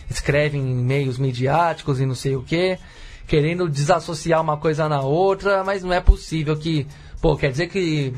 escreve 0.10 0.57
em 0.57 0.76
meios 0.76 1.18
midiáticos 1.18 2.02
e 2.02 2.06
não 2.06 2.15
sei 2.15 2.36
o 2.36 2.44
que, 2.44 2.78
querendo 3.26 3.70
desassociar 3.70 4.41
uma 4.41 4.57
coisa 4.57 4.90
na 4.90 5.02
outra, 5.02 5.64
mas 5.64 5.82
não 5.82 5.94
é 5.94 6.02
possível 6.02 6.57
que 6.57 6.86
Pô, 7.24 7.38
quer 7.38 7.52
dizer 7.52 7.70
que 7.70 8.14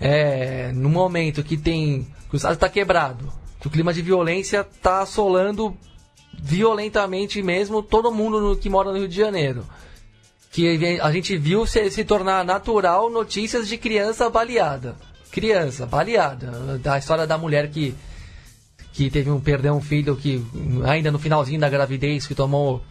é, 0.00 0.72
no 0.72 0.88
momento 0.88 1.44
que 1.44 1.56
tem. 1.56 2.08
que 2.28 2.34
o 2.34 2.36
Estado 2.36 2.54
está 2.54 2.68
quebrado, 2.68 3.32
que 3.60 3.68
o 3.68 3.70
clima 3.70 3.94
de 3.94 4.02
violência 4.02 4.66
está 4.68 5.02
assolando 5.02 5.76
violentamente 6.36 7.40
mesmo 7.40 7.84
todo 7.84 8.10
mundo 8.10 8.40
no, 8.40 8.56
que 8.56 8.68
mora 8.68 8.90
no 8.90 8.98
Rio 8.98 9.06
de 9.06 9.14
Janeiro. 9.14 9.64
Que 10.50 10.98
a 11.00 11.12
gente 11.12 11.38
viu 11.38 11.64
se, 11.66 11.88
se 11.88 12.04
tornar 12.04 12.44
natural 12.44 13.08
notícias 13.10 13.68
de 13.68 13.78
criança 13.78 14.28
baleada. 14.28 14.96
Criança, 15.30 15.86
baleada. 15.86 16.80
Da 16.82 16.98
história 16.98 17.28
da 17.28 17.38
mulher 17.38 17.70
que, 17.70 17.94
que 18.92 19.08
teve 19.08 19.30
um 19.30 19.38
perdeu 19.38 19.72
um 19.72 19.80
filho 19.80 20.16
que 20.16 20.44
ainda 20.84 21.12
no 21.12 21.18
finalzinho 21.20 21.60
da 21.60 21.68
gravidez 21.68 22.26
que 22.26 22.34
tomou 22.34 22.82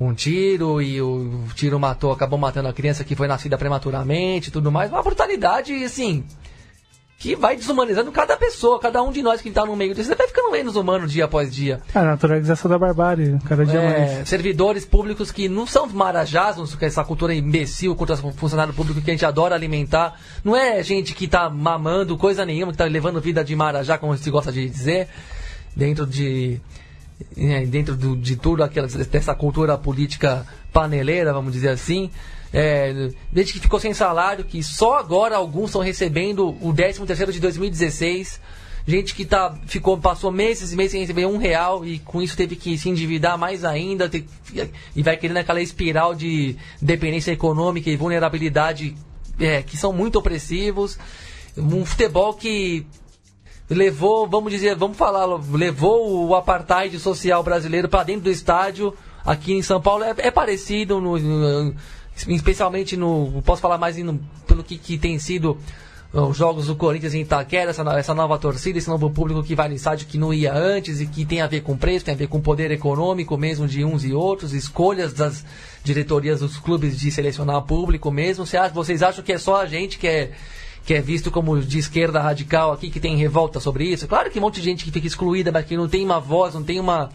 um 0.00 0.14
tiro 0.14 0.80
e 0.80 1.00
o 1.02 1.44
tiro 1.54 1.78
matou, 1.78 2.10
acabou 2.10 2.38
matando 2.38 2.68
a 2.68 2.72
criança 2.72 3.04
que 3.04 3.14
foi 3.14 3.28
nascida 3.28 3.58
prematuramente 3.58 4.48
e 4.48 4.52
tudo 4.52 4.72
mais. 4.72 4.90
Uma 4.90 5.02
brutalidade, 5.02 5.74
assim, 5.84 6.24
que 7.18 7.36
vai 7.36 7.54
desumanizando 7.54 8.10
cada 8.10 8.34
pessoa, 8.34 8.80
cada 8.80 9.02
um 9.02 9.12
de 9.12 9.20
nós 9.20 9.42
que 9.42 9.50
está 9.50 9.66
no 9.66 9.76
meio 9.76 9.94
disso. 9.94 10.16
Vai 10.16 10.26
ficando 10.26 10.50
menos 10.50 10.74
humano 10.74 11.06
dia 11.06 11.26
após 11.26 11.54
dia. 11.54 11.82
A 11.94 12.02
naturalização 12.02 12.70
da 12.70 12.78
barbárie, 12.78 13.38
cada 13.46 13.66
dia 13.66 13.78
é, 13.78 14.14
mais. 14.14 14.28
Servidores 14.28 14.86
públicos 14.86 15.30
que 15.30 15.50
não 15.50 15.66
são 15.66 15.86
marajás, 15.86 16.56
não 16.56 16.64
é 16.64 16.86
essa 16.86 17.04
cultura 17.04 17.34
imbecil 17.34 17.94
contra 17.94 18.16
funcionário 18.16 18.72
público 18.72 19.02
que 19.02 19.10
a 19.10 19.12
gente 19.12 19.26
adora 19.26 19.54
alimentar. 19.54 20.18
Não 20.42 20.56
é 20.56 20.82
gente 20.82 21.14
que 21.14 21.26
está 21.26 21.50
mamando 21.50 22.16
coisa 22.16 22.46
nenhuma, 22.46 22.72
que 22.72 22.76
está 22.76 22.86
levando 22.86 23.20
vida 23.20 23.44
de 23.44 23.54
marajá, 23.54 23.98
como 23.98 24.16
se 24.16 24.30
gosta 24.30 24.50
de 24.50 24.66
dizer, 24.66 25.08
dentro 25.76 26.06
de 26.06 26.58
é, 26.58 26.79
dentro 27.66 27.96
do, 27.96 28.16
de 28.16 28.36
tudo 28.36 28.62
aquela, 28.62 28.86
dessa 28.86 29.34
cultura 29.34 29.76
política 29.78 30.46
paneleira, 30.72 31.32
vamos 31.32 31.52
dizer 31.52 31.68
assim, 31.68 32.10
é, 32.52 33.10
desde 33.32 33.52
que 33.52 33.60
ficou 33.60 33.78
sem 33.78 33.94
salário, 33.94 34.44
que 34.44 34.62
só 34.62 34.98
agora 34.98 35.36
alguns 35.36 35.66
estão 35.66 35.80
recebendo 35.80 36.56
o 36.60 36.72
13 36.72 37.04
terceiro 37.06 37.32
de 37.32 37.40
2016, 37.40 38.40
gente 38.86 39.14
que 39.14 39.24
tá, 39.24 39.56
ficou, 39.66 39.96
passou 39.98 40.32
meses 40.32 40.72
e 40.72 40.76
meses 40.76 40.92
sem 40.92 41.00
receber 41.00 41.26
um 41.26 41.36
real 41.36 41.84
e 41.84 41.98
com 42.00 42.20
isso 42.20 42.36
teve 42.36 42.56
que 42.56 42.76
se 42.76 42.88
endividar 42.88 43.38
mais 43.38 43.64
ainda 43.64 44.10
e 44.96 45.02
vai 45.02 45.16
querendo 45.16 45.36
aquela 45.36 45.60
espiral 45.60 46.14
de 46.14 46.56
dependência 46.80 47.30
econômica 47.30 47.88
e 47.88 47.96
vulnerabilidade 47.96 48.96
é, 49.38 49.62
que 49.62 49.76
são 49.76 49.92
muito 49.92 50.18
opressivos. 50.18 50.98
Um 51.56 51.84
futebol 51.84 52.34
que 52.34 52.86
levou, 53.70 54.26
vamos 54.26 54.52
dizer, 54.52 54.74
vamos 54.74 54.96
falar, 54.96 55.26
levou 55.52 56.26
o 56.26 56.34
apartheid 56.34 56.98
social 56.98 57.42
brasileiro 57.42 57.88
para 57.88 58.02
dentro 58.02 58.22
do 58.22 58.30
estádio. 58.30 58.92
Aqui 59.24 59.52
em 59.52 59.62
São 59.62 59.80
Paulo 59.80 60.02
é, 60.02 60.12
é 60.18 60.30
parecido, 60.30 61.00
no, 61.00 61.16
no, 61.18 61.74
especialmente 62.26 62.96
no. 62.96 63.40
Posso 63.44 63.62
falar 63.62 63.78
mais 63.78 63.96
no, 63.98 64.18
pelo 64.46 64.64
que, 64.64 64.76
que 64.76 64.98
tem 64.98 65.18
sido 65.18 65.56
os 66.12 66.36
jogos 66.36 66.66
do 66.66 66.74
Corinthians 66.74 67.14
em 67.14 67.20
Itaquera, 67.20 67.70
essa, 67.70 67.82
essa 67.96 68.14
nova 68.14 68.36
torcida, 68.36 68.76
esse 68.76 68.88
novo 68.88 69.08
público 69.10 69.44
que 69.44 69.54
vai 69.54 69.68
no 69.68 69.76
estádio 69.76 70.08
que 70.08 70.18
não 70.18 70.34
ia 70.34 70.52
antes 70.52 71.00
e 71.00 71.06
que 71.06 71.24
tem 71.24 71.40
a 71.40 71.46
ver 71.46 71.60
com 71.60 71.76
preço, 71.76 72.04
tem 72.04 72.14
a 72.14 72.16
ver 72.16 72.26
com 72.26 72.40
poder 72.40 72.72
econômico 72.72 73.36
mesmo 73.36 73.68
de 73.68 73.84
uns 73.84 74.04
e 74.04 74.12
outros, 74.12 74.52
escolhas 74.52 75.12
das 75.12 75.44
diretorias 75.84 76.40
dos 76.40 76.56
clubes 76.56 76.98
de 76.98 77.12
selecionar 77.12 77.62
público 77.62 78.10
mesmo. 78.10 78.44
Vocês 78.44 79.02
acham 79.02 79.22
que 79.22 79.32
é 79.32 79.38
só 79.38 79.60
a 79.60 79.66
gente 79.66 79.98
que 79.98 80.08
é 80.08 80.32
que 80.84 80.94
é 80.94 81.00
visto 81.00 81.30
como 81.30 81.60
de 81.60 81.78
esquerda 81.78 82.20
radical 82.20 82.72
aqui, 82.72 82.90
que 82.90 83.00
tem 83.00 83.16
revolta 83.16 83.60
sobre 83.60 83.84
isso. 83.84 84.08
Claro 84.08 84.30
que 84.30 84.38
um 84.38 84.42
monte 84.42 84.56
de 84.56 84.62
gente 84.62 84.84
que 84.84 84.90
fica 84.90 85.06
excluída, 85.06 85.52
mas 85.52 85.64
que 85.66 85.76
não 85.76 85.88
tem 85.88 86.04
uma 86.04 86.20
voz, 86.20 86.54
não 86.54 86.62
tem 86.62 86.80
uma, 86.80 87.10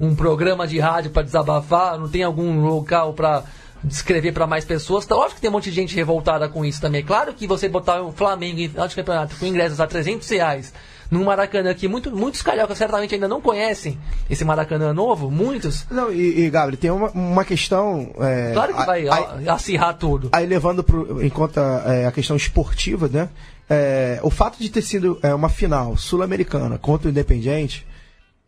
um 0.00 0.14
programa 0.14 0.66
de 0.66 0.78
rádio 0.78 1.10
para 1.10 1.22
desabafar, 1.22 1.98
não 1.98 2.08
tem 2.08 2.22
algum 2.22 2.60
local 2.60 3.12
para 3.12 3.44
descrever 3.84 4.32
para 4.32 4.46
mais 4.46 4.64
pessoas. 4.64 5.04
Então, 5.04 5.18
lógico 5.18 5.36
que 5.36 5.40
tem 5.40 5.50
um 5.50 5.52
monte 5.52 5.70
de 5.70 5.76
gente 5.76 5.94
revoltada 5.94 6.48
com 6.48 6.64
isso 6.64 6.80
também. 6.80 7.02
Claro 7.02 7.34
que 7.34 7.46
você 7.46 7.68
botar 7.68 8.02
o 8.02 8.12
Flamengo 8.12 8.60
em 8.60 8.68
final 8.68 8.88
de 8.88 8.94
campeonato 8.94 9.36
com 9.36 9.46
ingressos 9.46 9.80
a 9.80 9.86
300 9.86 10.28
reais 10.30 10.72
num 11.12 11.24
Maracanã 11.24 11.74
que 11.74 11.86
muito, 11.86 12.10
muitos 12.10 12.40
cariocas 12.40 12.78
certamente 12.78 13.14
ainda 13.14 13.28
não 13.28 13.38
conhecem 13.38 13.98
esse 14.30 14.46
Maracanã 14.46 14.94
novo, 14.94 15.30
muitos. 15.30 15.86
Não, 15.90 16.10
e, 16.10 16.46
e 16.46 16.50
Gabriel, 16.50 16.80
tem 16.80 16.90
uma, 16.90 17.10
uma 17.10 17.44
questão. 17.44 18.10
É, 18.18 18.52
claro 18.54 18.74
que 18.74 18.86
vai 18.86 19.06
aí, 19.06 19.46
acirrar 19.46 19.94
tudo. 19.98 20.30
Aí 20.32 20.46
levando 20.46 20.82
pro, 20.82 21.22
em 21.22 21.28
conta 21.28 21.60
é, 21.86 22.06
a 22.06 22.12
questão 22.12 22.34
esportiva, 22.34 23.08
né? 23.08 23.28
É, 23.68 24.20
o 24.22 24.30
fato 24.30 24.58
de 24.58 24.70
ter 24.70 24.80
sido 24.80 25.18
é, 25.22 25.34
uma 25.34 25.50
final 25.50 25.98
sul-americana 25.98 26.78
contra 26.78 27.08
o 27.08 27.10
Independiente 27.10 27.86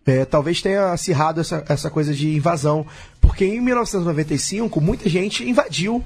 é, 0.06 0.24
talvez 0.24 0.60
tenha 0.62 0.92
acirrado 0.92 1.40
essa, 1.40 1.64
essa 1.68 1.90
coisa 1.90 2.14
de 2.14 2.34
invasão. 2.34 2.86
Porque 3.20 3.44
em 3.44 3.60
1995, 3.60 4.80
muita 4.80 5.06
gente 5.08 5.48
invadiu, 5.48 6.02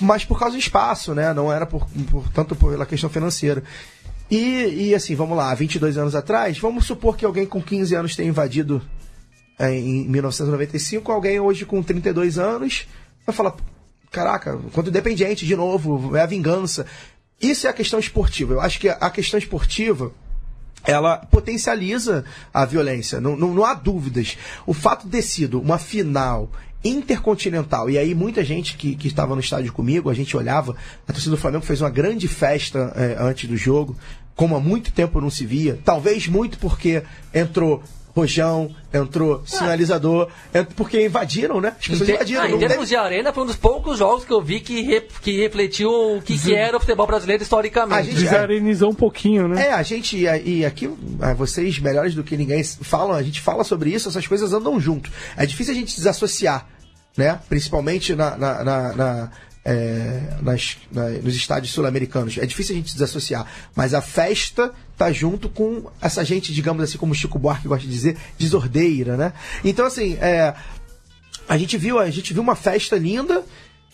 mas 0.00 0.24
por 0.24 0.38
causa 0.38 0.56
do 0.56 0.60
espaço, 0.60 1.14
né? 1.14 1.32
Não 1.32 1.52
era 1.52 1.66
por, 1.66 1.86
por 2.10 2.28
tanto 2.30 2.56
pela 2.56 2.86
questão 2.86 3.08
financeira. 3.08 3.62
E, 4.30 4.88
e 4.88 4.94
assim, 4.94 5.14
vamos 5.14 5.36
lá, 5.36 5.54
22 5.54 5.96
anos 5.96 6.14
atrás, 6.14 6.58
vamos 6.58 6.84
supor 6.84 7.16
que 7.16 7.24
alguém 7.24 7.46
com 7.46 7.62
15 7.62 7.94
anos 7.94 8.16
tenha 8.16 8.28
invadido 8.28 8.82
é, 9.58 9.74
em 9.74 10.06
1995, 10.08 11.10
alguém 11.10 11.40
hoje 11.40 11.64
com 11.64 11.82
32 11.82 12.38
anos 12.38 12.86
vai 13.26 13.34
falar: 13.34 13.54
caraca, 14.10 14.58
quanto 14.72 14.90
independente, 14.90 15.46
de 15.46 15.56
novo, 15.56 16.16
é 16.16 16.22
a 16.22 16.26
vingança. 16.26 16.86
Isso 17.40 17.66
é 17.66 17.70
a 17.70 17.74
questão 17.74 17.98
esportiva. 17.98 18.54
Eu 18.54 18.60
acho 18.60 18.80
que 18.80 18.88
a 18.88 19.10
questão 19.10 19.38
esportiva 19.38 20.12
ela 20.84 21.18
potencializa 21.18 22.24
a 22.52 22.64
violência, 22.64 23.20
não, 23.20 23.36
não, 23.36 23.52
não 23.52 23.64
há 23.64 23.74
dúvidas. 23.74 24.38
O 24.66 24.72
fato 24.72 25.04
de 25.04 25.10
ter 25.10 25.22
sido 25.22 25.60
uma 25.60 25.78
final 25.78 26.50
intercontinental, 26.84 27.90
e 27.90 27.98
aí 27.98 28.14
muita 28.14 28.44
gente 28.44 28.76
que, 28.76 28.94
que 28.94 29.08
estava 29.08 29.34
no 29.34 29.40
estádio 29.40 29.72
comigo, 29.72 30.08
a 30.08 30.14
gente 30.14 30.36
olhava, 30.36 30.76
a 31.06 31.12
torcida 31.12 31.34
do 31.34 31.40
Flamengo 31.40 31.64
fez 31.64 31.80
uma 31.80 31.90
grande 31.90 32.28
festa 32.28 32.92
é, 32.94 33.16
antes 33.20 33.48
do 33.48 33.56
jogo, 33.56 33.96
como 34.36 34.54
há 34.54 34.60
muito 34.60 34.92
tempo 34.92 35.20
não 35.20 35.30
se 35.30 35.44
via, 35.44 35.78
talvez 35.84 36.28
muito 36.28 36.58
porque 36.58 37.02
entrou 37.34 37.82
rojão, 38.20 38.74
entrou 38.92 39.42
sinalizador, 39.46 40.28
porque 40.76 41.04
invadiram, 41.04 41.60
né? 41.60 41.74
As 41.78 41.86
pessoas 41.86 42.08
invadiram. 42.08 42.42
Ah, 42.42 42.50
em 42.50 42.58
termos 42.58 42.88
de 42.88 42.96
arena, 42.96 43.32
foi 43.32 43.44
um 43.44 43.46
dos 43.46 43.56
poucos 43.56 43.98
jogos 43.98 44.24
que 44.24 44.32
eu 44.32 44.40
vi 44.40 44.60
que, 44.60 44.82
re, 44.82 45.00
que 45.22 45.40
refletiu 45.40 45.90
o 45.90 46.22
que, 46.22 46.38
que 46.38 46.54
era 46.54 46.76
o 46.76 46.80
futebol 46.80 47.06
brasileiro 47.06 47.42
historicamente. 47.42 48.00
A 48.00 48.02
gente 48.02 48.16
desarenizou 48.16 48.90
um 48.90 48.94
pouquinho, 48.94 49.48
né? 49.48 49.68
É, 49.68 49.72
a 49.72 49.82
gente, 49.82 50.16
e 50.16 50.64
aqui, 50.64 50.88
vocês 51.36 51.78
melhores 51.78 52.14
do 52.14 52.24
que 52.24 52.36
ninguém 52.36 52.62
falam, 52.64 53.12
a 53.12 53.22
gente 53.22 53.40
fala 53.40 53.64
sobre 53.64 53.90
isso, 53.90 54.08
essas 54.08 54.26
coisas 54.26 54.52
andam 54.52 54.78
junto. 54.80 55.10
É 55.36 55.46
difícil 55.46 55.72
a 55.72 55.76
gente 55.76 55.94
desassociar, 55.94 56.66
né? 57.16 57.38
Principalmente 57.48 58.14
na, 58.14 58.36
na, 58.36 58.64
na, 58.64 58.92
na 58.94 59.30
é, 59.68 60.38
nas, 60.40 60.78
na, 60.90 61.10
nos 61.10 61.36
estádios 61.36 61.72
sul-americanos. 61.72 62.38
É 62.38 62.46
difícil 62.46 62.74
a 62.74 62.78
gente 62.78 62.94
desassociar. 62.94 63.46
Mas 63.76 63.92
a 63.92 64.00
festa 64.00 64.72
tá 64.96 65.12
junto 65.12 65.50
com 65.50 65.90
essa 66.00 66.24
gente, 66.24 66.54
digamos 66.54 66.82
assim, 66.82 66.96
como 66.96 67.12
o 67.12 67.14
Chico 67.14 67.38
Buarque 67.38 67.68
gosta 67.68 67.86
de 67.86 67.92
dizer, 67.92 68.16
desordeira, 68.38 69.18
né? 69.18 69.34
Então, 69.62 69.84
assim, 69.84 70.14
é, 70.22 70.54
a 71.46 71.58
gente 71.58 71.76
viu, 71.76 71.98
a 71.98 72.08
gente 72.08 72.32
viu 72.32 72.42
uma 72.42 72.56
festa 72.56 72.96
linda 72.96 73.44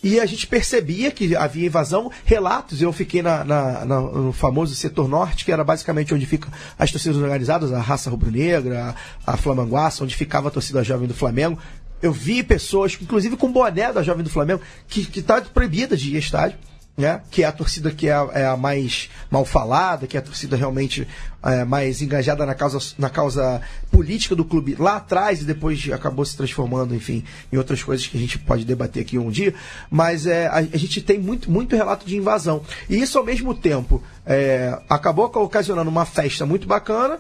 e 0.01 0.21
a 0.21 0.27
gente 0.27 0.47
percebia 0.47 1.11
que 1.11 1.35
havia 1.35 1.67
invasão. 1.67 2.09
Relatos, 2.25 2.81
eu 2.81 2.93
fiquei 2.93 3.21
na, 3.21 3.43
na, 3.43 3.85
na, 3.85 4.01
no 4.01 4.33
famoso 4.33 4.77
setor 4.77 5.09
norte, 5.09 5.45
que 5.45 5.51
era 5.51 5.65
basicamente 5.65 6.15
onde 6.15 6.25
ficam 6.25 6.53
as 6.79 6.93
torcidas 6.93 7.17
organizadas, 7.17 7.73
a 7.73 7.81
raça 7.81 8.11
rubro-negra, 8.11 8.95
a, 9.27 9.33
a 9.33 9.37
Flamanguaça, 9.37 10.05
onde 10.05 10.15
ficava 10.15 10.49
a 10.49 10.51
torcida 10.53 10.85
jovem 10.85 11.09
do 11.09 11.15
Flamengo. 11.15 11.59
Eu 12.05 12.13
vi 12.13 12.43
pessoas, 12.43 12.99
inclusive 13.01 13.35
com 13.35 13.51
boné 13.51 13.91
da 13.91 14.03
Jovem 14.03 14.23
do 14.23 14.29
Flamengo, 14.29 14.61
que 14.87 15.09
está 15.19 15.41
proibida 15.41 15.97
de 15.97 16.11
ir 16.11 16.17
ao 16.17 16.19
estádio. 16.19 16.59
Né? 16.97 17.21
que 17.29 17.43
é 17.43 17.47
a 17.47 17.51
torcida 17.51 17.91
que 17.91 18.07
é 18.07 18.13
a, 18.13 18.29
é 18.33 18.47
a, 18.47 18.57
mais 18.57 19.11
mal 19.29 19.45
falada, 19.45 20.07
que 20.07 20.17
é 20.17 20.21
a 20.21 20.23
torcida 20.23 20.57
realmente 20.57 21.09
é, 21.43 21.65
mais 21.65 22.01
engajada 22.01 22.47
na 22.47 22.55
causa, 22.55 22.79
na 22.97 23.11
causa 23.11 23.61
política 23.91 24.37
do 24.37 24.45
clube 24.45 24.77
lá 24.79 24.99
atrás 24.99 25.43
e 25.43 25.45
depois 25.45 25.91
acabou 25.91 26.25
se 26.25 26.37
transformando, 26.37 26.95
enfim, 26.95 27.25
em 27.53 27.57
outras 27.57 27.83
coisas 27.83 28.07
que 28.07 28.17
a 28.17 28.21
gente 28.21 28.39
pode 28.39 28.65
debater 28.65 29.03
aqui 29.03 29.19
um 29.19 29.29
dia. 29.29 29.53
Mas 29.91 30.25
é, 30.25 30.47
a, 30.47 30.59
a 30.59 30.77
gente 30.77 31.03
tem 31.03 31.19
muito, 31.19 31.51
muito 31.51 31.75
relato 31.75 32.07
de 32.07 32.17
invasão. 32.17 32.63
E 32.89 32.97
isso, 33.01 33.19
ao 33.19 33.25
mesmo 33.25 33.57
tempo, 33.57 34.01
é, 34.25 34.81
acabou 34.89 35.25
ocasionando 35.25 35.91
uma 35.91 36.05
festa 36.05 36.47
muito 36.47 36.69
bacana 36.69 37.19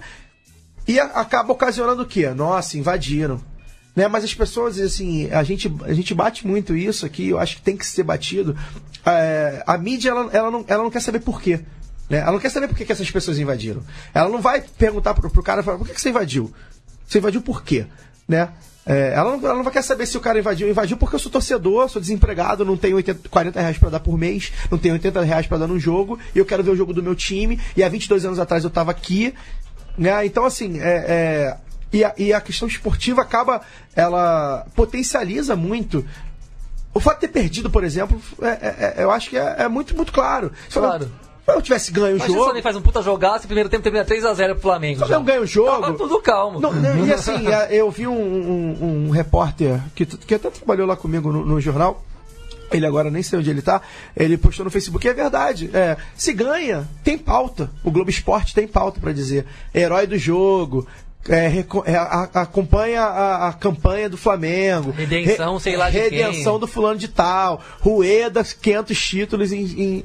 e 0.86 1.00
a, 1.00 1.06
acaba 1.06 1.52
ocasionando 1.52 2.02
o 2.02 2.06
quê? 2.06 2.28
Nossa, 2.28 2.78
invadiram 2.78 3.42
né? 3.94 4.08
Mas 4.08 4.24
as 4.24 4.34
pessoas, 4.34 4.78
assim, 4.78 5.30
a 5.30 5.42
gente, 5.42 5.72
a 5.82 5.92
gente 5.92 6.14
bate 6.14 6.46
muito 6.46 6.76
isso 6.76 7.06
aqui, 7.06 7.28
eu 7.28 7.38
acho 7.38 7.56
que 7.56 7.62
tem 7.62 7.76
que 7.76 7.86
ser 7.86 8.02
batido. 8.02 8.56
É, 9.06 9.62
a 9.66 9.78
mídia, 9.78 10.10
ela, 10.10 10.30
ela, 10.32 10.50
não, 10.50 10.64
ela 10.66 10.82
não 10.82 10.90
quer 10.90 11.00
saber 11.00 11.20
por 11.20 11.40
quê. 11.40 11.60
Né? 12.08 12.18
Ela 12.18 12.32
não 12.32 12.38
quer 12.38 12.50
saber 12.50 12.68
por 12.68 12.76
que, 12.76 12.84
que 12.84 12.92
essas 12.92 13.10
pessoas 13.10 13.38
invadiram. 13.38 13.82
Ela 14.12 14.28
não 14.28 14.40
vai 14.40 14.60
perguntar 14.60 15.14
pro, 15.14 15.30
pro 15.30 15.42
cara, 15.42 15.62
por 15.62 15.86
que, 15.86 15.94
que 15.94 16.00
você 16.00 16.10
invadiu? 16.10 16.52
Você 17.06 17.18
invadiu 17.18 17.40
por 17.40 17.62
quê? 17.62 17.86
Né? 18.26 18.48
É, 18.86 19.14
ela, 19.14 19.36
não, 19.36 19.44
ela 19.46 19.54
não 19.54 19.62
vai 19.62 19.72
querer 19.72 19.84
saber 19.84 20.06
se 20.06 20.16
o 20.16 20.20
cara 20.20 20.38
invadiu. 20.38 20.68
Invadiu 20.68 20.96
porque 20.96 21.14
eu 21.14 21.20
sou 21.20 21.32
torcedor, 21.32 21.88
sou 21.88 22.00
desempregado, 22.00 22.64
não 22.64 22.76
tenho 22.76 22.96
80, 22.96 23.28
40 23.28 23.60
reais 23.60 23.78
pra 23.78 23.88
dar 23.88 24.00
por 24.00 24.18
mês, 24.18 24.52
não 24.70 24.76
tenho 24.76 24.94
80 24.94 25.22
reais 25.22 25.46
pra 25.46 25.56
dar 25.56 25.66
no 25.66 25.78
jogo, 25.78 26.18
e 26.34 26.38
eu 26.38 26.44
quero 26.44 26.62
ver 26.62 26.70
o 26.70 26.76
jogo 26.76 26.92
do 26.92 27.02
meu 27.02 27.14
time, 27.14 27.58
e 27.76 27.82
há 27.82 27.88
22 27.88 28.26
anos 28.26 28.38
atrás 28.38 28.64
eu 28.64 28.70
tava 28.70 28.90
aqui. 28.90 29.32
Né? 29.96 30.26
Então, 30.26 30.44
assim, 30.44 30.80
é, 30.80 31.04
é 31.08 31.56
e 31.94 32.04
a, 32.04 32.12
e 32.18 32.32
a 32.32 32.40
questão 32.40 32.66
esportiva 32.66 33.22
acaba, 33.22 33.60
ela 33.94 34.66
potencializa 34.74 35.54
muito 35.54 36.04
o 36.92 36.98
fato 36.98 37.20
de 37.20 37.28
ter 37.28 37.28
perdido, 37.28 37.70
por 37.70 37.84
exemplo, 37.84 38.20
é, 38.42 38.48
é, 38.48 38.94
é 38.98 39.04
eu 39.04 39.12
acho 39.12 39.30
que 39.30 39.38
é, 39.38 39.56
é, 39.60 39.68
muito, 39.68 39.96
muito 39.96 40.12
claro. 40.12 40.50
Claro. 40.72 41.10
Se 41.44 41.52
eu 41.52 41.62
tivesse 41.62 41.92
ganho 41.92 42.16
o 42.16 42.18
jogo. 42.18 42.52
Se 42.52 42.58
o 42.58 42.62
faz 42.62 42.74
um 42.74 42.80
puta 42.80 43.00
jogaço, 43.02 43.46
primeiro 43.46 43.68
tempo 43.68 43.82
termina 43.82 44.04
3x0 44.04 44.52
pro 44.52 44.60
Flamengo. 44.60 45.06
Se 45.06 45.12
eu 45.12 45.22
ganho 45.22 45.42
o 45.42 45.46
jogo. 45.46 45.82
Tava 45.82 45.94
tudo 45.94 46.20
calmo. 46.20 46.58
Não, 46.58 46.72
não, 46.72 47.06
e 47.06 47.12
assim, 47.14 47.46
é, 47.46 47.68
eu 47.70 47.90
vi 47.90 48.08
um, 48.08 48.12
um, 48.12 49.06
um, 49.06 49.10
repórter 49.10 49.80
que, 49.94 50.04
que 50.04 50.34
até 50.34 50.50
trabalhou 50.50 50.86
lá 50.86 50.96
comigo 50.96 51.30
no, 51.30 51.44
no 51.44 51.60
jornal. 51.60 52.02
Ele 52.72 52.86
agora 52.86 53.10
nem 53.10 53.22
sei 53.22 53.38
onde 53.38 53.50
ele 53.50 53.62
tá. 53.62 53.82
Ele 54.16 54.36
postou 54.36 54.64
no 54.64 54.70
Facebook. 54.70 55.06
E 55.06 55.10
é 55.10 55.14
verdade. 55.14 55.70
É, 55.72 55.96
se 56.16 56.32
ganha, 56.32 56.88
tem 57.04 57.18
pauta. 57.18 57.70
O 57.84 57.90
Globo 57.90 58.10
Esporte 58.10 58.54
tem 58.54 58.66
pauta 58.66 58.98
para 58.98 59.12
dizer. 59.12 59.46
Herói 59.74 60.06
do 60.06 60.18
jogo, 60.18 60.86
é, 61.28 61.64
é, 61.86 61.96
a, 61.96 62.22
acompanha 62.42 63.02
a, 63.02 63.48
a, 63.48 63.52
campanha 63.52 64.08
do 64.08 64.16
Flamengo. 64.16 64.90
Redenção, 64.90 65.54
Re, 65.54 65.60
sei 65.60 65.76
lá 65.76 65.88
de 65.88 65.98
Redenção 65.98 66.52
quem. 66.52 66.60
do 66.60 66.66
fulano 66.66 66.98
de 66.98 67.08
tal. 67.08 67.62
Rueda, 67.80 68.44
500 68.44 69.06
títulos 69.06 69.52
em, 69.52 69.64
em... 69.64 70.04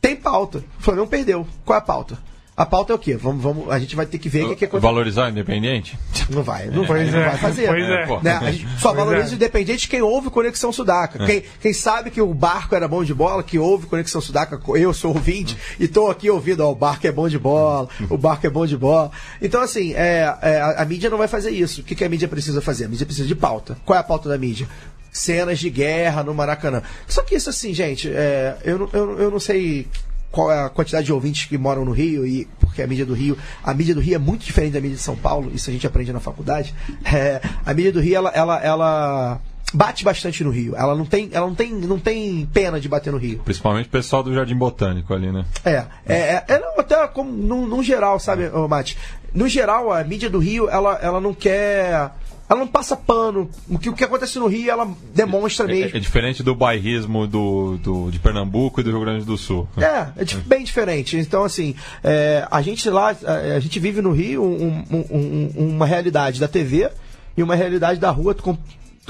Tem 0.00 0.14
pauta. 0.14 0.64
O 0.78 0.82
Flamengo 0.82 1.08
perdeu. 1.08 1.46
Qual 1.64 1.76
é 1.76 1.78
a 1.78 1.84
pauta? 1.84 2.18
A 2.60 2.66
pauta 2.66 2.92
é 2.92 2.94
o 2.94 2.98
quê? 2.98 3.16
Vamos, 3.16 3.42
vamos, 3.42 3.70
a 3.70 3.78
gente 3.78 3.96
vai 3.96 4.04
ter 4.04 4.18
que 4.18 4.28
ver 4.28 4.44
o 4.44 4.54
que, 4.54 4.66
é 4.66 4.68
coisa... 4.68 4.86
Valorizar 4.86 5.24
o 5.24 5.30
Independente? 5.30 5.98
Não 6.28 6.42
vai, 6.42 6.66
não, 6.66 6.84
vai, 6.84 7.06
não 7.06 7.12
vai 7.12 7.38
fazer. 7.38 7.66
Pois 7.66 7.82
é. 7.82 8.06
Né? 8.22 8.32
A 8.32 8.52
gente 8.52 8.68
só 8.78 8.92
pois 8.92 9.02
valoriza 9.02 9.28
é. 9.28 9.32
o 9.32 9.34
Independente 9.36 9.88
quem 9.88 10.02
ouve 10.02 10.28
Conexão 10.28 10.70
Sudaca. 10.70 11.24
É. 11.24 11.26
Quem, 11.26 11.42
quem 11.58 11.72
sabe 11.72 12.10
que 12.10 12.20
o 12.20 12.34
barco 12.34 12.74
era 12.74 12.86
bom 12.86 13.02
de 13.02 13.14
bola, 13.14 13.42
que 13.42 13.58
ouve 13.58 13.86
Conexão 13.86 14.20
Sudaca, 14.20 14.60
eu 14.74 14.92
sou 14.92 15.14
ouvinte, 15.14 15.56
e 15.78 15.84
estou 15.84 16.10
aqui 16.10 16.28
ouvindo, 16.28 16.60
ó, 16.60 16.70
o 16.70 16.74
barco 16.74 17.06
é 17.06 17.10
bom 17.10 17.30
de 17.30 17.38
bola, 17.38 17.88
o 18.10 18.18
barco 18.18 18.46
é 18.46 18.50
bom 18.50 18.66
de 18.66 18.76
bola. 18.76 19.10
Então, 19.40 19.62
assim, 19.62 19.94
é, 19.94 20.30
é 20.42 20.60
a, 20.60 20.82
a, 20.82 20.84
mídia 20.84 21.08
não 21.08 21.16
vai 21.16 21.28
fazer 21.28 21.52
isso. 21.52 21.80
O 21.80 21.84
que, 21.84 21.94
que 21.94 22.04
a 22.04 22.10
mídia 22.10 22.28
precisa 22.28 22.60
fazer? 22.60 22.84
A 22.84 22.88
mídia 22.88 23.06
precisa 23.06 23.26
de 23.26 23.34
pauta. 23.34 23.78
Qual 23.86 23.96
é 23.96 24.00
a 24.00 24.04
pauta 24.04 24.28
da 24.28 24.36
mídia? 24.36 24.68
cenas 25.10 25.58
de 25.58 25.70
guerra 25.70 26.22
no 26.22 26.32
Maracanã. 26.32 26.82
Só 27.08 27.22
que 27.22 27.34
isso 27.34 27.50
assim, 27.50 27.74
gente, 27.74 28.08
é, 28.08 28.56
eu, 28.64 28.88
eu, 28.92 29.18
eu 29.18 29.30
não 29.30 29.40
sei 29.40 29.88
qual 30.30 30.50
é 30.50 30.64
a 30.64 30.68
quantidade 30.68 31.06
de 31.06 31.12
ouvintes 31.12 31.46
que 31.46 31.58
moram 31.58 31.84
no 31.84 31.92
Rio 31.92 32.26
e 32.26 32.46
porque 32.58 32.82
a 32.82 32.86
mídia 32.86 33.04
do 33.04 33.14
Rio, 33.14 33.36
a 33.62 33.74
mídia 33.74 33.94
do 33.94 34.00
Rio 34.00 34.14
é 34.14 34.18
muito 34.18 34.44
diferente 34.44 34.72
da 34.72 34.80
mídia 34.80 34.96
de 34.96 35.02
São 35.02 35.16
Paulo, 35.16 35.50
isso 35.54 35.68
a 35.68 35.72
gente 35.72 35.86
aprende 35.86 36.12
na 36.12 36.20
faculdade. 36.20 36.74
É, 37.12 37.40
a 37.66 37.74
mídia 37.74 37.92
do 37.92 38.00
Rio 38.00 38.14
ela, 38.14 38.30
ela, 38.30 38.62
ela 38.62 39.40
bate 39.74 40.04
bastante 40.04 40.44
no 40.44 40.50
Rio. 40.50 40.76
Ela 40.76 40.94
não 40.94 41.04
tem, 41.04 41.28
ela 41.32 41.46
não 41.46 41.54
tem, 41.54 41.72
não 41.72 41.98
tem 41.98 42.46
pena 42.52 42.80
de 42.80 42.88
bater 42.88 43.12
no 43.12 43.18
Rio. 43.18 43.40
Principalmente 43.44 43.86
o 43.86 43.90
pessoal 43.90 44.22
do 44.22 44.32
Jardim 44.32 44.54
Botânico 44.54 45.12
ali, 45.12 45.32
né? 45.32 45.44
É, 45.64 45.84
é, 46.06 46.14
é, 46.14 46.44
é 46.46 46.58
não, 46.58 46.78
até 46.78 47.06
como 47.08 47.32
no, 47.32 47.66
no 47.66 47.82
geral, 47.82 48.20
sabe, 48.20 48.48
Mate? 48.68 48.96
No 49.34 49.48
geral, 49.48 49.92
a 49.92 50.04
mídia 50.04 50.30
do 50.30 50.38
Rio, 50.38 50.68
ela, 50.68 50.98
ela 51.02 51.20
não 51.20 51.34
quer 51.34 52.12
ela 52.50 52.58
não 52.58 52.66
passa 52.66 52.96
pano. 52.96 53.48
O 53.68 53.78
que, 53.78 53.88
o 53.88 53.92
que 53.94 54.02
acontece 54.02 54.36
no 54.40 54.48
Rio, 54.48 54.68
ela 54.70 54.90
demonstra 55.14 55.66
É, 55.66 55.68
mesmo. 55.68 55.96
é 55.96 56.00
diferente 56.00 56.42
do 56.42 56.52
bairrismo 56.54 57.26
do, 57.26 57.78
do, 57.78 58.10
de 58.10 58.18
Pernambuco 58.18 58.80
e 58.80 58.82
do 58.84 58.90
Rio 58.90 59.00
Grande 59.00 59.24
do 59.24 59.38
Sul. 59.38 59.68
É, 59.76 60.08
é 60.20 60.24
di- 60.24 60.36
bem 60.38 60.64
diferente. 60.64 61.16
Então, 61.16 61.44
assim, 61.44 61.76
é, 62.02 62.44
a 62.50 62.60
gente 62.60 62.90
lá, 62.90 63.14
a, 63.24 63.32
a 63.56 63.60
gente 63.60 63.78
vive 63.78 64.02
no 64.02 64.10
Rio 64.10 64.42
um- 64.42 64.84
um- 64.90 65.06
um- 65.10 65.68
uma 65.76 65.86
realidade 65.86 66.40
da 66.40 66.48
TV 66.48 66.90
e 67.36 67.42
uma 67.42 67.54
realidade 67.54 68.00
da 68.00 68.10
rua 68.10 68.34
com- 68.34 68.58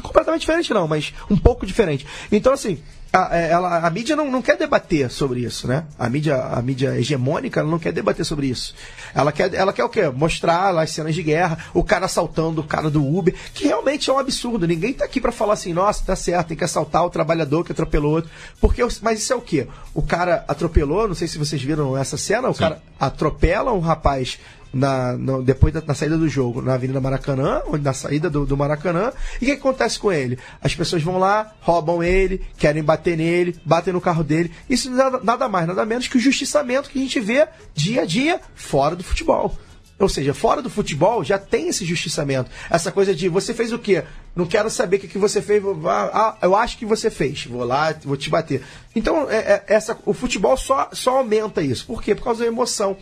completamente 0.02 0.42
diferente, 0.42 0.72
não, 0.74 0.86
mas 0.86 1.12
um 1.30 1.36
pouco 1.36 1.64
diferente. 1.66 2.06
Então, 2.30 2.52
assim, 2.52 2.78
a, 3.12 3.36
é, 3.36 3.50
ela, 3.50 3.78
a 3.78 3.90
mídia 3.90 4.14
não, 4.14 4.30
não 4.30 4.40
quer 4.40 4.56
debater 4.56 5.10
sobre 5.10 5.40
isso, 5.40 5.66
né? 5.66 5.84
A 5.98 6.08
mídia, 6.08 6.36
a 6.36 6.62
mídia 6.62 6.96
hegemônica 6.96 7.62
não 7.62 7.78
quer 7.78 7.92
debater 7.92 8.24
sobre 8.24 8.46
isso. 8.46 8.74
Ela 9.14 9.32
quer, 9.32 9.52
ela 9.52 9.72
quer 9.72 9.84
o 9.84 9.88
quê? 9.88 10.08
Mostrar 10.08 10.70
lá 10.70 10.82
as 10.82 10.90
cenas 10.90 11.14
de 11.14 11.22
guerra, 11.22 11.58
o 11.74 11.82
cara 11.82 12.06
assaltando 12.06 12.60
o 12.60 12.64
cara 12.64 12.88
do 12.88 13.04
Uber, 13.04 13.34
que 13.52 13.66
realmente 13.66 14.08
é 14.08 14.12
um 14.12 14.18
absurdo. 14.18 14.66
Ninguém 14.66 14.92
tá 14.92 15.04
aqui 15.04 15.20
para 15.20 15.32
falar 15.32 15.54
assim, 15.54 15.72
nossa, 15.72 16.04
tá 16.04 16.14
certo, 16.14 16.48
tem 16.48 16.56
que 16.56 16.64
assaltar 16.64 17.04
o 17.04 17.10
trabalhador 17.10 17.64
que 17.64 17.72
atropelou 17.72 18.14
outro. 18.14 18.30
Porque, 18.60 18.82
mas 19.02 19.20
isso 19.20 19.32
é 19.32 19.36
o 19.36 19.40
quê? 19.40 19.66
O 19.92 20.02
cara 20.02 20.44
atropelou, 20.46 21.08
não 21.08 21.14
sei 21.14 21.26
se 21.26 21.38
vocês 21.38 21.60
viram 21.60 21.96
essa 21.96 22.16
cena, 22.16 22.48
o 22.48 22.54
cara 22.54 22.80
atropela 22.98 23.72
um 23.72 23.80
rapaz 23.80 24.38
na, 24.72 25.16
depois 25.44 25.72
da 25.72 25.80
na 25.80 25.94
saída 25.94 26.16
do 26.16 26.28
jogo, 26.28 26.62
na 26.62 26.74
Avenida 26.74 27.00
Maracanã, 27.00 27.62
onde 27.66 27.82
na 27.82 27.92
saída 27.92 28.30
do, 28.30 28.46
do 28.46 28.56
Maracanã. 28.56 29.12
E 29.40 29.44
o 29.44 29.46
que, 29.46 29.52
acontece 29.52 29.98
com 29.98 30.12
ele? 30.12 30.38
As 30.62 30.74
pessoas 30.74 31.02
vão 31.02 31.18
lá, 31.18 31.52
roubam 31.60 32.02
ele, 32.02 32.42
querem 32.56 32.82
bater 32.82 33.16
nele, 33.16 33.56
batem 33.64 33.92
no 33.92 34.00
carro 34.00 34.22
dele. 34.22 34.52
Isso 34.68 34.90
nada, 34.90 35.20
nada 35.22 35.48
mais, 35.48 35.66
nada 35.66 35.84
menos 35.84 36.08
que 36.08 36.16
o 36.16 36.20
justiçamento 36.20 36.90
que 36.90 36.98
a 36.98 37.02
gente 37.02 37.20
vê 37.20 37.46
dia 37.74 38.02
a 38.02 38.06
dia 38.06 38.40
fora 38.54 38.94
do 38.94 39.04
futebol. 39.04 39.56
Ou 40.00 40.08
seja, 40.08 40.32
fora 40.32 40.62
do 40.62 40.70
futebol 40.70 41.22
já 41.22 41.38
tem 41.38 41.68
esse 41.68 41.84
justiçamento. 41.84 42.50
Essa 42.70 42.90
coisa 42.90 43.14
de 43.14 43.28
você 43.28 43.52
fez 43.52 43.70
o 43.70 43.78
quê? 43.78 44.02
Não 44.34 44.46
quero 44.46 44.70
saber 44.70 44.96
o 44.96 45.00
que, 45.00 45.18
você 45.18 45.42
fez. 45.42 45.62
ah, 45.84 46.38
eu 46.40 46.56
acho 46.56 46.78
que 46.78 46.86
você 46.86 47.10
fez. 47.10 47.44
Vou 47.44 47.64
lá, 47.64 47.94
vou 48.02 48.16
te 48.16 48.30
bater. 48.30 48.62
Então, 48.96 49.30
é- 49.30 49.36
é- 49.36 49.64
essa, 49.66 49.98
o 50.06 50.14
futebol 50.14 50.56
só, 50.56 50.88
só 50.92 51.18
aumenta 51.18 51.60
isso. 51.60 51.84
Por 51.84 52.02
quê? 52.02 52.14
Por 52.14 52.24
causa 52.24 52.40
da 52.40 52.46
emoção. 52.46 52.96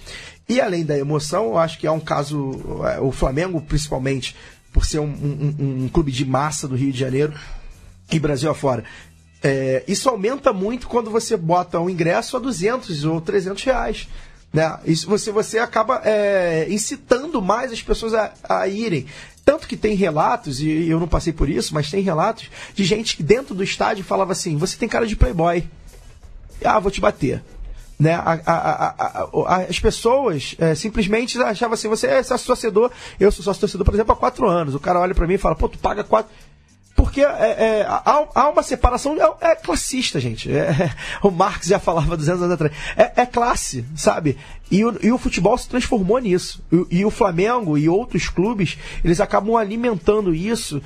E 0.49 0.61
além 0.61 0.85
da 0.85 0.97
emoção, 0.97 1.47
eu 1.47 1.59
acho 1.59 1.79
que 1.79 1.87
é 1.87 1.91
um 1.91 2.01
caso. 2.01 2.53
é, 2.97 3.01
O 3.01 3.13
Flamengo, 3.13 3.61
principalmente, 3.61 4.35
por 4.73 4.85
ser 4.87 4.99
um, 4.99 5.05
um- 5.05 5.85
um- 5.85 5.89
clube 5.89 6.11
de 6.11 6.25
massa 6.25 6.67
do 6.67 6.75
Rio 6.77 6.93
de 6.93 6.99
Janeiro 6.99 7.35
e 8.11 8.19
Brasil 8.19 8.51
afora. 8.51 8.85
É, 9.43 9.85
isso 9.87 10.09
aumenta 10.09 10.53
muito 10.53 10.89
quando 10.89 11.11
você 11.11 11.37
bota 11.37 11.79
um 11.79 11.89
ingresso 11.91 12.37
a 12.37 12.41
200 12.41 13.05
ou 13.05 13.21
300 13.21 13.63
reais. 13.63 14.09
Né? 14.53 14.79
Isso 14.87 15.07
você, 15.09 15.31
você 15.31 15.59
acaba 15.59 16.01
é, 16.05 16.67
incitando 16.71 17.41
mais 17.43 17.71
as 17.71 17.83
pessoas 17.83 18.15
a, 18.15 18.33
a 18.49 18.67
irem. 18.67 19.07
Tanto 19.45 19.69
que 19.69 19.77
tem 19.77 19.95
relatos, 19.95 20.61
e 20.61 20.89
eu 20.89 20.99
não 20.99 21.09
passei 21.09 21.33
por 21.33 21.49
isso, 21.49 21.73
mas 21.75 21.91
tem 21.91 22.03
relatos 22.03 22.51
de 22.75 22.85
gente 22.85 23.17
que 23.17 23.23
dentro 23.23 23.55
do 23.55 23.63
estádio 23.63 24.05
falava 24.05 24.33
assim: 24.33 24.57
você 24.57 24.77
tem 24.77 24.89
cara 24.89 25.07
de 25.07 25.17
playboy. 25.17 25.65
Ah, 26.65 26.79
vou 26.81 26.91
te 26.91 27.01
bater. 27.01 27.43
Né? 27.99 28.15
A- 28.15 28.41
a- 28.47 29.27
a- 29.47 29.57
as 29.69 29.81
pessoas 29.81 30.55
é, 30.59 30.75
simplesmente 30.75 31.41
achavam 31.43 31.75
assim: 31.75 31.89
você 31.89 32.07
é 32.07 32.23
sócio 32.23 32.47
torcedor. 32.47 32.93
Eu 33.19 33.33
sou 33.33 33.45
sócio 33.45 33.61
torcedor, 33.61 33.85
por 33.85 33.95
exemplo, 33.95 34.13
há 34.13 34.17
quatro 34.17 34.49
anos. 34.49 34.75
O 34.75 34.81
cara 34.81 35.01
olha 35.01 35.15
pra 35.15 35.27
mim 35.27 35.35
e 35.35 35.39
fala: 35.39 35.57
pô, 35.57 35.69
tu 35.69 35.79
paga 35.79 36.05
quatro. 36.05 36.31
Porque 36.95 37.21
é, 37.21 37.25
é, 37.25 37.87
há, 37.89 38.27
há 38.35 38.49
uma 38.51 38.63
separação, 38.63 39.17
é, 39.41 39.53
é 39.53 39.55
classista, 39.55 40.19
gente. 40.19 40.51
É, 40.53 40.93
o 41.23 41.31
Marx 41.31 41.67
já 41.69 41.79
falava 41.79 42.17
200 42.17 42.43
anos 42.43 42.55
atrás. 42.55 42.73
É, 42.97 43.23
é 43.23 43.27
classe, 43.27 43.85
sabe? 43.95 44.37
E 44.69 44.85
o, 44.85 44.97
e 45.01 45.13
o 45.13 45.19
futebol 45.19 45.57
se 45.57 45.69
transformou 45.69 46.19
nisso. 46.19 46.61
E, 46.73 46.99
e 46.99 47.05
o 47.05 47.11
Flamengo 47.11 47.79
e 47.79 47.89
outros 47.89 48.29
clubes, 48.29 48.77
eles 49.05 49.21
acabam 49.21 49.55
alimentando 49.57 50.35
isso. 50.35 50.83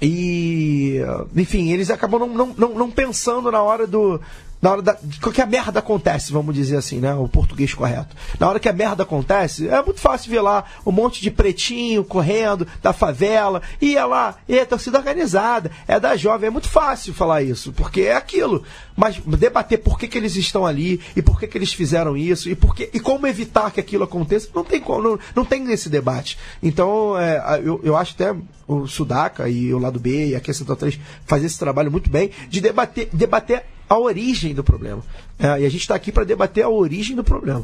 E, 0.00 1.00
enfim, 1.36 1.70
eles 1.70 1.90
acabam 1.90 2.20
não, 2.20 2.28
não, 2.28 2.54
não, 2.58 2.74
não 2.74 2.90
pensando 2.90 3.50
na 3.50 3.62
hora 3.62 3.86
do. 3.86 4.20
Na 4.62 4.70
hora 4.70 4.82
da, 4.82 4.94
que 4.94 5.42
a 5.42 5.46
merda 5.46 5.80
acontece, 5.80 6.32
vamos 6.32 6.54
dizer 6.54 6.76
assim, 6.76 7.00
né? 7.00 7.12
O 7.14 7.26
português 7.26 7.74
correto. 7.74 8.14
Na 8.38 8.48
hora 8.48 8.60
que 8.60 8.68
a 8.68 8.72
merda 8.72 9.02
acontece, 9.02 9.68
é 9.68 9.82
muito 9.82 10.00
fácil 10.00 10.30
ver 10.30 10.40
lá 10.40 10.64
um 10.86 10.92
monte 10.92 11.20
de 11.20 11.32
pretinho 11.32 12.04
correndo 12.04 12.64
da 12.80 12.92
favela, 12.92 13.60
e 13.80 13.96
é 13.96 14.04
lá, 14.04 14.36
e 14.48 14.56
é 14.56 14.64
torcida 14.64 14.98
organizada, 14.98 15.72
é 15.88 15.98
da 15.98 16.14
jovem. 16.16 16.46
É 16.46 16.50
muito 16.50 16.68
fácil 16.68 17.12
falar 17.12 17.42
isso, 17.42 17.72
porque 17.72 18.02
é 18.02 18.14
aquilo. 18.14 18.62
Mas 18.94 19.16
debater 19.18 19.78
por 19.78 19.98
que, 19.98 20.06
que 20.06 20.16
eles 20.16 20.36
estão 20.36 20.64
ali, 20.64 21.00
e 21.16 21.22
por 21.22 21.40
que, 21.40 21.48
que 21.48 21.58
eles 21.58 21.72
fizeram 21.72 22.16
isso, 22.16 22.48
e, 22.48 22.54
por 22.54 22.76
que, 22.76 22.88
e 22.94 23.00
como 23.00 23.26
evitar 23.26 23.72
que 23.72 23.80
aquilo 23.80 24.04
aconteça, 24.04 24.48
não 24.54 24.62
tem 24.62 24.80
como, 24.80 25.02
não, 25.02 25.18
não 25.34 25.44
tem 25.44 25.72
esse 25.72 25.88
debate. 25.88 26.38
Então, 26.62 27.18
é, 27.18 27.60
eu, 27.64 27.80
eu 27.82 27.96
acho 27.96 28.14
até 28.14 28.32
o 28.68 28.86
Sudaca 28.86 29.48
e 29.48 29.74
o 29.74 29.78
lado 29.78 29.98
B 29.98 30.28
e 30.28 30.36
a 30.36 30.54
Central 30.54 30.76
3 30.76 31.00
faz 31.26 31.42
esse 31.42 31.58
trabalho 31.58 31.90
muito 31.90 32.08
bem 32.08 32.30
de 32.48 32.60
debater, 32.60 33.08
debater 33.12 33.64
a 33.92 33.98
origem 33.98 34.54
do 34.54 34.64
problema. 34.64 35.02
É, 35.38 35.60
e 35.60 35.66
a 35.66 35.68
gente 35.68 35.82
está 35.82 35.94
aqui 35.94 36.10
para 36.10 36.24
debater 36.24 36.64
a 36.64 36.68
origem 36.68 37.14
do 37.14 37.22
problema. 37.22 37.62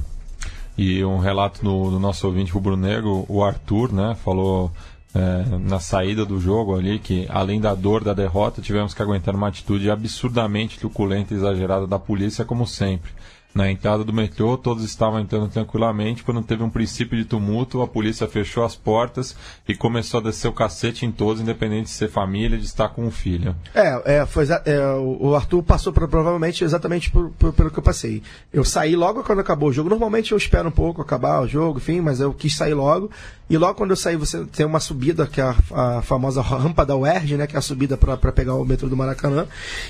E 0.77 1.03
um 1.05 1.19
relato 1.19 1.63
do, 1.63 1.91
do 1.91 1.99
nosso 1.99 2.27
ouvinte 2.27 2.53
rubro-negro, 2.53 3.25
o 3.29 3.43
Arthur, 3.43 3.93
né, 3.93 4.17
falou 4.23 4.71
é, 5.15 5.59
na 5.59 5.81
saída 5.81 6.25
do 6.25 6.39
jogo 6.39 6.77
ali 6.77 6.99
que, 6.99 7.27
além 7.31 7.61
da 7.61 7.75
dor 7.75 8.05
da 8.05 8.13
derrota, 8.13 8.61
tivemos 8.61 8.93
que 8.93 9.03
aguentar 9.03 9.35
uma 9.35 9.49
atitude 9.49 9.91
absurdamente 9.91 10.79
truculenta 10.79 11.33
e 11.33 11.37
exagerada 11.39 11.87
da 11.87 11.99
polícia, 11.99 12.45
como 12.45 12.67
sempre. 12.67 13.11
Na 13.55 13.69
entrada 13.71 14.05
do 14.05 14.13
metrô, 14.13 14.57
todos 14.57 14.85
estavam 14.85 15.19
entrando 15.19 15.49
tranquilamente. 15.49 16.23
Quando 16.23 16.43
teve 16.43 16.63
um 16.63 16.71
princípio 16.71 17.17
de 17.19 17.25
tumulto, 17.25 17.81
a 17.83 17.89
polícia 17.89 18.29
fechou 18.29 18.63
as 18.65 18.77
portas 18.77 19.35
e 19.67 19.75
começou 19.75 20.21
a 20.21 20.23
descer 20.23 20.47
o 20.49 20.53
cacete 20.53 21.05
em 21.07 21.11
todos, 21.11 21.41
independente 21.43 21.85
de 21.85 21.91
ser 21.91 22.09
família, 22.09 22.57
de 22.59 22.67
estar 22.67 22.91
com 22.91 23.05
um 23.07 23.11
filho. 23.11 23.57
É, 23.75 24.19
é, 24.19 24.27
foi, 24.27 24.47
é, 24.67 24.79
o 24.95 25.29
o 25.29 25.35
Arthur 25.35 25.63
passou 25.63 25.93
por- 25.93 26.07
provavelmente 26.09 26.63
exatamente 26.63 27.11
por, 27.11 27.31
por- 27.31 27.53
pelo 27.53 27.71
que 27.71 27.79
eu 27.79 27.83
passei. 27.83 28.23
Eu 28.53 28.65
saí 28.65 28.95
logo 28.95 29.25
quando 29.25 29.41
acabou 29.41 29.71
o 29.71 29.73
jogo. 29.73 29.89
Normalmente 29.89 30.33
eu 30.33 30.39
espero 30.39 30.69
um 30.69 30.73
pouco 30.73 31.03
acabar 31.03 31.41
o 31.41 31.49
jogo, 31.49 31.79
enfim, 31.79 32.01
mas 32.01 32.21
eu 32.21 32.33
quis 32.33 32.55
sair 32.55 32.75
logo. 32.75 33.11
E 33.51 33.57
logo 33.57 33.75
quando 33.77 33.91
eu 33.91 33.97
saí, 33.97 34.15
você 34.15 34.45
tem 34.45 34.67
uma 34.67 34.79
subida, 34.79 35.27
que 35.27 35.41
é 35.41 35.45
a, 35.45 35.99
a 35.99 36.03
famosa 36.03 36.43
rampa 36.43 36.85
da 36.85 36.95
UERJ, 36.95 37.37
né? 37.39 37.47
Que 37.47 37.57
é 37.57 37.59
a 37.59 37.63
subida 37.63 37.97
para 37.97 38.17
pegar 38.31 38.55
o 38.55 38.65
metrô 38.65 38.89
do 38.91 38.97
Maracanã. 38.97 39.47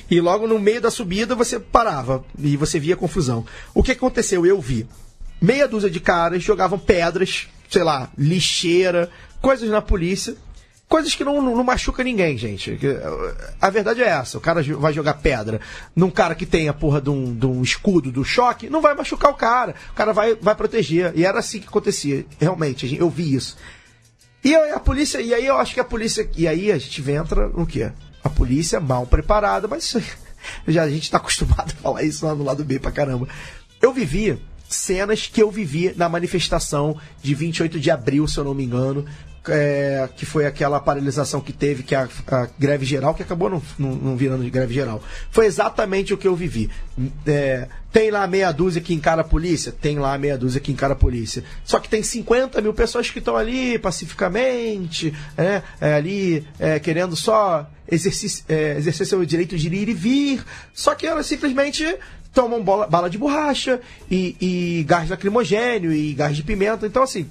E 0.08 0.20
logo 0.20 0.46
no 0.46 0.58
meio 0.60 0.80
da 0.80 0.92
subida 0.92 1.34
você 1.34 1.58
parava 1.58 2.24
e 2.38 2.56
você 2.56 2.78
via 2.78 2.96
confusão. 2.96 3.44
O 3.74 3.82
que 3.82 3.92
aconteceu? 3.92 4.44
Eu 4.44 4.60
vi 4.60 4.86
meia 5.40 5.68
dúzia 5.68 5.90
de 5.90 6.00
caras 6.00 6.42
jogavam 6.42 6.78
pedras, 6.78 7.48
sei 7.68 7.82
lá, 7.82 8.10
lixeira, 8.16 9.10
coisas 9.40 9.68
na 9.68 9.82
polícia. 9.82 10.34
Coisas 10.88 11.14
que 11.14 11.22
não, 11.22 11.42
não, 11.42 11.62
machuca 11.62 12.02
ninguém, 12.02 12.38
gente. 12.38 12.78
A 13.60 13.68
verdade 13.68 14.02
é 14.02 14.08
essa. 14.08 14.38
O 14.38 14.40
cara 14.40 14.62
vai 14.62 14.90
jogar 14.90 15.14
pedra 15.14 15.60
num 15.94 16.08
cara 16.08 16.34
que 16.34 16.46
tem 16.46 16.66
a 16.66 16.72
porra 16.72 16.98
de 16.98 17.10
um, 17.10 17.34
de 17.34 17.44
um 17.44 17.62
escudo 17.62 18.10
do 18.10 18.24
choque, 18.24 18.70
não 18.70 18.80
vai 18.80 18.94
machucar 18.94 19.30
o 19.30 19.34
cara. 19.34 19.74
O 19.90 19.94
cara 19.94 20.14
vai, 20.14 20.34
vai 20.36 20.54
proteger. 20.54 21.12
E 21.14 21.26
era 21.26 21.40
assim 21.40 21.60
que 21.60 21.68
acontecia. 21.68 22.24
Realmente, 22.40 22.96
eu 22.98 23.10
vi 23.10 23.34
isso. 23.34 23.58
E 24.42 24.54
a 24.54 24.80
polícia, 24.80 25.20
e 25.20 25.34
aí 25.34 25.44
eu 25.44 25.58
acho 25.58 25.74
que 25.74 25.80
a 25.80 25.84
polícia. 25.84 26.26
E 26.34 26.48
aí 26.48 26.72
a 26.72 26.78
gente 26.78 27.02
entra 27.10 27.48
no 27.48 27.66
quê? 27.66 27.92
A 28.24 28.30
polícia 28.30 28.80
mal 28.80 29.06
preparada, 29.06 29.68
mas 29.68 29.94
já 30.66 30.82
a 30.82 30.90
gente 30.90 31.10
tá 31.10 31.16
acostumado 31.18 31.72
a 31.72 31.82
falar 31.82 32.02
isso 32.02 32.26
lá 32.26 32.34
no 32.34 32.44
lado 32.44 32.64
B 32.64 32.78
pra 32.78 32.90
caramba. 32.90 33.28
Eu 33.80 33.92
vivi 33.92 34.40
cenas 34.68 35.26
que 35.26 35.42
eu 35.42 35.50
vivi 35.50 35.92
na 35.96 36.08
manifestação 36.08 36.96
de 37.22 37.34
28 37.34 37.80
de 37.80 37.90
abril, 37.90 38.26
se 38.28 38.38
eu 38.38 38.44
não 38.44 38.54
me 38.54 38.64
engano. 38.64 39.04
é, 39.48 40.08
que 40.16 40.26
foi 40.26 40.46
aquela 40.46 40.78
paralisação 40.78 41.40
que 41.40 41.52
teve, 41.52 41.82
que 41.82 41.94
a, 41.94 42.08
a 42.26 42.48
greve 42.58 42.84
geral, 42.84 43.14
que 43.14 43.22
acabou 43.22 43.62
não 43.78 44.16
virando 44.16 44.44
de 44.44 44.50
greve 44.50 44.74
geral. 44.74 45.02
Foi 45.30 45.46
exatamente 45.46 46.12
o 46.12 46.18
que 46.18 46.28
eu 46.28 46.36
vivi. 46.36 46.70
É, 47.26 47.68
tem 47.92 48.10
lá 48.10 48.26
meia 48.26 48.52
dúzia 48.52 48.82
que 48.82 48.92
encara 48.92 49.22
a 49.22 49.24
polícia? 49.24 49.72
Tem 49.72 49.98
lá 49.98 50.16
meia 50.18 50.36
dúzia 50.36 50.60
que 50.60 50.70
encara 50.70 50.92
a 50.92 50.96
polícia. 50.96 51.42
Só 51.64 51.78
que 51.78 51.88
tem 51.88 52.02
50 52.02 52.60
mil 52.60 52.74
pessoas 52.74 53.10
que 53.10 53.18
estão 53.18 53.36
ali 53.36 53.78
pacificamente, 53.78 55.14
né, 55.36 55.62
é, 55.80 55.94
ali 55.94 56.46
é, 56.58 56.78
querendo 56.78 57.16
só 57.16 57.68
exercer, 57.90 58.44
é, 58.48 58.76
exercer 58.76 59.06
seu 59.06 59.24
direito 59.24 59.56
de 59.56 59.68
ir 59.68 59.88
e 59.88 59.94
vir. 59.94 60.44
Só 60.74 60.94
que 60.94 61.06
elas 61.06 61.26
simplesmente 61.26 61.96
tomam 62.38 62.62
bola- 62.62 62.86
bala 62.86 63.10
de 63.10 63.18
borracha 63.18 63.80
e, 64.08 64.36
e 64.40 64.84
gás 64.84 65.10
lacrimogênio 65.10 65.92
e 65.92 66.14
gás 66.14 66.36
de 66.36 66.44
pimenta. 66.44 66.86
Então, 66.86 67.02
assim, 67.02 67.28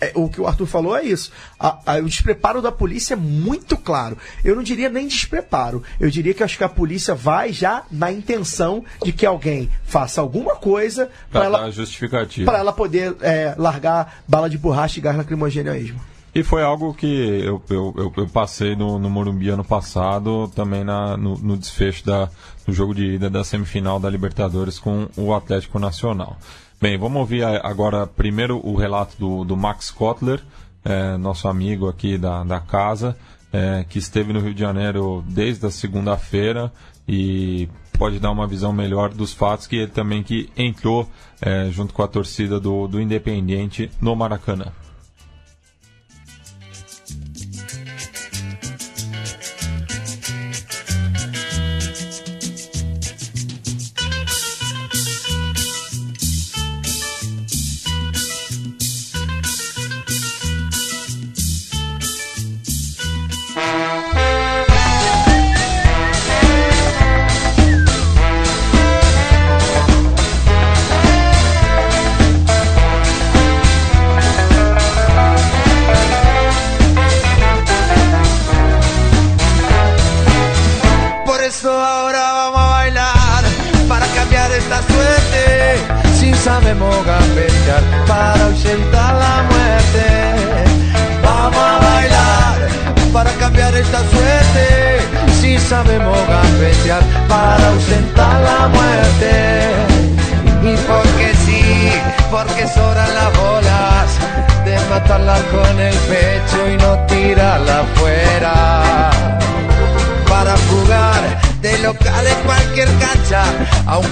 é, 0.00 0.12
o 0.14 0.28
que 0.28 0.40
o 0.40 0.46
Arthur 0.46 0.66
falou 0.66 0.96
é 0.96 1.02
isso. 1.02 1.32
A, 1.58 1.94
a, 1.94 1.96
o 1.98 2.04
despreparo 2.04 2.62
da 2.62 2.70
polícia 2.70 3.14
é 3.14 3.16
muito 3.16 3.76
claro. 3.76 4.16
Eu 4.44 4.54
não 4.54 4.62
diria 4.62 4.88
nem 4.88 5.08
despreparo. 5.08 5.82
Eu 5.98 6.08
diria 6.10 6.32
que 6.32 6.44
acho 6.44 6.56
que 6.56 6.62
a 6.62 6.68
polícia 6.68 7.12
vai 7.12 7.52
já 7.52 7.82
na 7.90 8.12
intenção 8.12 8.84
de 9.02 9.10
que 9.12 9.26
alguém 9.26 9.68
faça 9.84 10.20
alguma 10.20 10.54
coisa 10.54 11.10
para 11.28 11.44
ela, 11.46 11.70
justificativa. 11.72 12.52
ela 12.56 12.72
poder 12.72 13.16
é, 13.22 13.52
largar 13.58 14.22
bala 14.28 14.48
de 14.48 14.56
borracha 14.58 15.00
e 15.00 15.02
gás 15.02 15.16
lacrimogêneo 15.16 15.72
a 15.72 15.76
esmo. 15.76 16.00
E 16.36 16.42
foi 16.42 16.62
algo 16.62 16.92
que 16.92 17.06
eu, 17.06 17.62
eu, 17.70 17.94
eu, 17.96 18.12
eu 18.14 18.28
passei 18.28 18.76
no, 18.76 18.98
no, 18.98 19.08
Morumbi 19.08 19.48
ano 19.48 19.64
passado, 19.64 20.52
também 20.54 20.84
na, 20.84 21.16
no, 21.16 21.38
no 21.38 21.56
desfecho 21.56 22.04
da, 22.04 22.28
do 22.66 22.74
jogo 22.74 22.94
de 22.94 23.14
ida 23.14 23.30
da 23.30 23.42
semifinal 23.42 23.98
da 23.98 24.10
Libertadores 24.10 24.78
com 24.78 25.08
o 25.16 25.34
Atlético 25.34 25.78
Nacional. 25.78 26.36
Bem, 26.78 26.98
vamos 26.98 27.20
ouvir 27.20 27.42
agora 27.42 28.06
primeiro 28.06 28.60
o 28.62 28.76
relato 28.76 29.16
do, 29.18 29.44
do 29.46 29.56
Max 29.56 29.90
Kotler, 29.90 30.42
é, 30.84 31.16
nosso 31.16 31.48
amigo 31.48 31.88
aqui 31.88 32.18
da, 32.18 32.44
da 32.44 32.60
casa, 32.60 33.16
é, 33.50 33.86
que 33.88 33.98
esteve 33.98 34.30
no 34.34 34.40
Rio 34.40 34.52
de 34.52 34.60
Janeiro 34.60 35.24
desde 35.26 35.64
a 35.64 35.70
segunda-feira 35.70 36.70
e 37.08 37.66
pode 37.98 38.18
dar 38.18 38.30
uma 38.30 38.46
visão 38.46 38.74
melhor 38.74 39.08
dos 39.08 39.32
fatos 39.32 39.66
que 39.66 39.76
ele 39.76 39.90
também 39.90 40.22
que 40.22 40.50
entrou 40.54 41.08
é, 41.40 41.70
junto 41.70 41.94
com 41.94 42.02
a 42.02 42.06
torcida 42.06 42.60
do, 42.60 42.86
do 42.86 43.00
Independiente 43.00 43.90
no 44.02 44.14
Maracanã. 44.14 44.66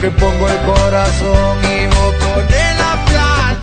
Aunque 0.04 0.20
pongo 0.20 0.48
el 0.48 0.58
corazón 0.58 1.58
y 1.62 1.86
voto 1.86 2.28
de 2.48 2.64
la 2.78 3.04
playa. 3.06 3.60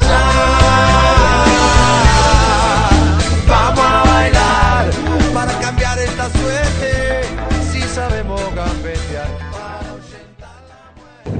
Vamos 3.48 3.86
a 3.86 4.04
bailar 4.06 4.90
para 5.34 5.60
cambiar 5.60 6.00
esta 6.00 6.30
suerte, 6.30 7.22
si 7.72 7.82
sabemos 7.82 8.42
gambetear. 8.56 9.28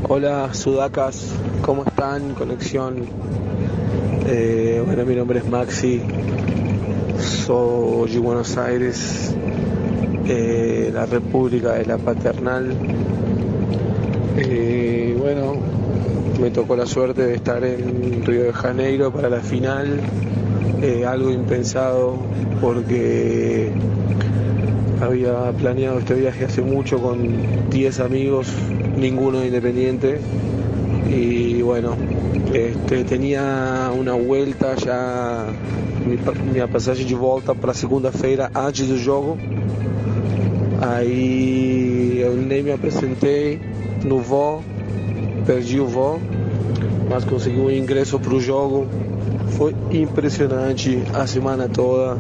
Hola 0.08 0.54
Sudacas, 0.54 1.34
¿cómo 1.62 1.84
están? 1.84 2.34
Conexión. 2.36 3.06
Eh, 4.28 4.84
bueno, 4.86 5.06
mi 5.06 5.16
nombre 5.16 5.40
es 5.40 5.48
Maxi, 5.48 6.02
soy 7.20 8.18
Buenos 8.18 8.58
Aires, 8.58 9.34
eh, 10.28 10.92
la 10.94 11.06
República 11.06 11.74
de 11.74 11.86
la 11.86 11.98
Paternal. 11.98 12.76
Eh, 14.54 15.16
bueno, 15.18 15.54
me 16.42 16.52
tocó 16.52 16.76
la 16.76 16.86
suerte 16.86 17.26
de 17.26 17.36
estar 17.36 17.64
en 17.64 18.26
Río 18.26 18.44
de 18.44 18.52
Janeiro 18.52 19.10
para 19.10 19.30
la 19.30 19.40
final, 19.40 19.98
eh, 20.82 21.06
algo 21.06 21.32
impensado 21.32 22.18
porque 22.60 23.72
había 25.00 25.54
planeado 25.54 26.00
este 26.00 26.16
viaje 26.16 26.44
hace 26.44 26.62
mucho 26.62 27.02
con 27.02 27.70
10 27.70 28.02
amigos, 28.02 28.48
ninguno 28.98 29.46
independiente 29.46 30.20
y 31.10 31.62
bueno, 31.62 31.96
este, 32.54 33.06
tenía 33.06 33.90
una 33.98 34.16
vuelta 34.16 34.76
ya, 34.76 35.46
mi, 36.06 36.18
mi 36.52 36.68
pasaje 36.68 37.06
de 37.06 37.16
volta 37.16 37.54
para 37.54 37.74
segunda-feira 37.74 38.52
antes. 38.54 39.08
Aí 40.84 42.20
eu 42.20 42.36
nem 42.36 42.64
me 42.64 42.72
apresentei, 42.72 43.62
no 44.04 44.20
voo, 44.20 44.64
perdi 45.46 45.80
o 45.80 45.88
voo, 45.88 46.20
mas 47.10 47.24
consegui 47.24 47.60
um 47.60 47.70
ingresso 47.70 48.20
para 48.20 48.34
o 48.34 48.40
jogo. 48.40 48.88
Foi 49.58 49.76
impressionante 49.92 51.04
a 51.14 51.28
semana 51.28 51.68
toda, 51.68 52.18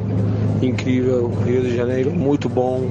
incrível, 0.61 1.31
Rio 1.45 1.61
de 1.61 1.75
Janeiro, 1.75 2.11
muito 2.11 2.49
bom. 2.49 2.89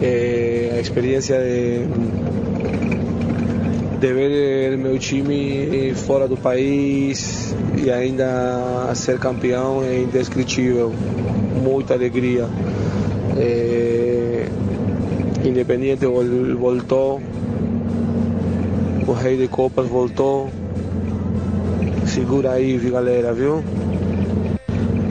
É, 0.00 0.72
a 0.76 0.80
experiência 0.80 1.38
de, 1.38 1.86
de 3.98 4.12
ver 4.12 4.78
meu 4.78 4.98
time 4.98 5.92
fora 5.94 6.26
do 6.26 6.36
país 6.36 7.54
e 7.76 7.90
ainda 7.90 8.90
ser 8.94 9.18
campeão 9.18 9.82
é 9.84 9.98
indescritível, 9.98 10.92
muita 11.62 11.94
alegria. 11.94 12.46
É, 13.36 14.46
Independiente 15.44 16.04
voltou 16.04 17.20
o 19.10 19.14
de 19.14 19.48
copas 19.48 19.88
voltou. 19.88 20.48
Segura 22.06 22.52
aí, 22.52 22.78
galera, 22.78 23.32
viu? 23.32 23.60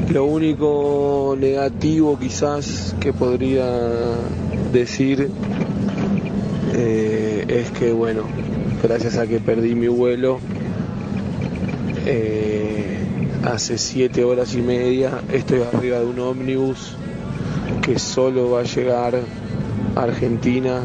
Lo 0.10 0.26
único 0.26 1.36
negativo 1.38 2.18
quizás 2.18 2.96
que 3.02 3.12
podría 3.12 3.68
decir 4.72 5.30
eh, 6.74 7.44
es 7.50 7.72
que, 7.72 7.92
bueno, 7.92 8.24
gracias 8.82 9.18
a 9.18 9.28
que 9.28 9.42
perdí 9.42 9.76
mi 9.76 9.90
vuelo, 9.90 10.40
eh, 12.06 13.00
hace 13.44 13.78
siete 13.78 14.24
horas 14.24 14.56
y 14.56 14.62
media 14.62 15.22
estoy 15.34 15.62
arriba 15.62 16.00
de 16.00 16.06
un 16.06 16.20
ómnibus 16.20 16.96
que 17.82 18.00
solo 18.00 18.52
va 18.52 18.62
a 18.62 18.64
llegar 18.64 19.16
a 19.96 20.02
Argentina 20.02 20.84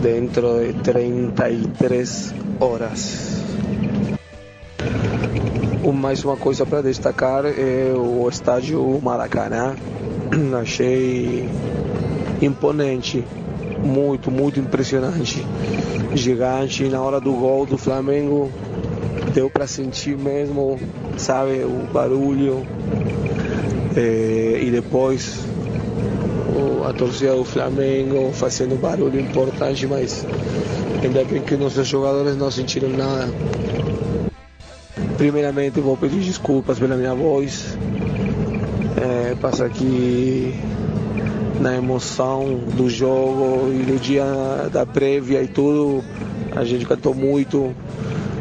dentro 0.00 0.60
de 0.60 0.72
33 0.82 2.34
horas. 2.58 3.40
Mais 5.92 6.24
uma 6.24 6.36
coisa 6.36 6.64
para 6.64 6.82
destacar 6.82 7.44
é 7.44 7.92
o 7.94 8.28
estádio 8.28 9.00
Maracanã. 9.02 9.74
Achei 10.60 11.48
imponente, 12.40 13.24
muito, 13.84 14.30
muito 14.30 14.58
impressionante. 14.58 15.44
Gigante, 16.14 16.84
na 16.88 17.00
hora 17.00 17.20
do 17.20 17.32
gol 17.32 17.66
do 17.66 17.76
Flamengo, 17.76 18.50
deu 19.34 19.50
para 19.50 19.66
sentir 19.66 20.16
mesmo, 20.16 20.78
sabe, 21.16 21.64
o 21.64 21.92
barulho. 21.92 22.66
É, 23.96 24.60
e 24.62 24.70
depois 24.70 25.49
a 26.88 26.92
torcida 26.92 27.34
do 27.34 27.44
Flamengo 27.44 28.32
fazendo 28.32 28.80
barulho 28.80 29.20
importante, 29.20 29.86
mas 29.86 30.26
ainda 31.02 31.24
bem 31.24 31.42
que 31.42 31.56
nossos 31.56 31.86
jogadores 31.86 32.36
não 32.36 32.50
sentiram 32.50 32.88
nada. 32.88 33.28
Primeiramente 35.16 35.80
vou 35.80 35.96
pedir 35.96 36.20
desculpas 36.20 36.78
pela 36.78 36.96
minha 36.96 37.14
voz. 37.14 37.76
É, 38.96 39.34
passa 39.40 39.66
aqui 39.66 40.54
na 41.60 41.76
emoção 41.76 42.58
do 42.74 42.88
jogo 42.88 43.70
e 43.72 43.84
do 43.84 43.98
dia 44.00 44.24
da 44.72 44.86
prévia 44.86 45.42
e 45.42 45.48
tudo. 45.48 46.02
A 46.56 46.64
gente 46.64 46.86
cantou 46.86 47.14
muito. 47.14 47.74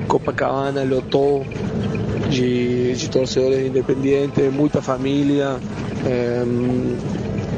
Copacabana 0.08 0.84
lotou 0.84 1.46
de, 2.30 2.96
de 2.96 3.10
torcedores 3.10 3.68
independentes, 3.68 4.52
muita 4.52 4.82
família. 4.82 5.58
É, 6.06 6.44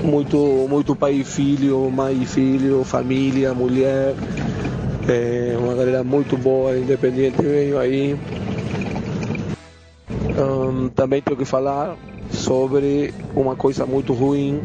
muito, 0.03 0.67
muito 0.69 0.95
pai 0.95 1.13
e 1.13 1.23
filho, 1.23 1.89
mãe 1.91 2.21
e 2.21 2.25
filho, 2.25 2.83
família, 2.83 3.53
mulher. 3.53 4.15
É 5.07 5.55
uma 5.57 5.73
galera 5.73 6.03
muito 6.03 6.37
boa, 6.37 6.77
independente, 6.77 7.41
veio 7.41 7.79
aí. 7.79 8.15
Um, 10.37 10.89
também 10.89 11.21
tenho 11.21 11.37
que 11.37 11.45
falar 11.45 11.95
sobre 12.31 13.13
uma 13.35 13.55
coisa 13.55 13.85
muito 13.85 14.13
ruim 14.13 14.61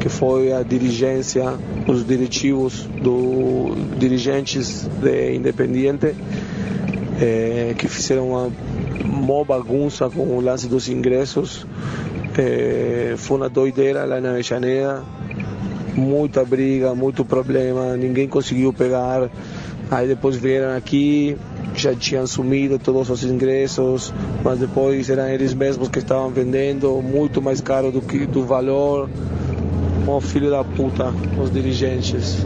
que 0.00 0.08
foi 0.08 0.52
a 0.52 0.62
dirigência, 0.62 1.44
os 1.86 2.06
diretivos 2.06 2.88
do 3.02 3.74
dirigentes 3.98 4.88
de 5.02 5.34
Independiente 5.34 6.14
eh, 7.20 7.74
que 7.76 7.86
fizeram 7.86 8.30
uma 8.30 8.50
mó 9.04 9.44
bagunça 9.44 10.08
com 10.08 10.38
o 10.38 10.40
lance 10.40 10.66
dos 10.66 10.88
ingressos. 10.88 11.66
Eh, 12.38 13.14
foi 13.16 13.36
uma 13.38 13.48
doideira 13.48 14.04
lá 14.04 14.20
na 14.20 14.30
Avellaneda, 14.30 15.02
muita 15.94 16.44
briga, 16.44 16.94
muito 16.94 17.24
problema, 17.24 17.96
ninguém 17.96 18.28
conseguiu 18.28 18.72
pegar. 18.72 19.28
Aí 19.90 20.06
depois 20.06 20.36
vieram 20.36 20.76
aqui, 20.76 21.36
já 21.74 21.92
tinham 21.94 22.24
sumido 22.26 22.78
todos 22.78 23.10
os 23.10 23.24
ingressos, 23.24 24.14
mas 24.44 24.60
depois 24.60 25.10
eram 25.10 25.28
eles 25.28 25.52
mesmos 25.52 25.88
que 25.88 25.98
estavam 25.98 26.30
vendendo 26.30 27.02
muito 27.02 27.42
mais 27.42 27.60
caro 27.60 27.90
do 27.90 28.00
que 28.00 28.24
do 28.26 28.44
valor. 28.44 29.10
Um 30.06 30.20
filho 30.20 30.50
da 30.50 30.62
puta, 30.62 31.12
os 31.42 31.52
dirigentes. 31.52 32.44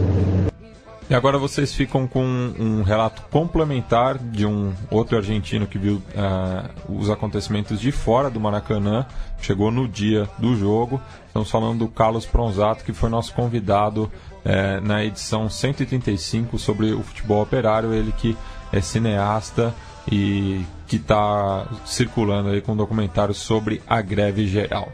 E 1.07 1.13
agora 1.13 1.37
vocês 1.37 1.71
ficam 1.71 2.07
com 2.07 2.23
um 2.23 2.81
relato 2.81 3.21
complementar 3.29 4.17
de 4.17 4.43
um 4.43 4.73
outro 4.89 5.15
argentino 5.15 5.67
que 5.67 5.77
viu 5.77 5.97
uh, 5.97 6.97
os 6.97 7.11
acontecimentos 7.11 7.79
de 7.79 7.91
fora 7.91 8.27
do 8.27 8.39
Maracanã, 8.39 9.05
chegou 9.39 9.69
no 9.69 9.87
dia 9.87 10.27
do 10.39 10.55
jogo. 10.55 10.99
Estamos 11.27 11.51
falando 11.51 11.79
do 11.79 11.87
Carlos 11.87 12.25
Pronzato, 12.25 12.83
que 12.83 12.91
foi 12.91 13.07
nosso 13.11 13.35
convidado 13.35 14.11
uh, 14.43 14.81
na 14.81 15.05
edição 15.05 15.47
135 15.47 16.57
sobre 16.57 16.91
o 16.91 17.03
futebol 17.03 17.43
operário. 17.43 17.93
Ele 17.93 18.11
que 18.11 18.35
é 18.73 18.81
cineasta 18.81 19.75
e 20.11 20.65
que 20.87 20.95
está 20.95 21.67
circulando 21.85 22.49
aí 22.49 22.61
com 22.61 22.71
um 22.71 22.77
documentário 22.77 23.33
sobre 23.35 23.79
a 23.85 24.01
greve 24.01 24.47
geral. 24.47 24.91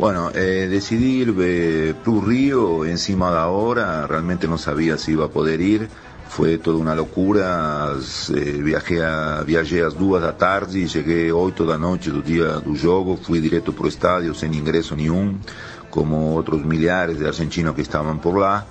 Bueno, 0.00 0.30
eh, 0.34 0.66
decidí 0.70 1.20
ir 1.20 1.34
eh, 1.38 1.94
Plus 2.02 2.24
Río 2.24 2.86
encima 2.86 3.30
de 3.30 3.36
ahora, 3.36 4.06
realmente 4.06 4.48
no 4.48 4.56
sabía 4.56 4.96
si 4.96 5.12
iba 5.12 5.26
a 5.26 5.28
poder 5.28 5.60
ir, 5.60 5.90
fue 6.26 6.56
toda 6.56 6.78
una 6.78 6.94
locura, 6.94 7.92
eh, 8.34 8.60
viajé 8.64 9.04
a, 9.04 9.42
viajé 9.42 9.82
às 9.82 9.98
duas 9.98 10.22
da 10.22 10.32
tarde 10.32 10.88
llegué 10.88 11.30
8 11.30 11.66
da 11.66 11.76
noche 11.76 12.10
do 12.10 12.22
dia 12.22 12.46
do 12.64 12.74
jogo, 12.74 13.18
fui 13.18 13.40
directo 13.40 13.74
pro 13.74 13.88
estádio 13.88 14.32
sem 14.34 14.50
ingresso 14.54 14.96
nenhum, 14.96 15.36
como 15.90 16.32
outros 16.32 16.64
milhares 16.64 17.18
de 17.18 17.28
argentinos 17.28 17.74
que 17.74 17.82
estavam 17.82 18.16
por 18.16 18.38
lá. 18.38 18.66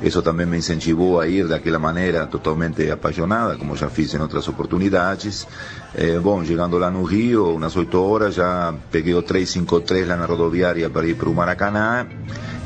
Eso 0.00 0.22
también 0.22 0.48
me 0.48 0.56
incentivó 0.56 1.20
a 1.20 1.26
ir 1.26 1.48
de 1.48 1.56
aquella 1.56 1.78
manera 1.78 2.28
totalmente 2.28 2.92
apasionada, 2.92 3.58
como 3.58 3.74
ya 3.74 3.88
fiz 3.88 4.14
en 4.14 4.20
otras 4.20 4.46
oportunidades. 4.46 5.48
Eh, 5.94 6.18
bom, 6.18 6.42
llegando 6.42 6.76
lá 6.76 6.90
no 6.90 7.02
Rio, 7.02 7.54
umas 7.54 7.74
8 7.74 7.98
horas, 7.98 8.34
já 8.34 8.74
peguei 8.90 9.14
o 9.14 9.22
353 9.22 10.06
lá 10.06 10.16
na 10.16 10.26
rodoviária 10.26 10.88
para 10.90 11.06
ir 11.06 11.14
para 11.14 11.28
o 11.28 11.34
Maracanã. 11.34 12.06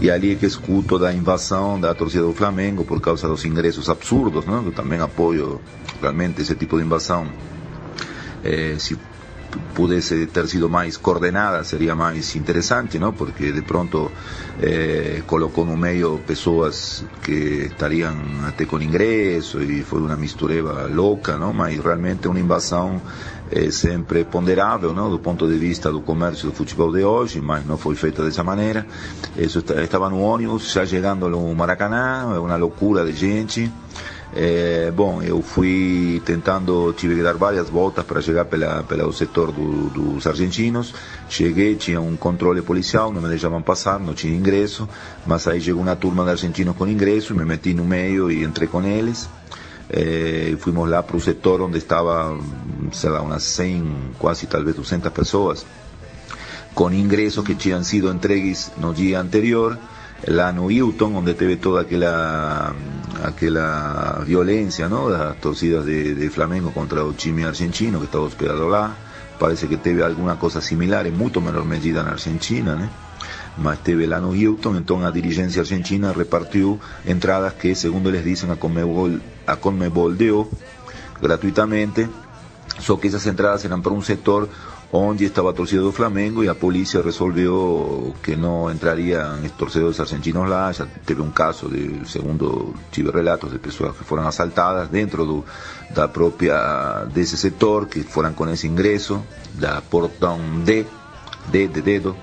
E 0.00 0.10
ali 0.10 0.32
é 0.32 0.34
que 0.34 0.46
escuto 0.46 0.98
da 0.98 1.12
invasão 1.12 1.80
da 1.80 1.94
torcida 1.94 2.24
do 2.24 2.32
Flamengo 2.32 2.84
por 2.84 3.00
causa 3.00 3.28
dos 3.28 3.44
ingressos 3.44 3.88
absurdos, 3.88 4.44
né? 4.44 4.60
Eu 4.66 4.72
também 4.72 5.00
apoio 5.00 5.60
realmente 6.00 6.42
esse 6.42 6.56
tipo 6.56 6.76
de 6.76 6.84
invasão. 6.84 7.28
Eh, 8.42 8.74
se 8.78 8.98
pudesse 9.74 10.26
ter 10.26 10.48
sido 10.48 10.68
mais 10.68 10.96
coordenada 10.96 11.62
seria 11.62 11.94
mais 11.94 12.34
interessante? 12.34 12.98
Porque 13.16 13.52
de 13.52 13.62
pronto 13.62 14.10
eh, 14.62 15.22
colocou 15.26 15.64
no 15.64 15.76
meio 15.76 16.20
pessoas 16.24 17.05
que 17.22 17.66
estariam 17.66 18.14
até 18.47 18.64
com 18.64 18.80
ingresso 18.80 19.60
e 19.60 19.82
foi 19.82 20.01
uma 20.01 20.16
mistureba 20.16 20.86
louca, 20.86 21.36
não? 21.36 21.52
Mas 21.52 21.78
realmente 21.80 22.28
uma 22.28 22.39
invasão 22.39 23.02
é 23.51 23.70
sempre 23.70 24.24
ponderável, 24.24 24.94
não? 24.94 25.10
Do 25.10 25.18
ponto 25.18 25.48
de 25.48 25.56
vista 25.59 25.90
do 25.90 26.01
comércio 26.01 26.48
do 26.48 26.55
futebol 26.55 26.93
de 26.93 27.05
hoje, 27.05 27.40
mas 27.40 27.66
não 27.66 27.76
foi 27.76 27.97
feita 27.97 28.22
dessa 28.24 28.44
maneira. 28.44 28.86
Isso 29.36 29.59
estava 29.59 30.09
no 30.09 30.20
ônibus, 30.20 30.72
já 30.72 30.86
chegando 30.86 31.28
no 31.28 31.52
Maracanã, 31.55 32.40
uma 32.40 32.56
loucura 32.56 33.05
de 33.05 33.12
gente. 33.12 33.70
É, 34.34 34.90
bom, 34.90 35.22
eu 35.22 35.42
fui 35.42 36.22
tentando, 36.24 36.92
tive 36.94 37.16
que 37.16 37.22
dar 37.22 37.34
várias 37.34 37.68
voltas 37.68 38.02
para 38.04 38.20
chegar 38.22 38.46
pela, 38.46 38.82
pelo 38.82 39.12
setor 39.12 39.52
do, 39.52 39.90
dos 39.90 40.26
argentinos. 40.26 40.94
Cheguei, 41.28 41.76
tinha 41.76 42.00
um 42.00 42.16
controle 42.16 42.62
policial, 42.62 43.12
não 43.12 43.20
me 43.20 43.28
deixavam 43.28 43.60
passar, 43.60 44.00
não 44.00 44.14
tinha 44.14 44.34
ingresso. 44.34 44.88
Mas 45.26 45.46
aí 45.46 45.60
chegou 45.60 45.82
uma 45.82 45.94
turma 45.96 46.24
de 46.24 46.30
argentinos 46.30 46.74
com 46.76 46.86
ingresso, 46.86 47.34
me 47.34 47.44
meti 47.44 47.74
no 47.74 47.84
meio 47.84 48.30
e 48.30 48.42
entrei 48.42 48.66
com 48.66 48.82
eles. 48.82 49.28
É, 49.90 50.56
fomos 50.59 50.88
lá 50.88 51.02
para 51.02 51.16
o 51.16 51.20
setor 51.20 51.60
onde 51.60 51.76
estava, 51.76 52.38
sei 52.92 53.10
lá, 53.10 53.20
umas 53.20 53.42
100, 53.42 54.12
quase 54.18 54.46
talvez 54.46 54.74
200 54.74 55.12
pessoas, 55.12 55.66
com 56.74 56.90
ingressos 56.90 57.44
que 57.44 57.54
tinham 57.54 57.84
sido 57.84 58.10
entregues 58.10 58.72
no 58.78 58.94
dia 58.94 59.20
anterior 59.20 59.78
lá 60.28 60.52
no 60.52 60.70
Hilton, 60.70 61.14
onde 61.14 61.34
teve 61.34 61.56
toda 61.56 61.80
aquela 61.82 62.74
aquela 63.22 64.22
violência, 64.24 64.88
¿no? 64.88 65.10
Das 65.10 65.36
torcidas 65.36 65.84
de, 65.84 66.28
Flamengo 66.30 66.72
contra 66.72 67.04
o 67.04 67.14
argentino 67.46 67.98
que 67.98 68.06
estava 68.06 68.24
hospedado 68.24 68.66
lá. 68.66 68.96
Parece 69.38 69.66
que 69.66 69.76
teve 69.76 70.02
alguma 70.02 70.36
coisa 70.36 70.60
similar, 70.60 71.06
em 71.06 71.10
muito 71.10 71.40
menor 71.40 71.64
medida 71.64 72.02
na 72.02 72.12
Argentina, 72.12 72.74
né? 72.74 72.90
Mas 73.58 73.80
teve 73.80 74.06
lá 74.06 74.20
no 74.20 74.34
Hilton, 74.34 74.76
então 74.76 75.04
a 75.04 75.10
dirigência 75.10 75.60
argentina 75.60 76.12
repartiu 76.12 76.80
entradas 77.06 77.52
que, 77.54 77.74
segundo 77.74 78.08
eles 78.08 78.24
dizem, 78.24 78.50
a 78.50 78.56
Conmebol, 78.56 79.18
a 79.46 79.56
Conmebol 79.56 80.14
gratuitamente, 81.20 82.08
só 82.78 82.96
que 82.96 83.08
essas 83.08 83.26
entradas 83.26 83.64
eram 83.64 83.80
para 83.80 83.92
um 83.92 84.00
setor 84.00 84.48
onde 84.93 85.24
estava 85.24 85.51
a 85.51 85.52
torcida 85.55 85.81
do 85.81 85.90
Flamengo 85.90 86.44
e 86.44 86.48
a 86.48 86.55
polícia 86.55 87.01
resolveu 87.01 88.14
que 88.23 88.36
não 88.36 88.70
entrariam 88.70 89.39
torcedores 89.56 89.98
argentinos 89.98 90.47
lá. 90.47 90.70
Já 90.70 90.86
teve 91.06 91.23
um 91.23 91.31
caso, 91.31 91.69
de, 91.70 92.06
segundo 92.09 92.74
tive 92.90 93.10
relatos 93.10 93.51
de 93.51 93.59
pessoas 93.59 93.97
que 93.97 94.05
foram 94.05 94.28
assaltadas 94.28 94.89
dentro 94.89 95.24
do, 95.24 95.44
da 95.90 96.06
própria 96.06 97.06
desse 97.06 97.39
setor, 97.39 97.86
que 97.86 98.02
foram 98.02 98.35
com 98.35 98.47
esse 98.51 98.66
ingresso 98.66 99.23
da 99.55 99.81
portão 99.81 100.39
D, 100.62 100.85
D 101.48 101.69
de 101.69 101.81
dedo. 101.81 102.14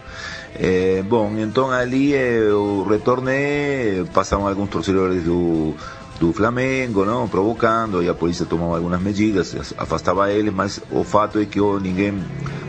Eh, 0.54 1.04
bom, 1.08 1.32
então 1.40 1.72
ali 1.72 2.14
eu 2.14 2.86
retornei, 2.88 4.04
passaram 4.14 4.48
alguns 4.48 4.70
torcedores 4.70 5.24
do 5.24 5.76
do 6.20 6.34
Flamengo, 6.34 7.06
não, 7.06 7.28
provocando, 7.28 8.04
e 8.04 8.10
a 8.10 8.14
polícia 8.14 8.46
tomava 8.46 8.76
algumas 8.76 9.02
medidas, 9.02 9.56
afastava 9.78 10.32
eles, 10.32 10.54
mas 10.54 10.82
o 10.92 11.04
fato 11.04 11.40
é 11.40 11.46
que 11.46 11.62
oh, 11.62 11.80
ninguém 11.80 12.22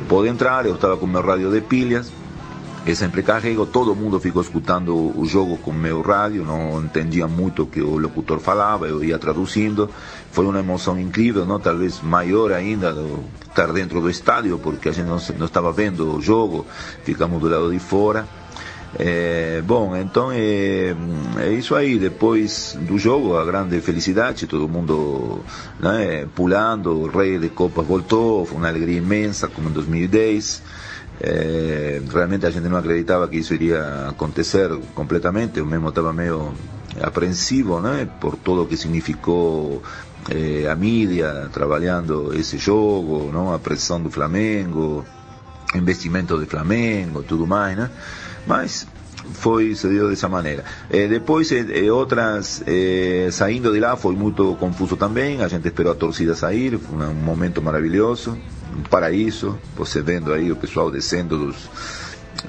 pôde 0.09 0.29
entrar, 0.29 0.67
eu 0.67 0.77
estava 0.77 0.97
com 0.97 1.07
meu 1.07 1.21
rádio 1.21 1.51
de 1.51 1.61
pilhas, 1.61 2.13
que 2.85 2.95
sempre 2.95 3.23
carrego, 3.23 3.67
todo 3.67 3.95
mundo 3.95 4.21
ficou 4.21 4.41
escutando 4.41 4.95
o 4.95 5.27
jogo 5.27 5.59
com 5.59 5.73
meu 5.73 6.01
rádio, 6.01 6.45
não 6.45 6.83
entendia 6.83 7.27
muito 7.27 7.65
o 7.65 7.67
que 7.67 7.81
o 7.81 7.99
locutor 7.99 8.39
falava, 8.39 8.87
eu 8.87 9.03
ia 9.03 9.19
traduzindo, 9.19 9.91
foi 10.31 10.47
uma 10.47 10.61
emoção 10.61 10.99
incrível, 10.99 11.45
não? 11.45 11.59
talvez 11.59 12.01
maior 12.01 12.53
ainda 12.53 12.93
do 12.93 13.25
estar 13.49 13.73
dentro 13.73 14.01
do 14.01 14.09
estádio, 14.09 14.59
porque 14.59 14.89
a 14.89 14.93
gente 14.93 15.07
não, 15.07 15.19
não 15.39 15.47
estava 15.47 15.73
vendo 15.73 16.17
o 16.17 16.23
jogo, 16.23 16.65
ficamos 17.03 17.41
do 17.41 17.49
lado 17.49 17.71
de 17.71 17.79
fora. 17.81 18.27
É, 18.99 19.63
bom, 19.65 19.97
então 19.97 20.33
é, 20.33 20.95
é, 21.39 21.53
isso 21.53 21.75
aí. 21.75 21.99
Depois 21.99 22.77
do 22.81 22.99
jogo, 22.99 23.37
a 23.37 23.45
grande 23.45 23.81
felicidade, 23.81 24.47
todo 24.47 24.69
mundo 24.69 25.41
né, 25.79 26.27
pulando, 26.35 27.03
o 27.03 27.07
rei 27.07 27.39
de 27.39 27.49
copas 27.51 27.87
voltou, 27.87 28.45
foi 28.45 28.59
uma 28.59 28.69
alegria 28.69 28.99
imensa, 28.99 29.49
como 29.49 29.69
em 29.69 29.73
2010. 29.73 30.63
É, 31.23 32.01
realmente 32.11 32.47
a 32.47 32.51
gente 32.51 32.67
não 32.69 32.79
acreditava 32.79 33.29
que 33.29 33.37
isso 33.37 33.55
iria 33.55 34.09
acontecer 34.09 34.71
completamente. 34.95 35.59
Eu 35.59 35.67
mesmo 35.67 35.89
estava 35.89 36.13
meio 36.13 36.53
apreensivo 37.01 37.81
né, 37.81 38.09
por 38.21 38.37
tudo 38.37 38.63
o 38.63 38.67
que 38.67 38.77
significou 38.77 39.83
é, 40.29 40.69
a 40.69 40.75
mídia 40.75 41.49
trabalhando 41.53 42.35
esse 42.35 42.59
jogo, 42.59 43.31
não, 43.33 43.55
a 43.55 43.59
pressão 43.59 44.03
do 44.03 44.11
Flamengo, 44.11 45.05
investimento 45.75 46.37
do 46.37 46.47
Flamengo, 46.47 47.23
tudo 47.23 47.47
mais, 47.47 47.77
né? 47.77 47.91
Mas 48.47 48.87
foi 49.33 49.75
se 49.75 49.89
deu 49.89 50.09
dessa 50.09 50.29
maneira. 50.29 50.65
Eh, 50.91 51.07
depois, 51.09 51.51
eh, 51.53 51.91
outras, 51.91 52.63
eh, 52.67 53.29
saindo 53.31 53.73
de 53.73 53.81
lá, 53.81 53.97
foi 53.97 54.15
muito 54.15 54.57
confuso 54.57 54.97
também. 54.97 55.43
A 55.43 55.49
gente 55.49 55.67
esperou 55.67 55.93
a 55.93 55.95
torcida 55.95 56.35
sair, 56.35 56.79
foi 56.79 57.07
um 57.07 57.15
momento 57.15 57.63
maravilhoso, 57.63 58.37
um 58.77 58.83
paraíso. 58.83 59.59
Você 59.77 60.03
vendo 60.03 60.33
aí 60.33 60.51
o 60.51 60.57
pessoal 60.57 60.91
descendo 60.91 61.39
dos, 61.39 61.71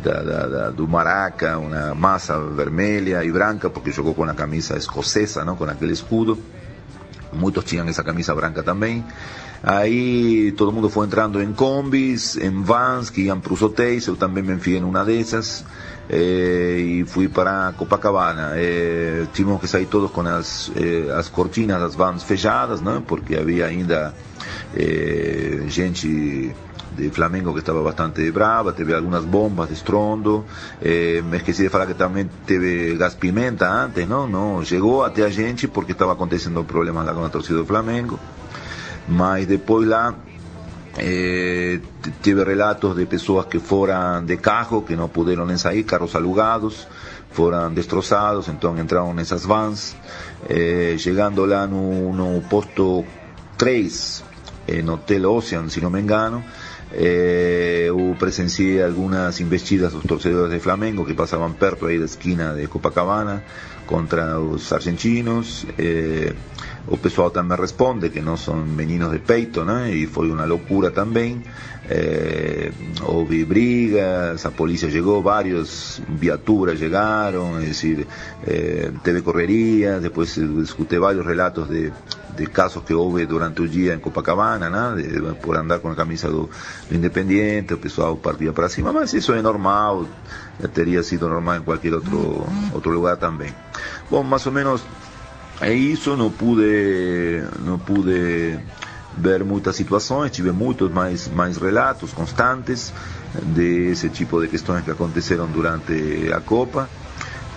da, 0.04 0.22
da, 0.24 0.48
da, 0.48 0.70
do 0.70 0.88
Maraca, 0.88 1.58
uma 1.58 1.94
massa 1.94 2.40
vermelha 2.40 3.24
e 3.24 3.32
branca, 3.32 3.70
porque 3.70 3.92
jogou 3.92 4.14
com 4.14 4.24
a 4.24 4.34
camisa 4.34 4.78
escocesa, 4.78 5.44
não? 5.46 5.56
com 5.56 5.66
aquele 5.66 5.94
escudo. 5.94 6.38
Muitos 7.34 7.64
tinham 7.64 7.88
essa 7.88 8.04
camisa 8.04 8.36
branca 8.36 8.62
também. 8.62 9.06
Aí 9.64 10.52
todo 10.54 10.72
mundo 10.72 10.90
foi 10.90 11.06
entrando 11.06 11.42
em 11.42 11.54
combis, 11.54 12.36
em 12.36 12.62
vans 12.62 13.10
que 13.10 13.22
iam 13.22 13.40
para 13.40 13.54
os 13.54 13.62
hotéis. 13.62 14.08
Eu 14.08 14.16
também 14.16 14.44
me 14.44 14.54
enfiei 14.54 14.80
em 14.80 14.84
uma 14.84 15.06
dessas 15.06 15.64
eh, 16.10 16.78
e 16.80 17.06
fui 17.06 17.28
para 17.28 17.74
Copacabana. 17.78 18.54
Eh, 18.56 19.28
tivemos 19.34 19.62
que 19.62 19.68
sair 19.68 19.86
todos 19.86 20.10
com 20.12 20.22
as, 20.22 20.72
eh, 20.76 21.12
as 21.16 21.30
cortinas 21.30 21.80
das 21.80 21.96
vans 21.96 22.24
fechadas, 22.24 22.82
né? 22.82 23.02
porque 23.06 23.36
havia 23.36 23.66
ainda 23.66 24.14
gente 25.68 26.56
de 26.96 27.10
Flamengo 27.10 27.54
que 27.54 27.60
estaba 27.60 27.82
bastante 27.82 28.30
brava, 28.32 28.74
teve 28.74 28.94
algunas 28.94 29.24
bombas 29.24 29.70
de 29.70 29.76
estrondo, 29.76 30.46
eh, 30.82 31.22
me 31.24 31.38
esqueci 31.38 31.64
de 31.64 31.70
falar 31.70 31.88
que 31.88 31.94
também 31.94 32.30
teve 32.46 32.96
gas 32.96 33.16
pimenta 33.16 33.70
antes, 33.70 34.08
não? 34.08 34.28
Não, 34.28 34.64
chegou 34.66 35.04
a 35.04 35.30
gente 35.30 35.68
porque 35.68 35.94
estava 35.94 36.14
acontecendo 36.14 36.64
problemas 36.64 37.06
lá 37.06 37.14
com 37.14 37.24
a 37.24 37.30
torcida 37.30 37.60
do 37.60 37.66
Flamengo, 37.66 38.20
mas 39.08 39.46
depois 39.46 39.88
lá 39.88 40.16
eh, 40.98 41.80
tive 42.22 42.44
relatos 42.44 42.96
de 42.96 43.06
pessoas 43.06 43.46
que 43.46 43.60
foram 43.60 44.24
de 44.26 44.38
carro, 44.38 44.82
que 44.82 44.96
não 44.96 45.10
puderam 45.10 45.58
sair, 45.58 45.84
carros 45.84 46.16
alugados, 46.16 46.88
foram 47.32 47.74
destroçados, 47.74 48.48
então 48.48 48.78
entraram 48.78 49.14
nessas 49.14 49.46
vans, 49.46 49.96
eh, 50.50 50.96
chegando 50.98 51.46
lá 51.46 51.66
no 51.66 52.42
posto 52.50 53.06
3, 53.58 54.24
eh, 54.68 54.82
no 54.82 54.94
Hotel 54.94 55.32
Ocean, 55.32 55.70
se 55.70 55.80
não 55.80 55.90
me 55.90 56.02
engano, 56.02 56.44
eh, 56.94 57.86
eu 57.88 58.16
presenciei 58.20 58.84
algumas 58.84 59.40
investidas 59.40 59.94
dos 59.94 60.04
torcedores 60.04 60.52
de 60.52 60.60
Flamengo 60.60 61.06
que 61.06 61.14
passavam 61.14 61.54
perto 61.54 61.86
aí 61.86 61.98
da 61.98 62.06
esquina 62.06 62.54
de 62.54 62.68
Copacabana 62.68 63.44
contra 63.86 64.40
os 64.40 64.72
argentinos. 64.74 65.66
Eh, 65.78 66.34
o 66.92 66.98
pessoal 66.98 67.32
também 67.32 67.58
responde 67.58 68.10
que 68.10 68.20
não 68.20 68.36
são 68.36 68.58
meninos 68.58 69.12
de 69.12 69.20
peito, 69.20 69.64
né? 69.64 69.90
E 69.96 70.06
foi 70.08 70.30
uma 70.30 70.44
loucura 70.46 70.92
também. 70.92 71.42
Eh, 71.90 72.72
houve 73.04 73.46
brigas, 73.46 74.46
a 74.46 74.52
polícia 74.52 74.90
chegou, 74.92 75.22
várias 75.22 76.02
viaturas 76.08 76.78
chegaram, 76.78 77.58
é 77.58 77.62
decir, 77.62 78.06
eh, 78.46 78.92
teve 79.04 79.22
correria, 79.22 80.00
depois 80.02 80.36
escutei 80.38 81.00
relatos 81.00 81.70
de, 81.70 81.92
casos 82.48 82.84
que 82.84 82.94
houve 82.94 83.26
durante 83.26 83.62
o 83.62 83.68
dia 83.68 83.94
em 83.94 84.00
Copacabana, 84.00 84.70
né? 84.70 85.02
De- 85.02 85.36
por 85.36 85.56
andar 85.56 85.80
com 85.80 85.90
a 85.90 85.96
camisa 85.96 86.28
do, 86.30 86.50
Independiente, 86.92 87.74
o 87.74 87.78
pessoal 87.78 88.18
partia 88.18 88.52
para 88.52 88.68
cima, 88.68 88.92
mas 88.92 89.14
isso 89.14 89.32
é 89.34 89.42
normal, 89.42 90.06
teria 90.74 91.02
sido 91.04 91.30
normal 91.30 91.58
em 91.58 91.62
qualquer 91.62 91.94
outro, 91.94 92.46
outro 92.74 92.92
lugar 92.92 93.16
também. 93.16 93.54
Bom, 94.10 94.24
mais 94.24 94.46
ou 94.46 94.52
menos 94.52 94.84
é 95.62 95.74
isso, 95.74 96.16
não 96.18 96.32
pude, 96.32 97.44
não 97.60 97.78
pude 97.78 98.58
ver 99.18 99.44
muitas 99.44 99.76
situações, 99.76 100.32
tive 100.32 100.52
muitos 100.52 100.92
mais, 100.92 101.28
mais 101.28 101.58
relatos 101.58 102.12
constantes 102.14 102.94
desse 103.42 104.10
tipo 104.10 104.42
de 104.42 104.48
questões 104.48 104.84
que 104.84 104.92
aconteceram 104.92 105.48
durante 105.48 106.32
a 106.34 106.40
Copa. 106.42 106.90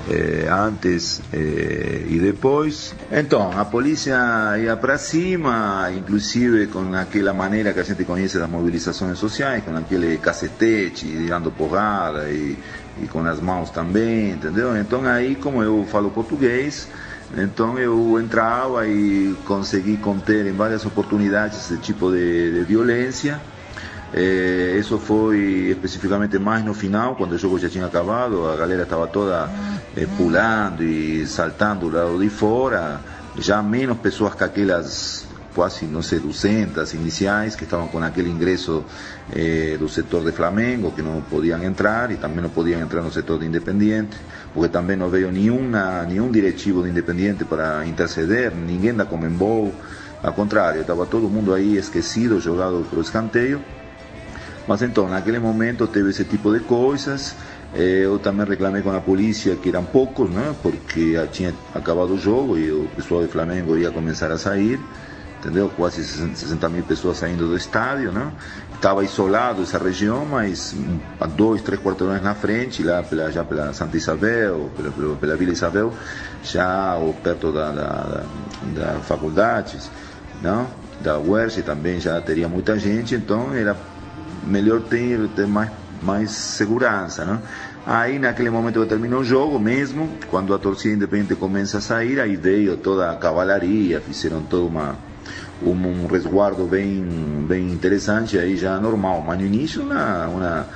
eh, 0.08 0.46
antes 0.50 1.22
eh, 1.32 2.04
e 2.08 2.18
depois. 2.18 2.94
Então, 3.10 3.50
a 3.58 3.64
polícia 3.64 4.16
ia 4.58 4.76
para 4.76 4.98
cima, 4.98 5.90
inclusive 5.96 6.66
com 6.66 6.94
aquela 6.94 7.32
maneira 7.32 7.72
que 7.72 7.80
a 7.80 7.82
gente 7.82 8.04
conhece 8.04 8.38
das 8.38 8.48
mobilizações 8.48 9.18
sociais, 9.18 9.62
com 9.64 9.76
aquele 9.76 10.18
cacetete, 10.18 11.06
dando 11.26 11.50
porrada 11.50 12.28
e, 12.28 12.58
e 13.02 13.06
com 13.06 13.20
as 13.24 13.40
mãos 13.40 13.70
também, 13.70 14.30
entendeu? 14.30 14.76
Então 14.76 15.04
aí, 15.06 15.34
como 15.34 15.62
eu 15.62 15.86
falo 15.90 16.10
português, 16.10 16.88
então 17.36 17.78
eu 17.78 18.20
entrava 18.20 18.86
e 18.86 19.34
consegui 19.46 19.96
conter 19.96 20.46
em 20.46 20.52
várias 20.52 20.84
oportunidades 20.86 21.58
esse 21.58 21.76
tipo 21.78 22.10
de, 22.10 22.52
de 22.52 22.64
violência. 22.64 23.40
Eh, 24.12 24.76
isso 24.78 24.98
foi 24.98 25.70
especificamente 25.70 26.38
mais 26.38 26.64
no 26.64 26.72
final, 26.72 27.16
quando 27.16 27.32
o 27.32 27.38
jogo 27.38 27.58
já 27.58 27.68
tinha 27.68 27.86
acabado, 27.86 28.48
a 28.48 28.54
galera 28.54 28.84
estava 28.84 29.08
toda 29.08 29.50
eh, 29.96 30.06
pulando 30.16 30.84
e 30.84 31.26
saltando 31.26 31.90
do 31.90 31.96
lado 31.96 32.18
de 32.20 32.28
fora, 32.28 33.00
já 33.36 33.60
menos 33.60 33.98
pessoas 33.98 34.34
que 34.34 34.44
aquelas 34.44 35.26
quase, 35.54 35.86
não 35.86 36.02
sei, 36.02 36.18
200 36.18 36.92
iniciais 36.94 37.54
que 37.54 37.64
estavam 37.64 37.86
com 37.86 38.02
aquele 38.02 38.28
ingresso 38.28 38.84
eh, 39.32 39.76
do 39.78 39.88
setor 39.88 40.24
de 40.24 40.32
Flamengo, 40.32 40.90
que 40.90 41.00
não 41.00 41.22
podiam 41.22 41.62
entrar 41.62 42.10
e 42.10 42.16
também 42.16 42.42
não 42.42 42.50
podiam 42.50 42.80
entrar 42.80 43.02
no 43.02 43.12
setor 43.12 43.38
de 43.38 43.46
Independiente, 43.46 44.16
porque 44.54 44.68
também 44.68 44.96
não 44.96 45.10
veio 45.10 45.32
nenhuma, 45.32 46.04
nenhum 46.04 46.30
diretivo 46.30 46.84
de 46.84 46.88
Independiente 46.88 47.44
para 47.44 47.84
interceder, 47.84 48.54
ninguém 48.54 48.94
da 48.94 49.04
Comembol, 49.04 49.74
ao 50.22 50.32
contrário, 50.32 50.80
estava 50.80 51.04
todo 51.04 51.28
mundo 51.28 51.52
aí 51.52 51.76
esquecido, 51.76 52.40
jogado 52.40 52.86
para 52.88 52.98
o 52.98 53.02
escanteio. 53.02 53.60
Mas 54.66 54.80
então, 54.80 55.08
naquele 55.08 55.38
momento 55.38 55.86
teve 55.86 56.08
esse 56.08 56.24
tipo 56.24 56.50
de 56.50 56.60
coisas. 56.60 57.34
Eu 57.74 58.18
também 58.18 58.46
reclamei 58.46 58.80
com 58.80 58.90
a 58.92 59.00
polícia 59.00 59.56
que 59.56 59.68
eram 59.68 59.84
poucos, 59.84 60.30
né? 60.30 60.54
Porque 60.62 61.14
tinha 61.32 61.52
acabado 61.74 62.14
o 62.14 62.18
jogo 62.18 62.56
e 62.56 62.70
o 62.70 62.88
pessoal 62.96 63.22
do 63.22 63.28
Flamengo 63.28 63.76
ia 63.76 63.90
começar 63.90 64.30
a 64.30 64.38
sair, 64.38 64.80
entendeu? 65.40 65.70
Quase 65.76 66.02
60 66.02 66.68
mil 66.70 66.84
pessoas 66.84 67.18
saindo 67.18 67.48
do 67.48 67.56
estádio, 67.56 68.12
né? 68.12 68.32
Estava 68.84 69.02
isolado 69.02 69.62
essa 69.62 69.78
região, 69.78 70.26
mas 70.26 70.76
a 71.18 71.24
dois, 71.24 71.62
três 71.62 71.80
quarteirões 71.80 72.22
na 72.22 72.34
frente, 72.34 72.82
lá 72.82 73.02
pela, 73.02 73.32
já 73.32 73.42
pela 73.42 73.72
Santa 73.72 73.96
Isabel, 73.96 74.70
pela, 74.76 75.16
pela, 75.16 75.36
Vila 75.38 75.52
Isabel, 75.52 75.90
já 76.42 76.94
ou 76.96 77.14
perto 77.14 77.50
da, 77.50 77.72
da, 77.72 77.82
da, 77.82 78.24
da 78.74 79.00
faculdades, 79.00 79.90
não? 80.42 80.66
Da 81.00 81.18
UERJ 81.18 81.62
também 81.62 81.98
já 81.98 82.20
teria 82.20 82.46
muita 82.46 82.78
gente, 82.78 83.14
então 83.14 83.54
era 83.54 83.74
melhor 84.46 84.82
ter, 84.82 85.28
ter 85.28 85.46
mais, 85.46 85.70
mais 86.02 86.32
segurança, 86.32 87.24
né? 87.24 87.38
Aí, 87.86 88.18
naquele 88.18 88.50
momento 88.50 88.82
que 88.82 88.86
terminou 88.86 89.20
o 89.20 89.24
jogo 89.24 89.58
mesmo, 89.58 90.10
quando 90.30 90.52
a 90.52 90.58
torcida 90.58 90.94
independente 90.94 91.34
começa 91.36 91.78
a 91.78 91.80
sair, 91.80 92.20
aí 92.20 92.36
veio 92.36 92.76
toda 92.76 93.10
a 93.10 93.16
cavalaria, 93.16 93.98
fizeram 94.02 94.42
todo 94.42 94.66
uma, 94.66 94.94
um, 95.62 96.06
resguardo 96.06 96.64
bem, 96.64 97.04
bem 97.46 97.70
interessante, 97.70 98.38
aí 98.38 98.56
já 98.56 98.78
normal. 98.78 99.22
Mas 99.26 99.38
no 99.38 99.46
início, 99.46 99.82
uma, 99.82 100.26
uma, 100.26 100.66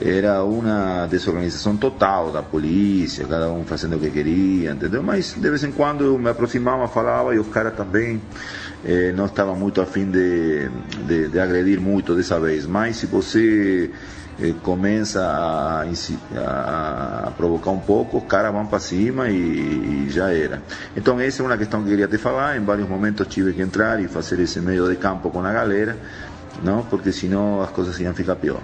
era 0.00 0.42
uma 0.42 1.06
desorganização 1.06 1.76
total 1.76 2.32
da 2.32 2.42
polícia, 2.42 3.26
cada 3.26 3.50
um 3.50 3.64
fazendo 3.64 3.96
o 3.96 4.00
que 4.00 4.10
queria, 4.10 4.72
entendeu? 4.72 5.02
Mas 5.02 5.34
de 5.34 5.48
vez 5.48 5.62
em 5.62 5.70
quando 5.70 6.04
eu 6.04 6.18
me 6.18 6.30
aproximava, 6.30 6.88
falava 6.88 7.34
e 7.34 7.38
os 7.38 7.48
caras 7.48 7.74
também 7.74 8.20
eh, 8.84 9.12
não 9.16 9.26
estavam 9.26 9.54
muito 9.54 9.80
afim 9.80 10.10
de, 10.10 10.68
de, 11.06 11.28
de 11.28 11.38
agredir 11.38 11.80
muito 11.80 12.14
dessa 12.14 12.40
vez. 12.40 12.66
Mas 12.66 12.96
se 12.96 13.06
você 13.06 13.90
eh, 14.40 14.54
começa 14.62 15.22
a, 15.22 17.30
provocar 17.36 17.70
um 17.70 17.78
pouco, 17.78 18.18
os 18.18 18.24
caras 18.24 18.52
vão 18.52 18.66
para 18.66 18.80
cima 18.80 19.28
e, 19.28 20.06
e 20.06 20.10
já 20.10 20.32
era. 20.32 20.62
Então 20.96 21.20
essa 21.20 21.42
é 21.42 21.46
uma 21.46 21.56
questão 21.56 21.80
que 21.80 21.86
eu 21.86 21.90
queria 21.90 22.08
te 22.08 22.18
falar. 22.18 22.56
Em 22.56 22.64
vários 22.64 22.88
momentos 22.88 23.26
tive 23.28 23.52
que 23.52 23.62
entrar 23.62 24.02
e 24.02 24.08
fazer 24.08 24.40
esse 24.40 24.60
meio 24.60 24.88
de 24.88 24.96
campo 24.96 25.30
com 25.30 25.40
a 25.40 25.52
galera, 25.52 25.96
não? 26.62 26.82
porque 26.84 27.12
senão 27.12 27.60
as 27.60 27.70
coisas 27.70 27.98
iam 28.00 28.14
ficar 28.14 28.36
pior. 28.36 28.60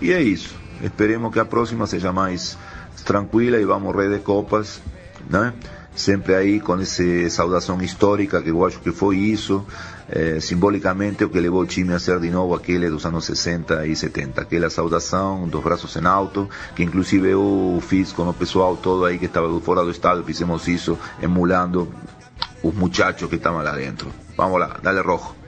E 0.00 0.12
é 0.12 0.20
isso. 0.20 0.56
Esperemos 0.82 1.32
que 1.32 1.38
a 1.38 1.44
próxima 1.44 1.86
seja 1.86 2.12
mais 2.12 2.58
tranquila 3.04 3.58
e 3.58 3.64
vamos 3.64 3.94
rei 3.94 4.08
de 4.08 4.18
copas, 4.18 4.82
né? 5.30 5.52
Sempre 5.94 6.34
aí 6.34 6.60
com 6.60 6.78
essa 6.80 7.02
saudação 7.30 7.80
histórica, 7.80 8.42
que 8.42 8.50
eu 8.50 8.64
acho 8.64 8.80
que 8.80 8.90
foi 8.90 9.16
isso, 9.16 9.64
eh, 10.08 10.38
simbolicamente 10.40 11.24
o 11.24 11.30
que 11.30 11.38
levou 11.38 11.62
o 11.62 11.66
time 11.66 11.94
a 11.94 12.00
ser 12.00 12.18
de 12.18 12.30
novo 12.30 12.54
aquele 12.54 12.90
dos 12.90 13.06
anos 13.06 13.24
60 13.24 13.86
e 13.86 13.94
70. 13.94 14.40
Aquela 14.40 14.68
saudação 14.68 15.46
dos 15.46 15.62
braços 15.62 15.94
em 15.96 16.04
alto, 16.04 16.48
que 16.74 16.82
inclusive 16.82 17.30
eu 17.30 17.78
fiz 17.80 18.12
com 18.12 18.28
o 18.28 18.34
pessoal 18.34 18.76
todo 18.76 19.04
aí 19.04 19.18
que 19.18 19.26
estava 19.26 19.48
fora 19.60 19.84
do 19.84 19.90
estádio, 19.90 20.24
fizemos 20.24 20.66
isso 20.66 20.98
emulando 21.22 21.88
os 22.62 22.74
muchachos 22.74 23.28
que 23.28 23.36
estavam 23.36 23.62
lá 23.62 23.72
dentro. 23.72 24.10
Vamos 24.36 24.58
lá, 24.58 24.78
dale 24.82 25.00
rojo. 25.00 25.43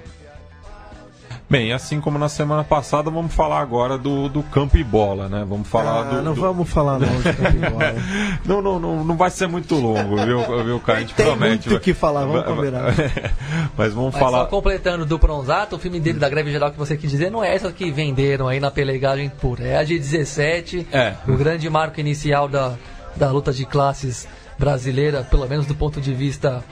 Bem, 1.48 1.72
assim 1.72 2.00
como 2.00 2.18
na 2.18 2.28
semana 2.28 2.64
passada, 2.64 3.08
vamos 3.08 3.32
falar 3.32 3.60
agora 3.60 3.96
do, 3.96 4.28
do 4.28 4.42
campo 4.42 4.76
e 4.76 4.82
bola, 4.82 5.28
né? 5.28 5.46
Vamos 5.48 5.68
falar 5.68 6.00
Ah, 6.00 6.02
do. 6.02 6.22
não 6.22 6.34
do- 6.34 6.40
vamos 6.40 6.68
falar 6.68 6.98
não 6.98 7.06
de 7.20 7.32
campeonato. 7.32 8.00
não, 8.44 8.60
não, 8.60 8.80
não, 8.80 9.04
não 9.04 9.16
vai 9.16 9.30
ser 9.30 9.46
muito 9.46 9.76
longo, 9.76 10.16
viu, 10.16 10.40
viu 10.64 10.80
cara? 10.80 10.98
A 10.98 11.00
gente 11.02 11.14
Tem 11.14 11.24
promete. 11.24 11.68
muito 11.68 11.76
o 11.78 11.80
que 11.80 11.94
falar, 11.94 12.22
vamos 12.26 12.42
Vai- 12.44 12.52
combinar. 12.52 12.82
Mas 13.78 13.94
vamos 13.94 14.12
Mas 14.14 14.20
falar. 14.20 14.38
só 14.40 14.46
completando 14.46 15.06
do 15.06 15.20
Pronzato, 15.20 15.76
o 15.76 15.78
filme 15.78 16.00
dele 16.00 16.18
da 16.18 16.28
greve 16.28 16.50
geral 16.50 16.72
que 16.72 16.78
você 16.78 16.96
quis 16.96 17.12
dizer, 17.12 17.30
não 17.30 17.44
é 17.44 17.54
essa 17.54 17.70
que 17.70 17.92
venderam 17.92 18.48
aí 18.48 18.58
na 18.58 18.72
pelegagem 18.72 19.28
pura. 19.28 19.62
É 19.64 19.76
a 19.76 19.84
de 19.84 19.96
17, 20.00 20.88
É. 20.90 21.14
o 21.28 21.36
grande 21.36 21.70
marco 21.70 22.00
inicial 22.00 22.48
da, 22.48 22.74
da 23.14 23.30
luta 23.30 23.52
de 23.52 23.64
classes 23.64 24.26
brasileira, 24.58 25.22
pelo 25.22 25.46
menos 25.46 25.64
do 25.64 25.76
ponto 25.76 26.00
de 26.00 26.12
vista 26.12 26.64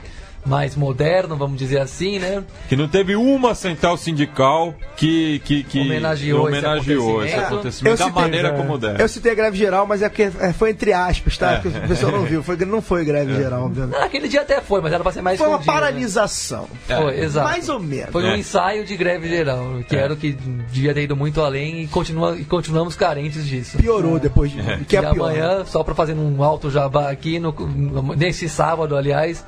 mais 0.45 0.75
moderno, 0.75 1.35
vamos 1.35 1.57
dizer 1.57 1.79
assim, 1.79 2.19
né? 2.19 2.43
Que 2.69 2.75
não 2.75 2.87
teve 2.87 3.15
uma 3.15 3.55
central 3.55 3.97
sindical 3.97 4.73
que, 4.95 5.39
que, 5.39 5.63
que 5.63 5.79
Homenageou 5.81 6.47
esse 6.49 6.57
homenageou 6.59 7.25
esse 7.25 7.33
acontecimento. 7.35 7.53
acontecimento 7.53 7.97
da 7.97 8.05
citei, 8.05 8.21
maneira 8.21 8.47
é, 8.49 8.51
como 8.51 8.77
deve. 8.77 9.01
Eu 9.03 9.07
citei 9.07 9.31
a 9.31 9.35
greve 9.35 9.57
geral, 9.57 9.85
mas 9.87 10.01
é 10.01 10.09
porque 10.09 10.29
é, 10.39 10.53
foi 10.53 10.69
entre 10.71 10.93
aspas, 10.93 11.37
tá? 11.37 11.53
É. 11.53 11.59
Porque 11.59 11.77
o 11.77 11.87
pessoal 11.87 12.11
não 12.11 12.23
viu. 12.23 12.43
Foi, 12.43 12.55
não 12.57 12.81
foi 12.81 13.03
greve 13.05 13.33
geral, 13.35 13.65
obviamente. 13.65 13.95
Aquele 14.01 14.27
dia 14.27 14.41
até 14.41 14.61
foi, 14.61 14.81
mas 14.81 14.93
era 14.93 15.01
pra 15.03 15.11
ser 15.11 15.21
mais 15.21 15.37
Foi 15.37 15.47
uma 15.47 15.57
né? 15.57 15.63
paralisação. 15.65 16.67
Foi, 16.87 17.19
exato. 17.19 17.47
Mais 17.47 17.67
ou 17.69 17.79
menos. 17.79 18.11
Foi 18.11 18.23
um 18.23 18.27
É. 18.31 18.37
ensaio 18.37 18.85
de 18.85 18.95
greve 18.95 19.27
geral, 19.27 19.79
que 19.87 19.95
era 19.95 20.13
o 20.13 20.17
que 20.17 20.31
devia 20.33 20.93
ter 20.93 21.03
ido 21.03 21.15
muito 21.15 21.41
além 21.41 21.81
e, 21.83 21.87
continua, 21.87 22.37
e 22.37 22.43
continuamos 22.45 22.95
carentes 22.95 23.45
disso. 23.47 23.77
Piorou 23.77 24.19
depois 24.19 24.51
de. 24.51 24.57
Que 24.85 24.97
é 24.97 24.99
e 24.99 25.01
pior. 25.01 25.11
amanhã, 25.31 25.65
só 25.65 25.83
pra 25.83 25.95
fazer 25.95 26.13
um 26.13 26.43
alto 26.43 26.69
jabá 26.69 27.09
aqui, 27.09 27.39
no, 27.39 27.53
nesse 28.15 28.47
sábado, 28.47 28.95
aliás, 28.95 29.43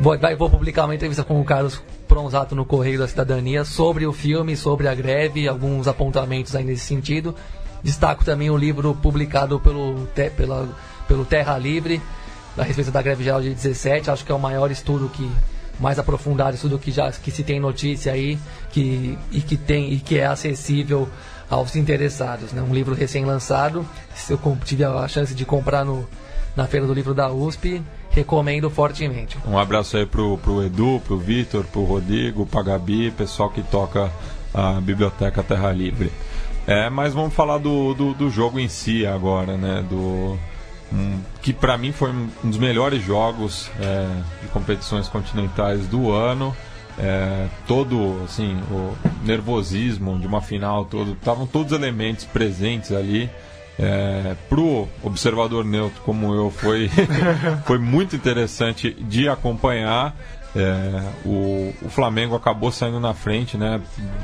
vou, 0.00 0.16
vou 0.38 0.50
publicar 0.50 0.84
uma 0.84 0.94
entrevista 0.94 1.24
com 1.24 1.40
o 1.40 1.44
Carlos 1.44 1.82
Pronzato 2.08 2.54
no 2.54 2.64
Correio 2.64 2.98
da 2.98 3.08
Cidadania 3.08 3.64
sobre 3.64 4.06
o 4.06 4.12
filme, 4.12 4.56
sobre 4.56 4.88
a 4.88 4.94
greve, 4.94 5.48
alguns 5.48 5.88
apontamentos 5.88 6.54
aí 6.54 6.64
nesse 6.64 6.86
sentido. 6.86 7.34
Destaco 7.82 8.24
também 8.24 8.50
o 8.50 8.56
livro 8.56 8.94
publicado 8.94 9.58
pelo, 9.58 10.06
te, 10.14 10.30
pela, 10.30 10.68
pelo 11.08 11.24
Terra 11.24 11.58
Livre, 11.58 12.00
a 12.56 12.62
respeito 12.62 12.90
da 12.90 13.02
greve 13.02 13.24
geral 13.24 13.40
de 13.40 13.54
17. 13.54 14.10
Acho 14.10 14.24
que 14.24 14.30
é 14.30 14.34
o 14.34 14.38
maior 14.38 14.70
estudo 14.70 15.08
que 15.08 15.30
mais 15.80 15.98
aprofundado, 15.98 16.54
estudo 16.54 16.78
que 16.78 16.92
já 16.92 17.10
que 17.10 17.30
se 17.30 17.42
tem 17.42 17.58
notícia 17.58 18.12
aí 18.12 18.38
que, 18.70 19.18
e 19.32 19.40
que 19.40 19.56
tem 19.56 19.92
e 19.92 19.98
que 19.98 20.18
é 20.18 20.26
acessível 20.26 21.08
aos 21.50 21.74
interessados. 21.76 22.52
Né? 22.52 22.62
Um 22.62 22.72
livro 22.72 22.94
recém-lançado. 22.94 23.86
Eu 24.28 24.38
tive 24.64 24.84
a 24.84 25.08
chance 25.08 25.34
de 25.34 25.44
comprar 25.44 25.84
no, 25.84 26.06
na 26.56 26.66
feira 26.66 26.86
do 26.86 26.94
livro 26.94 27.14
da 27.14 27.32
USP. 27.32 27.82
Recomendo 28.12 28.68
fortemente. 28.68 29.38
Um 29.46 29.58
abraço 29.58 29.96
aí 29.96 30.06
pro, 30.06 30.36
pro 30.38 30.62
Edu, 30.62 31.00
pro 31.04 31.18
Vitor, 31.18 31.64
pro 31.64 31.84
Rodrigo, 31.84 32.46
pra 32.46 32.62
Gabi, 32.62 33.10
pessoal 33.10 33.48
que 33.48 33.62
toca 33.62 34.12
a 34.52 34.80
Biblioteca 34.80 35.42
Terra 35.42 35.72
Livre. 35.72 36.12
É, 36.66 36.88
mas 36.90 37.14
vamos 37.14 37.34
falar 37.34 37.58
do, 37.58 37.94
do, 37.94 38.14
do 38.14 38.30
jogo 38.30 38.60
em 38.60 38.68
si 38.68 39.06
agora, 39.06 39.56
né? 39.56 39.84
Do, 39.88 40.38
um, 40.92 41.18
que 41.40 41.52
para 41.52 41.76
mim 41.78 41.90
foi 41.90 42.10
um 42.10 42.28
dos 42.44 42.58
melhores 42.58 43.02
jogos 43.02 43.70
é, 43.80 44.06
de 44.42 44.48
competições 44.48 45.08
continentais 45.08 45.86
do 45.86 46.12
ano. 46.12 46.54
É, 46.98 47.48
todo 47.66 48.20
assim 48.22 48.60
o 48.70 48.94
nervosismo 49.24 50.18
de 50.18 50.26
uma 50.26 50.42
final 50.42 50.84
todo 50.84 51.12
estavam 51.12 51.46
todos 51.46 51.72
os 51.72 51.78
elementos 51.78 52.26
presentes 52.26 52.92
ali 52.92 53.30
é, 53.82 54.36
pro 54.48 54.88
observador 55.02 55.64
neutro 55.64 56.00
como 56.02 56.32
eu 56.32 56.50
foi 56.50 56.88
foi 57.66 57.78
muito 57.78 58.14
interessante 58.14 58.92
de 58.92 59.28
acompanhar. 59.28 60.14
É, 60.54 61.02
o, 61.24 61.74
o, 61.82 61.88
Flamengo 61.88 62.36
acabou 62.36 62.70
saindo 62.70 63.00
na 63.00 63.14
frente 63.14 63.56
né 63.56 63.80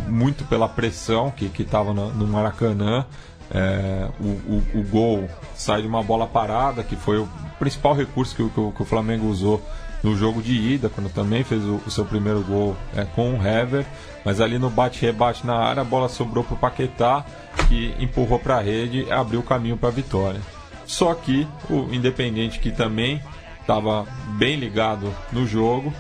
muito 0.07 0.45
pela 0.45 0.69
pressão 0.69 1.31
que 1.31 1.51
estava 1.61 1.93
no, 1.93 2.13
no 2.13 2.27
Maracanã. 2.27 3.05
É, 3.51 4.09
o, 4.21 4.27
o, 4.27 4.63
o, 4.75 4.83
gol 4.83 5.29
sai 5.55 5.81
de 5.81 5.89
uma 5.89 6.03
bola 6.03 6.27
parada, 6.27 6.85
que 6.85 6.95
foi 6.95 7.19
o 7.19 7.27
principal 7.59 7.95
recurso 7.95 8.37
que, 8.37 8.47
que, 8.47 8.73
que 8.73 8.83
o 8.83 8.85
Flamengo 8.85 9.27
usou 9.27 9.63
no 10.03 10.17
jogo 10.17 10.41
de 10.41 10.53
ida, 10.53 10.89
quando 10.89 11.11
também 11.11 11.43
fez 11.43 11.65
o, 11.65 11.81
o 11.87 11.91
seu 11.91 12.05
primeiro 12.05 12.41
gol 12.43 12.77
é, 12.95 13.05
com 13.05 13.35
o 13.35 13.47
Hever. 13.47 13.85
Mas 14.25 14.41
ali 14.41 14.59
no 14.59 14.71
bate-rebate 14.71 15.47
na 15.47 15.57
área, 15.57 15.83
a 15.83 15.85
bola 15.85 16.09
sobrou 16.09 16.45
para 16.45 16.55
o 16.55 16.59
Paquetá, 16.59 17.25
que 17.69 17.95
empurrou 17.99 18.39
para 18.39 18.59
a 18.59 18.61
rede 18.61 19.05
e 19.05 19.13
abriu 19.13 19.41
o 19.41 19.43
caminho 19.45 19.77
para 19.77 19.89
a 19.89 19.93
vitória. 19.93 20.41
Só 20.87 21.15
que 21.15 21.47
o 21.69 21.93
Independente, 21.93 22.59
que 22.59 22.71
também 22.71 23.23
estava 23.61 24.07
bem 24.39 24.57
ligado 24.57 25.13
no 25.31 25.47
jogo, 25.47 25.93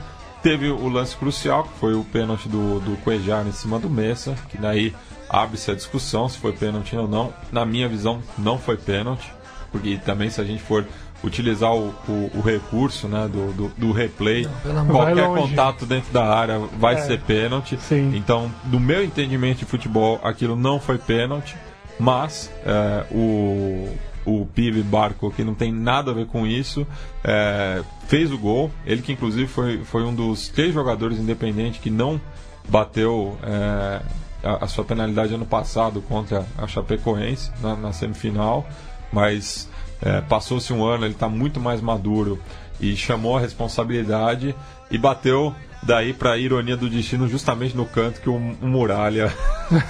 teve 0.43 0.71
o 0.71 0.89
lance 0.89 1.17
crucial, 1.17 1.65
que 1.65 1.79
foi 1.79 1.95
o 1.95 2.05
pênalti 2.05 2.49
do, 2.49 2.81
do 2.81 2.97
Cuejar 3.03 3.47
em 3.47 3.53
cima 3.53 3.79
do 3.79 3.91
Messa, 3.91 4.35
que 4.49 4.57
daí 4.57 4.95
abre-se 5.29 5.71
a 5.71 5.75
discussão 5.75 6.29
se 6.29 6.39
foi 6.39 6.53
pênalti 6.53 6.97
ou 6.97 7.07
não. 7.07 7.33
Na 7.53 7.67
minha 7.67 7.89
visão, 7.89 8.23
não 8.39 8.59
foi 8.59 8.77
pênalti, 8.77 9.31
porque 9.71 9.99
também 9.99 10.31
se 10.31 10.41
a 10.41 10.45
gente 10.45 10.63
for 10.63 10.87
utilizar 11.23 11.75
o, 11.75 11.89
o, 12.09 12.31
o 12.35 12.41
recurso 12.41 13.09
né, 13.09 13.29
do, 13.29 13.53
do, 13.53 13.69
do 13.77 13.93
replay, 13.93 14.49
não, 14.65 14.87
qualquer 14.87 15.27
contato 15.27 15.85
dentro 15.85 16.13
da 16.13 16.25
área 16.25 16.59
vai 16.79 16.95
é, 16.95 16.99
ser 16.99 17.21
pênalti. 17.21 17.77
Sim. 17.81 18.15
Então, 18.15 18.51
do 18.65 18.79
meu 18.79 19.05
entendimento 19.05 19.59
de 19.59 19.65
futebol, 19.65 20.21
aquilo 20.23 20.55
não 20.55 20.79
foi 20.79 20.99
pênalti, 20.99 21.57
mas 21.99 22.51
é, 22.65 23.05
o, 23.11 23.97
o 24.25 24.47
Pibe 24.47 24.83
Barco, 24.83 25.31
que 25.31 25.43
não 25.43 25.55
tem 25.55 25.73
nada 25.73 26.11
a 26.11 26.15
ver 26.15 26.27
com 26.27 26.47
isso, 26.47 26.87
é, 27.25 27.83
fez 28.07 28.31
o 28.31 28.39
gol. 28.39 28.71
Ele 28.87 29.03
que 29.03 29.13
inclusive 29.13 29.49
foi, 29.49 29.79
foi 29.85 30.05
um 30.05 30.15
dos 30.15 30.49
três 30.49 30.73
jogadores 30.73 31.19
independentes 31.19 31.81
que 31.81 31.91
não 31.91 32.21
bateu 32.69 33.37
é, 33.43 34.03
a, 34.45 34.65
a, 34.65 34.69
sua 34.69 34.85
penalidade 34.85 35.35
ano 35.35 35.47
passado 35.47 36.01
contra 36.03 36.45
a 36.57 36.67
Chapecoense 36.67 37.51
na, 37.63 37.75
na 37.75 37.93
semifinal, 37.93 38.67
mas 39.13 39.68
é, 40.03 40.21
passou-se 40.21 40.73
um 40.73 40.85
ano, 40.85 41.05
ele 41.05 41.15
está 41.15 41.29
muito 41.29 41.61
mais 41.61 41.81
maduro 41.81 42.39
e 42.81 42.97
chamou 42.97 43.37
a 43.37 43.41
responsabilidade 43.41 44.55
e 44.91 44.99
bateu 44.99 45.55
daí 45.83 46.13
para 46.13 46.33
a 46.33 46.39
ironia 46.39 46.77
do 46.77 46.89
destino 46.89 47.29
justamente 47.29 47.77
no 47.77 47.87
canto 47.87 48.21
que 48.21 48.29
o, 48.29 48.35
o 48.35 48.67
Muralha 48.67 49.33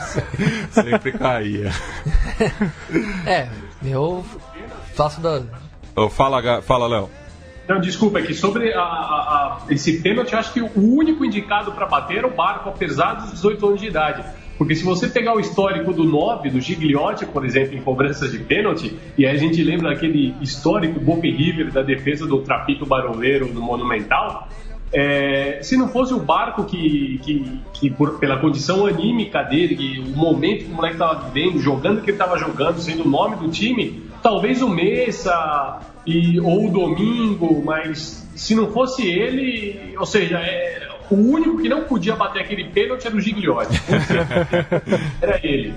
sempre 0.70 1.12
caía. 1.12 1.70
É, 3.26 3.48
eu 3.85 4.24
faço 4.94 5.20
da. 5.20 5.43
Fala, 6.10 6.62
fala 6.62 6.86
Léo. 6.86 7.10
Não, 7.68 7.80
desculpa, 7.80 8.18
é 8.18 8.22
que 8.22 8.32
sobre 8.32 8.72
a, 8.72 8.80
a, 8.80 8.82
a, 8.82 9.59
esse 9.68 10.01
pênalti, 10.01 10.35
acho 10.35 10.55
que 10.55 10.60
o 10.62 10.70
único 10.74 11.22
indicado 11.22 11.72
para 11.72 11.86
bater 11.86 12.18
era 12.18 12.26
o 12.26 12.35
Barco, 12.35 12.70
apesar 12.70 13.14
dos 13.14 13.32
18 13.32 13.66
anos 13.66 13.80
de 13.80 13.89
idade. 13.89 14.24
Porque 14.59 14.74
se 14.74 14.85
você 14.85 15.09
pegar 15.09 15.36
o 15.36 15.40
histórico 15.40 15.93
do 15.93 16.02
9, 16.02 16.51
do 16.51 16.60
Gigliotti, 16.60 17.24
por 17.24 17.47
exemplo, 17.47 17.76
em 17.76 17.80
cobranças 17.80 18.32
de 18.32 18.40
pênalti, 18.40 18.98
e 19.16 19.24
a 19.24 19.36
gente 19.36 19.62
lembra 19.62 19.90
daquele 19.90 20.35
histórico 20.40 20.98
Boca 20.98 21.28
River 21.28 21.70
da 21.70 21.80
defesa 21.80 22.26
do 22.26 22.40
Trapito 22.40 22.85
Baroleiro 22.85 23.47
no 23.55 23.60
Monumental, 23.60 24.48
é, 24.93 25.60
se 25.62 25.76
não 25.76 25.89
fosse 25.89 26.14
o 26.14 26.18
Barco 26.18 26.64
que, 26.64 27.20
que, 27.22 27.60
que 27.74 27.90
por, 27.90 28.18
pela 28.18 28.39
condição 28.39 28.86
anímica 28.86 29.43
dele, 29.43 30.01
o 30.01 30.16
momento 30.16 30.64
que 30.64 30.72
o 30.72 30.74
moleque 30.74 30.94
estava 30.94 31.28
vivendo, 31.28 31.60
jogando 31.60 32.01
que 32.01 32.10
ele 32.10 32.16
estava 32.16 32.39
jogando, 32.39 32.78
sendo 32.78 33.05
o 33.05 33.09
nome 33.09 33.36
do 33.36 33.48
time, 33.51 34.02
talvez 34.22 34.62
o 34.62 34.68
Messa 34.68 35.80
e, 36.06 36.40
ou 36.40 36.66
o 36.66 36.70
Domingo, 36.72 37.62
mas 37.64 38.26
se 38.35 38.55
não 38.55 38.72
fosse 38.72 39.06
ele, 39.06 39.94
ou 39.98 40.06
seja, 40.06 40.39
é, 40.39 40.88
o 41.10 41.16
único 41.16 41.59
que 41.59 41.68
não 41.68 41.85
podia 41.85 42.14
bater 42.14 42.43
aquele 42.43 42.64
pênalti 42.64 43.06
era 43.06 43.16
o 43.16 43.20
Gigliotti. 43.20 43.80
era 45.20 45.40
ele. 45.43 45.74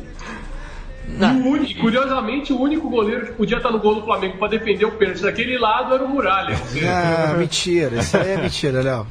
E, 1.08 1.26
único, 1.26 1.82
curiosamente, 1.82 2.53
o 2.53 2.62
único 2.62 2.90
goleiro 2.90 3.26
que 3.28 3.34
podia 3.34 3.58
estar 3.58 3.70
no 3.72 3.80
gol 3.80 3.95
do 3.95 4.03
Flamengo 4.03 4.38
para 4.38 4.48
defender 4.49 4.86
o 4.86 4.91
pênalti 4.91 5.22
daquele 5.22 5.58
lado 5.58 5.94
era 5.94 6.03
o 6.03 6.08
Muralha. 6.08 6.56
Ah, 6.88 7.34
mentira. 7.38 7.98
Isso 7.98 8.16
aí 8.18 8.32
é 8.32 8.38
mentira, 8.38 8.82
Léo. 8.82 9.06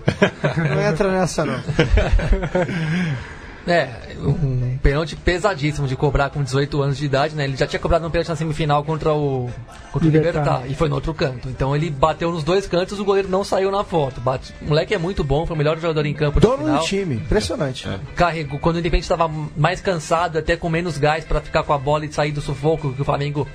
Não 0.56 0.80
entra 0.80 1.10
nessa, 1.10 1.44
não. 1.44 1.60
É, 3.70 4.16
um 4.18 4.76
pênalti 4.82 5.14
pesadíssimo 5.14 5.86
de 5.86 5.94
cobrar 5.94 6.30
com 6.30 6.42
18 6.42 6.82
anos 6.82 6.98
de 6.98 7.04
idade, 7.04 7.34
né? 7.34 7.44
Ele 7.44 7.56
já 7.56 7.66
tinha 7.66 7.78
cobrado 7.78 8.06
um 8.06 8.10
pênalti 8.10 8.28
na 8.28 8.36
semifinal 8.36 8.82
contra 8.82 9.12
o, 9.12 9.48
contra 9.92 10.08
o 10.08 10.10
Libertar 10.10 10.64
e 10.68 10.74
foi 10.74 10.88
no 10.88 10.96
outro 10.96 11.14
canto. 11.14 11.48
Então 11.48 11.74
ele 11.74 11.88
bateu 11.88 12.32
nos 12.32 12.42
dois 12.42 12.66
cantos, 12.66 12.98
o 12.98 13.04
goleiro 13.04 13.28
não 13.28 13.44
saiu 13.44 13.70
na 13.70 13.84
foto. 13.84 14.20
Bate, 14.20 14.52
o 14.60 14.68
moleque 14.68 14.94
é 14.94 14.98
muito 14.98 15.22
bom, 15.22 15.46
foi 15.46 15.54
o 15.54 15.58
melhor 15.58 15.78
jogador 15.78 16.04
em 16.04 16.14
campo. 16.14 16.40
Dono 16.40 16.78
do 16.78 16.84
time, 16.84 17.16
impressionante. 17.16 17.88
É. 17.88 17.98
Carregou, 18.16 18.58
quando 18.58 18.76
o 18.76 18.78
Independente 18.80 19.04
estava 19.04 19.30
mais 19.56 19.80
cansado, 19.80 20.38
até 20.38 20.56
com 20.56 20.68
menos 20.68 20.98
gás 20.98 21.24
para 21.24 21.40
ficar 21.40 21.62
com 21.62 21.72
a 21.72 21.78
bola 21.78 22.04
e 22.04 22.12
sair 22.12 22.32
do 22.32 22.40
sufoco 22.40 22.92
que 22.92 23.02
o 23.02 23.04
Flamengo 23.04 23.46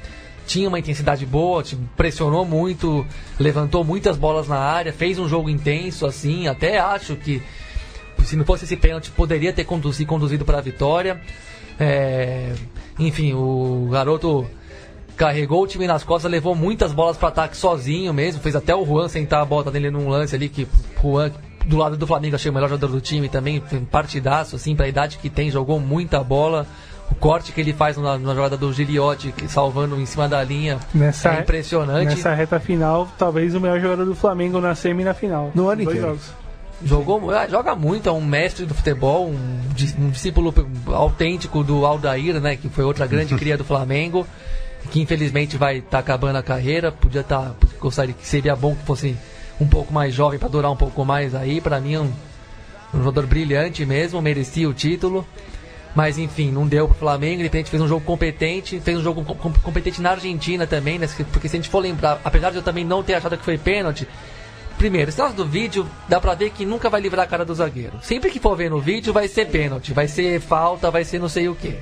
tinha 0.46 0.68
uma 0.68 0.80
intensidade 0.80 1.26
boa, 1.26 1.64
pressionou 1.98 2.46
muito, 2.46 3.06
levantou 3.40 3.84
muitas 3.84 4.16
bolas 4.16 4.48
na 4.48 4.58
área, 4.58 4.94
fez 4.94 5.18
um 5.20 5.28
jogo 5.28 5.50
intenso, 5.50 6.06
assim, 6.06 6.48
até 6.48 6.80
acho 6.80 7.16
que 7.16 7.42
se 8.26 8.36
não 8.36 8.46
fosse 8.46 8.66
esse 8.66 8.76
pênalti, 8.76 9.12
poderia 9.12 9.54
ter 9.54 9.64
conduzido, 9.64 10.10
conduzido 10.10 10.46
para 10.46 10.58
a 10.58 10.62
vitória. 10.62 11.22
É, 11.80 12.54
enfim, 12.98 13.34
o 13.34 13.88
garoto 13.92 14.46
carregou 15.16 15.64
o 15.64 15.68
time 15.68 15.88
nas 15.88 16.04
costas, 16.04 16.30
levou 16.30 16.56
muitas 16.56 16.92
bolas 16.92 17.18
para 17.18 17.30
ataque 17.30 17.56
sozinho 17.56 18.14
mesmo, 18.14 18.42
fez 18.42 18.56
até 18.56 18.76
o 18.76 18.86
Juan 18.86 19.08
sentar 19.08 19.42
a 19.42 19.46
bota 19.46 19.72
dele 19.72 19.90
num 19.90 20.10
lance 20.10 20.36
ali 20.36 20.50
que 20.50 20.68
Juan 21.02 21.32
do 21.66 21.78
lado 21.78 21.98
do 21.98 22.06
Flamengo 22.06 22.36
achei 22.36 22.52
o 22.52 22.54
melhor 22.54 22.70
jogador 22.70 22.92
do 22.92 23.02
time 23.02 23.28
também, 23.28 23.62
partidaço 23.90 24.56
assim 24.56 24.76
para 24.76 24.86
a 24.86 24.90
idade 24.90 25.18
que 25.18 25.30
tem, 25.30 25.50
jogou 25.50 25.80
muita 25.80 26.24
bola. 26.24 26.68
O 27.10 27.16
corte 27.16 27.52
que 27.52 27.62
ele 27.62 27.72
faz 27.72 27.98
na, 27.98 28.18
na 28.18 28.34
jogada 28.34 28.58
do 28.58 28.74
Giliotti, 28.74 29.32
salvando 29.48 29.96
em 30.00 30.08
cima 30.08 30.28
da 30.28 30.44
linha, 30.44 30.80
nessa, 30.92 31.36
é 31.36 31.40
impressionante. 31.42 32.16
Nessa 32.16 32.34
reta 32.34 32.60
final, 32.60 33.08
talvez 33.16 33.54
o 33.54 33.62
melhor 33.62 33.80
jogador 33.80 34.06
do 34.06 34.16
Flamengo 34.16 34.60
na 34.60 34.74
semi 34.74 35.04
e 35.04 35.06
na 35.06 35.14
final. 35.14 35.52
No 35.54 35.70
ano 35.70 35.84
inteiro. 35.84 36.02
Jogos. 36.02 36.45
Jogou, 36.84 37.32
ah, 37.32 37.48
joga 37.48 37.74
muito, 37.74 38.10
é 38.10 38.12
um 38.12 38.24
mestre 38.24 38.66
do 38.66 38.74
futebol, 38.74 39.30
um, 39.30 39.60
um 40.00 40.10
discípulo 40.10 40.54
autêntico 40.88 41.64
do 41.64 41.86
Aldair, 41.86 42.40
né, 42.42 42.58
que 42.58 42.68
foi 42.68 42.84
outra 42.84 43.08
grande 43.08 43.34
cria 43.38 43.58
do 43.58 43.64
Flamengo, 43.64 44.28
que 44.92 45.02
infelizmente 45.02 45.58
vai 45.58 45.78
estar 45.78 45.90
tá 45.92 46.00
acabando 46.00 46.38
a 46.38 46.44
carreira, 46.44 46.92
podia 46.92 47.22
estar, 47.22 47.52
tá, 47.52 47.56
gostaria 47.80 48.14
que 48.14 48.28
seria 48.28 48.56
bom 48.56 48.76
que 48.76 48.86
fosse 48.86 49.16
um 49.60 49.68
pouco 49.68 49.94
mais 49.94 50.14
jovem 50.14 50.38
para 50.38 50.50
durar 50.50 50.70
um 50.70 50.76
pouco 50.76 51.06
mais 51.06 51.34
aí, 51.34 51.62
para 51.62 51.80
mim 51.80 51.94
é 51.94 52.00
um, 52.02 52.12
um 52.94 53.00
jogador 53.00 53.26
brilhante 53.26 53.86
mesmo, 53.86 54.22
merecia 54.22 54.70
o 54.70 54.74
título. 54.74 55.26
Mas 55.96 56.18
enfim, 56.18 56.52
não 56.52 56.68
deu 56.68 56.90
pro 56.90 56.98
Flamengo, 56.98 57.38
de 57.38 57.44
repente 57.44 57.70
fez 57.70 57.82
um 57.82 57.88
jogo 57.88 58.04
competente, 58.04 58.82
fez 58.82 58.98
um 58.98 59.02
jogo 59.02 59.24
competente 59.64 60.02
na 60.02 60.12
Argentina 60.12 60.68
também, 60.68 61.00
né? 61.00 61.08
Porque 61.32 61.48
se 61.48 61.56
a 61.56 61.60
gente 61.60 61.70
for 61.70 61.80
lembrar, 61.80 62.20
apesar 62.22 62.50
de 62.50 62.58
eu 62.58 62.62
também 62.62 62.84
não 62.84 63.02
ter 63.02 63.14
achado 63.14 63.38
que 63.38 63.46
foi 63.46 63.58
pênalti, 63.58 64.06
Primeiro, 64.86 65.10
esse 65.10 65.34
do 65.34 65.44
vídeo, 65.44 65.90
dá 66.08 66.22
pra 66.22 66.36
ver 66.36 66.52
que 66.52 66.64
nunca 66.64 66.92
vai 66.92 67.02
livrar 67.02 67.26
a 67.26 67.28
cara 67.28 67.44
do 67.44 67.56
zagueiro. 67.56 67.98
Sempre 68.04 68.30
que 68.30 68.40
for 68.40 68.56
ver 68.56 68.70
no 68.70 68.80
vídeo, 68.80 69.12
vai 69.12 69.28
ser 69.28 69.48
pênalti, 69.48 69.92
vai 69.94 70.08
ser 70.08 70.40
falta, 70.40 70.92
vai 70.92 71.04
ser 71.04 71.18
não 71.18 71.28
sei 71.28 71.50
o 71.50 71.56
que. 71.56 71.76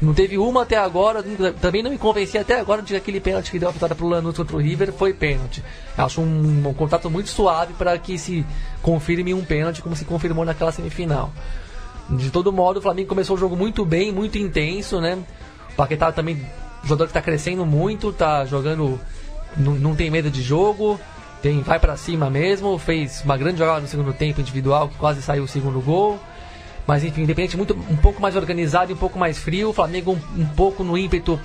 Não 0.00 0.14
teve 0.14 0.38
uma 0.38 0.62
até 0.62 0.78
agora, 0.78 1.22
também 1.60 1.82
não 1.82 1.90
me 1.90 1.98
convenci 1.98 2.38
até 2.38 2.58
agora 2.58 2.80
de 2.80 2.94
que 2.94 2.96
aquele 2.96 3.20
pênalti 3.20 3.50
que 3.50 3.58
deu 3.58 3.68
a 3.68 3.72
vitória 3.72 3.94
pro 3.94 4.08
Lanús 4.08 4.34
contra 4.34 4.56
o 4.56 4.58
River 4.58 4.94
foi 4.94 5.12
pênalti. 5.12 5.62
Acho 5.94 6.22
um, 6.22 6.68
um 6.68 6.72
contato 6.72 7.10
muito 7.10 7.28
suave 7.28 7.74
para 7.74 7.98
que 7.98 8.16
se 8.16 8.46
confirme 8.80 9.34
um 9.34 9.44
pênalti, 9.44 9.82
como 9.82 9.94
se 9.94 10.06
confirmou 10.06 10.46
naquela 10.46 10.72
semifinal. 10.72 11.30
De 12.08 12.30
todo 12.30 12.50
modo, 12.50 12.78
o 12.78 12.80
Flamengo 12.80 13.10
começou 13.10 13.36
o 13.36 13.38
jogo 13.38 13.58
muito 13.58 13.84
bem, 13.84 14.10
muito 14.10 14.38
intenso, 14.38 15.02
né? 15.02 15.18
O 15.72 15.74
Paquetá 15.74 16.12
também, 16.12 16.42
jogador 16.82 17.04
que 17.04 17.10
está 17.10 17.20
crescendo 17.20 17.66
muito, 17.66 18.10
tá 18.10 18.46
jogando, 18.46 18.98
não 19.54 19.94
tem 19.94 20.10
medo 20.10 20.30
de 20.30 20.40
jogo, 20.40 20.98
tem, 21.42 21.60
vai 21.62 21.78
para 21.78 21.96
cima 21.96 22.28
mesmo, 22.28 22.78
fez 22.78 23.22
uma 23.24 23.36
grande 23.36 23.58
jogada 23.58 23.80
no 23.80 23.86
segundo 23.86 24.12
tempo 24.12 24.40
individual, 24.40 24.88
que 24.88 24.96
quase 24.96 25.22
saiu 25.22 25.44
o 25.44 25.48
segundo 25.48 25.80
gol. 25.80 26.18
Mas 26.86 27.04
enfim, 27.04 27.22
independente 27.22 27.56
muito 27.56 27.74
um 27.74 27.96
pouco 27.96 28.20
mais 28.20 28.34
organizado 28.34 28.92
um 28.92 28.96
pouco 28.96 29.18
mais 29.18 29.38
frio, 29.38 29.70
o 29.70 29.72
Flamengo 29.72 30.12
um, 30.12 30.42
um 30.42 30.46
pouco 30.46 30.82
no 30.82 30.96
ímpeto 30.96 31.38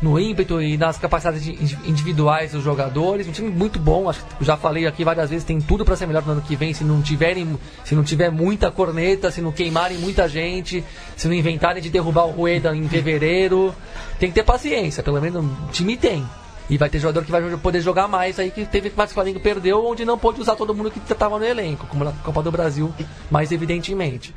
no 0.00 0.20
ímpeto 0.20 0.60
e 0.60 0.76
nas 0.76 0.98
capacidades 0.98 1.46
individuais 1.86 2.52
dos 2.52 2.62
jogadores, 2.62 3.26
um 3.26 3.32
time 3.32 3.48
muito 3.48 3.78
bom, 3.78 4.08
acho 4.10 4.24
que 4.24 4.44
já 4.44 4.56
falei 4.56 4.86
aqui 4.86 5.04
várias 5.04 5.30
vezes, 5.30 5.44
tem 5.44 5.60
tudo 5.60 5.84
para 5.84 5.96
ser 5.96 6.06
melhor 6.06 6.24
no 6.24 6.32
ano 6.32 6.42
que 6.42 6.54
vem, 6.54 6.74
se 6.74 6.84
não 6.84 7.00
tiverem, 7.00 7.58
se 7.84 7.94
não 7.94 8.04
tiver 8.04 8.30
muita 8.30 8.70
corneta, 8.70 9.30
se 9.30 9.40
não 9.40 9.52
queimarem 9.52 9.96
muita 9.98 10.28
gente, 10.28 10.84
se 11.16 11.26
não 11.26 11.34
inventarem 11.34 11.82
de 11.82 11.88
derrubar 11.88 12.26
o 12.26 12.30
Rueda 12.30 12.76
em 12.76 12.86
fevereiro, 12.88 13.74
tem 14.18 14.28
que 14.28 14.34
ter 14.34 14.44
paciência, 14.44 15.02
pelo 15.02 15.20
menos 15.20 15.44
o 15.44 15.72
time 15.72 15.96
tem. 15.96 16.26
E 16.68 16.76
vai 16.76 16.88
ter 16.88 16.98
jogador 16.98 17.24
que 17.24 17.30
vai 17.30 17.56
poder 17.58 17.80
jogar 17.80 18.08
mais 18.08 18.38
aí, 18.40 18.50
que 18.50 18.64
teve 18.66 18.90
que 18.90 19.00
o 19.00 19.08
Flamengo 19.08 19.38
perdeu, 19.38 19.86
onde 19.86 20.04
não 20.04 20.18
pôde 20.18 20.40
usar 20.40 20.56
todo 20.56 20.74
mundo 20.74 20.90
que 20.90 20.98
estava 20.98 21.38
no 21.38 21.44
elenco, 21.44 21.86
como 21.86 22.04
na 22.04 22.12
Copa 22.12 22.42
do 22.42 22.50
Brasil, 22.50 22.92
mais 23.30 23.52
evidentemente. 23.52 24.34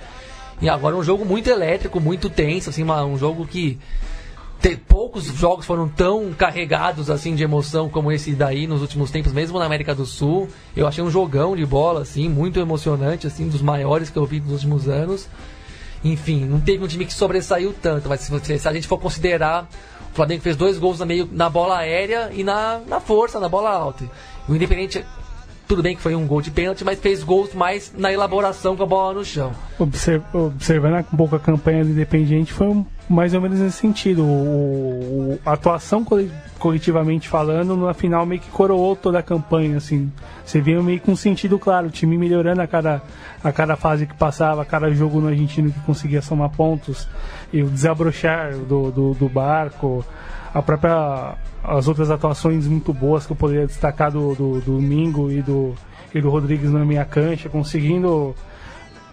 E 0.62 0.70
agora 0.70 0.96
um 0.96 1.04
jogo 1.04 1.26
muito 1.26 1.50
elétrico, 1.50 2.00
muito 2.00 2.30
tenso, 2.30 2.70
assim, 2.70 2.84
um 2.84 3.18
jogo 3.18 3.48
que 3.48 3.80
te, 4.62 4.76
poucos 4.76 5.24
jogos 5.26 5.66
foram 5.66 5.88
tão 5.88 6.34
carregados 6.34 7.10
assim 7.10 7.34
de 7.34 7.44
emoção 7.44 7.88
como 7.88 8.12
esse 8.12 8.34
daí 8.34 8.68
nos 8.68 8.82
últimos 8.82 9.10
tempos, 9.10 9.32
mesmo 9.32 9.58
na 9.58 9.66
América 9.66 9.96
do 9.96 10.06
Sul. 10.06 10.50
Eu 10.76 10.86
achei 10.86 11.02
um 11.04 11.10
jogão 11.10 11.56
de 11.56 11.66
bola 11.66 12.02
assim, 12.02 12.28
muito 12.28 12.60
emocionante, 12.60 13.26
assim, 13.26 13.48
dos 13.48 13.62
maiores 13.62 14.10
que 14.10 14.18
eu 14.18 14.26
vi 14.26 14.42
nos 14.42 14.52
últimos 14.52 14.90
anos. 14.90 15.28
Enfim, 16.04 16.46
não 16.46 16.60
teve 16.60 16.84
um 16.84 16.88
time 16.88 17.06
que 17.06 17.14
sobressaiu 17.14 17.74
tanto, 17.82 18.10
mas 18.10 18.20
se, 18.20 18.60
se 18.60 18.68
a 18.68 18.74
gente 18.74 18.88
for 18.88 18.98
considerar, 18.98 19.68
Flamengo 20.20 20.42
fez 20.42 20.58
dois 20.58 20.78
gols 20.78 21.00
na, 21.00 21.06
meio, 21.06 21.30
na 21.32 21.50
bola 21.50 21.78
aérea 21.78 22.30
e 22.34 22.44
na, 22.44 22.82
na 22.86 23.00
força, 23.00 23.40
na 23.40 23.48
bola 23.48 23.70
alta. 23.70 24.04
O 24.50 24.56
Independente 24.56 25.06
tudo 25.66 25.84
bem 25.84 25.96
que 25.96 26.02
foi 26.02 26.16
um 26.16 26.26
gol 26.26 26.42
de 26.42 26.50
pênalti, 26.50 26.84
mas 26.84 27.00
fez 27.00 27.24
gols 27.24 27.54
mais 27.54 27.94
na 27.96 28.12
elaboração 28.12 28.76
com 28.76 28.82
a 28.82 28.86
bola 28.88 29.14
no 29.14 29.24
chão. 29.24 29.52
observando 30.34 31.06
um 31.14 31.16
pouco 31.16 31.36
a 31.36 31.40
campanha 31.40 31.86
do 31.86 31.92
Independiente, 31.92 32.52
foi 32.52 32.68
um, 32.68 32.86
mais 33.08 33.36
ou 33.36 33.40
menos 33.40 33.60
nesse 33.60 33.78
sentido. 33.78 34.24
O, 34.24 35.36
o, 35.36 35.40
a 35.46 35.54
atuação 35.54 36.04
coletivamente 36.60 37.28
falando, 37.28 37.76
na 37.76 37.94
final 37.94 38.26
meio 38.26 38.42
que 38.42 38.50
coroou 38.50 38.96
toda 38.96 39.20
a 39.20 39.24
campanha, 39.24 39.78
assim. 39.78 40.12
Você 40.46 40.62
via 40.62 40.82
meio 40.82 41.00
com 41.00 41.16
sentido 41.16 41.58
claro, 41.58 41.88
o 41.88 41.90
time 41.90 42.18
melhorando 42.18 42.62
a 42.62 42.68
cada, 42.68 43.02
a 43.44 43.52
cada 43.52 43.76
fase 43.76 44.06
que 44.06 44.14
passava, 44.14 44.62
a 44.62 44.66
cada 44.66 44.92
jogo 44.92 45.20
no 45.20 45.30
argentino 45.30 45.72
que 45.72 45.80
conseguia 45.82 46.22
somar 46.22 46.50
pontos, 46.50 47.08
e 47.52 47.64
o 47.64 47.70
desabrochar 47.70 48.54
do, 48.54 48.92
do, 48.92 49.14
do 49.14 49.30
barco, 49.30 50.06
a 50.54 50.62
própria 50.62 51.36
as 51.64 51.88
outras 51.88 52.10
atuações 52.10 52.68
muito 52.68 52.94
boas 52.94 53.26
que 53.26 53.32
eu 53.32 53.36
poderia 53.36 53.68
destacar 53.68 54.12
do, 54.12 54.34
do, 54.34 54.54
do 54.62 54.62
Domingo 54.62 55.30
e 55.32 55.42
do, 55.42 55.76
e 56.14 56.22
do 56.22 56.30
Rodrigues 56.30 56.72
na 56.72 56.86
minha 56.86 57.06
cancha, 57.06 57.50
conseguindo 57.50 58.36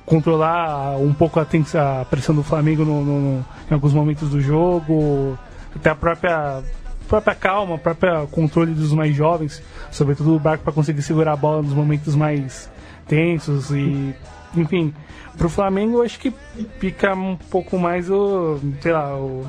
controlar 0.05 0.97
um 0.98 1.12
pouco 1.12 1.40
a, 1.40 1.43
a 1.43 2.05
pressão 2.05 2.35
do 2.35 2.43
Flamengo 2.43 2.85
no, 2.85 3.05
no, 3.05 3.44
em 3.68 3.74
alguns 3.74 3.93
momentos 3.93 4.31
do 4.31 4.40
jogo, 4.40 5.36
até 5.74 5.90
a 5.90 5.94
própria 5.94 6.62
própria 7.09 7.35
calma, 7.35 7.78
próprio 7.78 8.27
controle 8.28 8.73
dos 8.73 8.93
mais 8.93 9.15
jovens, 9.15 9.62
sobretudo 9.91 10.35
o 10.35 10.39
Barco 10.39 10.65
para 10.65 10.73
conseguir 10.73 11.03
segurar 11.03 11.33
a 11.33 11.37
bola 11.37 11.62
nos 11.62 11.73
momentos 11.73 12.15
mais 12.15 12.70
tensos 13.07 13.70
e 13.70 14.15
enfim, 14.55 14.95
para 15.37 15.47
o 15.47 15.51
Flamengo 15.51 16.03
acho 16.03 16.19
que 16.19 16.33
fica 16.78 17.15
um 17.15 17.37
pouco 17.37 17.78
mais 17.78 18.11
o, 18.11 18.59
sei 18.81 18.93
lá, 18.93 19.15
o 19.16 19.47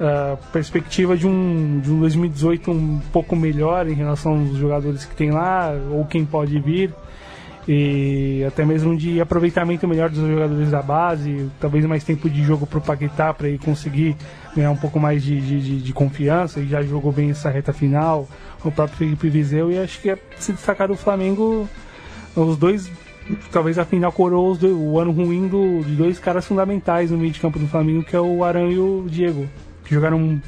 uh, 0.00 0.36
perspectiva 0.52 1.16
de 1.16 1.26
um, 1.26 1.80
de 1.80 1.90
um 1.90 2.00
2018 2.00 2.70
um 2.70 3.00
pouco 3.12 3.36
melhor 3.36 3.86
em 3.86 3.94
relação 3.94 4.38
aos 4.38 4.56
jogadores 4.56 5.04
que 5.04 5.14
tem 5.14 5.30
lá, 5.30 5.72
ou 5.92 6.04
quem 6.06 6.24
pode 6.24 6.58
vir, 6.58 6.92
e 7.68 8.44
até 8.46 8.64
mesmo 8.64 8.96
de 8.96 9.20
aproveitamento 9.20 9.86
melhor 9.86 10.08
dos 10.10 10.26
jogadores 10.26 10.70
da 10.70 10.82
base, 10.82 11.50
talvez 11.60 11.84
mais 11.84 12.02
tempo 12.02 12.28
de 12.28 12.42
jogo 12.42 12.66
para 12.66 12.78
o 12.78 12.82
Paquetá 12.82 13.32
para 13.32 13.48
ele 13.48 13.58
conseguir 13.58 14.16
ganhar 14.54 14.70
um 14.70 14.76
pouco 14.76 14.98
mais 14.98 15.22
de, 15.22 15.40
de, 15.40 15.80
de, 15.82 15.92
confiança, 15.92 16.60
e 16.60 16.66
já 16.66 16.82
jogou 16.82 17.12
bem 17.12 17.30
essa 17.30 17.50
reta 17.50 17.72
final, 17.72 18.28
o 18.64 18.70
próprio 18.72 18.98
Felipe 18.98 19.28
Vizeu, 19.28 19.70
e 19.70 19.78
acho 19.78 20.00
que 20.00 20.10
é 20.10 20.18
se 20.36 20.52
destacar 20.52 20.90
o 20.90 20.96
Flamengo, 20.96 21.68
os 22.34 22.56
dois 22.56 22.90
talvez 23.52 23.78
a 23.78 23.84
final 23.84 24.10
coroou 24.10 24.56
dois, 24.56 24.74
o 24.74 24.98
ano 24.98 25.12
ruim 25.12 25.46
do, 25.46 25.84
de 25.84 25.94
dois 25.94 26.18
caras 26.18 26.44
fundamentais 26.46 27.10
no 27.10 27.18
meio 27.18 27.30
de 27.30 27.38
campo 27.38 27.58
do 27.58 27.66
Flamengo, 27.68 28.02
que 28.02 28.16
é 28.16 28.20
o 28.20 28.42
Arão 28.42 28.70
e 28.70 28.78
o 28.78 29.06
Diego 29.08 29.48
que 29.84 29.94
jogaram. 29.94 30.40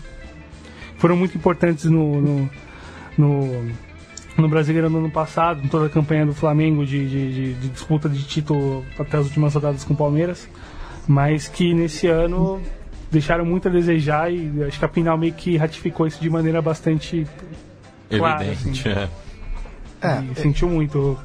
foram 0.97 1.17
muito 1.17 1.37
importantes 1.37 1.85
no, 1.85 2.21
no, 2.21 2.51
no, 3.19 3.73
no 4.37 4.49
Brasileiro 4.49 4.89
no 4.89 4.99
ano 4.99 5.11
passado, 5.11 5.65
em 5.65 5.69
toda 5.69 5.87
a 5.87 5.89
campanha 5.89 6.25
do 6.25 6.35
Flamengo 6.35 6.87
de, 6.87 7.09
de, 7.09 7.55
de 7.55 7.69
disputa 7.69 8.09
de 8.09 8.23
título 8.25 8.85
até 8.99 9.19
as 9.19 9.27
últimas 9.27 9.55
rodadas 9.55 9.85
com 9.85 9.95
o 9.95 9.97
Palmeiras, 9.97 10.49
mas 11.07 11.49
que 11.49 11.75
nesse 11.75 12.07
ano 12.07 12.61
deixaram 13.11 13.45
muito 13.45 13.69
a 13.69 13.71
desejar 13.71 14.33
e 14.33 14.65
acho 14.65 14.79
que 14.79 14.85
a 14.85 14.89
final 14.89 15.19
meio 15.19 15.35
que 15.35 15.57
ratificou 15.57 16.07
isso 16.07 16.21
de 16.21 16.31
maneira 16.31 16.63
bastante 16.63 17.27
clara, 18.09 18.45
evidente. 18.47 18.89
Assim. 18.89 19.09
É. 20.01 20.09
é, 20.09 20.35
sentiu 20.35 20.69
muito 20.69 21.19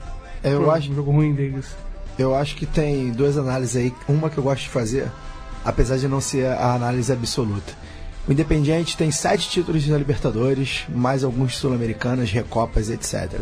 é, 0.43 0.53
eu 0.53 0.69
acho, 0.71 0.91
o 0.91 0.95
jogo 0.95 1.11
ruim 1.11 1.33
deles. 1.33 1.75
Eu 2.17 2.35
acho 2.35 2.55
que 2.55 2.65
tem 2.65 3.11
duas 3.11 3.37
análises 3.37 3.75
aí. 3.75 3.93
Uma 4.07 4.29
que 4.29 4.37
eu 4.37 4.43
gosto 4.43 4.63
de 4.63 4.69
fazer, 4.69 5.11
apesar 5.63 5.97
de 5.97 6.07
não 6.07 6.21
ser 6.21 6.47
a 6.47 6.73
análise 6.73 7.11
absoluta. 7.11 7.73
O 8.27 8.31
Independiente 8.31 8.97
tem 8.97 9.09
sete 9.09 9.49
títulos 9.49 9.83
de 9.83 9.93
Libertadores, 9.93 10.85
mais 10.89 11.23
alguns 11.23 11.57
sul-americanas, 11.57 12.29
recopas, 12.29 12.89
etc. 12.89 13.39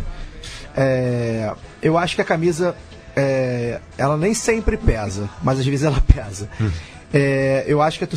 É, 0.78 1.54
eu 1.82 1.98
acho 1.98 2.16
que 2.16 2.22
a 2.22 2.26
camisa, 2.26 2.76
é, 3.16 3.80
ela 3.98 4.16
nem 4.16 4.34
sempre 4.34 4.78
pesa, 4.78 5.30
mas 5.42 5.60
às 5.60 5.66
vezes 5.66 5.84
ela 5.84 6.02
pesa. 6.02 6.48
Hum. 6.62 6.70
É, 7.14 7.64
eu 7.68 7.82
acho 7.82 7.98
que 7.98 8.04
a, 8.04 8.08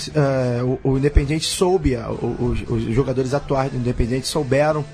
uh, 0.65 0.81
o, 0.83 0.93
o 0.93 0.99
Independiente 0.99 1.47
soube, 1.47 1.97
os, 1.97 2.63
os, 2.69 2.83
jogadores 2.95 3.33
atuais 3.33 3.71
do 3.71 3.79
Independiente 3.79 4.27
souberam 4.27 4.85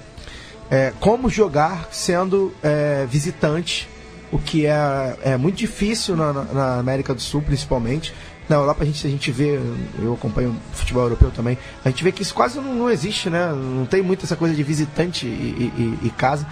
é, 0.70 0.92
como 1.00 1.28
jogar 1.28 1.88
sendo 1.90 2.54
é, 2.62 3.06
visitante, 3.08 3.88
o 4.30 4.38
que 4.38 4.66
é, 4.66 5.16
é 5.22 5.36
muito 5.36 5.56
difícil 5.56 6.16
na, 6.16 6.32
na 6.32 6.78
América 6.78 7.14
do 7.14 7.20
Sul, 7.20 7.42
principalmente. 7.42 8.12
Na 8.48 8.56
Europa 8.56 8.82
a 8.82 8.86
gente, 8.86 9.06
a 9.06 9.10
gente 9.10 9.30
vê, 9.30 9.58
eu 10.02 10.14
acompanho 10.14 10.54
futebol 10.72 11.04
europeu 11.04 11.30
também, 11.30 11.56
a 11.84 11.88
gente 11.88 12.04
vê 12.04 12.12
que 12.12 12.22
isso 12.22 12.34
quase 12.34 12.58
não, 12.60 12.74
não 12.74 12.90
existe, 12.90 13.30
né? 13.30 13.52
Não 13.52 13.86
tem 13.86 14.02
muito 14.02 14.24
essa 14.24 14.36
coisa 14.36 14.54
de 14.54 14.62
visitante 14.62 15.26
e, 15.26 15.72
e, 15.76 16.06
e 16.06 16.10
casa. 16.10 16.46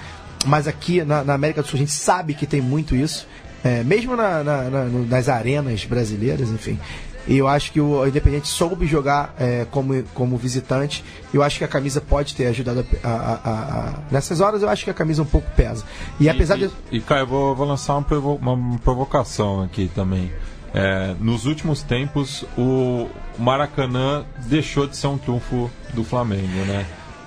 Mas 0.47 0.67
aqui 0.67 1.05
na, 1.05 1.23
na, 1.23 1.35
América 1.35 1.63
do 1.63 1.69
Sul 1.69 1.77
a 1.77 1.81
gente 1.81 1.93
sabe 1.93 2.35
que 2.35 2.47
tem 2.47 2.61
muito 2.61 2.97
isso. 2.97 3.27
É, 3.63 3.85
mesmo 3.85 4.17
na, 4.17 4.43
na, 4.43 4.71
nas 5.09 5.29
arenas 5.29 5.85
brasileiras, 5.85 6.49
enfim. 6.51 6.79
E 7.27 7.39
eu 7.39 7.47
acho 7.47 7.71
que 7.73 7.81
o 7.81 8.07
Independente 8.07 8.49
soube 8.49 8.87
jogar 8.87 9.35
é, 9.39 9.67
como, 9.71 10.03
como 10.15 10.37
visitante. 10.37 11.05
Eu 11.33 11.43
acho 11.43 11.59
que 11.59 11.65
a 11.65 11.69
camisa 11.69 12.01
pode 12.01 12.35
ter 12.35 12.47
ajudado 12.47 12.85
a, 13.03 13.09
a, 13.09 13.13
a, 13.13 13.89
a, 13.89 13.93
Nessas 14.11 14.41
horas 14.41 14.63
eu 14.63 14.69
acho 14.69 14.85
que 14.85 14.91
a 14.91 14.95
camisa 14.95 15.23
um 15.23 15.27
pouco 15.27 15.49
pesa. 15.57 15.85
E, 16.19 16.25
e 16.25 16.29
apesar 16.29 16.59
e, 16.59 16.67
de. 16.67 16.75
E, 16.91 17.01
Caio, 17.01 17.23
eu 17.23 17.27
vou, 17.27 17.55
vou 17.55 17.67
lançar 17.67 17.95
uma, 17.95 18.03
provo 18.03 18.35
uma 18.35 18.79
provocação 18.79 19.63
aqui 19.63 19.91
também. 19.95 20.33
É, 20.75 21.15
nos 21.21 21.45
últimos 21.45 21.83
tempos, 21.83 22.45
o 22.57 23.09
Maracanã 23.39 24.25
deixou 24.47 24.87
de 24.87 24.97
ser 24.97 25.07
um 25.07 25.19
trunfo 25.19 25.71
do 25.93 26.03
Flamengo, 26.03 26.65
né? 26.67 26.87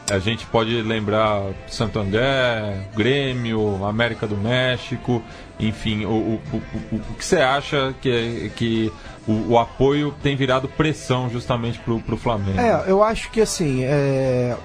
A 0.10 0.20
gente 0.20 0.46
pode 0.46 0.82
lembrar 0.84 1.42
Santo 1.68 2.00
André, 2.00 2.88
Grêmio, 2.96 3.84
América 3.86 4.28
do 4.28 4.38
México, 4.38 5.22
enfim, 5.60 6.06
o, 6.06 6.10
o, 6.10 6.42
o, 6.54 6.96
o 6.96 7.16
que 7.16 7.26
você 7.26 7.38
acha 7.38 7.94
que, 8.02 8.52
que 8.56 8.92
o, 9.28 9.54
o, 9.54 9.60
apoio 9.60 10.14
tem 10.22 10.36
virado 10.36 10.68
pressão 10.68 11.28
justamente 11.30 11.80
para 11.80 11.94
o 11.94 12.18
Flamengo? 12.18 12.60
É, 12.60 12.84
eu 12.88 13.04
acho 13.04 13.32
que 13.32 13.42
assim, 13.42 13.84
é... 13.84 14.56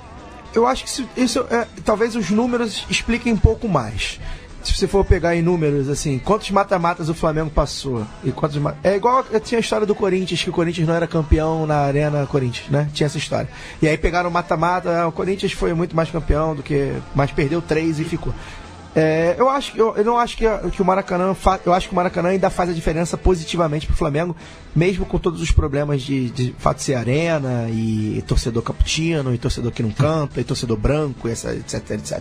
eu 0.54 0.66
acho 0.66 0.84
que 0.84 0.90
isso, 0.90 1.08
isso 1.16 1.46
é... 1.50 1.66
talvez 1.86 2.14
os 2.16 2.28
números 2.28 2.84
expliquem 2.90 3.32
um 3.32 3.38
pouco 3.38 3.66
mais 3.66 4.20
se 4.62 4.74
você 4.74 4.86
for 4.86 5.04
pegar 5.04 5.34
em 5.34 5.42
números, 5.42 5.88
assim, 5.88 6.18
quantos 6.18 6.50
mata-matas 6.50 7.08
o 7.08 7.14
Flamengo 7.14 7.50
passou? 7.50 8.06
E 8.22 8.30
quantos 8.30 8.60
É 8.82 8.96
igual 8.96 9.24
tinha 9.42 9.58
a 9.58 9.60
história 9.60 9.86
do 9.86 9.94
Corinthians, 9.94 10.42
que 10.42 10.50
o 10.50 10.52
Corinthians 10.52 10.86
não 10.86 10.94
era 10.94 11.06
campeão 11.06 11.66
na 11.66 11.76
Arena 11.76 12.26
Corinthians, 12.26 12.68
né? 12.68 12.88
Tinha 12.92 13.06
essa 13.06 13.18
história. 13.18 13.48
E 13.80 13.88
aí 13.88 13.96
pegaram 13.96 14.28
o 14.28 14.32
mata-mata, 14.32 15.06
o 15.06 15.12
Corinthians 15.12 15.52
foi 15.52 15.72
muito 15.74 15.96
mais 15.96 16.10
campeão 16.10 16.54
do 16.54 16.62
que. 16.62 16.92
Mas 17.14 17.30
perdeu 17.30 17.62
três 17.62 17.98
e 17.98 18.04
ficou. 18.04 18.34
É, 18.94 19.36
eu 19.38 19.48
acho 19.48 19.76
eu, 19.76 19.96
eu 19.96 20.04
não 20.04 20.18
acho 20.18 20.36
que, 20.36 20.44
que 20.72 20.82
o 20.82 20.84
Maracanã 20.84 21.32
fa, 21.32 21.60
eu 21.64 21.72
acho 21.72 21.86
que 21.86 21.92
o 21.92 21.96
Maracanã 21.96 22.30
ainda 22.30 22.50
faz 22.50 22.70
a 22.70 22.72
diferença 22.72 23.16
positivamente 23.16 23.86
pro 23.86 23.94
Flamengo, 23.94 24.34
mesmo 24.74 25.06
com 25.06 25.16
todos 25.16 25.40
os 25.40 25.52
problemas 25.52 26.02
de, 26.02 26.28
de 26.30 26.54
fato 26.58 26.82
ser 26.82 26.96
arena 26.96 27.68
e, 27.70 28.18
e 28.18 28.22
torcedor 28.22 28.64
caputino, 28.64 29.32
e 29.32 29.38
torcedor 29.38 29.70
que 29.70 29.82
não 29.82 29.92
canta, 29.92 30.40
e 30.40 30.44
torcedor 30.44 30.76
branco, 30.76 31.28
essa, 31.28 31.54
etc, 31.54 31.90
etc. 31.90 32.20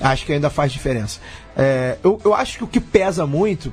Acho 0.00 0.26
que 0.26 0.32
ainda 0.32 0.50
faz 0.50 0.72
diferença. 0.72 1.20
É, 1.58 1.98
eu, 2.04 2.20
eu 2.24 2.32
acho 2.32 2.58
que 2.58 2.64
o 2.64 2.68
que 2.68 2.80
pesa 2.80 3.26
muito 3.26 3.72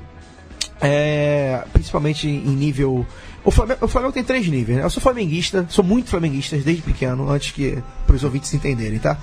é, 0.80 1.64
principalmente 1.72 2.28
em 2.28 2.50
nível. 2.50 3.06
O 3.44 3.50
Flamengo, 3.50 3.84
o 3.84 3.88
Flamengo 3.88 4.12
tem 4.12 4.24
três 4.24 4.46
níveis, 4.48 4.78
né? 4.78 4.84
Eu 4.84 4.90
sou 4.90 5.02
flamenguista, 5.02 5.64
sou 5.68 5.84
muito 5.84 6.10
flamenguista 6.10 6.56
desde 6.56 6.82
pequeno, 6.82 7.30
antes 7.30 7.52
que 7.52 7.78
para 8.06 8.16
os 8.16 8.24
ouvintes 8.24 8.52
entenderem, 8.52 8.98
tá? 8.98 9.16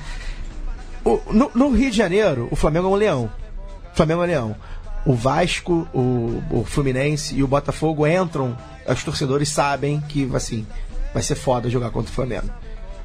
O, 1.03 1.19
no, 1.31 1.52
no, 1.53 1.69
Rio 1.72 1.91
de 1.91 1.98
Janeiro, 1.98 2.48
o 2.49 2.56
Flamengo 2.56 2.88
é 2.88 2.90
um 2.90 2.95
leão. 2.95 3.30
O 3.91 3.95
Flamengo 3.95 4.22
é 4.22 4.23
um 4.23 4.27
leão. 4.27 4.56
O 5.06 5.14
Vasco, 5.14 5.85
o, 5.94 6.41
o 6.49 6.64
Fluminense 6.65 7.35
e 7.35 7.44
o 7.44 7.48
Botafogo 7.48 8.07
entram, 8.07 8.57
os 8.88 9.03
torcedores 9.03 9.49
sabem 9.49 9.99
que 10.07 10.30
assim, 10.34 10.65
vai 11.14 11.22
ser 11.22 11.35
foda 11.35 11.69
jogar 11.69 11.90
contra 11.90 12.10
o 12.10 12.15
Flamengo. 12.15 12.49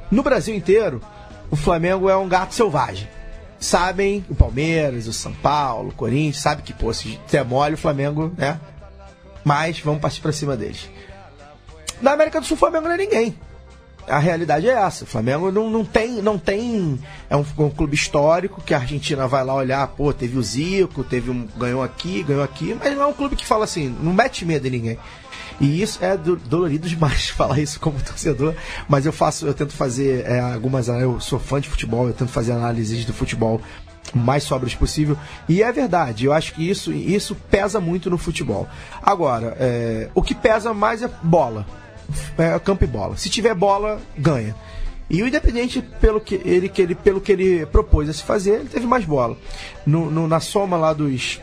No 0.08 0.22
Brasil 0.22 0.54
inteiro, 0.54 1.02
o 1.50 1.56
Flamengo 1.56 2.08
é 2.08 2.16
um 2.16 2.28
gato 2.28 2.54
selvagem 2.54 3.08
sabem, 3.58 4.24
o 4.28 4.34
Palmeiras, 4.34 5.06
o 5.06 5.12
São 5.12 5.32
Paulo, 5.32 5.90
o 5.90 5.94
Corinthians, 5.94 6.42
sabe 6.42 6.62
que, 6.62 6.72
pô, 6.72 6.92
se 6.92 7.18
der 7.30 7.44
mole, 7.44 7.74
o 7.74 7.78
Flamengo, 7.78 8.32
né? 8.36 8.60
Mas 9.44 9.80
vamos 9.80 10.00
partir 10.00 10.20
pra 10.20 10.32
cima 10.32 10.56
deles. 10.56 10.88
Na 12.00 12.12
América 12.12 12.40
do 12.40 12.46
Sul, 12.46 12.56
o 12.56 12.60
Flamengo 12.60 12.86
não 12.86 12.94
é 12.94 12.98
ninguém. 12.98 13.38
A 14.08 14.18
realidade 14.18 14.68
é 14.68 14.72
essa. 14.72 15.04
O 15.04 15.06
Flamengo 15.06 15.50
não, 15.50 15.70
não 15.70 15.84
tem. 15.84 16.22
Não 16.22 16.38
tem 16.38 16.98
é 17.28 17.36
um, 17.36 17.44
um, 17.58 17.70
clube 17.70 17.94
histórico 17.94 18.62
que 18.62 18.74
a 18.74 18.78
Argentina 18.78 19.26
vai 19.26 19.44
lá 19.44 19.54
olhar, 19.54 19.86
pô, 19.88 20.12
teve 20.12 20.38
o 20.38 20.42
Zico, 20.42 21.04
teve 21.04 21.30
um. 21.30 21.46
ganhou 21.56 21.82
aqui, 21.82 22.22
ganhou 22.22 22.42
aqui, 22.42 22.76
mas 22.78 22.94
não 22.94 23.02
é 23.02 23.06
um 23.06 23.12
clube 23.12 23.36
que 23.36 23.46
fala 23.46 23.64
assim, 23.64 23.88
não 24.00 24.12
mete 24.12 24.44
medo 24.44 24.66
em 24.66 24.70
ninguém. 24.70 24.98
E 25.60 25.82
isso 25.82 25.98
é 26.02 26.16
do, 26.16 26.36
dolorido 26.36 26.88
demais 26.88 27.28
falar 27.30 27.58
isso 27.58 27.80
como 27.80 28.00
torcedor, 28.00 28.54
mas 28.88 29.06
eu 29.06 29.12
faço, 29.12 29.46
eu 29.46 29.54
tento 29.54 29.72
fazer 29.72 30.24
é, 30.24 30.40
algumas, 30.40 30.88
eu 30.88 31.20
sou 31.20 31.38
fã 31.38 31.60
de 31.60 31.68
futebol, 31.68 32.06
eu 32.06 32.14
tento 32.14 32.30
fazer 32.30 32.52
análises 32.52 33.04
do 33.04 33.12
futebol 33.12 33.60
mais 34.14 34.42
sobras 34.42 34.74
possível. 34.74 35.16
E 35.48 35.62
é 35.62 35.70
verdade, 35.72 36.24
eu 36.24 36.32
acho 36.32 36.54
que 36.54 36.68
isso, 36.68 36.92
isso 36.92 37.34
pesa 37.50 37.80
muito 37.80 38.08
no 38.08 38.18
futebol. 38.18 38.68
Agora, 39.02 39.56
é, 39.58 40.08
o 40.14 40.22
que 40.22 40.34
pesa 40.34 40.72
mais 40.72 41.02
é 41.02 41.10
bola. 41.22 41.66
É 42.36 42.58
campo 42.58 42.84
e 42.84 42.86
bola. 42.86 43.16
Se 43.16 43.28
tiver 43.28 43.54
bola, 43.54 44.00
ganha. 44.16 44.54
E 45.10 45.22
o 45.22 45.26
Independente, 45.26 45.80
pelo 46.00 46.20
que 46.20 46.34
ele, 46.44 46.68
que 46.68 46.82
ele, 46.82 46.94
pelo 46.94 47.20
que 47.20 47.32
ele 47.32 47.66
propôs 47.66 48.08
a 48.08 48.12
se 48.12 48.22
fazer, 48.22 48.60
ele 48.60 48.68
teve 48.68 48.86
mais 48.86 49.04
bola. 49.04 49.36
No, 49.86 50.10
no 50.10 50.28
na 50.28 50.40
soma 50.40 50.76
lá 50.76 50.92
dos 50.92 51.40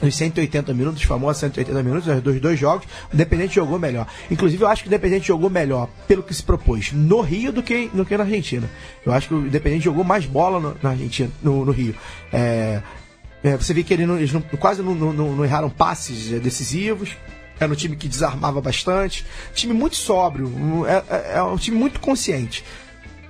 os 0.00 0.14
180 0.14 0.72
minutos, 0.74 1.02
famosos 1.02 1.40
180 1.40 1.82
minutos, 1.82 2.22
dos 2.22 2.40
dois 2.40 2.58
jogos, 2.58 2.86
o 3.10 3.14
Independente 3.14 3.54
jogou 3.54 3.78
melhor. 3.78 4.06
Inclusive, 4.30 4.62
eu 4.62 4.68
acho 4.68 4.82
que 4.82 4.88
o 4.88 4.90
Independente 4.90 5.26
jogou 5.26 5.50
melhor 5.50 5.88
pelo 6.06 6.22
que 6.22 6.32
se 6.32 6.42
propôs 6.42 6.92
no 6.92 7.20
Rio 7.20 7.52
do 7.52 7.62
que, 7.62 7.88
do 7.88 8.04
que 8.04 8.16
na 8.16 8.24
Argentina. 8.24 8.68
Eu 9.04 9.12
acho 9.12 9.28
que 9.28 9.34
o 9.34 9.46
Independente 9.46 9.84
jogou 9.84 10.04
mais 10.04 10.24
bola 10.24 10.60
no, 10.60 10.76
na 10.82 10.90
Argentina, 10.90 11.30
no, 11.42 11.64
no 11.64 11.72
Rio. 11.72 11.94
É, 12.32 12.80
é, 13.42 13.56
você 13.56 13.74
vê 13.74 13.82
que 13.82 13.92
ele 13.92 14.06
não, 14.06 14.16
eles 14.16 14.32
não, 14.32 14.40
quase 14.40 14.82
não, 14.82 14.94
não, 14.94 15.12
não, 15.12 15.44
erraram 15.44 15.70
passes 15.70 16.40
decisivos. 16.40 17.16
Era 17.60 17.72
um 17.72 17.74
time 17.74 17.96
que 17.96 18.08
desarmava 18.08 18.60
bastante. 18.60 19.26
Time 19.54 19.72
muito 19.72 19.96
sóbrio. 19.96 20.50
É, 20.86 21.02
é, 21.10 21.38
é 21.38 21.42
um 21.42 21.56
time 21.56 21.76
muito 21.76 22.00
consciente. 22.00 22.64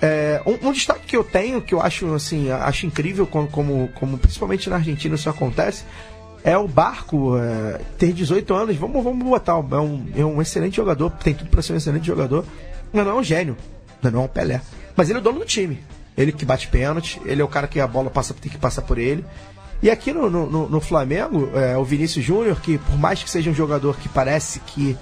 É, 0.01 0.41
um, 0.47 0.69
um, 0.69 0.73
destaque 0.73 1.07
que 1.07 1.17
eu 1.17 1.25
tenho, 1.25 1.61
que 1.61 1.75
eu 1.75 1.81
acho 1.81 2.15
assim, 2.15 2.51
acho 2.51 2.87
incrível 2.87 3.27
como, 3.27 3.49
como, 3.49 3.89
como 3.95 4.17
principalmente 4.17 4.71
na 4.71 4.77
Argentina 4.77 5.17
isso 5.17 5.29
acontece, 5.29 5.83
é 6.45 6.57
o 6.57 6.69
Barco 6.69 7.37
é, 7.37 7.81
ter 7.99 8.13
18 8.13 8.55
anos. 8.55 8.77
Vamos, 8.77 9.03
vamos 9.03 9.27
botar. 9.27 9.53
É 9.55 9.77
um, 9.77 10.07
é 10.17 10.25
um 10.25 10.41
excelente 10.41 10.77
jogador, 10.77 11.11
tem 11.11 11.35
tudo 11.35 11.51
para 11.51 11.63
ser 11.63 11.73
um 11.73 11.77
excelente 11.77 12.07
jogador. 12.07 12.45
Mas 12.93 13.05
não 13.05 13.13
é 13.13 13.15
um 13.21 13.23
gênio, 13.23 13.57
não 14.03 14.23
é 14.23 14.25
um 14.25 14.29
Pelé. 14.29 14.61
Mas 14.97 15.09
ele 15.09 15.19
é 15.19 15.21
o 15.21 15.25
dono 15.25 15.41
do 15.41 15.45
time. 15.45 15.79
Ele 16.17 16.33
que 16.33 16.45
bate 16.45 16.67
pênalti, 16.69 17.21
ele 17.25 17.41
é 17.41 17.45
o 17.45 17.49
cara 17.49 17.69
que 17.69 17.79
a 17.79 17.87
bola 17.87 18.11
passa, 18.11 18.35
tem 18.35 18.51
que 18.51 18.59
passar 18.59 18.83
por 18.83 18.99
ele. 18.99 19.25
E 19.83 19.91
aqui 19.91 20.13
no, 20.13 20.29
no, 20.29 20.69
no 20.69 20.81
Flamengo, 20.81 21.51
é, 21.55 21.77
o 21.77 21.85
Vinícius 21.85 22.25
Júnior, 22.25 22.61
que 22.61 22.79
por 22.79 22.99
mais 22.99 23.23
que 23.23 23.31
seja 23.31 23.51
um 23.51 23.55
jogador 23.55 23.97
que 23.97 24.09
parece 24.09 24.59
que 24.61 24.97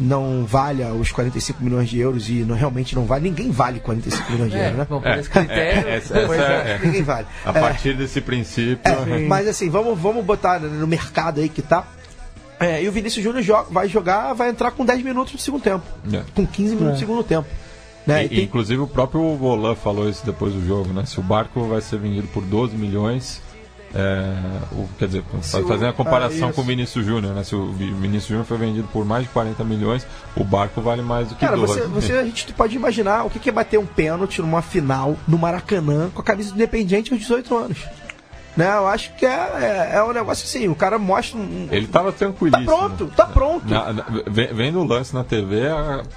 não 0.00 0.44
valha 0.44 0.92
os 0.92 1.12
45 1.12 1.62
milhões 1.62 1.88
de 1.88 1.98
euros 1.98 2.28
e 2.28 2.44
não, 2.44 2.56
realmente 2.56 2.94
não 2.94 3.04
vale. 3.04 3.28
Ninguém 3.28 3.50
vale 3.50 3.78
45 3.80 4.32
milhões 4.32 4.50
de 4.50 4.56
é, 4.56 4.64
euros, 4.64 4.78
né? 4.78 4.86
Bom, 4.88 5.00
por 5.00 5.18
esse 5.18 5.28
critério. 5.28 5.62
É, 5.88 5.96
essa, 5.96 6.18
essa 6.18 6.34
é, 6.34 6.80
ninguém 6.82 7.02
vale. 7.02 7.26
A 7.44 7.52
partir 7.52 7.94
desse 7.94 8.20
princípio. 8.20 8.82
mas 9.28 9.46
assim, 9.46 9.68
vamos, 9.68 9.98
vamos 9.98 10.24
botar 10.24 10.58
no 10.60 10.86
mercado 10.86 11.40
aí 11.40 11.48
que 11.48 11.62
tá. 11.62 11.86
e 12.80 12.88
o 12.88 12.92
Vinícius 12.92 13.22
Júnior 13.22 13.42
joga, 13.42 13.68
vai 13.70 13.88
jogar, 13.88 14.32
vai 14.32 14.48
entrar 14.48 14.70
com 14.70 14.84
10 14.84 15.02
minutos 15.02 15.34
no 15.34 15.38
segundo 15.38 15.62
tempo. 15.62 15.84
Com 16.34 16.46
15 16.46 16.74
minutos 16.74 16.94
no 16.94 16.98
segundo 16.98 17.22
tempo. 17.22 17.48
Né? 18.06 18.24
E, 18.24 18.28
tem... 18.28 18.44
Inclusive 18.44 18.80
o 18.80 18.86
próprio 18.86 19.36
Volan 19.36 19.74
falou 19.74 20.08
isso 20.08 20.24
depois 20.24 20.52
do 20.52 20.66
jogo, 20.66 20.92
né? 20.92 21.04
Se 21.06 21.20
o 21.20 21.22
barco 21.22 21.64
vai 21.68 21.80
ser 21.80 21.98
vendido 21.98 22.26
por 22.28 22.42
12 22.42 22.76
milhões, 22.76 23.40
é, 23.94 24.34
o, 24.72 24.88
quer 24.98 25.06
dizer, 25.06 25.24
fazendo 25.42 25.88
a 25.88 25.92
comparação 25.92 26.48
ah, 26.48 26.52
com 26.52 26.62
o 26.62 26.64
Vinícius 26.64 27.04
Júnior, 27.04 27.34
né? 27.34 27.44
Se 27.44 27.54
o 27.54 27.72
Vinícius 27.72 28.26
Júnior 28.26 28.46
foi 28.46 28.56
vendido 28.56 28.88
por 28.88 29.04
mais 29.04 29.24
de 29.24 29.30
40 29.30 29.62
milhões, 29.64 30.06
o 30.34 30.44
barco 30.44 30.80
vale 30.80 31.02
mais 31.02 31.28
do 31.28 31.34
que 31.34 31.40
Cara, 31.40 31.56
12. 31.56 31.80
Você, 31.80 31.86
você, 31.86 32.12
a 32.14 32.24
gente 32.24 32.52
pode 32.54 32.74
imaginar 32.74 33.24
o 33.24 33.30
que 33.30 33.48
é 33.48 33.52
bater 33.52 33.78
um 33.78 33.86
pênalti 33.86 34.40
numa 34.40 34.62
final 34.62 35.16
no 35.28 35.36
Maracanã 35.36 36.10
com 36.14 36.20
a 36.20 36.24
camisa 36.24 36.50
do 36.50 36.54
Independiente 36.56 37.12
aos 37.12 37.20
18 37.20 37.56
anos. 37.56 37.78
Né, 38.54 38.70
eu 38.70 38.86
acho 38.86 39.14
que 39.14 39.24
é, 39.24 39.30
é, 39.30 39.96
é, 39.96 40.04
um 40.04 40.12
negócio 40.12 40.44
assim, 40.44 40.68
o 40.68 40.74
cara 40.74 40.98
mostra 40.98 41.38
um. 41.38 41.68
Ele 41.70 41.86
tava 41.86 42.12
tranquilíssimo. 42.12 42.66
Tá 42.66 42.76
pronto, 42.76 43.12
tá 43.16 43.26
pronto. 43.26 43.66
Na, 43.66 43.92
na, 43.94 44.04
vendo 44.26 44.78
o 44.78 44.84
lance 44.84 45.14
na 45.14 45.24
TV, 45.24 45.62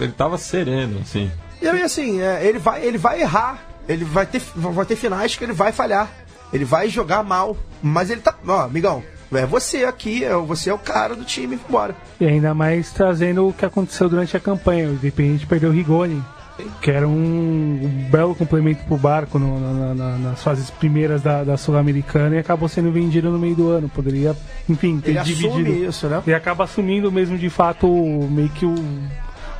ele 0.01 0.11
tava 0.11 0.37
sereno, 0.37 0.99
assim. 1.01 1.31
E 1.61 1.67
aí, 1.67 1.81
assim, 1.81 2.21
é, 2.21 2.45
ele, 2.45 2.59
vai, 2.59 2.83
ele 2.83 2.97
vai 2.97 3.21
errar. 3.21 3.59
Ele 3.87 4.03
vai 4.03 4.25
ter, 4.25 4.41
vai 4.53 4.85
ter 4.85 4.95
finais 4.95 5.35
que 5.35 5.43
ele 5.43 5.53
vai 5.53 5.71
falhar. 5.71 6.09
Ele 6.55 6.63
vai 6.63 6.87
jogar 6.87 7.21
mal, 7.21 7.57
mas 7.83 8.09
ele 8.09 8.21
tá. 8.21 8.33
Ó, 8.47 8.61
amigão, 8.61 9.03
é 9.33 9.45
você 9.45 9.83
aqui, 9.83 10.23
é, 10.23 10.33
você 10.37 10.69
é 10.69 10.73
o 10.73 10.77
cara 10.77 11.13
do 11.13 11.25
time, 11.25 11.59
bora. 11.69 11.93
E 12.17 12.25
ainda 12.25 12.53
mais 12.53 12.93
trazendo 12.93 13.49
o 13.49 13.51
que 13.51 13.65
aconteceu 13.65 14.07
durante 14.07 14.37
a 14.37 14.39
campanha. 14.39 14.87
O 14.87 14.93
Independente 14.93 15.45
perdeu 15.45 15.69
o 15.69 15.73
Rigoni, 15.73 16.23
que 16.81 16.89
era 16.89 17.05
um, 17.05 17.11
um, 17.11 18.09
belo 18.09 18.33
complemento 18.33 18.85
pro 18.85 18.95
barco 18.95 19.37
no, 19.37 19.59
na, 19.59 19.93
na, 19.93 20.17
nas 20.17 20.41
fases 20.41 20.69
primeiras 20.69 21.21
da, 21.21 21.43
da 21.43 21.57
Sul-Americana 21.57 22.35
e 22.35 22.39
acabou 22.39 22.69
sendo 22.69 22.89
vendido 22.89 23.29
no 23.29 23.37
meio 23.37 23.55
do 23.57 23.67
ano. 23.67 23.89
Poderia, 23.89 24.33
enfim, 24.69 25.01
ter 25.01 25.11
Ele 25.11 25.19
dividido. 25.23 25.69
isso, 25.69 26.07
né? 26.07 26.23
E 26.25 26.33
acaba 26.33 26.63
assumindo 26.63 27.11
mesmo 27.11 27.37
de 27.37 27.49
fato 27.49 27.85
meio 28.31 28.47
que 28.47 28.65
o, 28.65 28.75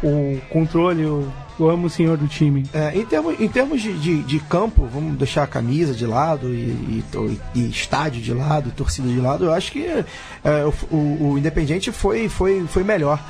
o 0.01 0.39
controle, 0.49 1.05
o 1.05 1.27
eu 1.59 1.69
amo 1.69 1.87
o 1.87 1.89
senhor 1.89 2.17
do 2.17 2.27
time. 2.27 2.63
É, 2.73 2.97
em 2.97 3.05
termos, 3.05 3.39
em 3.39 3.47
termos 3.47 3.81
de, 3.81 3.93
de, 3.93 4.23
de, 4.23 4.39
campo, 4.39 4.87
vamos 4.91 5.17
deixar 5.17 5.43
a 5.43 5.47
camisa 5.47 5.93
de 5.93 6.05
lado 6.05 6.53
e, 6.53 7.03
e, 7.15 7.39
e 7.55 7.69
estádio 7.69 8.21
de 8.21 8.33
lado, 8.33 8.71
torcida 8.71 9.07
de 9.07 9.19
lado, 9.19 9.45
eu 9.45 9.53
acho 9.53 9.71
que 9.71 9.85
é, 9.85 10.05
o, 10.91 10.95
o, 10.95 11.37
Independiente 11.37 11.91
foi, 11.91 12.27
foi, 12.27 12.65
foi 12.67 12.83
melhor. 12.83 13.23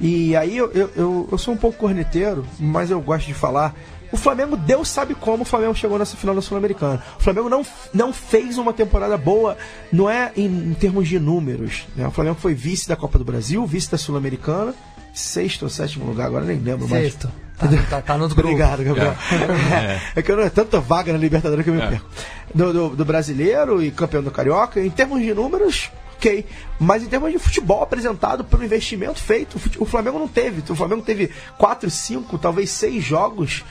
E 0.00 0.36
aí 0.36 0.56
eu, 0.56 0.70
eu, 0.72 1.28
eu 1.30 1.38
sou 1.38 1.54
um 1.54 1.56
pouco 1.56 1.78
corneteiro, 1.78 2.44
mas 2.58 2.90
eu 2.90 3.00
gosto 3.00 3.26
de 3.26 3.34
falar. 3.34 3.74
O 4.10 4.16
Flamengo, 4.16 4.56
Deus 4.56 4.88
sabe 4.88 5.14
como 5.14 5.42
o 5.42 5.46
Flamengo 5.46 5.74
chegou 5.74 5.98
nessa 5.98 6.16
final 6.16 6.34
da 6.34 6.40
Sul-Americana. 6.40 7.02
O 7.18 7.22
Flamengo 7.22 7.48
não, 7.48 7.64
não 7.92 8.10
fez 8.10 8.56
uma 8.56 8.72
temporada 8.72 9.18
boa, 9.18 9.56
não 9.92 10.08
é 10.08 10.32
em, 10.34 10.46
em 10.46 10.74
termos 10.74 11.08
de 11.08 11.18
números. 11.18 11.86
Né? 11.94 12.06
O 12.06 12.10
Flamengo 12.10 12.38
foi 12.40 12.54
vice 12.54 12.88
da 12.88 12.96
Copa 12.96 13.18
do 13.18 13.24
Brasil, 13.24 13.66
vice 13.66 13.90
da 13.90 13.98
Sul-Americana, 13.98 14.74
sexto 15.12 15.64
ou 15.64 15.68
sétimo 15.68 16.06
lugar, 16.06 16.26
agora 16.26 16.44
nem 16.44 16.58
lembro 16.58 16.88
mais. 16.88 17.12
Sexto. 17.12 17.30
Tá, 17.58 17.66
tá, 17.90 18.02
tá 18.02 18.18
nos 18.18 18.32
Obrigado, 18.32 18.84
Gabriel. 18.84 19.16
É. 19.32 19.76
É, 19.84 20.00
é. 20.16 20.22
que 20.22 20.30
eu 20.30 20.36
não 20.36 20.44
é 20.44 20.50
tanta 20.50 20.78
vaga 20.78 21.12
na 21.12 21.18
Libertadores 21.18 21.64
que 21.64 21.70
eu 21.70 21.74
me 21.74 21.80
é. 21.80 21.88
perco. 21.88 22.06
Do, 22.54 22.72
do, 22.72 22.96
do, 22.96 23.04
brasileiro 23.04 23.82
e 23.82 23.90
campeão 23.90 24.22
do 24.22 24.30
Carioca, 24.30 24.80
em 24.80 24.90
termos 24.90 25.20
de 25.20 25.34
números, 25.34 25.90
ok. 26.16 26.46
Mas 26.78 27.02
em 27.02 27.06
termos 27.06 27.32
de 27.32 27.38
futebol 27.38 27.82
apresentado 27.82 28.44
pelo 28.44 28.64
investimento 28.64 29.20
feito, 29.20 29.60
o 29.78 29.84
Flamengo 29.84 30.20
não 30.20 30.28
teve. 30.28 30.62
O 30.70 30.76
Flamengo 30.76 31.02
teve 31.02 31.30
4, 31.58 31.90
5, 31.90 32.38
talvez 32.38 32.70
6 32.70 33.02
jogos 33.02 33.64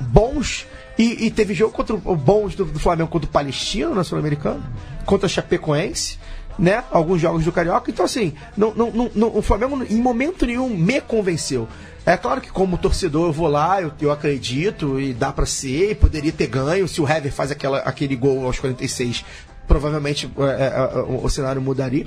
bons. 0.00 0.66
E, 0.98 1.26
e, 1.26 1.30
teve 1.30 1.54
jogo 1.54 1.72
contra 1.72 1.94
o 1.94 2.16
bons 2.16 2.54
do, 2.54 2.64
do 2.64 2.78
Flamengo 2.78 3.10
contra 3.10 3.28
o 3.28 3.32
Palestino 3.32 3.94
na 3.94 4.04
Sul-Americana, 4.04 4.62
contra 5.04 5.26
a 5.26 5.28
Chapecoense 5.28 6.18
né? 6.58 6.84
Alguns 6.90 7.20
jogos 7.20 7.44
do 7.44 7.52
Carioca. 7.52 7.90
Então, 7.90 8.04
assim, 8.04 8.32
não, 8.56 8.74
não, 8.74 9.10
não, 9.14 9.36
o 9.36 9.42
Flamengo 9.42 9.84
em 9.88 10.00
momento 10.00 10.46
nenhum 10.46 10.68
me 10.68 11.00
convenceu. 11.00 11.68
É 12.06 12.16
claro 12.18 12.40
que 12.40 12.50
como 12.50 12.76
torcedor 12.76 13.28
eu 13.28 13.32
vou 13.32 13.48
lá, 13.48 13.80
eu, 13.80 13.90
eu 14.00 14.12
acredito 14.12 15.00
e 15.00 15.14
dá 15.14 15.32
para 15.32 15.46
ser, 15.46 15.92
e 15.92 15.94
poderia 15.94 16.32
ter 16.32 16.46
ganho. 16.46 16.86
Se 16.86 17.00
o 17.00 17.08
Hever 17.08 17.32
faz 17.32 17.50
aquela, 17.50 17.78
aquele 17.78 18.14
gol 18.14 18.44
aos 18.44 18.58
46, 18.58 19.24
provavelmente 19.66 20.30
é, 20.38 20.42
é, 20.42 20.66
é, 20.66 20.98
o, 21.00 21.24
o 21.24 21.30
cenário 21.30 21.62
mudaria. 21.62 22.06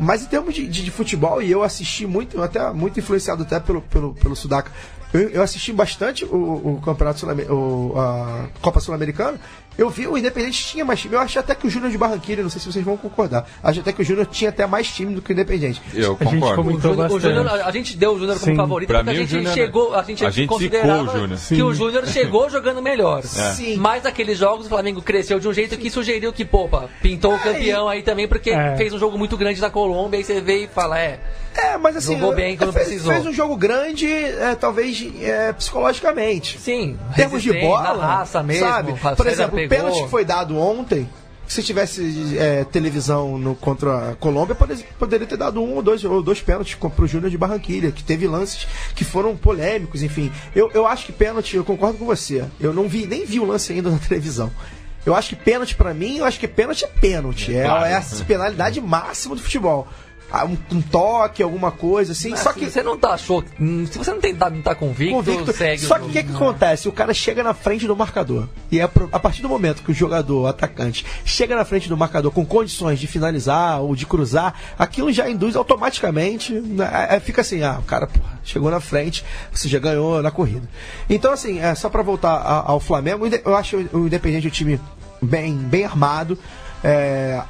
Mas 0.00 0.22
em 0.22 0.26
termos 0.26 0.54
de, 0.54 0.66
de, 0.66 0.82
de, 0.82 0.90
futebol, 0.90 1.42
e 1.42 1.50
eu 1.50 1.62
assisti 1.62 2.06
muito, 2.06 2.42
até 2.42 2.72
muito 2.72 2.98
influenciado 2.98 3.42
até 3.42 3.60
pelo, 3.60 3.82
pelo, 3.82 4.14
pelo 4.14 4.34
Sudaca, 4.34 4.72
eu, 5.12 5.28
eu 5.28 5.42
assisti 5.42 5.72
bastante 5.72 6.24
o, 6.24 6.76
o 6.76 6.80
Campeonato 6.82 7.20
Sul 7.20 7.98
a 7.98 8.46
Copa 8.60 8.80
Sul-Americana. 8.80 9.38
Eu 9.80 9.88
vi 9.88 10.06
o 10.06 10.18
Independente 10.18 10.62
tinha 10.62 10.84
mais 10.84 11.00
time. 11.00 11.14
Eu 11.14 11.20
acho 11.20 11.38
até 11.38 11.54
que 11.54 11.66
o 11.66 11.70
Júnior 11.70 11.90
de 11.90 11.96
Barranquilla, 11.96 12.42
não 12.42 12.50
sei 12.50 12.60
se 12.60 12.70
vocês 12.70 12.84
vão 12.84 12.98
concordar, 12.98 13.46
acho 13.62 13.80
até 13.80 13.92
que 13.94 14.02
o 14.02 14.04
Júnior 14.04 14.26
tinha 14.26 14.50
até 14.50 14.66
mais 14.66 14.86
time 14.88 15.14
do 15.14 15.22
que 15.22 15.30
o 15.30 15.32
Independente. 15.32 15.80
Eu 15.94 16.18
A 16.20 16.24
gente 16.24 16.38
concordo. 16.40 16.78
Júnior-. 16.80 17.18
Júnior- 17.20 17.48
a 17.64 17.70
gente 17.70 17.96
deu 17.96 18.12
o 18.12 18.18
Júnior 18.18 18.38
como 18.38 18.54
favorito 18.56 18.88
Pra 18.88 18.98
porque 18.98 19.10
mim, 19.12 19.16
a 19.16 19.20
gente 19.22 19.30
Júnior- 19.30 19.54
chegou, 19.54 19.94
a 19.94 20.02
gente, 20.02 20.26
a 20.26 20.28
gente 20.30 20.48
considerava 20.48 21.02
o 21.24 21.28
que 21.28 21.36
Sim. 21.38 21.62
o 21.62 21.72
Júnior 21.72 22.06
chegou 22.06 22.50
jogando 22.50 22.82
melhor. 22.82 23.22
Sim. 23.22 23.76
Mas 23.78 24.02
naqueles 24.02 24.36
jogos 24.36 24.66
o 24.66 24.68
Flamengo 24.68 25.00
cresceu 25.00 25.40
de 25.40 25.48
um 25.48 25.52
jeito 25.54 25.78
que 25.78 25.88
sugeriu 25.88 26.30
que, 26.30 26.44
pô, 26.44 26.68
pá, 26.68 26.84
pintou 27.00 27.34
o 27.34 27.38
campeão 27.38 27.88
aí 27.88 28.02
também 28.02 28.28
porque 28.28 28.50
É. 28.50 28.76
fez 28.76 28.92
um 28.92 28.98
jogo 28.98 29.16
muito 29.16 29.34
grande 29.38 29.62
na 29.62 29.70
Colômbia 29.70 30.18
e 30.20 30.24
você 30.24 30.42
vê 30.42 30.64
e 30.64 30.68
fala, 30.68 31.00
é, 31.00 31.18
É, 31.56 31.76
mas 31.76 31.96
assim. 31.96 32.14
Jogou 32.16 32.32
bem 32.34 32.56
quando 32.56 32.72
fez, 32.72 32.86
precisou. 32.86 33.12
Fez 33.12 33.26
um 33.26 33.32
jogo 33.32 33.56
grande, 33.56 34.06
é, 34.06 34.54
talvez 34.54 35.04
é, 35.20 35.52
psicologicamente. 35.52 36.58
sim, 36.60 36.96
Em 37.10 37.14
termos 37.14 37.42
de 37.42 37.52
bola, 37.52 37.94
na 37.96 38.06
raça 38.06 38.40
mesmo. 38.42 38.66
sabe? 38.68 38.94
Por 39.16 39.26
exemplo. 39.26 39.58
Pênalti 39.76 40.02
que 40.04 40.10
foi 40.10 40.24
dado 40.24 40.56
ontem, 40.58 41.08
se 41.48 41.62
tivesse 41.62 42.36
é, 42.38 42.64
televisão 42.64 43.36
no, 43.38 43.54
contra 43.56 44.10
a 44.10 44.14
Colômbia, 44.16 44.54
pode- 44.54 44.84
poderia 44.98 45.26
ter 45.26 45.36
dado 45.36 45.60
um 45.60 45.74
ou 45.74 45.82
dois, 45.82 46.04
ou 46.04 46.22
dois 46.22 46.40
pênaltis 46.40 46.74
co- 46.74 46.88
pro 46.90 47.06
Júnior 47.08 47.30
de 47.30 47.36
Barranquilha, 47.38 47.90
que 47.90 48.04
teve 48.04 48.26
lances 48.28 48.66
que 48.94 49.04
foram 49.04 49.36
polêmicos, 49.36 50.02
enfim. 50.02 50.30
Eu, 50.54 50.70
eu 50.72 50.86
acho 50.86 51.06
que 51.06 51.12
pênalti, 51.12 51.56
eu 51.56 51.64
concordo 51.64 51.98
com 51.98 52.04
você. 52.06 52.44
Eu 52.60 52.72
não 52.72 52.88
vi, 52.88 53.06
nem 53.06 53.24
vi 53.26 53.40
o 53.40 53.44
lance 53.44 53.72
ainda 53.72 53.90
na 53.90 53.98
televisão. 53.98 54.50
Eu 55.04 55.14
acho 55.14 55.30
que 55.30 55.36
pênalti 55.36 55.74
pra 55.74 55.94
mim, 55.94 56.18
eu 56.18 56.24
acho 56.26 56.38
que 56.38 56.46
pênalti 56.46 56.84
é 56.84 56.88
pênalti. 56.88 57.56
É, 57.56 57.64
claro. 57.64 57.84
é 57.86 57.94
a 57.96 58.02
penalidade 58.26 58.80
máxima 58.80 59.34
do 59.34 59.40
futebol. 59.42 59.88
Ah, 60.32 60.44
Um, 60.44 60.56
um 60.72 60.80
toque, 60.80 61.42
alguma 61.42 61.70
coisa 61.70 62.12
assim. 62.12 62.34
só 62.36 62.52
que 62.52 62.66
você 62.70 62.82
não 62.82 62.96
tá 62.96 63.14
achou, 63.14 63.42
hum, 63.60 63.86
se 63.90 63.98
você 63.98 64.12
não, 64.12 64.20
tem, 64.20 64.32
não 64.32 64.62
tá 64.62 64.74
convicto, 64.74 65.14
convicto. 65.16 65.52
segue 65.52 65.82
Só 65.82 65.96
o 65.96 66.00
que 66.00 66.04
o 66.06 66.10
que, 66.10 66.22
que 66.22 66.32
acontece? 66.34 66.88
O 66.88 66.92
cara 66.92 67.12
chega 67.12 67.42
na 67.42 67.52
frente 67.54 67.86
do 67.86 67.96
marcador. 67.96 68.46
E 68.70 68.78
é 68.80 68.84
a 68.84 69.18
partir 69.18 69.42
do 69.42 69.48
momento 69.48 69.82
que 69.82 69.90
o 69.90 69.94
jogador, 69.94 70.42
o 70.42 70.46
atacante, 70.46 71.04
chega 71.24 71.56
na 71.56 71.64
frente 71.64 71.88
do 71.88 71.96
marcador 71.96 72.30
com 72.30 72.44
condições 72.46 72.98
de 73.00 73.06
finalizar 73.06 73.80
ou 73.80 73.94
de 73.96 74.06
cruzar, 74.06 74.54
aquilo 74.78 75.12
já 75.12 75.28
induz 75.28 75.56
automaticamente. 75.56 76.52
né, 76.52 77.08
é, 77.10 77.20
fica 77.20 77.40
assim, 77.40 77.62
ah, 77.62 77.78
o 77.78 77.82
cara 77.82 78.06
porra, 78.06 78.38
chegou 78.44 78.70
na 78.70 78.80
frente, 78.80 79.24
você 79.52 79.68
já 79.68 79.78
ganhou 79.78 80.22
na 80.22 80.30
corrida. 80.30 80.68
Então, 81.08 81.32
assim, 81.32 81.58
é, 81.60 81.74
só 81.74 81.88
pra 81.88 82.02
voltar 82.02 82.34
a- 82.34 82.64
ao 82.70 82.78
Flamengo, 82.80 83.26
eu 83.44 83.56
acho 83.56 83.76
o 83.92 84.06
Independente 84.06 84.46
um 84.46 84.50
time 84.50 84.80
bem, 85.20 85.54
bem 85.56 85.84
armado. 85.84 86.38
É, 86.82 87.42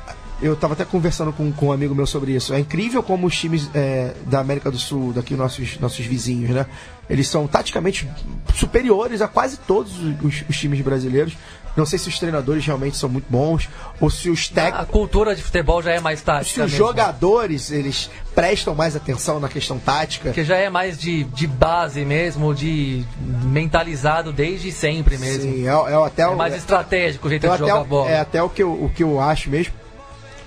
eu 0.42 0.54
estava 0.54 0.72
até 0.74 0.84
conversando 0.84 1.32
com, 1.32 1.50
com 1.52 1.66
um 1.66 1.72
amigo 1.72 1.94
meu 1.94 2.06
sobre 2.06 2.32
isso. 2.32 2.52
É 2.54 2.58
incrível 2.60 3.02
como 3.02 3.26
os 3.26 3.36
times 3.38 3.70
é, 3.74 4.14
da 4.26 4.40
América 4.40 4.70
do 4.70 4.78
Sul, 4.78 5.12
daqui 5.12 5.34
nossos, 5.34 5.78
nossos 5.78 6.04
vizinhos, 6.06 6.50
né? 6.50 6.66
Eles 7.08 7.28
são 7.28 7.46
taticamente 7.46 8.08
superiores 8.54 9.20
a 9.20 9.28
quase 9.28 9.56
todos 9.58 9.92
os, 10.22 10.44
os 10.48 10.56
times 10.58 10.80
brasileiros. 10.80 11.34
Não 11.76 11.86
sei 11.86 11.98
se 12.00 12.08
os 12.08 12.18
treinadores 12.18 12.66
realmente 12.66 12.96
são 12.96 13.08
muito 13.08 13.26
bons 13.30 13.68
ou 14.00 14.10
se 14.10 14.28
os 14.28 14.50
A 14.50 14.54
técnicos. 14.54 14.90
cultura 14.90 15.36
de 15.36 15.42
futebol 15.42 15.80
já 15.80 15.92
é 15.92 16.00
mais 16.00 16.18
Se 16.18 16.24
tática 16.24 16.64
os 16.64 16.72
mesmo. 16.72 16.86
jogadores 16.86 17.70
eles 17.70 18.10
prestam 18.34 18.74
mais 18.74 18.96
atenção 18.96 19.38
na 19.38 19.48
questão 19.48 19.78
tática, 19.78 20.32
Que 20.32 20.42
já 20.42 20.56
é 20.56 20.68
mais 20.68 20.98
de, 20.98 21.22
de 21.24 21.46
base 21.46 22.04
mesmo, 22.04 22.52
de 22.54 23.04
mentalizado 23.44 24.32
desde 24.32 24.72
sempre 24.72 25.16
mesmo. 25.18 25.42
sim, 25.42 25.66
é, 25.66 25.70
é 25.70 26.06
até 26.06 26.22
É 26.22 26.28
o- 26.28 26.36
mais 26.36 26.54
estratégico 26.54 27.26
o 27.26 27.30
jeito 27.30 27.46
Eu 27.46 27.52
de 27.52 27.58
jogar 27.58 27.80
o- 27.82 27.84
bola. 27.84 28.10
é 28.10 28.20
até 28.20 28.42
o 28.42 28.48
que, 28.48 28.62
eu, 28.62 28.72
o 28.72 28.90
que 28.94 29.02
eu 29.02 29.20
acho 29.20 29.48
mesmo. 29.50 29.72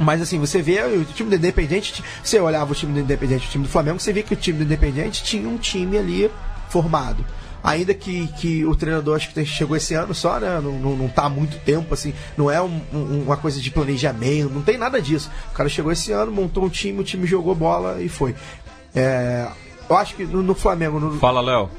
Mas 0.04 0.22
assim, 0.22 0.40
você 0.40 0.62
vê 0.62 0.82
o 0.82 1.06
time 1.06 1.30
do 1.30 1.36
Independente, 1.36 2.04
você 2.24 2.40
olhava 2.40 2.72
o 2.72 2.76
time 2.76 2.94
do 2.94 3.00
Independente 3.00 3.46
e 3.46 3.48
o 3.48 3.52
time 3.52 3.64
do 3.64 3.70
Flamengo, 3.70 4.00
você 4.00 4.12
vê 4.14 4.22
que 4.24 4.34
o 4.34 4.38
time 4.38 4.58
do 4.60 4.64
Independente 4.66 5.24
tinha 5.24 5.48
um 5.48 5.58
time 5.58 5.98
ali 5.98 6.30
formado. 6.70 7.26
Ainda 7.64 7.94
que, 7.94 8.28
que 8.40 8.66
o 8.66 8.76
treinador 8.76 9.16
acho 9.16 9.32
que 9.34 9.46
chegou 9.46 9.78
esse 9.78 9.94
ano 9.94 10.14
só, 10.14 10.38
né? 10.38 10.60
Não, 10.62 10.74
não, 10.74 10.98
não 10.98 11.08
tá 11.08 11.24
há 11.24 11.30
muito 11.30 11.58
tempo, 11.64 11.94
assim, 11.94 12.14
não 12.38 12.52
é 12.52 12.62
um- 12.62 12.82
um- 12.94 13.24
uma 13.26 13.38
coisa 13.38 13.62
de 13.62 13.72
planejamento, 13.72 14.54
não 14.54 14.62
tem 14.62 14.78
nada 14.78 15.02
disso. 15.02 15.32
O 15.52 15.56
cara 15.56 15.70
chegou 15.70 15.90
esse 15.90 16.12
ano, 16.12 16.30
montou 16.30 16.66
um 16.66 16.70
time, 16.70 17.00
o 17.00 17.04
time 17.06 17.26
jogou 17.26 17.56
bola 17.56 18.02
e 18.02 18.10
foi. 18.10 18.36
É, 18.94 19.48
eu 19.90 19.96
acho 19.96 20.14
que 20.16 20.26
no, 20.26 20.44
no 20.44 20.54
Flamengo, 20.54 21.00
no, 21.00 21.18
Fala, 21.20 21.40
Léo. 21.40 21.70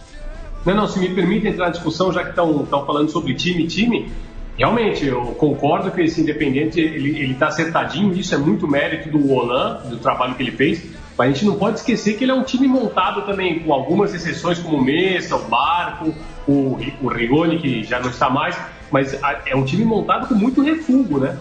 Não, 0.64 0.74
não, 0.74 0.88
se 0.88 0.98
me 0.98 1.10
permite 1.14 1.46
entrar 1.48 1.66
na 1.66 1.72
discussão, 1.72 2.10
já 2.10 2.22
que 2.24 2.30
estão 2.30 2.66
falando 2.86 3.10
sobre 3.10 3.34
time 3.34 3.66
time, 3.66 4.10
realmente 4.56 5.06
eu 5.06 5.26
concordo 5.38 5.90
que 5.90 6.02
esse 6.02 6.20
Independente 6.20 6.80
ele, 6.80 7.18
ele 7.18 7.34
tá 7.34 7.48
acertadinho, 7.48 8.12
isso 8.14 8.34
é 8.34 8.38
muito 8.38 8.68
mérito 8.68 9.10
do 9.10 9.32
Olan, 9.32 9.82
do 9.88 9.98
trabalho 9.98 10.34
que 10.34 10.42
ele 10.42 10.52
fez, 10.52 10.84
mas 11.16 11.28
a 11.28 11.32
gente 11.32 11.44
não 11.44 11.56
pode 11.56 11.78
esquecer 11.78 12.16
que 12.16 12.24
ele 12.24 12.32
é 12.32 12.34
um 12.34 12.42
time 12.42 12.66
montado 12.66 13.22
também 13.22 13.60
com 13.60 13.72
algumas 13.72 14.14
exceções 14.14 14.58
como 14.58 14.78
o 14.78 14.84
Messa, 14.84 15.36
o 15.36 15.44
Barco, 15.44 16.14
o, 16.46 16.78
o 17.02 17.08
Rigoni, 17.08 17.58
que 17.58 17.84
já 17.84 18.00
não 18.00 18.10
está 18.10 18.28
mais, 18.30 18.58
mas 18.90 19.18
é 19.46 19.54
um 19.54 19.64
time 19.64 19.84
montado 19.84 20.28
com 20.28 20.34
muito 20.34 20.62
refugo, 20.62 21.18
né? 21.18 21.38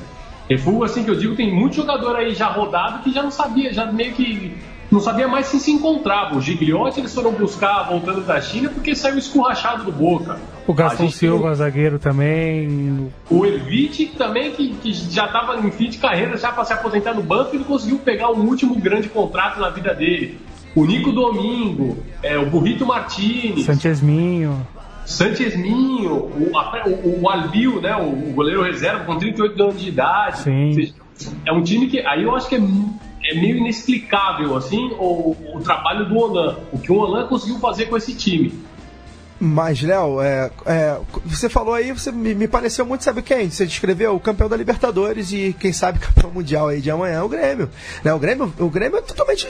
Refugo, 0.50 0.84
assim 0.84 1.04
que 1.04 1.10
eu 1.10 1.16
digo, 1.16 1.36
tem 1.36 1.54
muito 1.54 1.76
jogador 1.76 2.16
aí 2.16 2.34
já 2.34 2.48
rodado 2.48 3.04
que 3.04 3.12
já 3.12 3.24
não 3.24 3.32
sabia, 3.32 3.74
já 3.74 3.86
meio 3.86 4.14
que 4.14 4.54
não 4.94 5.00
sabia 5.00 5.28
mais 5.28 5.48
se 5.48 5.60
se 5.60 5.72
encontrava. 5.72 6.36
O 6.38 6.42
Gigliotti 6.42 7.00
eles 7.00 7.14
foram 7.14 7.32
buscar 7.32 7.84
voltando 7.90 8.22
da 8.22 8.40
China 8.40 8.70
porque 8.70 8.96
saiu 8.96 9.18
escurrachado 9.18 9.84
do 9.86 9.92
Boca. 9.92 10.40
O 10.68 10.72
A 10.72 10.76
Gastão 10.76 11.08
gente 11.08 11.20
tem 11.20 11.30
o- 11.30 11.34
Silva, 11.34 11.56
zagueiro 11.56 11.98
também. 12.00 13.12
O 13.30 13.46
Ervite 13.46 14.06
também, 14.18 14.52
que, 14.52 14.70
que 14.76 14.94
já 14.94 15.26
estava 15.26 15.58
em 15.58 15.72
fim 15.72 15.90
de 15.90 15.98
carreira, 15.98 16.38
já 16.38 16.52
para 16.52 16.64
se 16.64 16.72
aposentar 16.74 17.14
no 17.14 17.24
banco, 17.24 17.56
ele 17.56 17.64
conseguiu 17.64 17.98
pegar 18.00 18.30
um 18.32 18.42
último 18.48 18.76
grande 18.76 19.10
contrato 19.10 19.60
na 19.60 19.70
vida 19.70 19.94
dele. 19.94 20.38
O 20.76 20.86
Nico 20.86 21.12
Domingo, 21.12 21.98
é, 22.22 22.38
o 22.38 22.46
Burrito 22.50 22.86
Martinez, 22.86 23.66
Sanchezminho. 23.66 24.66
Sanchezminho, 25.06 26.12
o, 26.14 26.52
o, 26.52 27.22
o 27.22 27.30
Albil, 27.30 27.82
né, 27.82 27.96
o, 27.96 28.30
o 28.30 28.34
goleiro 28.34 28.64
reserva 28.64 29.04
com 29.06 29.18
38 29.18 29.64
anos 29.64 29.80
de 29.82 29.90
idade. 29.90 30.40
Sim. 30.40 30.74
Seja, 30.74 30.94
É 31.46 31.52
um 31.52 31.64
time 31.64 31.88
que. 31.88 32.00
Aí 32.00 32.24
eu 32.24 32.36
acho 32.36 32.48
que 32.48 32.56
é, 32.56 32.60
é 32.60 33.36
meio 33.36 33.58
inexplicável 33.58 34.56
assim 34.56 34.92
o, 35.00 35.36
o 35.54 35.62
trabalho 35.64 36.08
do 36.08 36.16
Olan. 36.18 36.58
O 36.72 36.80
que 36.80 36.92
o 36.92 36.96
Olan 36.96 37.28
conseguiu 37.28 37.60
fazer 37.60 37.86
com 37.86 37.98
esse 37.98 38.14
time. 38.16 38.54
Mas, 39.46 39.82
Léo, 39.82 40.22
é, 40.22 40.50
é, 40.66 40.98
você 41.26 41.50
falou 41.50 41.74
aí, 41.74 41.92
você 41.92 42.14
me, 42.14 42.34
me 42.34 42.48
pareceu 42.48 42.86
muito, 42.86 43.04
sabe 43.04 43.22
quem? 43.22 43.50
Você 43.50 43.66
descreveu 43.66 44.16
o 44.16 44.20
campeão 44.20 44.48
da 44.48 44.56
Libertadores 44.56 45.34
e 45.34 45.54
quem 45.60 45.74
sabe 45.74 46.00
campeão 46.00 46.32
mundial 46.32 46.70
aí 46.70 46.80
de 46.80 46.90
amanhã, 46.90 47.24
o 47.24 47.30
Grêmio. 47.30 47.70
Né? 48.06 48.14
O, 48.14 48.20
Grêmio 48.20 48.54
o 48.58 48.70
Grêmio 48.70 49.00
é 49.00 49.02
totalmente 49.02 49.46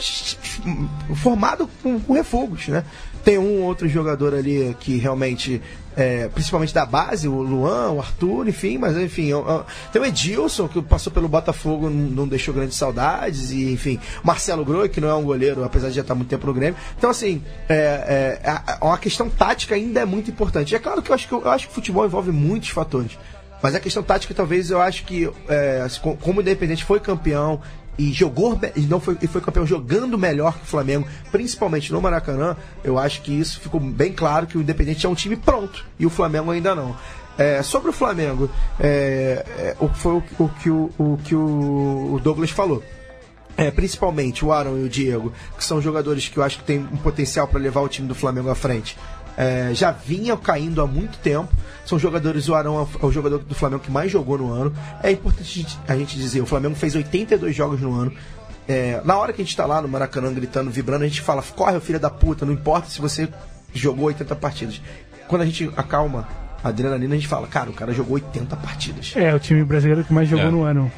formado 1.16 1.70
com, 1.84 2.00
com 2.00 2.14
refugos, 2.14 2.70
né? 2.70 2.84
Tem 3.24 3.38
um 3.38 3.62
ou 3.62 3.68
outro 3.68 3.88
jogador 3.88 4.34
ali 4.34 4.76
que 4.80 4.98
realmente, 4.98 5.62
é, 5.96 6.28
principalmente 6.28 6.74
da 6.74 6.86
base, 6.86 7.28
o 7.28 7.42
Luan, 7.42 7.92
o 7.92 8.00
Arthur, 8.00 8.48
enfim, 8.50 8.78
mas 8.78 8.98
enfim, 8.98 9.32
é- 9.32 9.36
é- 9.38 9.64
tem 9.94 10.02
o 10.02 10.06
Edilson, 10.06 10.68
que 10.68 10.82
passou 10.82 11.12
pelo 11.14 11.30
Botafogo, 11.30 11.90
não, 11.90 12.10
não 12.10 12.28
deixou 12.28 12.54
grandes 12.54 12.76
saudades, 12.76 13.52
e 13.52 13.72
enfim, 13.72 13.98
Marcelo 14.24 14.66
Groi, 14.66 14.90
que 14.90 15.00
não 15.00 15.08
é 15.08 15.16
um 15.16 15.24
goleiro, 15.24 15.64
apesar 15.64 15.88
de 15.90 15.96
já 15.96 16.02
estar 16.02 16.16
muito 16.16 16.28
tempo 16.28 16.46
no 16.48 16.54
Grêmio. 16.54 16.76
Então, 16.98 17.10
assim, 17.10 17.42
é, 17.70 18.40
é, 18.44 18.50
a- 18.50 18.94
a- 18.94 18.98
questão 18.98 19.30
tática 19.30 19.74
ainda 19.76 20.02
é 20.02 20.06
muito 20.06 20.30
importante. 20.30 20.76
É 20.76 20.80
claro 20.80 21.02
que 21.02 21.10
eu 21.10 21.16
acho 21.16 21.28
que, 21.28 21.34
eu 21.34 21.50
acho 21.50 21.68
que 21.70 21.74
futebol 21.74 22.06
envolve 22.06 22.32
muitos 22.32 22.70
fatores. 22.70 23.18
Mas 23.62 23.74
a 23.74 23.80
questão 23.80 24.04
tática, 24.04 24.34
talvez, 24.34 24.70
eu 24.70 24.82
acho 24.82 25.06
que, 25.06 25.30
é, 25.48 25.86
co- 26.02 26.18
como 26.18 26.40
o 26.40 26.42
Independente 26.42 26.84
foi 26.84 27.00
campeão 27.00 27.62
e 27.98 28.12
jogou 28.12 28.60
e 28.76 28.82
não 28.82 29.00
foi, 29.00 29.18
e 29.22 29.28
foi 29.28 29.42
campeão 29.42 29.66
jogando 29.66 30.18
melhor 30.18 30.58
que 30.58 30.64
o 30.64 30.68
Flamengo, 30.68 31.08
principalmente 31.32 31.92
no 31.92 32.02
Maracanã, 32.02 32.56
eu 32.84 32.98
acho 32.98 33.22
que 33.22 33.32
isso 33.32 33.60
ficou 33.60 33.80
bem 33.80 34.12
claro 34.12 34.48
que 34.48 34.58
o 34.58 34.62
Independente 34.62 35.06
é 35.06 35.10
um 35.10 35.16
time 35.16 35.36
pronto 35.36 35.86
e 36.00 36.06
o 36.06 36.10
Flamengo 36.10 36.52
ainda 36.52 36.74
não. 36.74 36.96
É, 37.38 37.64
sobre 37.64 37.90
o 37.90 37.94
Flamengo, 37.94 38.50
é, 38.80 39.46
é, 39.58 39.76
o, 39.80 39.88
foi 39.90 40.14
o, 40.14 40.24
o 40.40 40.50
que, 40.50 40.70
o, 40.70 40.92
o 40.98 41.20
que 41.24 41.36
o 41.36 42.20
Douglas 42.24 42.52
falou. 42.52 42.84
É, 43.56 43.70
principalmente 43.70 44.44
o 44.44 44.52
Aaron 44.52 44.78
e 44.80 44.84
o 44.84 44.90
Diego, 44.90 45.32
que 45.56 45.64
são 45.64 45.80
jogadores 45.80 46.28
que 46.28 46.38
eu 46.38 46.44
acho 46.44 46.58
que 46.58 46.64
tem 46.64 46.80
um 46.80 46.98
potencial 46.98 47.48
para 47.48 47.60
levar 47.60 47.82
o 47.82 47.88
time 47.88 48.08
do 48.08 48.16
Flamengo 48.16 48.50
à 48.50 48.56
frente. 48.56 48.98
É, 49.38 49.72
já 49.74 49.92
vinham 49.92 50.38
caindo 50.38 50.82
há 50.82 50.88
muito 50.88 51.18
tempo. 51.20 51.50
São 51.86 51.98
jogadores, 52.00 52.48
o 52.48 52.56
Arão 52.56 52.88
é 53.02 53.06
o 53.06 53.12
jogador 53.12 53.40
do 53.40 53.56
Flamengo 53.56 53.82
que 53.84 53.92
mais 53.92 54.12
jogou 54.12 54.38
no 54.38 54.52
ano. 54.52 54.74
É 55.02 55.12
importante 55.12 55.42
a 55.42 55.62
gente- 55.64 55.80
a 55.88 55.96
gente 55.98 56.18
dizer, 56.18 56.42
o 56.42 56.46
Flamengo 56.46 56.76
fez 56.76 56.96
82 56.96 57.56
jogos 57.56 57.82
no 57.82 57.94
ano. 58.00 58.14
É, 58.68 59.02
na 59.04 59.18
hora 59.18 59.34
que 59.34 59.42
a 59.42 59.46
gente 59.46 59.58
tá 59.58 59.66
lá 59.66 59.82
no 59.82 59.88
Maracanã 59.90 60.32
gritando, 60.34 60.72
vibrando, 60.72 61.04
a 61.04 61.08
gente 61.08 61.20
fala, 61.22 61.42
corre, 61.42 61.80
filho 61.82 62.00
da 62.00 62.10
puta, 62.10 62.46
não 62.46 62.54
importa 62.54 62.90
se 62.90 63.02
você 63.02 63.28
jogou 63.74 64.06
80 64.06 64.36
partidas. 64.36 64.80
Quando 65.28 65.42
a 65.42 65.46
gente 65.46 65.70
acalma 65.76 66.28
a 66.64 66.70
adrenalina, 66.70 67.14
a 67.14 67.18
gente 67.18 67.28
fala, 67.28 67.46
cara, 67.48 67.70
o 67.70 67.74
cara 67.74 67.92
jogou 67.92 68.14
80 68.14 68.56
partidas. 68.56 69.12
É, 69.16 69.34
o 69.36 69.40
time 69.40 69.64
brasileiro 69.66 70.04
que 70.06 70.14
mais 70.14 70.30
jogou 70.30 70.46
É. 70.48 70.52
no 70.52 70.64
ano. 70.64 70.90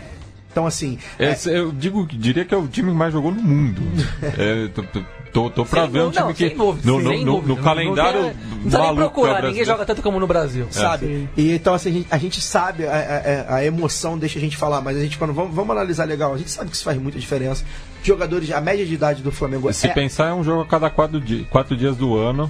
Então, 0.56 0.66
assim, 0.66 0.98
Esse, 1.20 1.52
eu 1.54 1.70
digo, 1.74 2.08
diria 2.08 2.46
que 2.46 2.54
é 2.56 2.58
o 2.58 2.66
time 2.66 2.90
que 2.90 2.96
mais 2.98 3.12
jogou 3.12 3.30
no 3.30 3.42
mundo. 3.44 3.82
É, 4.40 4.70
tô, 4.70 4.84
tô, 4.84 5.02
tô, 5.34 5.50
tô 5.50 5.66
pra 5.66 5.82
Sem 5.82 5.92
ver 5.92 6.04
um 6.04 6.12
time 6.12 6.24
não, 6.28 6.34
que. 6.34 6.50
dúvida, 6.52 6.88
no, 6.90 7.02
no- 7.02 7.26
no- 7.26 7.42
no 7.42 7.58
calendário 7.58 8.22
não 8.22 8.30
tem- 8.30 8.40
Não 8.40 8.58
precisa 8.62 8.80
nem 8.80 8.90
é 8.90 8.96
procurar, 8.96 9.44
ninguém 9.44 9.66
joga 9.66 9.86
tanto 9.86 10.02
como 10.02 10.18
no 10.18 10.26
Brasil. 10.26 10.66
sabe? 10.72 11.06
Sim. 11.08 11.30
E 11.36 11.52
então, 11.52 11.74
assim, 11.74 11.90
a 11.90 11.92
gente, 11.94 12.08
a 12.12 12.18
gente 12.18 12.40
sabe, 12.42 12.86
a, 12.88 13.46
a- 13.50 13.56
a 13.56 13.66
emoção 13.66 14.18
deixa 14.18 14.40
a 14.40 14.42
gente 14.42 14.56
falar, 14.56 14.80
mas 14.80 14.96
a 14.96 15.02
gente, 15.02 15.18
quando 15.18 15.34
vamos, 15.34 15.54
vamos 15.54 15.72
analisar 15.72 16.06
legal, 16.06 16.34
a 16.34 16.38
gente 16.38 16.50
sabe 16.50 16.70
que 16.70 16.76
isso 16.78 16.86
faz 16.86 16.98
muita 16.98 17.20
diferença. 17.20 17.66
Jogadores, 18.02 18.50
a 18.52 18.62
média 18.62 18.86
de 18.86 18.94
idade 18.94 19.22
do 19.22 19.32
Flamengo 19.34 19.72
Se 19.74 19.88
é, 19.88 19.94
pensar, 19.94 20.30
é 20.30 20.34
um 20.34 20.44
jogo 20.44 20.62
a 20.62 20.66
cada 20.66 20.90
quatro, 20.90 21.20
di 21.20 21.46
quatro 21.50 21.76
dias 21.76 21.98
do 21.98 22.16
ano. 22.16 22.50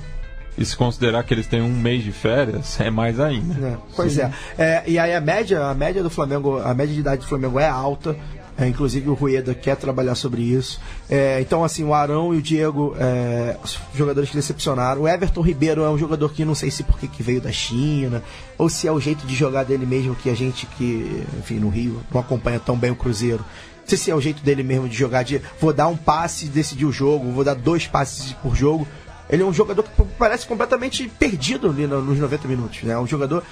E 0.57 0.63
se 0.65 0.75
considerar 0.75 1.23
que 1.23 1.33
eles 1.33 1.47
têm 1.47 1.61
um 1.61 1.73
mês 1.73 2.03
de 2.03 2.11
férias, 2.11 2.79
é 2.79 2.89
mais 2.89 3.19
ainda. 3.19 3.67
É, 3.67 3.77
pois 3.95 4.17
é. 4.17 4.31
é. 4.57 4.83
E 4.87 4.97
aí 4.97 5.13
a 5.13 5.21
média, 5.21 5.65
a 5.65 5.73
média 5.73 6.01
do 6.01 6.09
Flamengo, 6.09 6.59
a 6.59 6.73
média 6.73 6.93
de 6.93 6.99
idade 6.99 7.21
do 7.21 7.27
Flamengo 7.27 7.59
é 7.59 7.67
alta. 7.67 8.15
É, 8.57 8.65
inclusive 8.65 9.09
o 9.09 9.13
Rueda 9.13 9.53
quer 9.53 9.75
trabalhar 9.75 10.15
sobre 10.15 10.41
isso. 10.41 10.79
É, 11.09 11.41
então, 11.41 11.63
assim, 11.63 11.83
o 11.83 11.93
Arão 11.93 12.33
e 12.33 12.37
o 12.37 12.41
Diego, 12.41 12.95
é, 12.97 13.57
jogadores 13.93 14.29
que 14.29 14.35
decepcionaram. 14.35 15.01
O 15.01 15.07
Everton 15.07 15.41
Ribeiro 15.41 15.83
é 15.83 15.89
um 15.89 15.97
jogador 15.97 16.31
que 16.31 16.45
não 16.45 16.55
sei 16.55 16.71
se 16.71 16.81
porque 16.83 17.07
que 17.07 17.21
veio 17.21 17.41
da 17.41 17.51
China, 17.51 18.23
ou 18.57 18.69
se 18.69 18.87
é 18.87 18.91
o 18.91 18.99
jeito 18.99 19.27
de 19.27 19.35
jogar 19.35 19.65
dele 19.65 19.85
mesmo 19.85 20.15
que 20.15 20.29
a 20.29 20.33
gente 20.33 20.65
que, 20.67 21.25
enfim, 21.37 21.55
no 21.55 21.67
Rio 21.67 22.01
não 22.13 22.21
acompanha 22.21 22.57
tão 22.57 22.77
bem 22.77 22.91
o 22.91 22.95
Cruzeiro. 22.95 23.43
Não 23.81 23.89
sei 23.89 23.97
se 23.97 24.09
é 24.09 24.15
o 24.15 24.21
jeito 24.21 24.41
dele 24.41 24.63
mesmo 24.63 24.87
de 24.87 24.95
jogar, 24.95 25.23
de 25.23 25.41
vou 25.59 25.73
dar 25.73 25.87
um 25.87 25.97
passe 25.97 26.45
e 26.45 26.49
decidir 26.49 26.85
o 26.85 26.91
jogo, 26.93 27.31
vou 27.31 27.43
dar 27.43 27.55
dois 27.55 27.85
passes 27.85 28.31
por 28.41 28.55
jogo. 28.55 28.87
Ele 29.29 29.41
é 29.41 29.45
um 29.45 29.53
jogador 29.53 29.83
que 29.83 29.89
parece 30.17 30.45
completamente 30.45 31.07
perdido 31.07 31.69
ali 31.69 31.87
nos 31.87 32.19
90 32.19 32.47
minutos. 32.47 32.83
Né? 32.83 32.97
Um 32.97 33.07
jogador 33.07 33.43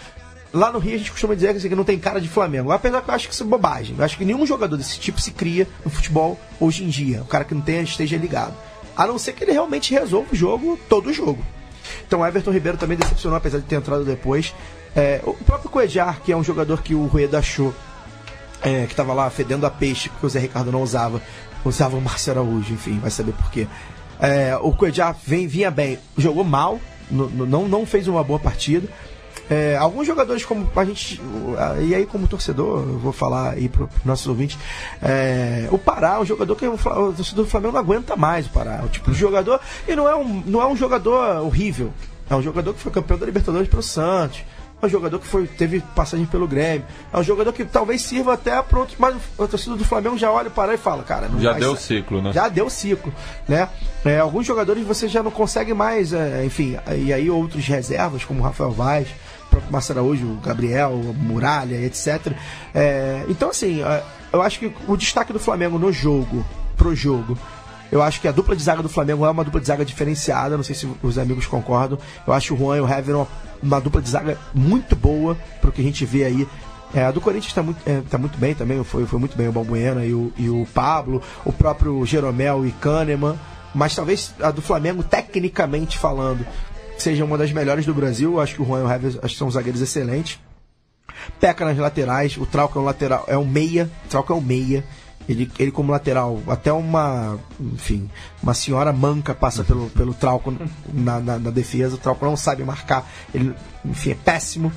Lá 0.54 0.72
no 0.72 0.78
Rio 0.78 0.94
a 0.94 0.98
gente 1.00 1.10
costuma 1.10 1.34
dizer 1.34 1.60
que 1.60 1.76
não 1.76 1.84
tem 1.84 1.98
cara 1.98 2.22
de 2.22 2.30
Flamengo. 2.30 2.72
Apesar 2.72 3.02
que 3.02 3.10
eu 3.10 3.16
acho 3.16 3.28
que 3.28 3.34
isso 3.34 3.42
é 3.42 3.46
bobagem. 3.48 3.96
Eu 3.98 4.06
acho 4.06 4.16
que 4.16 4.24
nenhum 4.24 4.46
jogador 4.46 4.78
desse 4.78 5.00
tipo 5.00 5.20
se 5.20 5.32
cria 5.32 5.68
no 5.84 5.90
futebol 5.90 6.40
hoje 6.60 6.84
em 6.84 6.90
dia. 6.90 7.24
O 7.24 7.26
cara 7.26 7.44
que 7.44 7.56
não 7.56 7.62
tenha, 7.62 7.82
esteja 7.82 8.16
ligado. 8.18 8.54
A 8.96 9.08
não 9.08 9.18
ser 9.18 9.34
que 9.34 9.44
ele 9.44 9.52
realmente 9.52 9.92
resolva 9.92 10.28
o 10.32 10.36
jogo, 10.36 10.80
todo 10.88 11.10
o 11.10 11.14
jogo. 11.14 11.44
Então 12.06 12.24
Everton 12.24 12.52
Ribeiro 12.52 12.78
também 12.78 12.96
decepcionou, 12.96 13.36
apesar 13.36 13.58
de 13.58 13.66
ter 13.66 13.78
entrado 13.78 14.06
depois. 14.06 14.54
É, 14.96 15.22
o 15.24 15.34
próprio 15.34 15.72
Coejar, 15.72 16.22
que 16.22 16.32
é 16.32 16.38
um 16.38 16.44
jogador 16.44 16.84
que 16.84 16.94
o 16.94 17.08
Rueda 17.08 17.40
achou 17.40 17.74
é, 18.62 18.86
que 18.86 18.94
estava 18.94 19.12
lá 19.12 19.28
fedendo 19.32 19.66
a 19.66 19.72
peixe, 19.72 20.08
porque 20.10 20.28
o 20.28 20.30
Zé 20.30 20.40
Ricardo 20.40 20.72
não 20.72 20.84
usava, 20.84 21.20
usava 21.66 21.98
o 21.98 22.02
Márcio 22.02 22.32
Araújo, 22.32 22.74
enfim, 22.74 23.00
vai 23.00 23.10
saber 23.10 23.34
porquê. 23.34 23.68
É, 24.24 24.56
o 24.56 24.72
Coejar 24.72 25.14
vem, 25.26 25.46
vinha 25.48 25.70
bem, 25.70 26.00
jogou 26.18 26.46
mal, 26.46 26.80
não, 27.12 27.68
não 27.68 27.86
fez 27.86 28.08
uma 28.08 28.24
boa 28.24 28.40
partida. 28.40 28.88
É, 29.50 29.76
alguns 29.76 30.08
jogadores, 30.08 30.46
como 30.46 30.72
a 30.74 30.86
gente. 30.86 31.22
E 31.82 31.94
aí, 31.94 32.06
como 32.06 32.28
torcedor, 32.28 32.80
eu 32.88 32.98
vou 32.98 33.12
falar 33.12 33.52
aí 33.52 33.68
para 33.68 33.84
os 33.84 33.90
nossos 34.06 34.26
ouvintes. 34.26 34.58
É, 35.02 35.68
o 35.70 35.78
Pará, 35.78 36.20
um 36.22 36.26
jogador 36.26 36.56
que 36.56 36.66
o, 36.66 36.74
o 36.76 37.14
torcedor 37.14 37.44
do 37.44 37.52
Flamengo 37.52 37.74
não 37.74 37.82
aguenta 37.82 38.16
mais 38.16 38.48
o 38.48 38.50
Pará. 38.50 38.82
O 38.86 38.88
tipo 38.88 39.12
de 39.12 39.18
jogador. 39.18 39.60
E 39.86 39.96
não 39.96 40.08
é 40.08 40.16
um, 40.16 40.42
não 40.46 40.62
é 40.62 40.66
um 40.66 40.76
jogador 40.76 41.44
horrível. 41.44 41.92
É 42.30 42.36
um 42.36 42.42
jogador 42.42 42.74
que 42.74 42.80
foi 42.80 42.92
campeão 42.92 43.20
da 43.20 43.26
Libertadores 43.26 43.68
pelo 43.68 43.84
Santos. 43.84 44.44
É 44.84 44.86
um 44.86 44.90
jogador 44.90 45.18
que 45.18 45.26
foi, 45.26 45.48
teve 45.48 45.80
passagem 45.96 46.26
pelo 46.26 46.46
Grêmio. 46.46 46.86
É 47.14 47.18
um 47.18 47.24
jogador 47.24 47.54
que 47.54 47.64
talvez 47.64 48.02
sirva 48.02 48.34
até 48.34 48.62
para 48.62 48.80
outros, 48.80 48.98
mas 49.00 49.16
o 49.38 49.48
torcedor 49.48 49.78
do 49.78 49.86
Flamengo 49.86 50.18
já 50.18 50.30
olha 50.30 50.50
para 50.50 50.74
e 50.74 50.78
fala, 50.78 51.04
cara. 51.04 51.30
já 51.40 51.54
deu 51.54 51.72
o 51.72 51.78
ciclo, 51.78 52.22
né? 52.22 52.34
Já 52.34 52.50
deu 52.50 52.66
o 52.66 52.70
ciclo, 52.70 53.14
né? 53.48 53.70
É, 54.04 54.20
alguns 54.20 54.46
jogadores 54.46 54.86
você 54.86 55.08
já 55.08 55.24
não 55.24 55.32
consegue 55.32 55.74
mais, 55.74 56.12
é, 56.12 56.44
enfim, 56.44 56.76
e 56.98 57.14
aí 57.14 57.30
outros 57.30 57.66
reservas, 57.66 58.26
como 58.26 58.42
o 58.42 58.44
Rafael 58.44 58.72
Vaz, 58.72 59.08
próprio 59.50 59.72
Márcio 59.72 59.94
Araújo, 59.94 60.26
o 60.26 60.42
Gabriel, 60.42 60.92
Muralha, 61.16 61.78
etc. 61.78 62.34
É, 62.76 63.24
então, 63.30 63.52
assim, 63.52 63.82
é, 63.82 64.04
eu 64.34 64.42
acho 64.42 64.60
que 64.60 64.74
o 64.86 64.98
destaque 64.98 65.32
do 65.32 65.40
Flamengo 65.40 65.80
no 65.80 65.94
jogo, 65.94 66.46
pro 66.76 66.94
jogo, 66.94 67.38
eu 67.94 68.02
acho 68.02 68.20
que 68.20 68.28
a 68.28 68.32
dupla 68.32 68.56
de 68.56 68.64
zaga 68.64 68.82
do 68.82 68.90
Flamengo 68.90 69.24
é 69.24 69.30
uma 69.30 69.44
dupla 69.44 69.62
de 69.62 69.68
zaga 69.68 69.86
diferenciada. 69.86 70.58
Não 70.58 70.64
sei 70.64 70.74
se 70.74 70.90
os 71.04 71.20
amigos 71.20 71.46
concordam. 71.46 72.00
Eu 72.26 72.34
acho 72.34 72.56
o 72.56 72.58
Juan 72.58 72.78
e 72.78 72.82
o 72.82 72.90
Hever 72.92 73.28
uma, 73.62 73.80
dupla 73.80 74.02
de 74.02 74.10
zaga 74.10 74.36
muito 74.52 74.96
boa 74.96 75.38
pro 75.62 75.72
que 75.72 75.80
a 75.80 75.84
gente 75.84 76.04
vê 76.04 76.24
aí. 76.24 76.48
É, 76.92 77.06
a 77.06 77.12
do 77.12 77.22
Corinthians 77.22 77.52
está 77.52 77.62
muito, 77.62 77.88
é, 77.88 78.02
tá 78.10 78.18
muito 78.18 78.36
bem 78.40 78.56
também, 78.56 78.84
foi, 78.84 79.06
foi 79.06 79.20
muito 79.20 79.38
bem 79.38 79.48
o 79.48 79.52
Balbuena 79.52 80.04
e 80.06 80.12
o, 80.12 80.34
e 80.36 80.50
o 80.50 80.68
Pablo, 80.74 81.22
o 81.46 81.54
próprio 81.54 82.04
Jeromel 82.04 82.66
e 82.66 82.72
Kahneman. 82.72 83.38
Mas 83.76 83.94
talvez 83.94 84.34
a 84.42 84.50
do 84.50 84.62
Flamengo, 84.64 85.04
tecnicamente 85.04 86.00
falando, 86.00 86.44
seja 86.98 87.24
uma 87.24 87.38
das 87.38 87.52
melhores 87.52 87.86
do 87.86 87.94
Brasil. 87.94 88.42
Acho 88.42 88.56
que 88.56 88.62
o 88.64 88.66
Juan 88.66 88.80
e 88.80 89.08
o 89.08 89.22
que 89.22 89.36
são 89.36 89.52
zagueiros 89.52 89.82
excelentes. 89.82 90.40
Peca 91.40 91.64
nas 91.64 91.78
laterais, 91.78 92.38
o 92.38 92.46
Trauco 92.48 92.80
é 92.80 92.82
um 92.82 92.86
lateral, 92.86 93.24
é 93.28 93.38
um 93.38 93.46
meia, 93.46 93.88
o 94.06 94.10
Trauco 94.10 94.34
é 94.34 94.36
um 94.36 94.42
meia. 94.42 94.84
Ele, 95.28 95.50
ele 95.58 95.72
como 95.72 95.92
lateral, 95.92 96.42
até 96.48 96.72
uma, 96.72 97.38
enfim, 97.60 98.10
uma 98.42 98.54
senhora 98.54 98.92
manca 98.92 99.34
passa 99.34 99.64
pelo, 99.64 99.90
pelo 99.92 100.14
Trauco 100.14 100.54
na, 100.94 101.20
na, 101.20 101.40
na 101.40 101.50
defesa. 101.50 101.96
O 101.96 101.98
Trauco 101.98 102.26
não 102.26 102.36
sabe 102.36 102.64
marcar, 102.64 103.10
ele, 103.34 103.54
enfim, 103.86 104.12
é 104.12 104.16
péssimo 104.16 104.72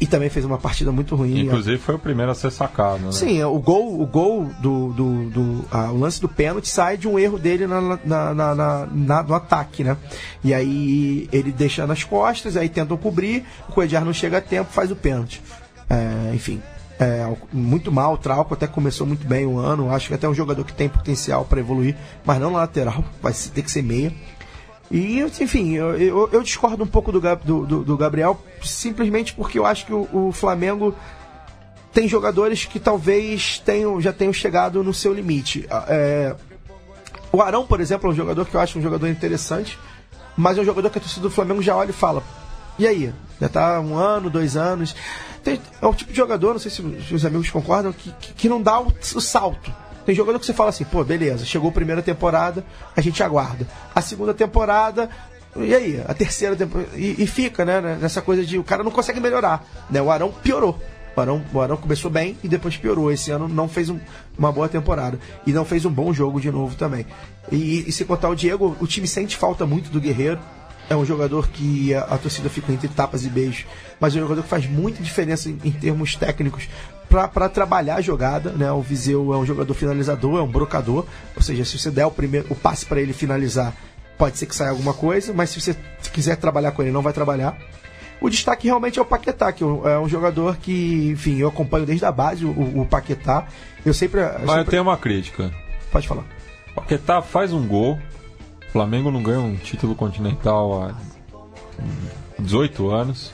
e 0.00 0.06
também 0.06 0.28
fez 0.28 0.44
uma 0.44 0.58
partida 0.58 0.92
muito 0.92 1.16
ruim. 1.16 1.40
Inclusive 1.40 1.78
foi 1.78 1.94
o 1.94 1.98
primeiro 1.98 2.30
a 2.30 2.34
ser 2.34 2.50
sacado. 2.50 2.98
Né? 2.98 3.12
Sim, 3.12 3.42
o 3.44 3.58
gol, 3.58 4.00
o 4.00 4.06
gol 4.06 4.44
do, 4.60 4.92
do, 4.92 5.30
do 5.30 5.64
ah, 5.70 5.90
o 5.90 5.98
lance 5.98 6.20
do 6.20 6.28
pênalti 6.28 6.68
sai 6.68 6.96
de 6.96 7.08
um 7.08 7.18
erro 7.18 7.38
dele 7.38 7.66
na, 7.66 7.80
na, 8.04 8.34
na, 8.34 8.54
na, 8.54 9.22
no 9.22 9.34
ataque, 9.34 9.82
né? 9.82 9.96
E 10.44 10.52
aí 10.52 11.28
ele 11.32 11.50
deixa 11.50 11.86
nas 11.86 12.04
costas, 12.04 12.56
aí 12.56 12.68
tentam 12.68 12.96
cobrir, 12.96 13.44
o 13.68 13.72
Coediar 13.72 14.04
não 14.04 14.12
chega 14.12 14.38
a 14.38 14.40
tempo, 14.40 14.70
faz 14.70 14.90
o 14.90 14.96
pênalti. 14.96 15.42
É, 15.88 16.34
enfim, 16.34 16.60
é, 16.98 17.30
muito 17.52 17.92
mal, 17.92 18.14
o 18.14 18.18
Trauco 18.18 18.54
até 18.54 18.66
começou 18.66 19.06
muito 19.06 19.26
bem 19.26 19.44
o 19.44 19.58
ano, 19.58 19.90
acho 19.90 20.08
que 20.08 20.14
até 20.14 20.26
é 20.26 20.30
um 20.30 20.34
jogador 20.34 20.64
que 20.64 20.72
tem 20.72 20.88
potencial 20.88 21.44
para 21.44 21.60
evoluir, 21.60 21.94
mas 22.24 22.40
não 22.40 22.50
na 22.50 22.58
lateral, 22.58 23.04
vai 23.20 23.32
ter 23.32 23.62
que 23.62 23.70
ser 23.70 23.82
meia. 23.82 24.12
E, 24.90 25.20
enfim, 25.20 25.72
eu, 25.72 25.96
eu, 25.96 26.28
eu 26.32 26.42
discordo 26.42 26.84
um 26.84 26.86
pouco 26.86 27.10
do, 27.10 27.20
do, 27.20 27.84
do, 27.84 27.96
Gabriel, 27.96 28.40
simplesmente 28.62 29.34
porque 29.34 29.58
eu 29.58 29.66
acho 29.66 29.84
que 29.84 29.92
o, 29.92 30.08
o, 30.12 30.32
Flamengo 30.32 30.94
tem 31.92 32.06
jogadores 32.06 32.64
que 32.64 32.78
talvez 32.78 33.58
tenham, 33.58 34.00
já 34.00 34.12
tenham 34.12 34.32
chegado 34.32 34.84
no 34.84 34.94
seu 34.94 35.12
limite. 35.12 35.66
É, 35.88 36.36
o 37.32 37.42
Arão, 37.42 37.66
por 37.66 37.80
exemplo, 37.80 38.08
é 38.08 38.12
um 38.12 38.16
jogador 38.16 38.46
que 38.46 38.54
eu 38.54 38.60
acho 38.60 38.78
um 38.78 38.82
jogador 38.82 39.08
interessante, 39.08 39.76
mas 40.36 40.56
é 40.56 40.60
um 40.60 40.64
jogador 40.64 40.88
que 40.88 40.98
a 40.98 41.00
torcida 41.00 41.22
do 41.22 41.30
Flamengo 41.30 41.60
já 41.60 41.74
olha 41.74 41.90
e 41.90 41.92
fala: 41.92 42.22
e 42.78 42.86
aí? 42.86 43.12
Já 43.40 43.48
tá 43.48 43.80
um 43.80 43.96
ano, 43.96 44.30
dois 44.30 44.56
anos. 44.56 44.94
É 45.50 45.86
o 45.86 45.94
tipo 45.94 46.10
de 46.10 46.16
jogador, 46.16 46.52
não 46.52 46.58
sei 46.58 46.70
se 46.70 46.82
os 46.82 47.24
amigos 47.24 47.50
concordam, 47.50 47.92
que, 47.92 48.10
que, 48.12 48.32
que 48.32 48.48
não 48.48 48.60
dá 48.60 48.80
o, 48.80 48.86
o 48.86 49.20
salto 49.20 49.72
tem 50.06 50.14
jogador 50.14 50.38
que 50.38 50.46
você 50.46 50.52
fala 50.52 50.70
assim, 50.70 50.84
pô, 50.84 51.02
beleza, 51.02 51.44
chegou 51.44 51.68
a 51.68 51.72
primeira 51.72 52.00
temporada, 52.00 52.64
a 52.96 53.00
gente 53.00 53.20
aguarda. 53.24 53.66
A 53.92 54.00
segunda 54.00 54.32
temporada, 54.32 55.10
e 55.56 55.74
aí? 55.74 56.02
A 56.06 56.14
terceira 56.14 56.54
temporada. 56.54 56.90
E, 56.96 57.22
e, 57.22 57.26
fica, 57.26 57.64
né, 57.64 57.98
nessa 58.00 58.22
coisa 58.22 58.44
de 58.44 58.56
o 58.56 58.62
cara 58.62 58.84
não 58.84 58.90
consegue 58.92 59.18
melhorar. 59.18 59.66
Né? 59.90 60.00
O 60.00 60.10
Arão 60.10 60.30
piorou. 60.30 60.80
O 61.16 61.20
Arão, 61.20 61.44
o 61.52 61.60
Arão 61.60 61.76
começou 61.76 62.10
bem 62.10 62.36
e 62.44 62.48
depois 62.48 62.76
piorou. 62.76 63.10
Esse 63.10 63.32
ano 63.32 63.48
não 63.48 63.68
fez 63.68 63.90
um, 63.90 63.98
uma 64.38 64.52
boa 64.52 64.68
temporada. 64.68 65.18
E 65.44 65.52
não 65.52 65.64
fez 65.64 65.84
um 65.84 65.90
bom 65.90 66.12
jogo 66.12 66.40
de 66.40 66.52
novo 66.52 66.76
também. 66.76 67.04
E, 67.50 67.88
e 67.88 67.92
se 67.92 68.04
contar 68.04 68.28
o 68.28 68.36
Diego, 68.36 68.76
o 68.80 68.86
time 68.86 69.08
sente 69.08 69.36
falta 69.36 69.66
muito 69.66 69.90
do 69.90 70.00
Guerreiro. 70.00 70.38
É 70.88 70.94
um 70.94 71.04
jogador 71.04 71.48
que 71.48 71.92
a, 71.94 72.02
a 72.02 72.18
torcida 72.18 72.48
fica 72.48 72.72
entre 72.72 72.88
tapas 72.88 73.24
e 73.24 73.28
beijos, 73.28 73.66
mas 73.98 74.14
é 74.14 74.18
um 74.18 74.22
jogador 74.22 74.42
que 74.42 74.48
faz 74.48 74.66
muita 74.66 75.02
diferença 75.02 75.48
em, 75.48 75.58
em 75.64 75.72
termos 75.72 76.14
técnicos 76.14 76.68
para 77.08 77.48
trabalhar 77.48 77.96
a 77.96 78.00
jogada, 78.00 78.50
né? 78.50 78.70
O 78.70 78.80
Viseu 78.80 79.32
é 79.32 79.36
um 79.36 79.46
jogador 79.46 79.74
finalizador, 79.74 80.38
é 80.38 80.42
um 80.42 80.50
brocador, 80.50 81.06
ou 81.34 81.42
seja, 81.42 81.64
se 81.64 81.78
você 81.78 81.90
der 81.90 82.06
o 82.06 82.10
primeiro 82.10 82.46
o 82.50 82.54
passe 82.54 82.84
para 82.84 83.00
ele 83.00 83.12
finalizar, 83.12 83.74
pode 84.18 84.38
ser 84.38 84.46
que 84.46 84.54
saia 84.54 84.70
alguma 84.70 84.92
coisa, 84.92 85.32
mas 85.32 85.50
se 85.50 85.60
você 85.60 85.76
quiser 86.12 86.36
trabalhar 86.36 86.72
com 86.72 86.82
ele, 86.82 86.90
não 86.90 87.02
vai 87.02 87.12
trabalhar. 87.12 87.56
O 88.20 88.30
destaque 88.30 88.66
realmente 88.66 88.98
é 88.98 89.02
o 89.02 89.04
Paquetá, 89.04 89.52
que 89.52 89.62
é 89.62 89.98
um 89.98 90.08
jogador 90.08 90.56
que, 90.56 91.10
enfim, 91.10 91.36
eu 91.36 91.48
acompanho 91.48 91.84
desde 91.84 92.04
a 92.04 92.12
base 92.12 92.44
o, 92.44 92.80
o 92.80 92.86
Paquetá. 92.86 93.46
Eu 93.84 93.92
sempre. 93.92 94.20
Eu 94.20 94.26
mas 94.26 94.40
sempre... 94.40 94.60
eu 94.60 94.64
tenho 94.64 94.82
uma 94.82 94.96
crítica. 94.96 95.52
Pode 95.92 96.08
falar. 96.08 96.24
Paquetá 96.74 97.20
faz 97.20 97.52
um 97.52 97.66
gol. 97.66 97.98
O 98.76 98.78
Flamengo 98.78 99.10
não 99.10 99.22
ganha 99.22 99.40
um 99.40 99.56
título 99.56 99.94
continental 99.94 100.82
há 100.82 100.94
18 102.38 102.90
anos. 102.90 103.32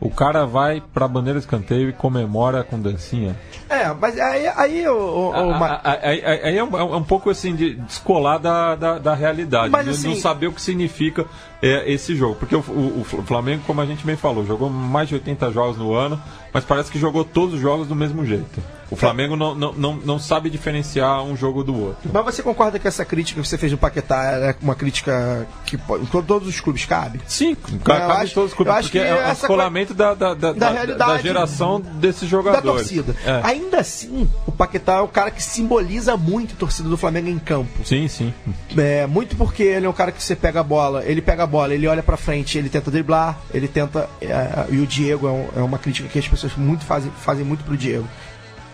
O 0.00 0.08
cara 0.08 0.46
vai 0.46 0.80
pra 0.80 1.08
bandeira 1.08 1.40
de 1.40 1.44
escanteio 1.44 1.88
e 1.88 1.92
comemora 1.92 2.62
com 2.62 2.80
dancinha. 2.80 3.36
É, 3.68 3.92
mas 3.92 4.16
aí, 4.16 4.46
aí, 4.46 4.88
o, 4.88 4.94
o, 4.96 5.30
o 5.30 5.54
aí, 5.64 6.22
aí, 6.24 6.40
aí 6.44 6.56
é, 6.56 6.62
um, 6.62 6.78
é, 6.78 6.84
um, 6.84 7.02
pouco 7.02 7.30
assim 7.30 7.54
de 7.56 7.74
descolar 7.74 8.38
da, 8.38 8.76
da, 8.76 8.98
da 8.98 9.14
realidade, 9.14 9.70
mas, 9.70 9.84
de 9.84 9.90
assim, 9.90 10.08
não 10.08 10.14
saber 10.14 10.46
o 10.46 10.52
que 10.52 10.62
significa 10.62 11.26
é, 11.60 11.92
esse 11.92 12.14
jogo. 12.14 12.36
Porque 12.36 12.54
o, 12.54 12.60
o, 12.60 13.00
o, 13.00 13.04
Flamengo, 13.04 13.64
como 13.66 13.80
a 13.80 13.86
gente 13.86 14.06
bem 14.06 14.16
falou, 14.16 14.46
jogou 14.46 14.70
mais 14.70 15.08
de 15.08 15.16
80 15.16 15.50
jogos 15.50 15.76
no 15.76 15.92
ano, 15.92 16.22
mas 16.52 16.64
parece 16.64 16.90
que 16.90 16.98
jogou 16.98 17.24
todos 17.24 17.54
os 17.54 17.60
jogos 17.60 17.86
do 17.86 17.94
mesmo 17.94 18.24
jeito. 18.24 18.60
O 18.90 18.96
Flamengo 18.96 19.36
não, 19.36 19.54
não, 19.54 19.72
não, 19.72 19.94
não 19.94 20.18
sabe 20.18 20.50
diferenciar 20.50 21.22
um 21.22 21.36
jogo 21.36 21.62
do 21.62 21.78
outro. 21.78 22.10
Mas 22.12 22.24
você 22.24 22.42
concorda 22.42 22.78
que 22.78 22.88
essa 22.88 23.04
crítica 23.04 23.40
que 23.40 23.46
você 23.46 23.56
fez 23.56 23.70
no 23.70 23.78
Paquetá 23.78 24.32
é 24.32 24.54
uma 24.60 24.74
crítica 24.74 25.46
que 25.64 25.76
em 25.76 26.06
todos 26.06 26.48
os 26.48 26.60
clubes 26.60 26.84
cabe? 26.84 27.20
Sim, 27.26 27.56
cabe 27.84 28.26
em 28.26 28.34
todos 28.34 28.50
os 28.50 28.56
clubes, 28.56 28.74
porque 28.82 28.98
é 28.98 29.28
o 29.28 29.32
escolamento 29.32 29.94
da, 29.94 30.14
da, 30.14 30.34
da, 30.34 30.52
da, 30.52 30.84
da, 30.86 31.18
geração 31.18 31.80
desses 31.80 32.28
jogadores. 32.28 32.64
Da 32.64 32.72
torcida. 32.72 33.14
É. 33.24 33.40
Ainda 33.44 33.78
assim, 33.78 34.28
o 34.44 34.50
Paquetá 34.50 34.94
é 34.94 35.00
o 35.00 35.08
cara 35.08 35.30
que 35.30 35.42
simboliza 35.42 36.16
muito 36.16 36.54
a 36.54 36.56
torcida 36.56 36.88
do 36.88 36.96
Flamengo 36.96 37.28
em 37.28 37.38
campo. 37.38 37.84
Sim, 37.84 38.08
sim. 38.08 38.34
É, 38.76 39.06
muito 39.06 39.36
porque 39.36 39.62
ele 39.62 39.86
é 39.86 39.88
um 39.88 39.92
cara 39.92 40.10
que 40.10 40.20
você 40.20 40.34
pega 40.34 40.60
a 40.60 40.64
bola, 40.64 41.04
ele 41.04 41.22
pega 41.22 41.44
a 41.44 41.46
bola, 41.46 41.72
ele 41.72 41.86
olha 41.86 42.02
pra 42.02 42.16
frente, 42.16 42.58
ele 42.58 42.68
tenta 42.68 42.90
driblar, 42.90 43.38
ele 43.54 43.68
tenta. 43.68 44.08
É, 44.20 44.66
e 44.70 44.78
o 44.78 44.86
Diego 44.86 45.28
é, 45.28 45.30
um, 45.30 45.48
é 45.56 45.62
uma 45.62 45.78
crítica 45.78 46.08
que 46.08 46.18
as 46.18 46.26
pessoas 46.26 46.39
muito 46.56 46.84
fazem, 46.84 47.10
fazem 47.20 47.44
muito 47.44 47.64
pro 47.64 47.76
Diego 47.76 48.06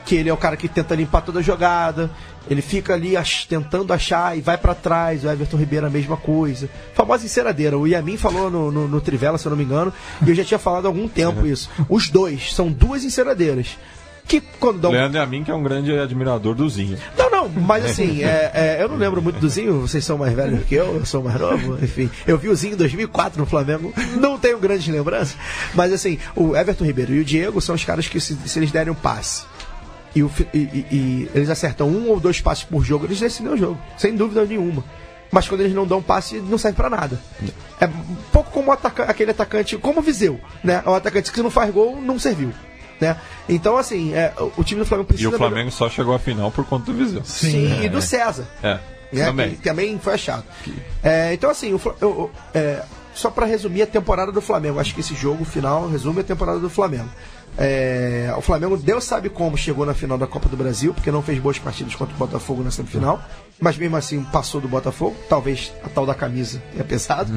que 0.04 0.14
ele 0.14 0.28
é 0.28 0.32
o 0.32 0.36
cara 0.36 0.56
que 0.56 0.68
tenta 0.68 0.94
limpar 0.94 1.20
toda 1.22 1.40
a 1.40 1.42
jogada, 1.42 2.08
ele 2.48 2.62
fica 2.62 2.94
ali 2.94 3.16
ach- 3.16 3.44
tentando 3.48 3.92
achar 3.92 4.38
e 4.38 4.40
vai 4.40 4.56
pra 4.56 4.72
trás, 4.72 5.24
o 5.24 5.28
Everton 5.28 5.56
Ribeiro 5.56 5.84
a 5.84 5.90
mesma 5.90 6.16
coisa. 6.16 6.70
Famosa 6.94 7.26
enceradeira, 7.26 7.76
o 7.76 7.88
Yamin 7.88 8.16
falou 8.16 8.48
no, 8.48 8.70
no, 8.70 8.86
no 8.86 9.00
Trivela, 9.00 9.36
se 9.36 9.46
eu 9.46 9.50
não 9.50 9.56
me 9.56 9.64
engano, 9.64 9.92
e 10.24 10.28
eu 10.30 10.34
já 10.36 10.44
tinha 10.44 10.60
falado 10.60 10.84
há 10.84 10.88
algum 10.88 11.08
tempo 11.08 11.44
isso. 11.44 11.68
Os 11.88 12.08
dois 12.08 12.54
são 12.54 12.70
duas 12.70 13.02
enceradeiras. 13.02 13.76
Que 14.26 14.40
quando 14.58 14.80
dão 14.80 14.90
Leandro 14.90 15.20
Amin, 15.20 15.44
que 15.44 15.50
é 15.50 15.54
um 15.54 15.62
grande 15.62 15.96
admirador 15.96 16.54
do 16.54 16.68
Zinho. 16.68 16.98
não, 17.16 17.30
não, 17.30 17.48
mas 17.48 17.84
assim, 17.84 18.22
é, 18.26 18.50
é, 18.54 18.76
eu 18.80 18.88
não 18.88 18.96
lembro 18.96 19.22
muito 19.22 19.38
do 19.38 19.48
Zinho, 19.48 19.80
vocês 19.82 20.04
são 20.04 20.18
mais 20.18 20.32
velhos 20.34 20.64
que 20.64 20.74
eu, 20.74 20.96
eu 20.96 21.06
sou 21.06 21.22
mais 21.22 21.38
novo, 21.40 21.78
enfim. 21.82 22.10
Eu 22.26 22.36
vi 22.36 22.48
o 22.48 22.54
Zinho 22.56 22.74
em 22.74 22.76
2004 22.76 23.38
no 23.38 23.46
Flamengo, 23.46 23.94
não 24.18 24.36
tenho 24.38 24.58
grandes 24.58 24.88
lembranças, 24.88 25.36
mas 25.74 25.92
assim, 25.92 26.18
o 26.34 26.56
Everton 26.56 26.84
Ribeiro 26.84 27.14
e 27.14 27.20
o 27.20 27.24
Diego 27.24 27.60
são 27.60 27.74
os 27.76 27.84
caras 27.84 28.08
que, 28.08 28.18
se, 28.20 28.34
se 28.46 28.58
eles 28.58 28.72
derem 28.72 28.92
um 28.92 28.96
passe 28.96 29.44
e, 30.14 30.22
o 30.24 30.30
e- 30.52 30.58
e- 30.90 31.30
eles 31.34 31.48
acertam 31.48 31.88
um 31.88 32.08
ou 32.08 32.18
dois 32.18 32.40
passes 32.40 32.64
por 32.64 32.84
jogo, 32.84 33.04
eles 33.06 33.20
decidem 33.20 33.52
o 33.52 33.56
jogo, 33.56 33.78
sem 33.96 34.16
dúvida 34.16 34.44
nenhuma. 34.44 34.82
Mas 35.30 35.48
quando 35.48 35.60
eles 35.60 35.74
não 35.74 35.86
dão 35.86 36.00
passe, 36.02 36.36
não 36.38 36.56
serve 36.56 36.76
pra 36.76 36.88
nada. 36.88 37.20
É 37.80 37.86
um 37.86 38.16
pouco 38.32 38.50
como 38.50 38.72
ataca- 38.72 39.04
aquele 39.04 39.32
atacante, 39.32 39.76
como 39.76 39.98
o 39.98 40.02
Viseu, 40.02 40.40
né? 40.64 40.82
O 40.86 40.94
atacante 40.94 41.30
que 41.32 41.42
não 41.42 41.50
faz 41.50 41.72
gol, 41.72 42.00
não 42.00 42.18
serviu. 42.18 42.52
Né? 43.00 43.16
Então, 43.48 43.76
assim, 43.76 44.14
é, 44.14 44.32
o- 44.38 44.52
o 44.58 44.64
time 44.64 44.80
do 44.80 44.86
Flamengo 44.86 45.08
E 45.08 45.12
precisa. 45.12 45.28
o 45.34 45.38
Flamengo 45.38 45.70
só 45.70 45.88
chegou 45.90 46.14
à 46.14 46.18
final 46.18 46.50
por 46.50 46.64
conta 46.64 46.90
do 46.90 46.96
Viseu. 46.96 47.22
Sim, 47.24 47.82
e 47.82 47.88
do 47.88 48.00
César. 48.00 48.46
É, 48.62 48.78
né, 49.12 49.24
também. 49.26 49.50
Que 49.50 49.62
também 49.62 49.98
foi 49.98 50.14
achado. 50.14 50.44
É, 51.02 51.32
então, 51.34 51.50
assim, 51.50 51.72
o 51.74 51.80
eu- 52.00 52.30
é, 52.54 52.82
só 53.14 53.30
para 53.30 53.44
resumir 53.46 53.82
a 53.82 53.86
temporada 53.86 54.32
do 54.32 54.40
Flamengo, 54.40 54.80
acho 54.80 54.94
que 54.94 55.00
esse 55.00 55.14
jogo 55.14 55.44
final 55.44 55.88
resume 55.88 56.20
a 56.20 56.24
temporada 56.24 56.58
do 56.58 56.70
Flamengo. 56.70 57.08
É, 57.58 58.34
o 58.36 58.42
Flamengo, 58.42 58.76
Deus 58.76 59.04
sabe 59.04 59.30
como 59.30 59.56
chegou 59.56 59.86
na 59.86 59.94
final 59.94 60.18
da 60.18 60.26
Copa 60.26 60.46
do 60.48 60.56
Brasil, 60.58 60.92
porque 60.92 61.10
não 61.10 61.22
fez 61.22 61.38
boas 61.38 61.58
partidas 61.58 61.94
contra 61.94 62.14
o 62.14 62.18
Botafogo 62.18 62.62
na 62.62 62.70
semifinal, 62.70 63.18
mas 63.58 63.78
mesmo 63.78 63.96
assim 63.96 64.22
passou 64.24 64.60
do 64.60 64.68
Botafogo, 64.68 65.16
talvez 65.28 65.72
a 65.82 65.88
tal 65.88 66.04
da 66.04 66.14
camisa 66.14 66.62
tenha 66.72 66.84
pesado. 66.84 67.32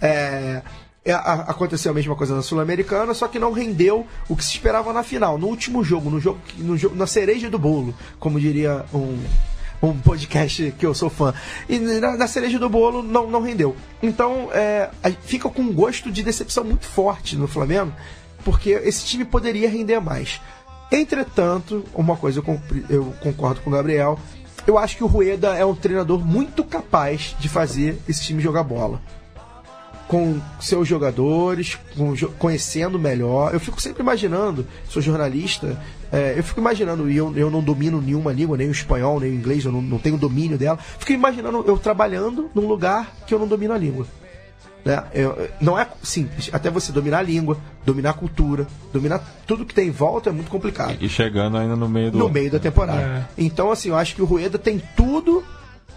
É, 0.00 0.62
é, 1.04 1.12
a- 1.12 1.44
aconteceu 1.48 1.90
a 1.92 1.94
mesma 1.94 2.14
coisa 2.16 2.34
na 2.34 2.42
Sul-Americana, 2.42 3.12
só 3.14 3.28
que 3.28 3.38
não 3.38 3.52
rendeu 3.52 4.06
o 4.28 4.34
que 4.34 4.44
se 4.44 4.52
esperava 4.52 4.92
na 4.92 5.02
final. 5.02 5.36
No 5.38 5.46
último 5.48 5.84
jogo, 5.84 6.08
no 6.10 6.18
jogo, 6.20 6.38
no 6.58 6.76
jogo 6.76 6.96
na 6.96 7.06
cereja 7.06 7.50
do 7.50 7.58
bolo, 7.58 7.94
como 8.18 8.40
diria 8.40 8.84
um, 8.92 9.18
um 9.82 9.98
podcast 9.98 10.74
que 10.78 10.86
eu 10.86 10.94
sou 10.94 11.10
fã. 11.10 11.34
E 11.68 11.78
na, 11.78 12.16
na 12.16 12.26
cereja 12.26 12.58
do 12.58 12.68
bolo 12.70 13.02
não, 13.02 13.30
não 13.30 13.42
rendeu. 13.42 13.76
Então 14.02 14.48
é, 14.52 14.90
fica 15.22 15.48
com 15.50 15.62
um 15.62 15.72
gosto 15.72 16.10
de 16.10 16.22
decepção 16.22 16.64
muito 16.64 16.86
forte 16.86 17.36
no 17.36 17.46
Flamengo, 17.46 17.92
porque 18.44 18.70
esse 18.70 19.04
time 19.04 19.24
poderia 19.24 19.68
render 19.68 20.00
mais. 20.00 20.40
Entretanto, 20.90 21.84
uma 21.94 22.16
coisa 22.16 22.38
eu, 22.38 22.42
compre- 22.42 22.84
eu 22.88 23.12
concordo 23.20 23.60
com 23.60 23.68
o 23.68 23.72
Gabriel. 23.72 24.18
Eu 24.66 24.78
acho 24.78 24.96
que 24.96 25.04
o 25.04 25.06
Rueda 25.06 25.54
é 25.54 25.64
um 25.64 25.74
treinador 25.74 26.24
muito 26.24 26.64
capaz 26.64 27.36
de 27.38 27.48
fazer 27.48 27.98
esse 28.08 28.22
time 28.22 28.42
jogar 28.42 28.62
bola 28.62 29.02
com 30.14 30.40
seus 30.60 30.86
jogadores, 30.86 31.76
com 31.96 32.14
conhecendo 32.38 33.00
melhor. 33.00 33.52
Eu 33.52 33.58
fico 33.58 33.82
sempre 33.82 34.00
imaginando, 34.00 34.64
sou 34.88 35.02
jornalista, 35.02 35.76
é, 36.12 36.34
eu 36.38 36.44
fico 36.44 36.60
imaginando, 36.60 37.10
e 37.10 37.16
eu, 37.16 37.36
eu 37.36 37.50
não 37.50 37.60
domino 37.60 38.00
nenhuma 38.00 38.32
língua, 38.32 38.56
nem 38.56 38.68
o 38.68 38.70
espanhol, 38.70 39.18
nem 39.18 39.32
o 39.32 39.34
inglês, 39.34 39.64
eu 39.64 39.72
não, 39.72 39.82
não 39.82 39.98
tenho 39.98 40.16
domínio 40.16 40.56
dela. 40.56 40.78
Fico 41.00 41.10
imaginando 41.10 41.64
eu 41.66 41.76
trabalhando 41.76 42.48
num 42.54 42.68
lugar 42.68 43.12
que 43.26 43.34
eu 43.34 43.40
não 43.40 43.48
domino 43.48 43.74
a 43.74 43.78
língua. 43.78 44.06
Né? 44.84 45.02
Eu- 45.12 45.48
não 45.60 45.76
é 45.76 45.84
simples. 46.00 46.48
Até 46.52 46.70
você 46.70 46.92
dominar 46.92 47.18
a 47.18 47.22
língua, 47.22 47.56
dominar 47.84 48.10
a 48.10 48.12
cultura, 48.12 48.68
dominar 48.92 49.18
tudo 49.48 49.64
que 49.64 49.74
tem 49.74 49.88
em 49.88 49.90
volta 49.90 50.30
é 50.30 50.32
muito 50.32 50.50
complicado 50.50 50.96
E 51.00 51.08
chegando 51.08 51.56
ainda 51.56 51.74
no 51.74 51.88
meio 51.88 52.12
do. 52.12 52.18
no 52.18 52.28
meio 52.28 52.52
da 52.52 52.60
temporada. 52.60 53.00
É. 53.00 53.24
Então, 53.36 53.72
assim, 53.72 53.88
eu 53.88 53.96
acho 53.96 54.14
que 54.14 54.22
o 54.22 54.26
Rueda 54.26 54.58
tem 54.58 54.80
tudo 54.96 55.42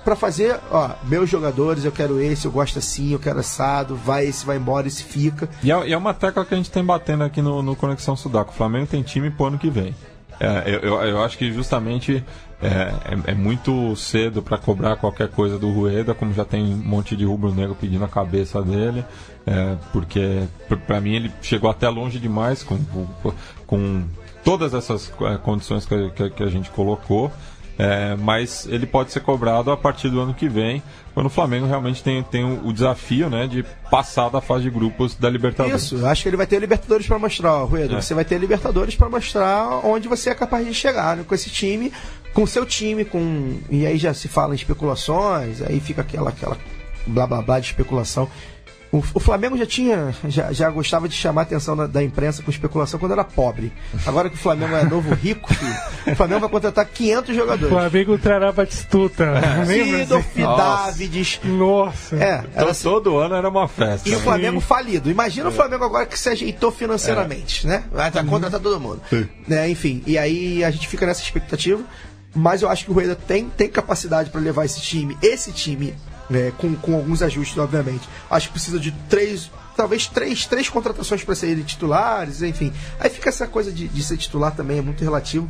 pra 0.04 0.16
fazer, 0.16 0.60
ó, 0.72 0.92
meus 1.04 1.30
jogadores, 1.30 1.84
eu 1.86 1.92
quero 1.92 2.20
esse, 2.22 2.46
eu 2.46 2.52
gosto 2.52 2.80
assim, 2.80 3.12
eu 3.14 3.20
quero 3.20 3.40
assado, 3.40 3.96
vai 3.96 4.26
esse, 4.26 4.46
vai 4.46 4.58
embora, 4.58 4.88
esse 4.88 5.04
fica. 5.04 5.50
E 5.64 5.72
é, 5.72 5.88
e 5.90 5.94
é 5.94 5.98
uma 5.98 6.14
tecla 6.14 6.46
que 6.46 6.54
a 6.54 6.58
gente 6.58 6.72
tem 6.72 6.84
batendo 6.84 7.24
aqui 7.24 7.42
no, 7.42 7.62
no 7.62 7.76
Conexão 7.76 8.16
Sudaco. 8.16 8.52
O 8.52 8.56
Flamengo 8.56 8.88
tem 8.88 9.02
time 9.04 9.30
pro 9.30 9.46
ano 9.48 9.58
que 9.58 9.70
vem. 9.70 9.94
É, 10.40 10.64
eu, 10.68 10.80
eu, 10.82 11.02
eu 11.02 11.24
acho 11.24 11.36
que 11.38 11.52
justamente 11.52 12.24
é, 12.62 12.68
é- 12.68 13.32
é 13.32 13.34
muito 13.34 13.96
cedo 13.96 14.42
para 14.44 14.58
cobrar 14.58 14.96
qualquer 14.96 15.30
coisa 15.30 15.58
do 15.58 15.72
Rueda, 15.72 16.14
como 16.14 16.32
já 16.34 16.46
tem 16.46 16.64
um 16.64 16.78
monte 16.78 17.16
de 17.16 17.26
rubro-negro 17.26 17.76
pedindo 17.76 18.06
a 18.06 18.08
cabeça 18.08 18.62
dele, 18.62 19.04
é, 19.48 19.76
porque 19.92 20.44
pra 20.86 21.02
mim 21.02 21.16
ele 21.16 21.32
chegou 21.42 21.70
até 21.70 21.90
longe 21.90 22.20
demais 22.20 22.62
com, 22.62 22.78
com, 22.86 23.34
com 23.66 24.04
todas 24.44 24.76
essas 24.76 25.12
é, 25.22 25.38
condições 25.38 25.86
que, 25.88 26.10
que- 26.12 26.30
que 26.30 26.44
a 26.44 26.48
gente 26.50 26.70
colocou. 26.70 27.32
É, 27.80 28.16
mas 28.16 28.68
ele 28.68 28.88
pode 28.88 29.12
ser 29.12 29.20
cobrado 29.20 29.70
a 29.72 29.78
partir 29.78 30.10
do 30.10 30.20
ano 30.20 30.34
que 30.34 30.50
vem, 30.50 30.82
quando 31.14 31.28
o 31.28 31.30
Flamengo 31.30 31.68
realmente 31.68 32.04
tem, 32.04 32.24
tem 32.24 32.44
o, 32.44 32.74
desafio 32.74 33.30
né, 33.30 33.46
de 33.46 33.64
passar 33.92 34.30
da 34.30 34.42
fase 34.42 34.64
de 34.64 34.70
grupos 34.72 35.14
da 35.14 35.30
Libertadores. 35.30 35.84
Isso, 35.84 35.98
eu 35.98 36.08
acho 36.08 36.24
que 36.24 36.30
ele 36.30 36.38
vai 36.38 36.48
ter 36.48 36.60
Libertadores 36.60 37.06
pra 37.06 37.20
mostrar, 37.20 37.54
ó, 37.54 37.66
Rueda. 37.66 37.98
É. 37.98 38.02
Você 38.02 38.16
vai 38.16 38.26
ter 38.26 38.40
Libertadores 38.40 38.96
pra 38.96 39.10
mostrar 39.10 39.86
onde 39.86 40.08
você 40.08 40.32
é 40.32 40.36
capaz 40.36 40.66
de 40.66 40.74
chegar, 40.74 41.18
né? 41.18 41.24
Com 41.28 41.36
esse 41.36 41.52
time, 41.52 41.94
com 42.34 42.44
o 42.44 42.48
seu 42.48 42.66
time, 42.66 43.06
com. 43.06 43.60
E 43.70 43.86
aí 43.86 43.98
já 43.98 44.14
se 44.14 44.28
fala 44.28 44.54
em 44.54 44.56
especulações, 44.56 45.62
aí 45.62 45.80
fica 45.80 46.02
aquela, 46.02 46.30
aquela 46.30 46.58
blá 47.06 47.28
blá 47.28 47.42
blá 47.42 47.60
de 47.60 47.68
especulação. 47.68 48.28
O, 48.92 49.04
o 49.14 49.20
Flamengo 49.20 49.58
já 49.58 49.66
tinha, 49.66 50.16
já, 50.28 50.52
já 50.54 50.70
gostava 50.70 51.10
de 51.10 51.16
chamar 51.16 51.42
a 51.42 51.44
atenção 51.44 51.76
da, 51.76 51.88
da 51.88 52.04
imprensa 52.04 52.42
com 52.42 52.50
especulação 52.50 53.00
quando 53.00 53.12
era 53.12 53.24
pobre. 53.24 53.72
Agora 54.06 54.30
que 54.30 54.36
o 54.36 54.40
Flamengo 54.40 54.76
é 54.76 54.84
novo 54.84 55.14
rico, 55.14 55.54
filho, 55.54 55.76
o 56.08 56.16
Flamengo 56.16 56.42
vai 56.42 56.50
contratar 56.50 56.86
500 56.86 57.36
jogadores. 57.36 57.74
Flamengo 57.74 58.18
trará 58.18 58.52
Batistuta. 58.52 59.34
Lembra? 59.66 60.00
Sidorf, 60.00 60.42
Davids. 60.42 61.40
Nossa. 61.44 62.16
É, 62.16 62.38
Então 62.40 62.62
era 62.62 62.72
assim. 62.72 62.84
todo 62.84 63.18
ano 63.18 63.36
era 63.36 63.50
uma 63.50 63.68
festa. 63.68 64.08
E 64.08 64.14
o 64.14 64.18
né? 64.18 64.24
Flamengo 64.24 64.60
falido. 64.62 65.12
Imagina 65.12 65.50
o 65.50 65.52
Flamengo 65.52 65.84
agora 65.84 66.06
que 66.06 66.18
se 66.18 66.30
ajeitou 66.30 66.72
financeiramente, 66.72 67.68
né? 67.68 67.84
Vai 67.92 68.10
tá, 68.10 68.24
contratar 68.24 68.60
todo 68.60 68.80
mundo. 68.80 69.02
Né, 69.48 69.70
enfim, 69.70 70.02
e 70.06 70.18
aí 70.18 70.64
a 70.64 70.72
gente 70.72 70.88
fica 70.88 71.06
nessa 71.06 71.22
expectativa. 71.22 71.84
Mas 72.36 72.62
eu 72.62 72.70
acho 72.70 72.86
que 72.86 72.92
o 72.92 72.94
Rueda 72.94 73.16
tem, 73.16 73.50
tem 73.50 73.68
capacidade 73.68 74.30
para 74.30 74.40
levar 74.40 74.66
esse 74.66 74.80
time, 74.80 75.18
esse 75.24 75.52
time, 75.52 75.96
né, 76.30 76.52
com, 76.58 76.76
com 76.76 76.96
alguns 76.96 77.22
ajustes, 77.22 77.58
obviamente. 77.58 78.08
Acho 78.30 78.48
que 78.48 78.54
precisa 78.54 78.80
de 78.80 78.92
três, 79.10 79.50
talvez 79.76 80.08
três, 80.08 80.46
três 80.46 80.70
contratações 80.70 81.24
para 81.24 81.36
serem 81.36 81.64
titulares, 81.64 82.42
enfim. 82.42 82.72
Aí 83.00 83.10
fica 83.10 83.30
essa 83.30 83.48
coisa 83.48 83.72
de, 83.72 83.88
de 83.88 84.04
ser 84.04 84.18
titular 84.18 84.56
também, 84.56 84.78
é 84.80 84.82
muito 84.82 85.04
relativo. 85.04 85.50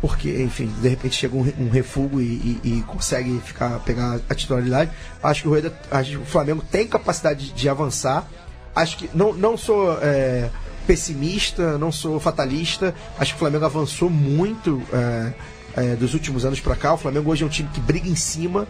Porque, 0.00 0.30
enfim, 0.42 0.72
de 0.80 0.88
repente 0.88 1.14
chega 1.14 1.36
um, 1.36 1.52
um 1.58 1.68
refugo 1.68 2.22
e, 2.22 2.24
e- 2.24 2.60
e 2.78 2.84
consegue 2.86 3.38
ficar, 3.44 3.78
pegar 3.80 4.18
a 4.30 4.34
titularidade. 4.34 4.90
Acho 5.22 5.42
que 5.42 5.48
o, 5.48 5.50
Rueda, 5.50 5.78
acho 5.90 6.10
que 6.12 6.16
o 6.16 6.24
Flamengo 6.24 6.64
tem 6.70 6.86
capacidade 6.86 7.48
de, 7.48 7.52
de 7.52 7.68
avançar. 7.68 8.26
Acho 8.74 8.96
que 8.96 9.10
não, 9.12 9.34
não 9.34 9.58
sou 9.58 9.98
é, 10.00 10.48
pessimista, 10.86 11.76
não 11.76 11.92
sou 11.92 12.18
fatalista. 12.18 12.94
Acho 13.18 13.32
que 13.32 13.36
o 13.36 13.38
Flamengo 13.40 13.66
avançou 13.66 14.08
muito 14.08 14.82
é, 14.90 15.32
é, 15.76 15.96
dos 15.96 16.14
últimos 16.14 16.46
anos 16.46 16.60
para 16.60 16.76
cá. 16.76 16.94
O 16.94 16.96
Flamengo 16.96 17.30
hoje 17.30 17.42
é 17.42 17.46
um 17.46 17.50
time 17.50 17.68
que 17.72 17.80
briga 17.80 18.08
em 18.08 18.16
cima. 18.16 18.66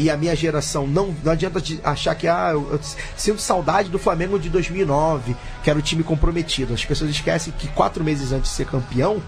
E 0.00 0.08
a 0.08 0.16
minha 0.16 0.34
geração 0.34 0.86
não, 0.86 1.14
não 1.22 1.30
adianta 1.32 1.62
achar 1.84 2.14
que 2.14 2.26
ah, 2.26 2.52
eu, 2.52 2.72
eu 2.72 2.80
sinto 3.14 3.38
saudade 3.38 3.90
do 3.90 3.98
Flamengo 3.98 4.38
de 4.38 4.48
2009, 4.48 5.36
que 5.62 5.68
era 5.68 5.78
o 5.78 5.82
time 5.82 6.02
comprometido. 6.02 6.72
As 6.72 6.82
pessoas 6.82 7.10
esquecem 7.10 7.52
que 7.58 7.68
quatro 7.68 8.02
meses 8.02 8.32
antes 8.32 8.50
de 8.50 8.56
ser 8.56 8.64
campeão, 8.64 9.22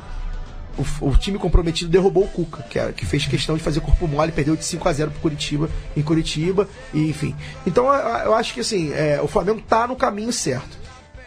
o, 0.78 1.10
o 1.10 1.14
time 1.14 1.38
comprometido 1.38 1.90
derrubou 1.90 2.24
o 2.24 2.28
Cuca, 2.28 2.62
que, 2.62 2.78
era, 2.78 2.90
que 2.90 3.04
fez 3.04 3.26
questão 3.26 3.54
de 3.54 3.62
fazer 3.62 3.80
corpo 3.80 4.08
mole, 4.08 4.32
perdeu 4.32 4.56
de 4.56 4.64
5 4.64 4.88
a 4.88 4.92
0 4.94 5.10
pro 5.10 5.20
Curitiba, 5.20 5.68
em 5.94 6.00
Curitiba, 6.00 6.66
e 6.94 7.06
enfim. 7.10 7.36
Então 7.66 7.92
eu, 7.92 8.32
acho 8.34 8.54
que 8.54 8.60
assim, 8.60 8.94
é, 8.94 9.20
o 9.20 9.28
Flamengo 9.28 9.60
tá 9.60 9.86
no 9.86 9.94
caminho 9.94 10.32
certo. 10.32 10.78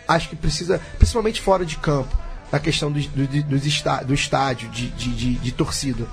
Acho 0.07 0.27
que 0.27 0.35
precisa, 0.35 0.81
principalmente 0.97 1.39
fora 1.39 1.63
de 1.63 1.77
campo, 1.77 2.17
na 2.51 2.57
questão 2.59 2.91
do, 2.91 2.99
do, 2.99 3.55
está- 3.57 4.01
do 4.01 4.13
estádio, 4.15 4.69
de, 4.69 4.89
de, 4.89 5.13
de, 5.13 5.34
de 5.35 5.51
torcida. 5.51 6.07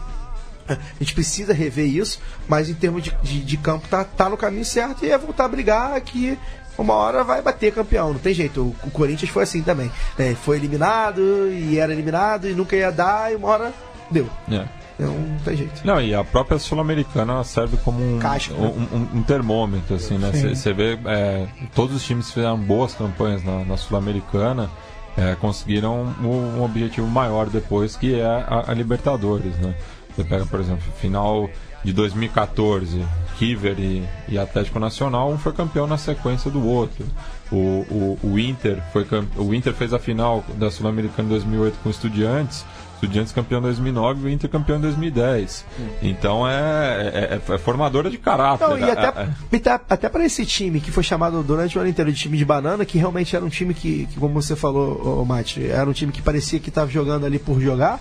A 0.98 1.02
gente 1.02 1.14
precisa 1.14 1.52
rever 1.52 1.86
isso, 1.86 2.20
mas 2.48 2.68
em 2.68 2.74
termos 2.74 3.02
de, 3.02 3.14
de, 3.22 3.40
de 3.40 3.56
campo 3.56 3.86
tá, 3.88 4.04
tá 4.04 4.28
no 4.28 4.36
caminho 4.36 4.64
certo 4.64 5.04
e 5.04 5.10
é 5.10 5.18
voltar 5.18 5.44
a 5.44 5.48
brigar 5.48 6.00
que 6.00 6.38
uma 6.78 6.94
hora 6.94 7.22
vai 7.22 7.42
bater 7.42 7.72
campeão, 7.72 8.12
não 8.12 8.18
tem 8.20 8.32
jeito. 8.34 8.74
O, 8.84 8.90
Corinthians 8.90 9.30
foi 9.30 9.42
assim 9.42 9.62
também. 9.62 9.90
né? 10.18 10.34
Foi 10.34 10.56
eliminado 10.56 11.20
e 11.50 11.78
era 11.78 11.92
eliminado 11.92 12.48
e 12.48 12.54
nunca 12.54 12.74
ia 12.76 12.90
dar 12.90 13.30
e 13.32 13.36
uma 13.36 13.48
hora 13.48 13.72
deu. 14.10 14.28
É. 14.50 14.64
Então 14.98 15.12
não 15.14 15.38
tem 15.44 15.56
jeito. 15.56 15.80
Não, 15.86 16.00
e 16.00 16.14
a 16.14 16.22
própria 16.22 16.58
Sul-Americana 16.58 17.42
serve 17.44 17.76
como 17.78 17.98
um, 18.02 18.18
Casca, 18.18 18.54
um, 18.54 18.62
né? 18.78 18.88
um- 18.92 19.18
um 19.18 19.22
termômetro, 19.22 19.96
assim, 19.96 20.16
né? 20.18 20.30
Você 20.32 20.72
vê, 20.72 20.98
é, 21.06 21.46
todos 21.74 21.96
os 21.96 22.04
times 22.04 22.26
que 22.28 22.34
fizeram 22.34 22.58
boas 22.58 22.94
campanhas 22.94 23.42
na, 23.42 23.64
na 23.64 23.76
Sul-Americana 23.76 24.70
é, 25.16 25.34
conseguiram 25.34 26.14
um, 26.22 26.58
um 26.58 26.62
objetivo 26.64 27.06
maior 27.06 27.48
depois, 27.48 27.96
que 27.96 28.18
é 28.18 28.24
a, 28.24 28.64
a 28.68 28.74
Libertadores, 28.74 29.54
né? 29.58 29.74
Você 30.14 30.24
pega, 30.24 30.44
por 30.46 30.60
exemplo, 30.60 30.82
final 31.00 31.48
de 31.84 31.92
2014, 31.92 33.04
River 33.38 33.76
e, 33.78 34.02
e 34.28 34.38
Atlético 34.38 34.78
Nacional, 34.78 35.30
um 35.32 35.38
foi 35.38 35.52
campeão 35.52 35.86
na 35.86 35.98
sequência 35.98 36.50
do 36.50 36.64
outro. 36.66 37.04
O, 37.50 37.56
o, 37.90 38.18
o 38.22 38.38
Inter 38.38 38.80
foi 38.92 39.06
o 39.36 39.52
Inter 39.54 39.72
fez 39.74 39.92
a 39.92 39.98
final 39.98 40.44
da 40.56 40.70
Sul-Americana 40.70 41.26
em 41.26 41.30
2008 41.30 41.78
com 41.82 41.88
o 41.88 41.92
Estudiantes. 41.92 42.64
Estudiantes 42.94 43.32
campeão 43.32 43.58
em 43.58 43.62
2009 43.62 44.20
e 44.20 44.24
o 44.26 44.28
Inter 44.32 44.48
campeão 44.48 44.78
em 44.78 44.80
2010. 44.80 45.64
Então 46.00 46.48
é, 46.48 47.40
é, 47.48 47.54
é 47.54 47.58
formadora 47.58 48.08
de 48.08 48.16
caráter. 48.16 48.64
Não, 48.68 48.78
e 48.78 48.82
É- 48.84 48.92
até, 48.92 49.22
é- 49.22 49.28
e 49.50 49.58
tá- 49.58 49.80
até 49.90 50.08
para 50.08 50.24
esse 50.24 50.46
time 50.46 50.80
que 50.80 50.92
foi 50.92 51.02
chamado 51.02 51.42
durante 51.42 51.76
o 51.76 51.80
ano 51.80 51.90
inteiro 51.90 52.12
de 52.12 52.18
time 52.18 52.38
de 52.38 52.44
banana, 52.44 52.84
que 52.84 52.96
realmente 52.98 53.34
era 53.34 53.44
um 53.44 53.48
time 53.48 53.74
que, 53.74 54.06
que, 54.06 54.20
como 54.20 54.40
você 54.40 54.54
falou, 54.54 55.24
Mate, 55.24 55.66
era 55.68 55.90
um 55.90 55.92
time 55.92 56.12
que 56.12 56.22
parecia 56.22 56.60
que 56.60 56.68
estava 56.68 56.88
jogando 56.88 57.26
ali 57.26 57.40
por 57.40 57.60
jogar. 57.60 57.98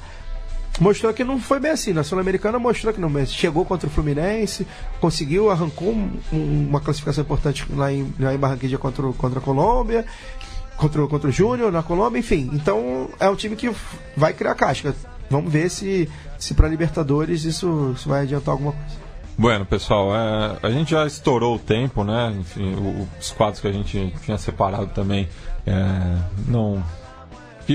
Mostrou 0.80 1.14
que 1.14 1.23
não 1.23 1.39
foi 1.39 1.60
bem 1.60 1.72
assim. 1.72 1.93
Na 1.93 2.03
Sul-Americana 2.03 2.57
mostrou 2.57 2.93
que 2.93 2.99
não 2.99 3.10
chegou 3.26 3.65
contra 3.65 3.88
o 3.88 3.91
Fluminense, 3.91 4.65
conseguiu, 4.99 5.52
arrancou 5.52 5.89
um- 5.89 6.18
um- 6.34 6.68
uma 6.69 6.80
classificação 6.80 7.23
importante 7.23 7.65
lá 7.76 7.91
em, 7.91 8.11
lá 8.19 8.34
em 8.34 8.38
Barranquilla 8.38 8.77
contra, 8.77 9.03
contra 9.14 9.39
a 9.39 9.41
Colômbia, 9.41 10.06
contra, 10.77 11.06
contra 11.07 11.30
o 11.30 11.31
Júnior 11.31 11.72
na 11.72 11.84
Colômbia, 11.84 12.19
enfim. 12.19 12.49
Então 12.53 13.10
é 13.19 13.30
um 13.30 13.35
time 13.35 13.56
que 13.56 13.72
vai 14.15 14.34
criar 14.34 14.56
casca. 14.56 14.95
Vamos 15.30 15.52
ver 15.52 15.69
se, 15.69 16.10
se 16.39 16.53
para 16.53 16.68
Libertadores 16.68 17.43
isso, 17.45 17.93
isso 17.95 18.10
vai 18.10 18.22
adiantar 18.23 18.53
alguma 18.53 18.72
coisa. 18.72 19.02
Bueno, 19.38 19.65
pessoal, 19.65 20.15
é, 20.15 20.57
a 20.64 20.69
gente 20.69 20.91
já 20.91 21.06
estourou 21.06 21.56
o 21.56 21.60
tempo, 21.60 22.03
né? 22.03 22.35
Enfim, 22.39 22.73
o- 22.76 23.07
os 23.19 23.31
quadros 23.31 23.60
que 23.61 23.68
a 23.68 23.72
gente 23.72 24.14
tinha 24.23 24.38
separado 24.38 24.88
também 24.88 25.27
é, 25.65 25.73
não 26.48 26.84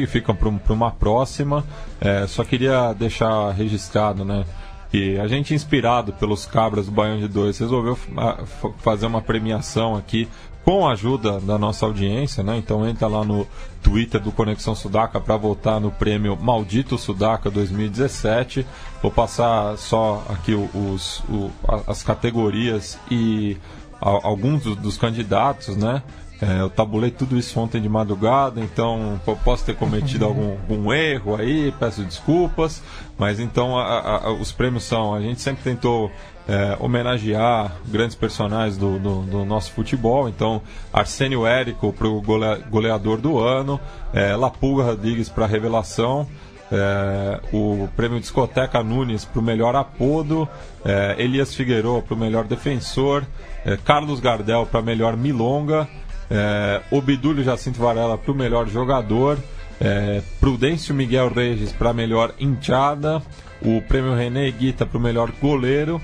fi- 0.00 0.06
ficam 0.06 0.34
para 0.34 0.72
uma 0.72 0.90
próxima. 0.90 1.64
É, 2.00 2.26
só 2.26 2.44
queria 2.44 2.92
deixar 2.92 3.50
registrado, 3.52 4.24
né? 4.24 4.44
Que 4.90 5.18
a 5.18 5.26
gente, 5.26 5.54
inspirado 5.54 6.12
pelos 6.12 6.46
cabras 6.46 6.86
do 6.86 6.92
Baião 6.92 7.18
de 7.18 7.28
Dois, 7.28 7.58
resolveu 7.58 7.96
fa- 7.96 8.38
fa- 8.44 8.70
fazer 8.78 9.06
uma 9.06 9.20
premiação 9.22 9.94
aqui 9.96 10.28
com 10.64 10.86
a 10.88 10.92
ajuda 10.92 11.38
da 11.40 11.56
nossa 11.58 11.86
audiência, 11.86 12.42
né? 12.42 12.56
Então 12.56 12.86
entra 12.88 13.06
lá 13.06 13.24
no 13.24 13.46
Twitter 13.82 14.20
do 14.20 14.32
Conexão 14.32 14.74
Sudaca 14.74 15.20
para 15.20 15.36
votar 15.36 15.80
no 15.80 15.90
prêmio 15.92 16.36
Maldito 16.36 16.98
Sudaca 16.98 17.48
2017. 17.50 18.66
Vou 19.02 19.10
passar 19.10 19.76
só 19.76 20.24
aqui 20.28 20.54
os, 20.54 21.20
o- 21.28 21.50
a- 21.68 21.82
as 21.92 22.02
categorias 22.02 22.98
e 23.10 23.56
alguns 24.00 24.62
do- 24.64 24.76
dos 24.76 24.96
candidatos, 24.98 25.76
né? 25.76 26.02
É, 26.40 26.60
eu 26.60 26.68
tabulei 26.68 27.10
tudo 27.10 27.38
isso 27.38 27.58
ontem 27.58 27.80
de 27.80 27.88
madrugada, 27.88 28.60
então 28.60 29.18
po- 29.24 29.36
posso 29.36 29.64
ter 29.64 29.74
cometido 29.74 30.26
algum, 30.26 30.50
algum 30.68 30.92
erro 30.92 31.34
aí, 31.36 31.72
peço 31.80 32.02
desculpas, 32.02 32.82
mas 33.18 33.40
então 33.40 33.78
a- 33.78 34.18
a- 34.26 34.32
os 34.32 34.52
prêmios 34.52 34.84
são: 34.84 35.14
a 35.14 35.20
gente 35.20 35.40
sempre 35.40 35.62
tentou 35.64 36.10
é, 36.48 36.76
homenagear 36.78 37.72
grandes 37.86 38.14
personagens 38.14 38.76
do, 38.76 38.98
do- 39.00 39.22
do 39.22 39.44
nosso 39.44 39.72
futebol, 39.72 40.28
então 40.28 40.62
Arsênio 40.92 41.44
Érico 41.46 41.92
para 41.92 42.06
o 42.06 42.22
goleador 42.70 43.18
do 43.20 43.40
ano, 43.40 43.80
é, 44.12 44.36
Lapulga 44.36 44.84
Rodrigues 44.84 45.28
para 45.28 45.44
revelação, 45.46 46.24
é, 46.70 47.40
o 47.52 47.88
prêmio 47.96 48.20
Discoteca 48.20 48.80
Nunes 48.82 49.24
para 49.24 49.40
o 49.40 49.42
melhor 49.42 49.74
apodo, 49.74 50.48
é, 50.84 51.16
Elias 51.18 51.52
Figueiredo 51.54 52.00
para 52.06 52.14
o 52.14 52.18
melhor 52.18 52.44
defensor, 52.44 53.24
é, 53.64 53.76
Carlos 53.76 54.20
Gardel 54.20 54.66
para 54.66 54.80
melhor 54.82 55.16
milonga, 55.16 55.88
é, 56.30 56.82
Obidúlio 56.90 57.44
Jacinto 57.44 57.78
Varela 57.78 58.18
para 58.18 58.32
o 58.32 58.34
melhor 58.34 58.68
jogador, 58.68 59.38
é, 59.80 60.22
Prudêncio 60.40 60.94
Miguel 60.94 61.28
Regis 61.28 61.72
para 61.72 61.92
melhor 61.92 62.34
enteada, 62.38 63.22
o 63.62 63.80
prêmio 63.82 64.14
René 64.14 64.50
Guita 64.50 64.86
para 64.86 64.98
o 64.98 65.00
melhor 65.00 65.30
goleiro 65.40 66.00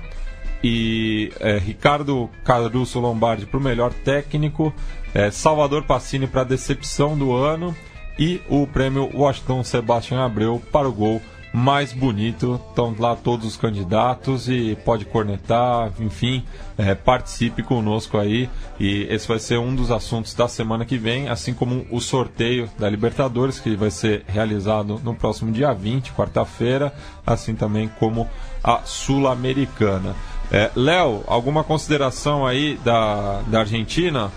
e 0.62 1.32
é, 1.40 1.58
Ricardo 1.58 2.30
Caruso 2.44 3.00
Lombardi 3.00 3.46
para 3.46 3.58
o 3.58 3.62
melhor 3.62 3.92
técnico, 3.92 4.72
é, 5.12 5.30
Salvador 5.30 5.84
Passini 5.84 6.26
para 6.26 6.44
decepção 6.44 7.16
do 7.16 7.34
ano 7.34 7.74
e 8.18 8.40
o 8.48 8.66
prêmio 8.66 9.10
Washington 9.14 9.64
Sebastian 9.64 10.24
Abreu 10.24 10.62
para 10.70 10.88
o 10.88 10.92
gol 10.92 11.20
mais 11.52 11.92
bonito. 11.92 12.60
Estão 12.68 12.94
lá 12.98 13.14
todos 13.14 13.46
os 13.46 13.56
candidatos 13.56 14.48
e 14.48 14.76
pode 14.84 15.04
cornetar, 15.04 15.92
enfim, 16.00 16.44
é, 16.78 16.94
participe 16.94 17.62
conosco 17.62 18.18
aí. 18.18 18.48
E 18.80 19.06
esse 19.10 19.28
vai 19.28 19.38
ser 19.38 19.58
um 19.58 19.74
dos 19.74 19.90
assuntos 19.90 20.34
da 20.34 20.48
semana 20.48 20.84
que 20.84 20.96
vem, 20.96 21.28
assim 21.28 21.52
como 21.52 21.86
o 21.90 22.00
sorteio 22.00 22.70
da 22.78 22.88
Libertadores, 22.88 23.60
que 23.60 23.76
vai 23.76 23.90
ser 23.90 24.24
realizado 24.26 25.00
no 25.04 25.14
próximo 25.14 25.52
dia 25.52 25.72
20, 25.72 26.12
quarta-feira, 26.12 26.92
assim 27.26 27.54
também 27.54 27.90
como 27.98 28.28
a 28.62 28.82
Sul-Americana. 28.84 30.14
É, 30.50 30.70
Léo, 30.76 31.24
alguma 31.26 31.64
consideração 31.64 32.46
aí 32.46 32.78
da, 32.84 33.40
da 33.46 33.60
Argentina? 33.60 34.30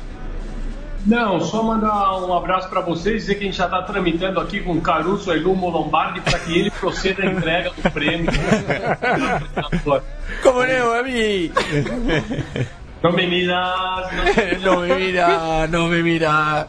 Não, 1.06 1.40
só 1.40 1.62
mandar 1.62 2.18
um 2.20 2.34
abraço 2.36 2.68
para 2.68 2.82
vocês, 2.82 3.22
dizer 3.22 3.36
que 3.36 3.44
a 3.44 3.46
gente 3.46 3.58
já 3.58 3.66
está 3.66 3.84
tramitando 3.84 4.40
aqui 4.40 4.60
com 4.62 4.82
Caruso 4.82 5.32
Elumo 5.32 5.70
Lombardi 5.70 6.20
para 6.22 6.40
que 6.40 6.58
ele 6.58 6.72
proceda 6.72 7.22
a 7.22 7.26
entrega 7.28 7.70
do 7.70 7.92
prêmio. 7.92 8.32
Como 10.42 10.66
não, 10.66 10.94
a 10.94 11.04
mim? 11.04 11.52
Não 13.04 13.12
me 13.12 13.28
miras, 13.28 14.10
Não 14.64 14.82
me 14.82 14.96
mira, 14.96 15.68
não 15.70 15.88
me 15.88 16.02
mira. 16.02 16.68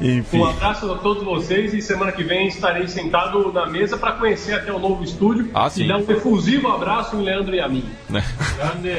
Enfim. 0.00 0.38
Um 0.38 0.44
abraço 0.44 0.92
a 0.92 0.98
todos 0.98 1.24
vocês 1.24 1.72
e 1.72 1.80
semana 1.80 2.12
que 2.12 2.22
vem 2.22 2.46
estarei 2.48 2.86
sentado 2.86 3.50
na 3.52 3.66
mesa 3.66 3.96
para 3.96 4.12
conhecer 4.12 4.52
até 4.54 4.70
o 4.70 4.78
novo 4.78 5.02
estúdio 5.02 5.50
Ah, 5.54 5.68
e 5.68 5.70
sim. 5.70 5.88
dar 5.88 5.96
um 5.96 6.10
efusivo 6.10 6.68
abraço 6.68 7.16
em 7.16 7.22
Leandro 7.24 7.54
e 7.54 7.60
a 7.60 7.68
mim. 7.68 7.84
Grande. 8.08 8.92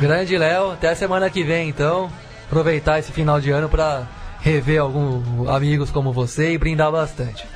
Grande 0.00 0.38
Léo, 0.38 0.72
até 0.72 0.90
a 0.90 0.94
semana 0.94 1.30
que 1.30 1.42
vem 1.42 1.68
então. 1.70 2.10
Aproveitar 2.52 2.98
esse 2.98 3.10
final 3.10 3.40
de 3.40 3.50
ano 3.50 3.66
para 3.66 4.06
rever 4.42 4.78
alguns 4.78 5.48
amigos 5.48 5.90
como 5.90 6.12
você 6.12 6.52
e 6.52 6.58
brindar 6.58 6.92
bastante. 6.92 7.46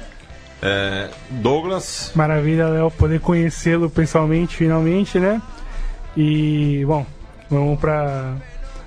É, 0.63 1.11
Douglas, 1.29 2.13
Maravilha, 2.15 2.67
Léo, 2.67 2.91
poder 2.91 3.21
conhecê-lo 3.21 3.91
pessoalmente, 3.91 4.57
finalmente, 4.57 5.19
né? 5.19 5.43
E, 6.17 6.83
bom, 6.87 7.05
vamos 7.51 7.79
para 7.79 8.37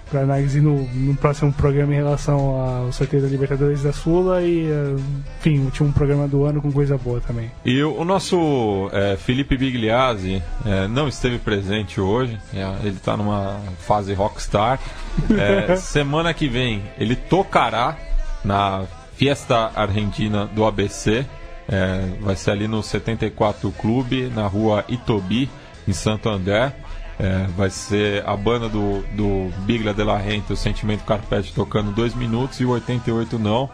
para 0.10 0.22
análise 0.22 0.60
no, 0.60 0.84
no 0.84 1.16
próximo 1.16 1.54
programa 1.54 1.94
em 1.94 1.98
relação 1.98 2.38
ao 2.60 2.92
sorteio 2.92 3.22
da 3.22 3.28
Libertadores 3.28 3.84
da 3.84 3.94
Sula 3.94 4.42
e, 4.42 4.66
eh, 4.66 4.96
enfim, 5.40 5.60
o 5.60 5.66
último 5.66 5.94
programa 5.94 6.28
do 6.28 6.46
ano 6.46 6.62
com 6.62 6.72
coisa 6.72 6.98
boa 6.98 7.22
também. 7.22 7.52
E 7.64 7.82
o, 7.84 7.96
o 8.00 8.06
nosso 8.06 8.90
é, 8.92 9.16
Felipe 9.18 9.56
Bigliazzi 9.56 10.42
é, 10.66 10.88
não 10.88 11.08
esteve 11.08 11.38
presente 11.38 12.02
hoje, 12.02 12.38
é, 12.54 12.62
ele 12.82 12.98
está 12.98 13.16
numa 13.16 13.60
fase 13.80 14.14
rockstar. 14.14 14.80
Semana 15.78 16.34
que 16.34 16.48
vem 16.48 16.84
ele 16.98 17.16
tocará 17.16 17.98
na 18.44 18.84
Fiesta 19.16 19.72
Argentina 19.76 20.46
do 20.46 20.66
ABC, 20.66 21.26
vai 22.22 22.36
ser 22.38 22.52
ali 22.52 22.68
no 22.68 22.82
74 22.82 23.70
Clube, 23.74 24.32
na 24.34 24.48
rua 24.48 24.86
Itobi, 24.88 25.50
em 25.88 25.94
Santo 25.94 26.30
André. 26.30 26.74
É, 27.20 27.48
vai 27.58 27.70
ser 27.70 28.26
a 28.26 28.36
banda 28.38 28.70
do, 28.70 29.02
do 29.12 29.52
Bigla 29.66 29.94
de 29.94 30.04
la 30.06 30.18
Renta, 30.18 30.54
o 30.54 30.58
Sentimento 30.58 31.04
Carpete, 31.04 31.54
tocando 31.54 31.92
2 31.92 32.16
minutos 32.16 32.62
e 32.62 32.66
o 32.66 32.70
88 32.70 33.38
não. 33.38 33.70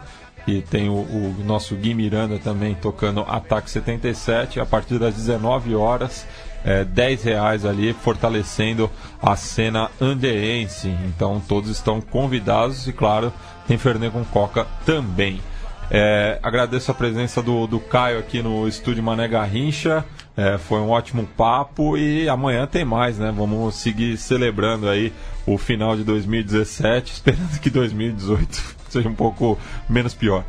E 0.48 0.62
tem 0.62 0.88
o, 0.88 0.94
o 0.94 1.36
nosso 1.44 1.74
Gui 1.76 1.94
Miranda 1.94 2.38
também 2.38 2.74
tocando 2.74 3.20
Ataque 3.22 3.70
77 3.70 4.60
a 4.60 4.66
partir 4.66 4.98
das 4.98 5.14
19 5.14 5.74
horas. 5.74 6.26
É, 6.64 6.84
10 6.84 7.22
reais 7.22 7.64
ali, 7.64 7.92
fortalecendo 7.92 8.90
a 9.22 9.36
cena 9.36 9.90
andeense. 10.00 10.88
Então 11.06 11.40
todos 11.40 11.70
estão 11.70 12.00
convidados 12.00 12.88
e, 12.88 12.92
claro, 12.92 13.32
tem 13.68 13.78
Fernet 13.78 14.12
com 14.12 14.24
Coca 14.24 14.66
também. 14.84 15.40
É, 15.88 16.40
agradeço 16.42 16.90
a 16.90 16.94
presença 16.94 17.40
do, 17.40 17.66
do 17.66 17.78
Caio 17.78 18.18
aqui 18.18 18.42
no 18.42 18.66
estúdio 18.66 19.02
Mané 19.02 19.28
Garrincha. 19.28 20.04
É, 20.36 20.58
foi 20.58 20.80
um 20.80 20.90
ótimo 20.90 21.26
papo 21.36 21.96
e 21.96 22.28
amanhã 22.28 22.66
tem 22.66 22.84
mais, 22.84 23.16
né? 23.16 23.32
Vamos 23.34 23.76
seguir 23.76 24.18
celebrando 24.18 24.86
aí 24.88 25.12
o 25.46 25.56
final 25.56 25.96
de 25.96 26.04
2017, 26.04 27.12
esperando 27.14 27.58
que 27.58 27.70
2018 27.70 28.76
seja 28.90 29.08
um 29.08 29.14
pouco 29.14 29.58
menos 29.88 30.12
pior. 30.12 30.44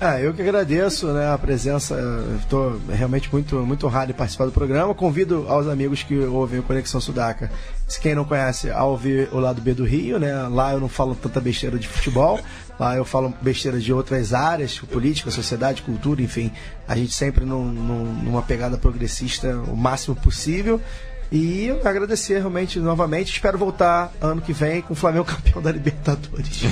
Ah, 0.00 0.20
eu 0.20 0.32
que 0.32 0.40
agradeço 0.40 1.08
né, 1.08 1.32
a 1.32 1.36
presença. 1.36 1.96
Estou 2.38 2.80
realmente 2.88 3.28
muito, 3.32 3.56
muito 3.66 3.84
honrado 3.84 4.12
em 4.12 4.14
participar 4.14 4.44
do 4.44 4.52
programa. 4.52 4.94
Convido 4.94 5.46
aos 5.48 5.66
amigos 5.66 6.04
que 6.04 6.16
ouvem 6.16 6.60
o 6.60 6.62
Conexão 6.62 7.00
Sudaca, 7.00 7.50
se 7.88 8.00
quem 8.00 8.14
não 8.14 8.24
conhece, 8.24 8.70
a 8.70 8.84
ouvir 8.84 9.28
o 9.32 9.40
lado 9.40 9.60
B 9.60 9.74
do 9.74 9.84
Rio. 9.84 10.20
Né? 10.20 10.32
Lá 10.48 10.72
eu 10.72 10.78
não 10.78 10.88
falo 10.88 11.16
tanta 11.16 11.40
besteira 11.40 11.76
de 11.76 11.88
futebol. 11.88 12.38
Lá 12.78 12.96
eu 12.96 13.04
falo 13.04 13.34
besteira 13.42 13.80
de 13.80 13.92
outras 13.92 14.32
áreas, 14.32 14.78
política, 14.78 15.30
sociedade, 15.30 15.82
cultura, 15.82 16.22
enfim. 16.22 16.52
A 16.86 16.96
gente 16.96 17.12
sempre 17.12 17.44
num, 17.44 17.64
num, 17.64 18.04
numa 18.22 18.42
pegada 18.42 18.78
progressista 18.78 19.48
o 19.66 19.76
máximo 19.76 20.14
possível. 20.14 20.80
E 21.30 21.70
agradecer 21.84 22.38
realmente 22.38 22.78
novamente. 22.78 23.32
Espero 23.32 23.58
voltar 23.58 24.12
ano 24.20 24.40
que 24.40 24.52
vem 24.52 24.80
com 24.80 24.94
o 24.94 24.96
Flamengo 24.96 25.26
campeão 25.26 25.60
da 25.60 25.70
Libertadores. 25.70 26.62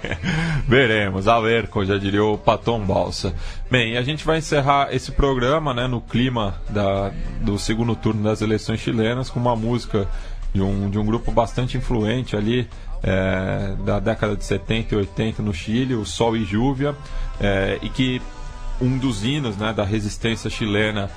Veremos, 0.68 1.26
a 1.26 1.40
ver, 1.40 1.68
como 1.68 1.86
já 1.86 1.96
diria 1.96 2.22
o 2.22 2.36
Patom 2.36 2.84
Balsa. 2.84 3.34
Bem, 3.70 3.96
a 3.96 4.02
gente 4.02 4.24
vai 4.24 4.38
encerrar 4.38 4.94
esse 4.94 5.10
programa 5.10 5.72
né, 5.72 5.86
no 5.86 6.00
clima 6.00 6.60
da, 6.68 7.12
do 7.40 7.58
segundo 7.58 7.96
turno 7.96 8.22
das 8.22 8.42
eleições 8.42 8.80
chilenas 8.80 9.30
com 9.30 9.40
uma 9.40 9.56
música 9.56 10.06
de 10.52 10.60
um, 10.60 10.90
de 10.90 10.98
um 10.98 11.04
grupo 11.04 11.32
bastante 11.32 11.76
influente 11.76 12.36
ali 12.36 12.68
é, 13.04 13.74
da 13.84 14.00
década 14.00 14.34
de 14.34 14.44
70 14.44 14.94
e 14.94 14.98
80 14.98 15.42
no 15.42 15.52
Chile, 15.52 15.94
o 15.94 16.04
Sol 16.04 16.36
e 16.36 16.44
Júvia, 16.44 16.96
é, 17.40 17.78
e 17.82 17.88
que 17.90 18.20
um 18.80 18.98
dos 18.98 19.24
hinos 19.24 19.56
né, 19.56 19.72
da 19.72 19.84
resistência 19.84 20.50
chilena 20.50 21.10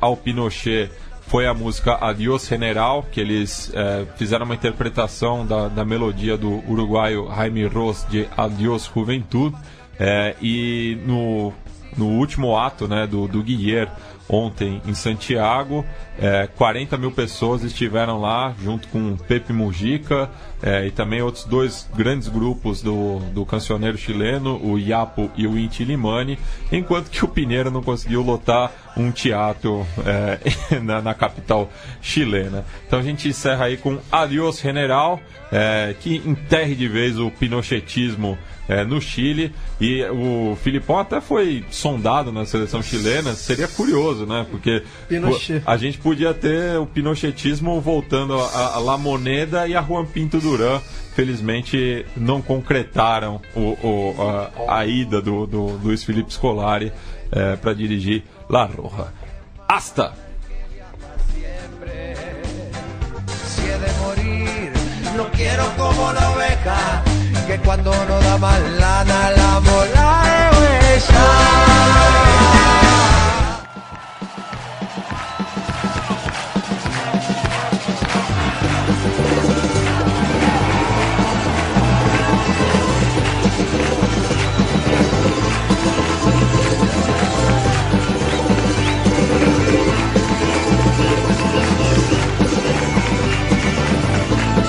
ao 0.00 0.16
Pinochet 0.16 0.90
foi 1.26 1.46
a 1.46 1.54
música 1.54 1.96
Adiós 2.00 2.46
General, 2.46 3.02
que 3.10 3.20
eles 3.20 3.68
uh, 3.70 4.06
fizeram 4.16 4.44
uma 4.44 4.54
interpretação 4.54 5.46
da, 5.46 5.68
da 5.68 5.84
melodia 5.84 6.36
do 6.36 6.62
uruguaio 6.68 7.28
Jaime 7.34 7.64
Ross 7.66 8.06
de 8.10 8.28
Adiós 8.36 8.90
Juventud. 8.92 9.54
Uh, 9.54 10.36
e 10.42 10.98
no, 11.06 11.52
no 11.96 12.06
último 12.18 12.56
ato 12.56 12.86
né, 12.88 13.06
do, 13.06 13.28
do 13.28 13.42
Guilherme, 13.42 13.92
ontem 14.28 14.82
em 14.86 14.94
Santiago. 14.94 15.84
É, 16.18 16.48
40 16.56 16.96
mil 16.96 17.10
pessoas 17.10 17.62
estiveram 17.62 18.20
lá, 18.20 18.54
junto 18.62 18.88
com 18.88 19.16
Pepe 19.16 19.52
Mujica 19.52 20.30
é, 20.62 20.86
e 20.86 20.90
também 20.90 21.20
outros 21.20 21.44
dois 21.44 21.88
grandes 21.94 22.28
grupos 22.28 22.80
do, 22.80 23.18
do 23.34 23.44
cancioneiro 23.44 23.98
chileno, 23.98 24.60
o 24.62 24.78
Iapo 24.78 25.30
e 25.36 25.46
o 25.46 25.58
Inti 25.58 25.84
Limani, 25.84 26.38
enquanto 26.70 27.10
que 27.10 27.24
o 27.24 27.28
Pineiro 27.28 27.70
não 27.70 27.82
conseguiu 27.82 28.22
lotar 28.22 28.70
um 28.96 29.10
teatro 29.10 29.86
é, 30.04 30.38
na, 30.80 31.00
na, 31.00 31.14
capital 31.14 31.70
chilena. 32.00 32.64
Então 32.86 32.98
a 32.98 33.02
gente 33.02 33.28
encerra 33.28 33.64
aí 33.64 33.76
com 33.76 33.98
Adiós 34.10 34.60
General, 34.60 35.20
é, 35.50 35.94
que 35.98 36.16
enterre 36.24 36.74
de 36.74 36.88
vez 36.88 37.18
o 37.18 37.30
pinochetismo 37.30 38.38
é, 38.68 38.84
no 38.84 39.00
Chile. 39.00 39.52
E 39.80 40.04
o 40.04 40.56
Filipão 40.62 40.98
até 40.98 41.20
foi 41.20 41.64
sondado 41.70 42.32
na 42.32 42.46
seleção 42.46 42.82
chilena. 42.82 43.34
Seria 43.34 43.68
curioso, 43.68 44.26
né? 44.26 44.46
Porque 44.50 44.82
Pinochet. 45.08 45.62
a 45.66 45.76
gente 45.76 45.98
podia 45.98 46.32
ter 46.32 46.78
o 46.78 46.86
pinochetismo 46.86 47.80
voltando 47.80 48.38
a, 48.38 48.74
a 48.74 48.78
La 48.78 48.96
Moneda 48.96 49.66
e 49.66 49.74
a 49.74 49.82
Juan 49.82 50.06
Pinto 50.06 50.40
Duran. 50.56 50.80
Felizmente 51.14 52.06
não 52.16 52.40
concretaram 52.40 53.40
o, 53.54 53.60
o, 53.60 54.14
a, 54.66 54.78
a, 54.78 54.86
ida 54.86 55.20
do, 55.20 55.46
do 55.46 55.78
Luiz 55.82 56.02
Felipe 56.04 56.32
Scolari 56.32 56.92
é, 57.30 57.56
para 57.56 57.74
dirigir 57.74 58.24
La 58.48 58.64
Roja. 58.64 59.12
Hasta! 59.68 60.12
que 67.46 67.58
cuando 67.58 67.90
no 67.90 68.20
da 68.20 68.38
más 68.38 68.60
lana 68.78 69.30
la 69.32 69.60
mola. 69.60 70.52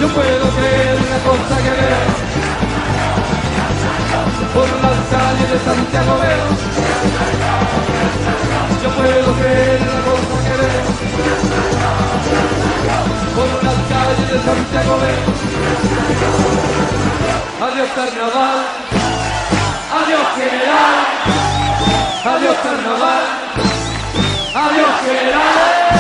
Yo 0.03 0.09
puedo 0.09 0.49
creer 0.49 0.97
una 0.97 1.17
cosa 1.23 1.55
que 1.63 1.69
veo 1.69 2.11
por 4.53 4.67
las 4.83 4.99
calles 5.09 5.49
de 5.49 5.59
Santiago 5.63 6.13
veo. 6.19 6.47
Yo 8.83 8.89
puedo 8.89 9.33
creer 9.39 9.79
una 9.81 10.01
cosa 10.03 10.35
que 10.43 10.55
veo 10.59 10.83
por 13.33 13.63
las 13.63 13.79
calles 13.93 14.27
de 14.29 14.39
Santiago 14.43 14.93
veo. 14.99 15.23
Adiós 17.65 17.89
carnaval, 17.95 18.59
adiós 20.03 20.27
general, 20.35 20.95
adiós 22.25 22.57
carnaval, 22.57 23.23
adiós 24.53 24.95
general. 25.05 25.92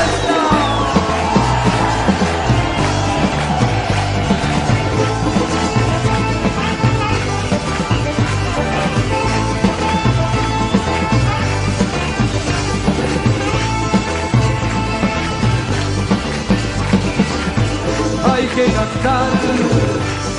Que 18.55 18.65
cantar, 18.65 19.29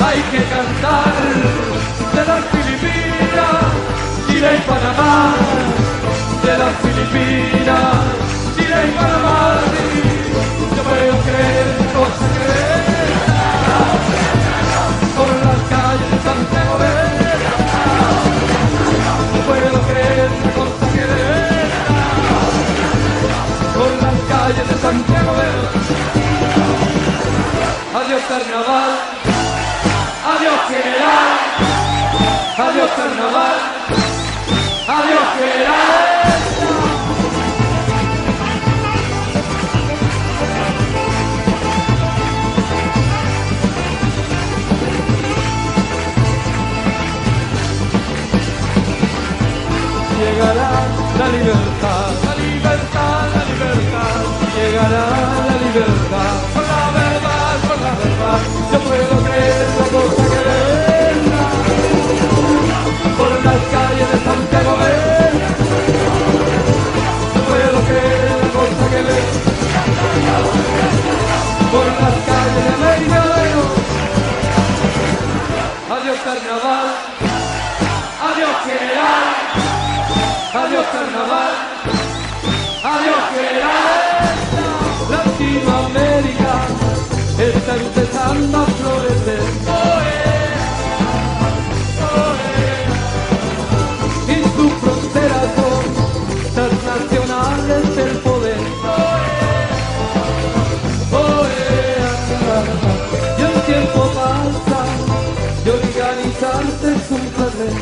hay 0.07 0.23
que 0.31 0.45
cantar 0.45 1.15
de 2.15 2.25
las 2.25 2.45
Filipinas, 2.53 3.65
Chile 4.29 4.51
y 4.57 4.61
Panamá, 4.69 5.35
de 6.45 6.59
las 6.59 6.75
Filipinas, 6.77 7.95
Chile 8.57 8.79
y 8.87 8.91
Panamá. 8.93 9.39
Yo 10.77 10.83
puedo 10.85 11.15
creer 11.27 11.69
cosa 11.93 12.27
que 12.35 12.51
por 15.17 15.31
las 15.45 15.61
calles 15.73 16.09
de 16.13 16.19
Santiago 16.23 16.75
Yo 19.35 19.41
puedo 19.49 19.79
creer 19.89 20.31
cosa 20.55 20.87
que 20.95 21.07
por 23.75 23.91
las 24.03 24.19
calles 24.29 24.67
de 24.69 24.77
Santiago 24.81 25.33
Adiós 28.15 28.29
carnaval, 28.29 28.91
adiós 30.25 30.61
general, 30.69 31.31
adiós 32.59 32.91
carnaval, 32.95 33.57
adiós 34.87 35.29
general. 35.37 36.15
Llegará 50.21 50.71
la 51.19 51.29
libertad, 51.31 52.13
la 52.27 52.35
libertad, 52.37 53.23
la 53.35 53.45
libertad, 53.51 54.23
llegará 54.55 55.05
la 55.49 55.57
libertad, 55.67 56.55
adiós 80.65 80.87
carnaval, 80.87 81.53
adiós 82.85 83.35
general, 83.35 84.24
está 87.65 87.77
empezando 87.77 88.59
a 88.59 88.67
florecer. 88.67 89.43
Y 94.29 94.37
sus 94.55 94.73
fronteras 94.83 95.49
son 95.57 95.85
transnacionales 96.55 97.97
del 97.97 98.15
poder. 98.19 98.61
Y 103.39 103.43
el 103.43 103.57
tiempo 103.63 104.01
pasa 104.15 104.81
y 105.65 105.69
organizarse 105.71 106.87
es 106.97 107.11
un 107.11 107.25
placer. 107.35 107.75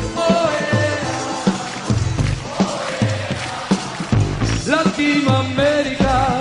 Latinoamérica 4.65 6.39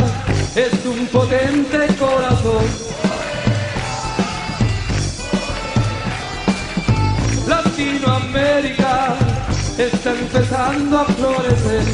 es 0.55 0.86
un 0.86 1.06
potente 1.06 1.86
empezando 10.35 10.99
a 10.99 11.05
florecer. 11.05 11.85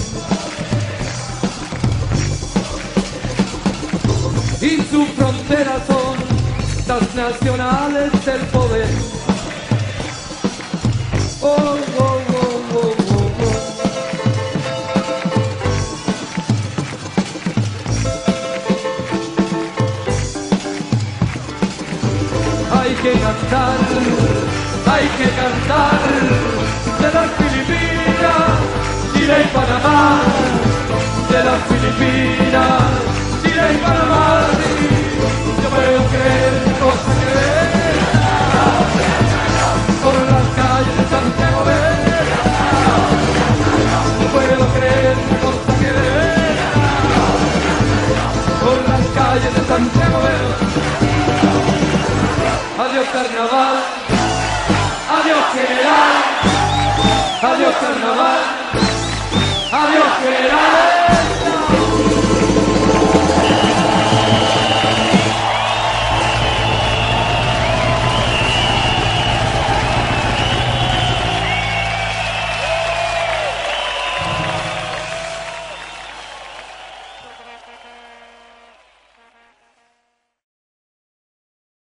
Y 4.60 4.77
sus 4.82 5.09
fronteras 5.10 5.82
son 5.86 6.16
transnacionales 6.86 8.24
del 8.24 8.40
poder. 8.47 8.89
Oh, 11.40 11.47
oh, 11.48 11.78
oh, 11.98 12.20
oh, 12.74 12.94
oh, 13.10 13.32
oh. 13.40 13.56
hay 22.81 22.94
que 22.94 23.12
cantar, 23.12 23.78
hay 24.86 25.09
que 25.09 25.28
cantar 25.31 26.57
De 29.89 31.44
las 31.44 31.60
Filipinas, 31.69 32.82
Chile 33.43 33.66
y 33.74 33.78
Panamá, 33.78 34.27
yo 35.62 35.69
puedo 35.70 36.01
creer 36.12 36.52
cosa 36.81 37.12
que 37.20 37.35
por 40.02 40.16
las 40.31 40.47
calles 40.59 40.94
de 40.98 41.05
Santiago 41.09 41.60
ver, 41.65 42.27
no 44.19 44.27
puedo 44.35 44.65
creer 44.74 45.16
cosa 45.43 45.73
que 45.81 45.94
por 48.65 48.78
las 48.89 49.05
calles 49.19 49.52
de 49.55 49.62
Santiago 49.66 50.19
ver. 50.27 50.47
Adiós 52.85 53.09
carnaval, 53.12 53.77
adiós 55.19 55.44
general, 55.55 56.16
adiós 57.43 57.74
carnaval, 57.81 58.40
adiós 59.70 60.23
general. 60.23 61.77